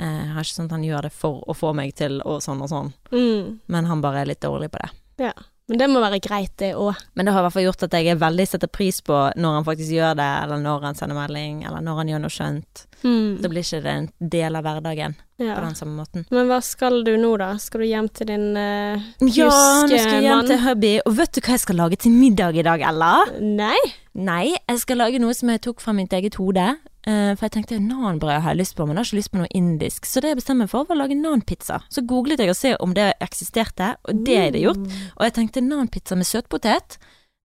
Eh, 0.00 0.16
Jeg 0.26 0.32
har 0.34 0.44
ikke 0.44 0.56
sånn 0.58 0.68
at 0.70 0.76
han 0.76 0.84
gjør 0.84 1.08
det 1.08 1.12
for 1.16 1.42
å 1.48 1.56
få 1.56 1.72
meg 1.76 1.94
til 1.96 2.20
og 2.24 2.42
sånn 2.44 2.62
og 2.64 2.68
sånn, 2.72 2.92
Mm. 3.12 3.60
men 3.66 3.84
han 3.86 4.00
bare 4.04 4.20
er 4.22 4.26
litt 4.32 4.40
dårlig 4.44 4.70
på 4.70 4.80
det. 4.82 4.90
Ja. 5.20 5.32
Men 5.66 5.80
det 5.80 5.86
må 5.90 5.98
være 5.98 6.20
greit, 6.22 6.52
det 6.62 6.68
òg. 6.78 6.94
Men 7.18 7.26
det 7.26 7.32
har 7.34 7.42
i 7.42 7.46
hvert 7.48 7.54
fall 7.56 7.64
gjort 7.66 7.80
at 7.88 7.94
jeg 7.98 8.12
er 8.12 8.18
veldig 8.20 8.44
setter 8.46 8.70
pris 8.70 9.00
på 9.02 9.16
når 9.34 9.56
han 9.56 9.64
faktisk 9.66 9.96
gjør 9.96 10.12
det, 10.20 10.26
eller 10.44 10.60
når 10.62 10.84
han 10.86 10.98
sender 10.98 11.18
melding, 11.18 11.64
eller 11.66 11.82
når 11.82 11.96
han 11.98 12.12
gjør 12.12 12.22
noe 12.22 12.34
skjønt. 12.36 12.82
Mm. 13.02 13.32
Da 13.42 13.50
blir 13.50 13.66
ikke 13.66 13.80
det 13.82 13.94
en 13.98 14.06
del 14.36 14.58
av 14.60 14.62
hverdagen 14.68 15.16
Ja. 15.42 15.56
på 15.58 15.64
den 15.66 15.74
samme 15.74 15.98
måten. 15.98 16.22
Men 16.30 16.46
hva 16.48 16.60
skal 16.62 17.02
du 17.04 17.16
nå, 17.18 17.32
da? 17.42 17.50
Skal 17.58 17.82
du 17.82 17.86
hjem 17.90 18.06
til 18.14 18.30
din 18.30 18.46
uh, 18.54 19.02
Ja, 19.26 19.50
nå 19.50 19.98
skal 19.98 20.14
jeg 20.14 20.28
hjem 20.28 20.46
til 20.52 20.62
hubby, 20.62 20.92
og 21.02 21.18
vet 21.18 21.34
du 21.34 21.42
hva 21.42 21.56
jeg 21.58 21.64
skal 21.66 21.80
lage 21.82 21.98
til 22.06 22.14
middag 22.14 22.56
i 22.62 22.64
dag, 22.70 22.86
Ella? 22.86 23.12
Nei? 23.42 23.76
Nei, 24.14 24.54
jeg 24.54 24.84
skal 24.86 25.02
lage 25.02 25.18
noe 25.20 25.34
som 25.34 25.50
jeg 25.50 25.64
tok 25.66 25.82
fra 25.82 25.92
mitt 25.98 26.14
eget 26.14 26.38
hode. 26.38 26.76
Eh, 27.06 27.32
for 27.38 27.46
jeg 27.46 27.54
tenkte 27.54 27.78
nanbrød 27.78 28.42
har 28.42 28.54
jeg 28.54 28.64
lyst 28.64 28.74
på, 28.74 28.82
men 28.82 28.96
jeg 28.96 29.04
har 29.04 29.08
ikke 29.10 29.20
lyst 29.20 29.32
på 29.32 29.38
noe 29.38 29.52
indisk. 29.54 30.08
Så 30.10 30.22
det 30.22 30.32
jeg 30.32 30.40
bestemte 30.40 30.64
meg 30.64 30.70
for, 30.72 30.88
var 30.88 30.98
å 30.98 31.02
lage 31.04 31.18
nanpizza. 31.18 31.78
Så 31.92 32.02
googlet 32.02 32.42
jeg 32.42 32.50
og 32.50 32.58
se 32.58 32.72
om 32.82 32.94
det 32.96 33.12
eksisterte, 33.22 33.92
og 34.02 34.22
det 34.26 34.38
er 34.40 34.54
det 34.56 34.64
gjort. 34.64 34.86
Og 35.14 35.26
jeg 35.28 35.36
tenkte 35.36 35.62
nanpizza 35.62 36.18
med 36.18 36.26
søtpotet. 36.26 36.96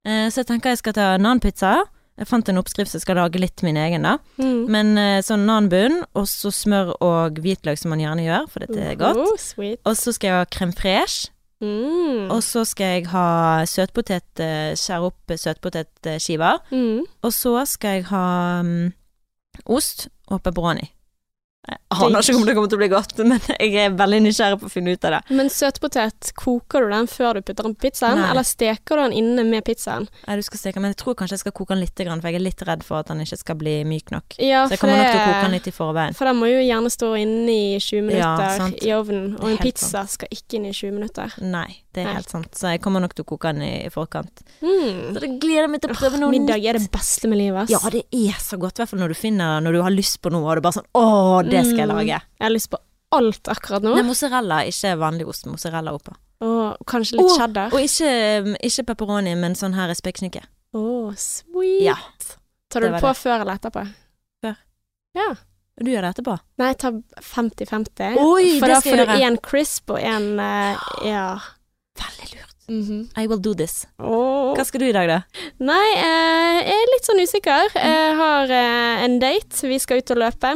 Eh, 0.08 0.28
så 0.34 0.42
jeg 0.42 0.50
tenker 0.50 0.74
jeg 0.74 0.82
skal 0.82 0.96
ta 0.98 1.10
nanpizza. 1.22 1.76
Jeg 2.18 2.28
fant 2.30 2.50
en 2.50 2.60
oppskrift 2.60 2.92
som 2.92 3.02
skal 3.02 3.18
lage 3.22 3.40
litt 3.42 3.62
min 3.66 3.78
egen, 3.80 4.06
da. 4.06 4.16
Mm. 4.42 4.64
Men 4.74 4.98
eh, 5.00 5.20
sånn 5.26 5.46
nanbunn, 5.46 6.02
og 6.18 6.26
så 6.30 6.50
smør 6.54 6.96
og 6.98 7.38
hvitløk 7.42 7.80
som 7.80 7.94
man 7.94 8.02
gjerne 8.02 8.26
gjør, 8.26 8.50
for 8.50 8.66
dette 8.66 8.82
er 8.82 8.98
godt. 9.00 9.22
Oh. 9.22 9.70
Og 9.86 9.94
så 9.98 10.14
skal 10.18 10.32
jeg 10.32 10.42
ha 10.42 10.50
crème 10.50 10.76
fraîche. 10.78 11.30
Mm. 11.62 12.32
Og 12.34 12.40
så 12.42 12.64
skal 12.66 12.96
jeg 12.96 13.06
ha 13.12 13.62
søtpotet, 13.70 14.42
skjære 14.82 15.12
opp 15.12 15.34
søtpotetskiver. 15.38 16.58
Mm. 16.74 17.06
Og 17.22 17.36
så 17.38 17.54
skal 17.70 18.00
jeg 18.00 18.08
ha 18.10 18.26
mm, 18.66 18.90
ost 19.72 20.10
og 20.32 20.42
pepperoni. 20.46 20.90
Jeg 21.62 21.78
aner 21.94 22.26
ikke 22.26 22.40
om 22.40 22.46
det 22.48 22.54
kommer 22.58 22.70
til 22.72 22.78
å 22.80 22.82
bli 22.82 22.88
godt, 22.90 23.20
men 23.30 23.42
jeg 23.52 23.76
er 23.78 23.94
veldig 23.94 24.20
nysgjerrig 24.26 24.58
på 24.64 24.66
å 24.66 24.72
finne 24.72 24.96
ut 24.96 25.04
av 25.06 25.14
det. 25.14 25.20
Men 25.38 25.52
søtpotet, 25.54 26.32
koker 26.40 26.88
du 26.88 26.96
den 26.96 27.10
før 27.12 27.38
du 27.38 27.44
putter 27.46 27.68
den 27.68 27.76
på 27.78 27.86
pizzaen, 27.86 28.18
Nei. 28.18 28.32
eller 28.34 28.48
steker 28.48 28.98
du 28.98 29.04
den 29.04 29.14
inne 29.20 29.46
med 29.46 29.62
pizzaen? 29.68 30.08
Nei, 30.26 30.40
du 30.40 30.46
skal 30.48 30.64
steke, 30.64 30.82
men 30.82 30.96
jeg 30.96 31.00
tror 31.04 31.20
kanskje 31.20 31.38
jeg 31.38 31.44
skal 31.44 31.56
koke 31.60 31.76
den 31.76 31.84
litt, 31.84 31.94
for 31.94 32.30
jeg 32.32 32.40
er 32.40 32.46
litt 32.48 32.66
redd 32.66 32.86
for 32.88 33.04
at 33.04 33.12
den 33.14 33.22
ikke 33.22 33.40
skal 33.44 33.60
bli 33.62 33.76
myk 33.86 34.10
nok. 34.16 34.40
Ja, 34.42 34.64
Så 34.66 34.76
jeg 34.76 34.82
kommer 34.82 35.04
nok 35.04 35.12
til 35.12 35.22
å 35.22 35.28
koke 35.28 35.46
den 35.46 35.56
litt 35.60 35.70
i 35.70 35.76
forveien. 35.76 36.18
For 36.18 36.32
den 36.32 36.42
må 36.42 36.50
jo 36.50 36.66
gjerne 36.66 36.94
stå 36.98 37.12
inne 37.22 37.54
i 37.54 37.78
20 37.78 38.08
minutter 38.10 38.66
Ja, 38.66 38.72
i 38.82 38.96
ovnen, 38.98 39.30
og 39.38 39.48
en 39.52 39.62
pizza 39.62 39.70
pizza 40.02 40.04
skal 40.10 40.34
ikke 40.34 40.58
inn 40.58 40.68
i 40.72 40.74
20 40.74 40.98
minutter. 40.98 41.38
Nei, 41.46 41.68
det 41.94 42.06
er 42.06 42.14
helt 42.16 42.30
sant. 42.32 42.54
Så 42.56 42.70
jeg 42.72 42.82
kommer 42.84 43.02
nok 43.04 43.14
til 43.18 43.26
å 43.26 43.30
koke 43.34 43.52
den 43.54 43.62
i, 43.68 43.72
i 43.86 43.90
forkant. 43.92 44.44
Mm. 44.62 45.14
Så 45.16 45.20
det 45.24 45.30
gleder 45.44 45.68
meg 45.68 45.82
til 45.84 45.92
å 45.92 45.98
prøve 45.98 46.20
noe 46.22 46.32
Middag 46.32 46.64
er 46.64 46.78
det 46.80 46.88
beste 46.94 47.28
med 47.28 47.38
livet, 47.42 47.66
ass. 47.66 47.74
Ja, 47.74 47.82
det 47.94 48.06
er 48.16 48.38
så 48.40 48.58
godt, 48.62 48.80
i 48.80 48.84
hvert 48.84 48.90
fall 48.94 49.02
når 49.04 49.12
du 49.12 49.18
finner 49.20 49.60
Når 49.66 49.74
du 49.78 49.82
har 49.84 49.92
lyst 49.92 50.22
på 50.24 50.32
noe, 50.32 50.46
og 50.48 50.56
du 50.56 50.64
bare 50.66 50.78
sånn 50.80 50.88
Å, 50.96 51.44
det 51.44 51.66
skal 51.68 51.84
jeg 51.84 51.90
Mm. 51.92 51.96
lage. 51.98 52.22
Jeg 52.40 52.46
har 52.48 52.54
lyst 52.56 52.70
på 52.72 52.80
alt 53.12 53.44
akkurat 53.52 53.84
nå. 53.84 53.96
Nei, 53.98 54.04
mozzarella, 54.08 54.62
ikke 54.72 54.94
vanlig 54.98 55.28
ost. 55.28 55.46
Mozzarella 55.52 55.92
oppå. 55.98 56.14
Og 56.48 56.78
kanskje 56.88 57.18
litt 57.20 57.34
cheddar. 57.38 57.74
Og 57.76 57.84
ikke, 57.84 58.56
ikke 58.64 58.86
pepperoni, 58.88 59.36
men 59.36 59.54
sånn 59.60 59.76
her 59.76 59.92
spekeskinke. 59.94 60.46
Å, 60.74 61.12
sweet. 61.20 61.84
Ja. 61.90 61.98
Tar 62.72 62.80
du 62.80 62.88
det 62.88 62.94
det 62.96 63.02
på 63.04 63.12
det. 63.12 63.18
før 63.20 63.42
eller 63.44 63.60
etterpå? 63.60 63.84
Før. 64.42 64.56
Ja. 65.20 65.28
Og 65.36 65.86
du 65.86 65.92
gjør 65.92 66.08
det 66.08 66.14
etterpå? 66.16 66.38
Nei, 66.62 66.68
jeg 66.72 66.78
tar 66.86 66.96
50-50. 67.36 68.18
Oi, 68.24 68.60
For 68.62 68.68
da 68.72 68.80
får 68.86 69.02
du 69.04 69.14
én 69.28 69.38
crisp 69.44 69.92
og 69.92 70.00
én 70.00 70.28
eh, 70.40 70.78
Ja. 71.10 71.26
Veldig 72.00 72.30
lurt. 72.36 72.56
Mhm. 72.72 73.00
I 73.18 73.28
will 73.28 73.40
do 73.44 73.54
this. 73.54 73.86
Oh. 74.00 74.54
Hva 74.56 74.64
skal 74.66 74.80
du 74.80 74.88
i 74.88 74.94
dag, 74.96 75.08
da? 75.10 75.20
Nei, 75.60 75.88
eh, 75.98 76.60
jeg 76.64 76.78
er 76.78 76.92
litt 76.94 77.10
sånn 77.10 77.20
usikker. 77.24 77.74
Jeg 77.76 78.16
har 78.22 78.54
eh, 78.56 79.04
en 79.08 79.20
date. 79.20 79.68
Vi 79.68 79.80
skal 79.82 80.00
ut 80.00 80.14
og 80.16 80.22
løpe. 80.24 80.54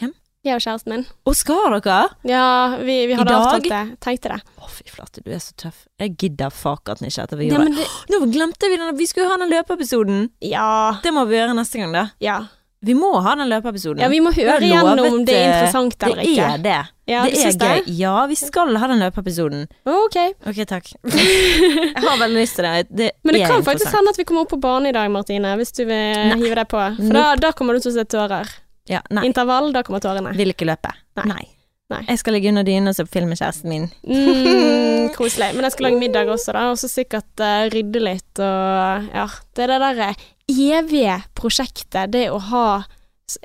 Hvem? 0.00 0.14
Jeg 0.46 0.56
og 0.56 0.62
kjæresten 0.64 0.94
min. 0.94 1.02
Og 1.28 1.34
skal 1.36 1.74
dere? 1.76 1.98
Ja, 2.24 2.44
vi, 2.80 2.94
vi 3.10 3.16
hadde 3.18 3.34
avtalt 3.36 3.66
det. 3.68 3.80
Tenkte 4.00 4.30
det. 4.32 4.38
Å, 4.56 4.70
fy 4.72 4.86
flate, 4.88 5.20
du 5.20 5.28
er 5.34 5.42
så 5.44 5.52
tøff. 5.60 5.82
Jeg 6.00 6.14
gidder 6.16 6.54
fakaten 6.54 7.04
ikke 7.10 7.26
etter 7.26 7.36
vi 7.36 7.50
gjorde 7.50 7.66
men 7.68 7.76
det. 7.76 7.84
Nå 8.08 8.22
glemte 8.32 8.70
vi 8.72 8.78
den, 8.80 8.94
vi 8.96 9.08
skulle 9.10 9.28
ha 9.28 9.36
den 9.42 9.52
løpeepisoden. 9.52 10.30
Ja. 10.40 10.96
Det 11.04 11.12
må 11.12 11.26
vi 11.28 11.36
gjøre 11.36 11.58
neste 11.58 11.82
gang, 11.82 11.92
da. 11.92 12.06
Ja. 12.24 12.38
Vi 12.80 12.94
må 12.96 13.10
ha 13.20 13.34
den 13.36 13.50
løpeepisoden. 13.50 14.00
ja, 14.00 14.08
vi 14.08 14.22
må 14.24 14.30
høre 14.32 14.56
igjennom 14.64 15.00
om 15.04 15.24
det 15.28 15.34
er 15.36 15.42
eh, 15.42 15.50
interessant 15.50 16.06
eller 16.06 16.22
ikke. 16.24 16.32
det 16.32 16.46
er 16.46 16.62
det. 16.64 16.76
Ja, 17.10 17.24
det 17.26 17.42
er 17.42 17.52
gøy. 17.52 17.58
det? 17.84 17.94
Ja, 17.98 18.14
vi 18.30 18.38
skal 18.40 18.72
ha 18.80 18.88
den 18.88 19.02
løpeepisoden. 19.04 19.66
Ok. 19.84 20.16
Ok, 20.48 20.62
takk. 20.70 20.88
Jeg 21.12 22.06
har 22.06 22.16
veldig 22.22 22.40
lyst 22.40 22.56
til 22.56 22.64
det. 22.64 22.86
Det, 22.88 23.10
Men 23.22 23.36
det 23.36 23.44
kan 23.52 23.66
faktisk 23.66 23.92
hende 23.92 24.14
at 24.14 24.22
vi 24.22 24.24
kommer 24.24 24.46
opp 24.46 24.54
på 24.54 24.60
bane 24.64 24.88
i 24.88 24.96
dag, 24.96 25.12
Martine, 25.12 25.52
hvis 25.60 25.76
du 25.76 25.84
vil 25.84 26.24
Nei. 26.32 26.40
hive 26.40 26.56
deg 26.56 26.72
på. 26.72 26.80
For 27.02 27.20
da, 27.20 27.26
da 27.36 27.52
kommer 27.52 27.76
du 27.76 27.84
til 27.84 27.92
å 27.92 27.98
se 27.98 28.06
tårer. 28.16 28.48
Ja, 28.88 29.04
nei, 29.12 29.26
Intervall, 29.28 29.74
da 29.76 29.84
kommer 29.84 30.00
tårene. 30.00 30.32
vil 30.40 30.54
ikke 30.56 30.70
løpe. 30.70 30.94
Nei. 31.20 31.28
Nei. 31.34 31.44
Jeg 32.08 32.18
skal 32.22 32.36
ligge 32.36 32.48
under 32.52 32.62
dyna 32.66 32.92
og 32.92 32.96
se 32.96 33.04
på 33.08 33.12
film 33.18 33.28
med 33.32 33.40
kjæresten 33.40 33.68
min. 33.72 33.88
Mm, 34.06 35.10
koselig. 35.18 35.50
Men 35.56 35.66
jeg 35.66 35.72
skal 35.74 35.88
lage 35.88 35.98
middag 36.00 36.30
også, 36.30 36.54
da. 36.56 36.68
Og 36.70 36.78
så 36.78 36.88
sikkert 36.90 37.42
uh, 37.42 37.66
rydde 37.72 38.04
litt 38.04 38.42
og 38.44 39.10
Ja. 39.14 39.26
Det 39.56 39.66
er 39.66 39.74
det 39.74 39.80
derre 39.82 40.12
evige 40.50 41.18
prosjektet, 41.38 42.10
det 42.14 42.28
å 42.34 42.38
ha 42.50 42.64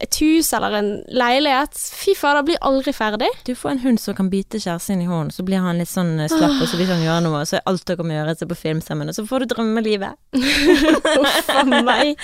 et 0.02 0.16
hus 0.18 0.48
eller 0.58 0.74
en 0.80 0.88
leilighet. 1.14 1.76
Fy 1.78 2.16
fader, 2.18 2.42
blir 2.48 2.58
aldri 2.66 2.90
ferdig. 2.98 3.28
Du 3.46 3.52
får 3.54 3.76
en 3.76 3.82
hund 3.84 4.00
som 4.02 4.16
kan 4.18 4.32
bite 4.34 4.58
kjæresten 4.58 5.04
i 5.04 5.06
hånden, 5.06 5.30
så 5.36 5.46
blir 5.46 5.62
han 5.62 5.78
litt 5.78 5.92
sånn 5.92 6.16
eh, 6.24 6.30
slapp, 6.32 6.56
og 6.58 6.66
så 6.72 6.80
vil 6.80 6.90
han 6.90 7.04
gjøre 7.06 7.22
noe, 7.28 7.44
og 7.44 7.50
så 7.52 7.60
er 7.60 7.68
alt 7.70 7.86
dere 7.86 8.02
må 8.08 8.16
gjøre, 8.16 8.34
se 8.40 8.48
på 8.50 8.58
film 8.58 8.82
sammen, 8.82 9.12
og 9.14 9.18
så 9.20 9.28
får 9.30 9.46
du 9.46 9.54
drømmelivet. 9.54 10.18
Uff 11.22 11.54
a 11.54 11.62
meg. 11.70 12.16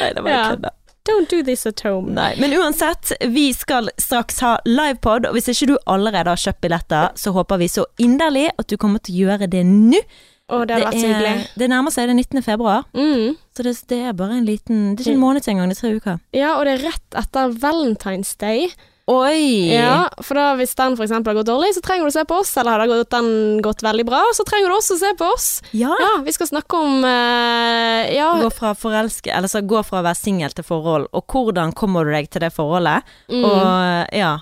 Nei, 0.00 0.10
det 0.18 0.24
var 0.26 0.30
Ja. 0.34 0.42
kødda. 0.56 0.74
Don't 1.06 1.30
do 1.30 1.42
this 1.46 1.66
at 1.66 1.80
home. 1.86 2.12
Nei, 2.16 2.32
men 2.42 2.50
uansett, 2.58 3.12
vi 3.30 3.52
skal 3.54 3.88
straks 4.02 4.40
ha 4.42 4.56
livepod, 4.66 5.28
og 5.28 5.36
hvis 5.36 5.48
ikke 5.52 5.68
du 5.70 5.76
allerede 5.86 6.32
har 6.32 6.40
kjøpt 6.42 6.60
billetter, 6.66 7.12
så 7.14 7.32
håper 7.36 7.60
vi 7.62 7.68
så 7.70 7.84
inderlig 8.02 8.48
at 8.58 8.66
du 8.66 8.76
kommer 8.76 8.98
til 9.06 9.14
å 9.14 9.20
gjøre 9.28 9.46
det 9.52 9.62
nå. 9.66 10.00
Å, 10.46 10.60
det 10.62 10.76
hadde 10.76 10.86
vært 10.86 11.00
så 11.02 11.06
hyggelig. 11.10 11.46
det 11.58 11.66
nærmer 11.72 11.90
seg 11.90 12.06
den 12.10 12.20
19. 12.22 12.42
februar, 12.46 12.84
Mm. 12.94 13.32
så 13.56 13.64
det, 13.66 13.72
det 13.90 13.96
er 14.06 14.12
bare 14.14 14.36
en 14.38 14.44
liten 14.46 14.82
Det 14.94 15.02
er 15.02 15.08
ikke 15.10 15.14
en 15.16 15.22
måned 15.24 15.48
engang, 15.50 15.70
det 15.72 15.78
er 15.78 15.80
tre 15.80 15.94
uker. 15.98 16.20
Ja, 16.38 16.52
og 16.58 16.64
det 16.68 16.74
er 16.76 16.84
rett 16.90 17.18
etter 17.22 17.50
Valentine's 17.64 18.36
Day. 18.38 18.68
Oi! 19.06 19.70
Ja, 19.70 20.08
for 20.18 20.34
da 20.34 20.46
hvis 20.58 20.72
den 20.74 20.96
f.eks. 20.98 21.12
har 21.14 21.36
gått 21.38 21.46
dårlig, 21.46 21.68
så 21.76 21.82
trenger 21.84 22.08
du 22.08 22.10
å 22.10 22.14
se 22.16 22.24
på 22.26 22.40
oss. 22.42 22.50
Eller 22.58 22.80
har 22.82 22.90
gått, 22.90 23.10
den 23.14 23.60
gått 23.62 23.84
veldig 23.86 24.06
bra, 24.08 24.22
så 24.34 24.42
trenger 24.48 24.72
du 24.72 24.74
også 24.74 24.96
å 24.96 25.02
se 25.04 25.12
på 25.20 25.28
oss. 25.30 25.46
Ja. 25.78 25.92
Ja, 26.02 26.08
vi 26.26 26.34
skal 26.34 26.50
snakke 26.50 26.80
om 26.82 27.04
eh, 27.06 28.10
Ja, 28.16 28.32
Gå 28.42 28.50
fra 28.50 28.72
forelske, 28.74 29.30
eller 29.30 29.52
så 29.52 29.62
gå 29.62 29.84
fra 29.86 30.00
å 30.02 30.06
være 30.08 30.18
singel 30.18 30.50
til 30.58 30.66
forhold, 30.66 31.06
og 31.14 31.30
hvordan 31.30 31.70
kommer 31.78 32.02
du 32.08 32.10
deg 32.16 32.26
til 32.34 32.42
det 32.42 32.50
forholdet? 32.56 33.06
mm, 33.30 33.46
Og 33.46 34.18
ja. 34.18 34.34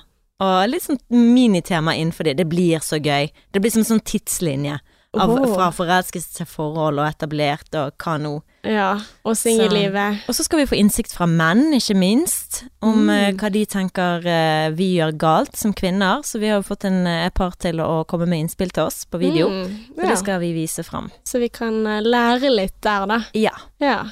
Og 0.44 0.56
litt 0.72 0.82
sånn 0.82 0.98
minitema 1.12 1.92
innenfor 1.94 2.26
det. 2.26 2.38
Det 2.40 2.48
blir 2.50 2.80
så 2.82 2.96
gøy. 2.98 3.28
Det 3.54 3.60
blir 3.62 3.70
som 3.70 3.84
en 3.84 3.90
sånn 3.92 4.02
tidslinje. 4.04 4.80
Av. 5.20 5.30
Fra 5.54 5.70
forelskelse 5.70 6.34
til 6.40 6.46
forhold 6.46 6.98
og 6.98 7.06
etablert 7.06 7.74
og 7.78 7.92
hva 8.02 8.16
nå. 8.18 8.32
ja, 8.64 8.94
og 9.24 9.36
singellivet. 9.36 10.22
Og 10.28 10.34
så 10.34 10.44
skal 10.46 10.62
vi 10.62 10.66
få 10.70 10.78
innsikt 10.80 11.12
fra 11.12 11.26
menn, 11.28 11.74
ikke 11.76 11.94
minst, 12.00 12.62
om 12.82 13.04
Mm. 13.06 13.10
eh, 13.10 13.32
hva 13.36 13.50
de 13.52 13.64
tenker 13.66 14.24
eh, 14.26 14.70
vi 14.72 14.94
gjør 14.98 15.12
galt 15.20 15.56
som 15.56 15.72
kvinner. 15.76 16.22
Så 16.24 16.40
vi 16.40 16.48
har 16.48 16.56
jo 16.62 16.66
fått 16.74 16.84
en, 16.88 17.06
eh, 17.06 17.28
par 17.30 17.52
til 17.60 17.76
å 17.84 18.04
komme 18.06 18.26
med 18.26 18.40
innspill 18.46 18.70
til 18.72 18.84
oss 18.86 19.04
på 19.04 19.18
video. 19.20 19.48
Mm, 19.48 19.76
ja. 19.96 20.02
og 20.02 20.08
det 20.08 20.18
skal 20.18 20.40
vi 20.40 20.52
vise 20.54 20.82
fram. 20.82 21.10
Så 21.24 21.38
vi 21.40 21.48
kan 21.48 21.82
lære 21.84 22.50
litt 22.54 22.80
der, 22.80 23.06
da. 23.06 23.20
Ja. 23.34 23.52
Ja. 23.80 24.04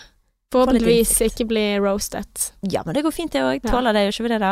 Forhåpentligvis 0.52 1.12
ikke 1.24 1.46
bli 1.48 1.62
roastet. 1.80 2.50
ja, 2.68 2.82
men 2.84 2.94
det 2.94 3.02
går 3.06 3.12
fint 3.16 3.32
det 3.32 3.40
òg. 3.40 3.62
Tåler 3.64 3.92
det, 3.96 4.02
gjør 4.06 4.12
ikke 4.16 4.24
vi 4.26 4.32
det 4.34 4.40
da? 4.42 4.50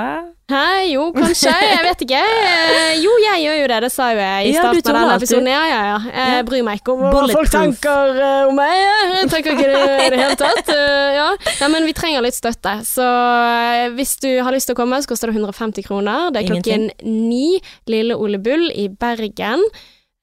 Hæ, 0.51 0.63
jo, 0.91 1.03
kanskje. 1.15 1.53
Jeg 1.53 1.83
vet 1.87 2.01
ikke. 2.07 2.21
Eh, 2.21 2.95
Jo, 3.05 3.11
jeg 3.23 3.43
gjør 3.45 3.59
jo 3.61 3.67
det. 3.71 3.77
Det 3.85 3.91
sa 3.95 4.09
jo 4.11 4.19
jeg 4.19 4.47
i 4.49 4.55
Ja, 4.55 4.63
starten 4.65 4.91
av 4.91 4.97
denne 4.99 5.19
episoden. 5.21 5.51
Ja, 5.53 5.61
ja, 5.71 5.81
ja. 5.93 5.99
Jeg 6.35 6.47
bryr 6.49 6.65
meg 6.67 6.81
ikke 6.81 6.95
om 6.97 7.05
hva 7.05 7.13
folk 7.37 7.53
tenker 7.53 8.19
eh, 8.25 8.49
om 8.49 8.57
meg. 8.59 8.73
Jeg 9.21 9.29
tenker 9.35 9.55
ikke 9.55 9.69
det 9.71 9.85
i 10.07 10.09
det 10.17 10.19
hele 10.25 10.39
tatt. 10.41 10.73
Eh, 10.75 11.13
Ja. 11.21 11.29
Nei, 11.61 11.69
men 11.77 11.85
vi 11.87 11.93
trenger 11.95 12.25
litt 12.25 12.35
støtte. 12.39 12.79
Så 12.89 13.05
eh, 13.05 13.91
hvis 13.95 14.17
du 14.25 14.29
har 14.43 14.51
lyst 14.57 14.67
til 14.71 14.75
å 14.75 14.81
komme, 14.81 14.99
så 15.05 15.13
koster 15.13 15.31
det 15.31 15.37
150 15.39 15.85
kroner. 15.87 16.31
Det 16.35 16.43
er 16.43 16.51
klokken 16.51 16.89
ni. 17.05 17.61
Lille 17.87 18.17
Ole 18.17 18.41
Bull 18.43 18.71
i 18.75 18.89
Bergen. 18.89 19.63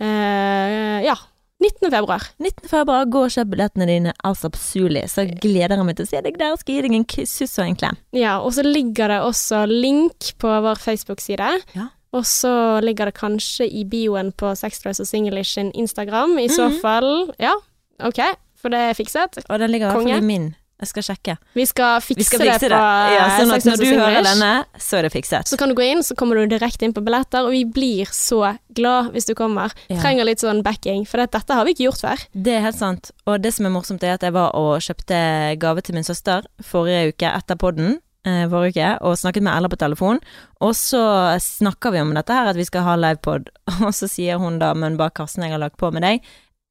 Eh, 0.01 0.99
ja. 1.07 1.15
19. 1.59 1.89
februar. 1.89 2.21
19. 2.37 2.69
februar, 2.69 3.05
gå 3.09 3.23
og 3.25 3.31
kjøp 3.33 3.49
billettene 3.49 3.87
dine 3.89 4.11
altså 4.23 4.49
på 4.53 4.59
Suli, 4.61 5.01
så 5.09 5.25
gleder 5.41 5.73
jeg 5.75 5.85
meg 5.87 5.95
til 5.97 6.05
å 6.05 6.09
se 6.11 6.21
deg 6.21 6.37
der. 6.37 6.55
Skal 6.61 6.75
gi 6.75 6.81
deg 6.85 6.93
en 6.99 7.05
kyss 7.05 7.57
og 7.57 7.63
en 7.65 7.75
klem. 7.79 7.97
Ja, 8.13 8.35
og 8.45 8.53
så 8.53 8.63
ligger 8.65 9.09
det 9.09 9.21
også 9.25 9.63
link 9.69 10.33
på 10.37 10.51
vår 10.67 10.77
Facebook-side. 10.83 11.49
Ja. 11.75 11.87
Og 12.13 12.23
så 12.29 12.51
ligger 12.85 13.09
det 13.09 13.17
kanskje 13.19 13.65
i 13.67 13.83
bioen 13.89 14.29
på 14.37 14.53
Sexdress 14.55 15.01
og 15.03 15.09
Singlish 15.09 15.53
sin 15.57 15.71
Instagram. 15.75 16.37
I 16.39 16.47
så 16.47 16.69
Mhm. 16.69 16.79
fall 16.81 17.33
Ja, 17.39 17.53
OK, 17.99 18.21
for 18.55 18.69
det 18.69 18.79
er 18.79 18.93
fikset. 18.93 19.37
Og 19.49 19.59
den 19.59 19.71
ligger 19.71 19.89
i 19.89 19.91
hvert 19.93 20.03
fall 20.07 20.23
i 20.23 20.25
min. 20.25 20.55
Jeg 20.78 20.89
skal 20.91 21.05
sjekke. 21.07 21.34
Vi 21.57 21.65
skal 21.65 22.01
fikse, 22.05 22.19
Vi 22.19 22.25
skal 22.28 22.39
det 22.43 22.47
fikse 22.51 22.67
på 22.67 22.69
det. 22.69 23.15
Ja, 23.15 23.23
eh, 23.25 23.38
sånn 23.39 23.53
at 23.55 23.65
når 23.65 23.73
og 23.73 23.80
du 23.80 23.86
hører 23.88 24.11
Singlish. 24.13 24.30
denne, 24.30 24.82
så 24.86 24.97
er 24.99 25.01
det 25.07 25.11
fikset. 25.15 25.47
Så 25.49 25.57
kan 25.57 25.69
du 25.69 25.75
gå 25.75 25.86
inn, 25.88 26.03
så 26.05 26.15
kommer 26.15 26.38
du 26.38 26.53
direkte 26.53 26.86
inn 26.86 26.93
på 26.93 27.01
billetter, 27.01 27.47
og 27.47 27.51
vi 27.55 27.63
blir 27.65 28.05
så 28.13 28.57
glad 28.78 29.11
hvis 29.15 29.25
du 29.25 29.34
kommer. 29.34 29.73
Ja. 29.89 29.97
Trenger 30.03 30.30
litt 30.30 30.43
sånn 30.43 30.61
backing, 30.61 31.05
for 31.09 31.17
dette 31.17 31.41
har 31.49 31.65
vi 31.65 31.73
ikke 31.73 31.88
gjort 31.89 32.03
før. 32.05 32.25
Det 32.34 32.53
er 32.59 32.61
helt 32.67 32.78
sant. 32.78 33.11
Og 33.25 33.41
det 33.41 33.55
som 33.57 33.65
er 33.65 33.73
morsomt, 33.73 34.03
er 34.05 34.13
at 34.19 34.21
jeg 34.21 34.34
var 34.38 34.53
og 34.53 34.78
kjøpte 34.86 35.57
gave 35.57 35.82
til 35.82 35.95
min 35.97 36.05
søster 36.05 36.45
forrige 36.61 37.13
uke 37.15 37.34
etter 37.34 37.57
podden. 37.57 37.97
Eh, 38.28 38.45
forrige 38.51 38.75
uke, 38.75 38.88
og 39.01 39.17
snakket 39.17 39.43
med 39.45 39.55
Ella 39.57 39.69
på 39.71 39.78
telefon. 39.80 40.19
Og 40.61 40.73
så 40.75 41.01
snakker 41.39 41.93
vi 41.93 42.01
om 42.01 42.13
dette 42.13 42.34
her, 42.34 42.49
at 42.51 42.57
vi 42.59 42.65
skal 42.65 42.84
ha 42.84 42.95
livepod. 42.99 43.49
Og 43.86 43.93
så 43.95 44.09
sier 44.09 44.38
hun 44.41 44.59
da, 44.59 44.73
men 44.73 44.97
bare 44.97 45.13
Karsten, 45.15 45.45
jeg 45.45 45.53
har 45.53 45.61
lagt 45.61 45.78
på 45.78 45.91
med 45.93 46.03
deg. 46.03 46.25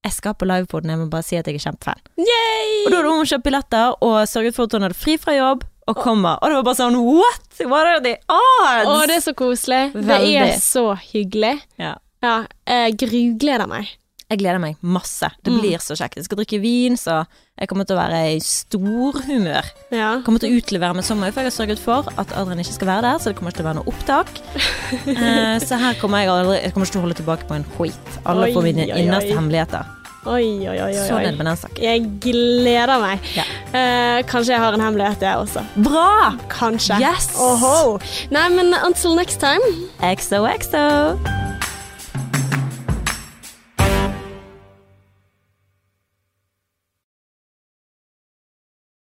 Jeg 0.04 0.12
skal 0.14 0.34
på 0.38 0.46
livepoden, 0.46 0.90
jeg 0.92 1.00
må 1.00 1.06
bare 1.10 1.26
si 1.26 1.36
at 1.38 1.46
jeg 1.50 1.58
er 1.58 1.64
kjempefan. 1.64 2.02
Yay! 2.20 2.84
Og 2.86 2.92
da 2.92 3.00
hadde 3.00 3.14
hun 3.16 3.26
kjøpt 3.26 3.46
billetter 3.48 3.96
og 4.06 4.18
sørget 4.30 4.54
for 4.54 4.68
at 4.68 4.76
hun 4.76 4.86
hadde 4.86 4.98
fri 4.98 5.16
fra 5.18 5.34
jobb 5.34 5.64
og 5.86 5.98
kommer. 5.98 6.38
Og 6.42 6.50
det 6.50 6.58
var 6.60 6.66
bare 6.68 6.78
sånn 6.78 6.98
what? 7.02 7.46
What 7.66 7.90
are 7.90 8.02
the 8.04 8.14
odds? 8.30 8.90
Å, 8.90 8.96
det 9.10 9.16
er 9.18 9.24
så 9.24 9.34
koselig. 9.38 9.80
Det 9.96 10.18
er 10.42 10.52
så 10.62 10.86
hyggelig. 11.10 11.54
Ja. 11.82 11.96
Ja, 12.24 12.36
jeg 12.70 12.96
grugleder 13.02 13.68
meg. 13.70 13.90
Jeg 14.26 14.40
gleder 14.40 14.58
meg 14.58 14.76
masse. 14.82 15.28
Det 15.44 15.52
Mm. 15.52 15.60
blir 15.60 15.78
så 15.78 15.94
kjekt. 15.94 16.16
Jeg 16.16 16.24
skal 16.24 16.36
drikke 16.40 16.58
vin, 16.60 16.96
så 16.96 17.24
jeg 17.60 17.68
kommer 17.68 17.84
til 17.86 17.94
å 17.96 18.00
være 18.00 18.34
i 18.34 18.40
storhumør. 18.42 19.64
Ja. 19.94 20.20
Kommer 20.26 20.40
til 20.42 20.50
å 20.50 20.56
utlevere 20.58 20.94
meg 20.98 21.04
så 21.06 21.14
mye, 21.14 21.30
for 21.32 21.42
jeg 21.44 21.52
har 21.52 21.66
sørget 21.66 21.78
for 21.78 22.08
at 22.18 22.32
Adrian 22.34 22.58
ikke 22.58 22.74
skal 22.74 22.88
være 22.88 23.02
der, 23.02 23.18
så 23.22 23.24
det 23.30 23.36
kommer 23.36 23.52
ikke 23.52 23.60
til 23.60 23.66
å 23.66 23.70
være 23.70 23.78
noe 23.78 23.92
opptak. 23.92 24.26
Eh, 25.06 25.58
så 25.62 25.78
her 25.78 25.94
kommer 25.98 26.18
jeg 26.22 26.28
aldri 26.30 26.62
Jeg 26.62 26.72
kommer 26.74 26.86
ikke 26.86 26.92
til 26.92 27.00
å 27.00 27.04
holde 27.06 27.16
tilbake 27.20 27.46
på 27.48 27.54
en 27.54 27.64
skit. 27.76 28.18
Alle 28.26 28.50
får 28.54 28.62
mine 28.62 28.86
innerste 28.98 29.34
hemmeligheter. 29.34 29.86
Oi, 30.26 30.66
oi, 30.66 30.74
oi. 30.74 30.90
oi, 30.90 31.06
Sånn 31.06 31.22
er 31.22 31.36
med 31.38 31.46
den 31.46 31.56
saken. 31.56 31.82
Jeg 31.86 32.02
gleder 32.20 32.98
meg. 32.98 33.20
Ja. 33.36 33.44
Eh, 33.72 34.22
kanskje 34.26 34.56
jeg 34.56 34.58
har 34.58 34.74
en 34.74 34.80
hemmelighet, 34.82 35.20
jeg 35.22 35.36
også. 35.38 35.62
Bra! 35.86 36.34
Kanskje. 36.50 36.98
Yes! 36.98 37.30
Oho. 37.38 38.00
Nei, 38.34 38.48
men 38.48 38.74
until 38.82 39.14
next 39.14 39.38
time. 39.38 39.62
XOXO. 40.02 41.55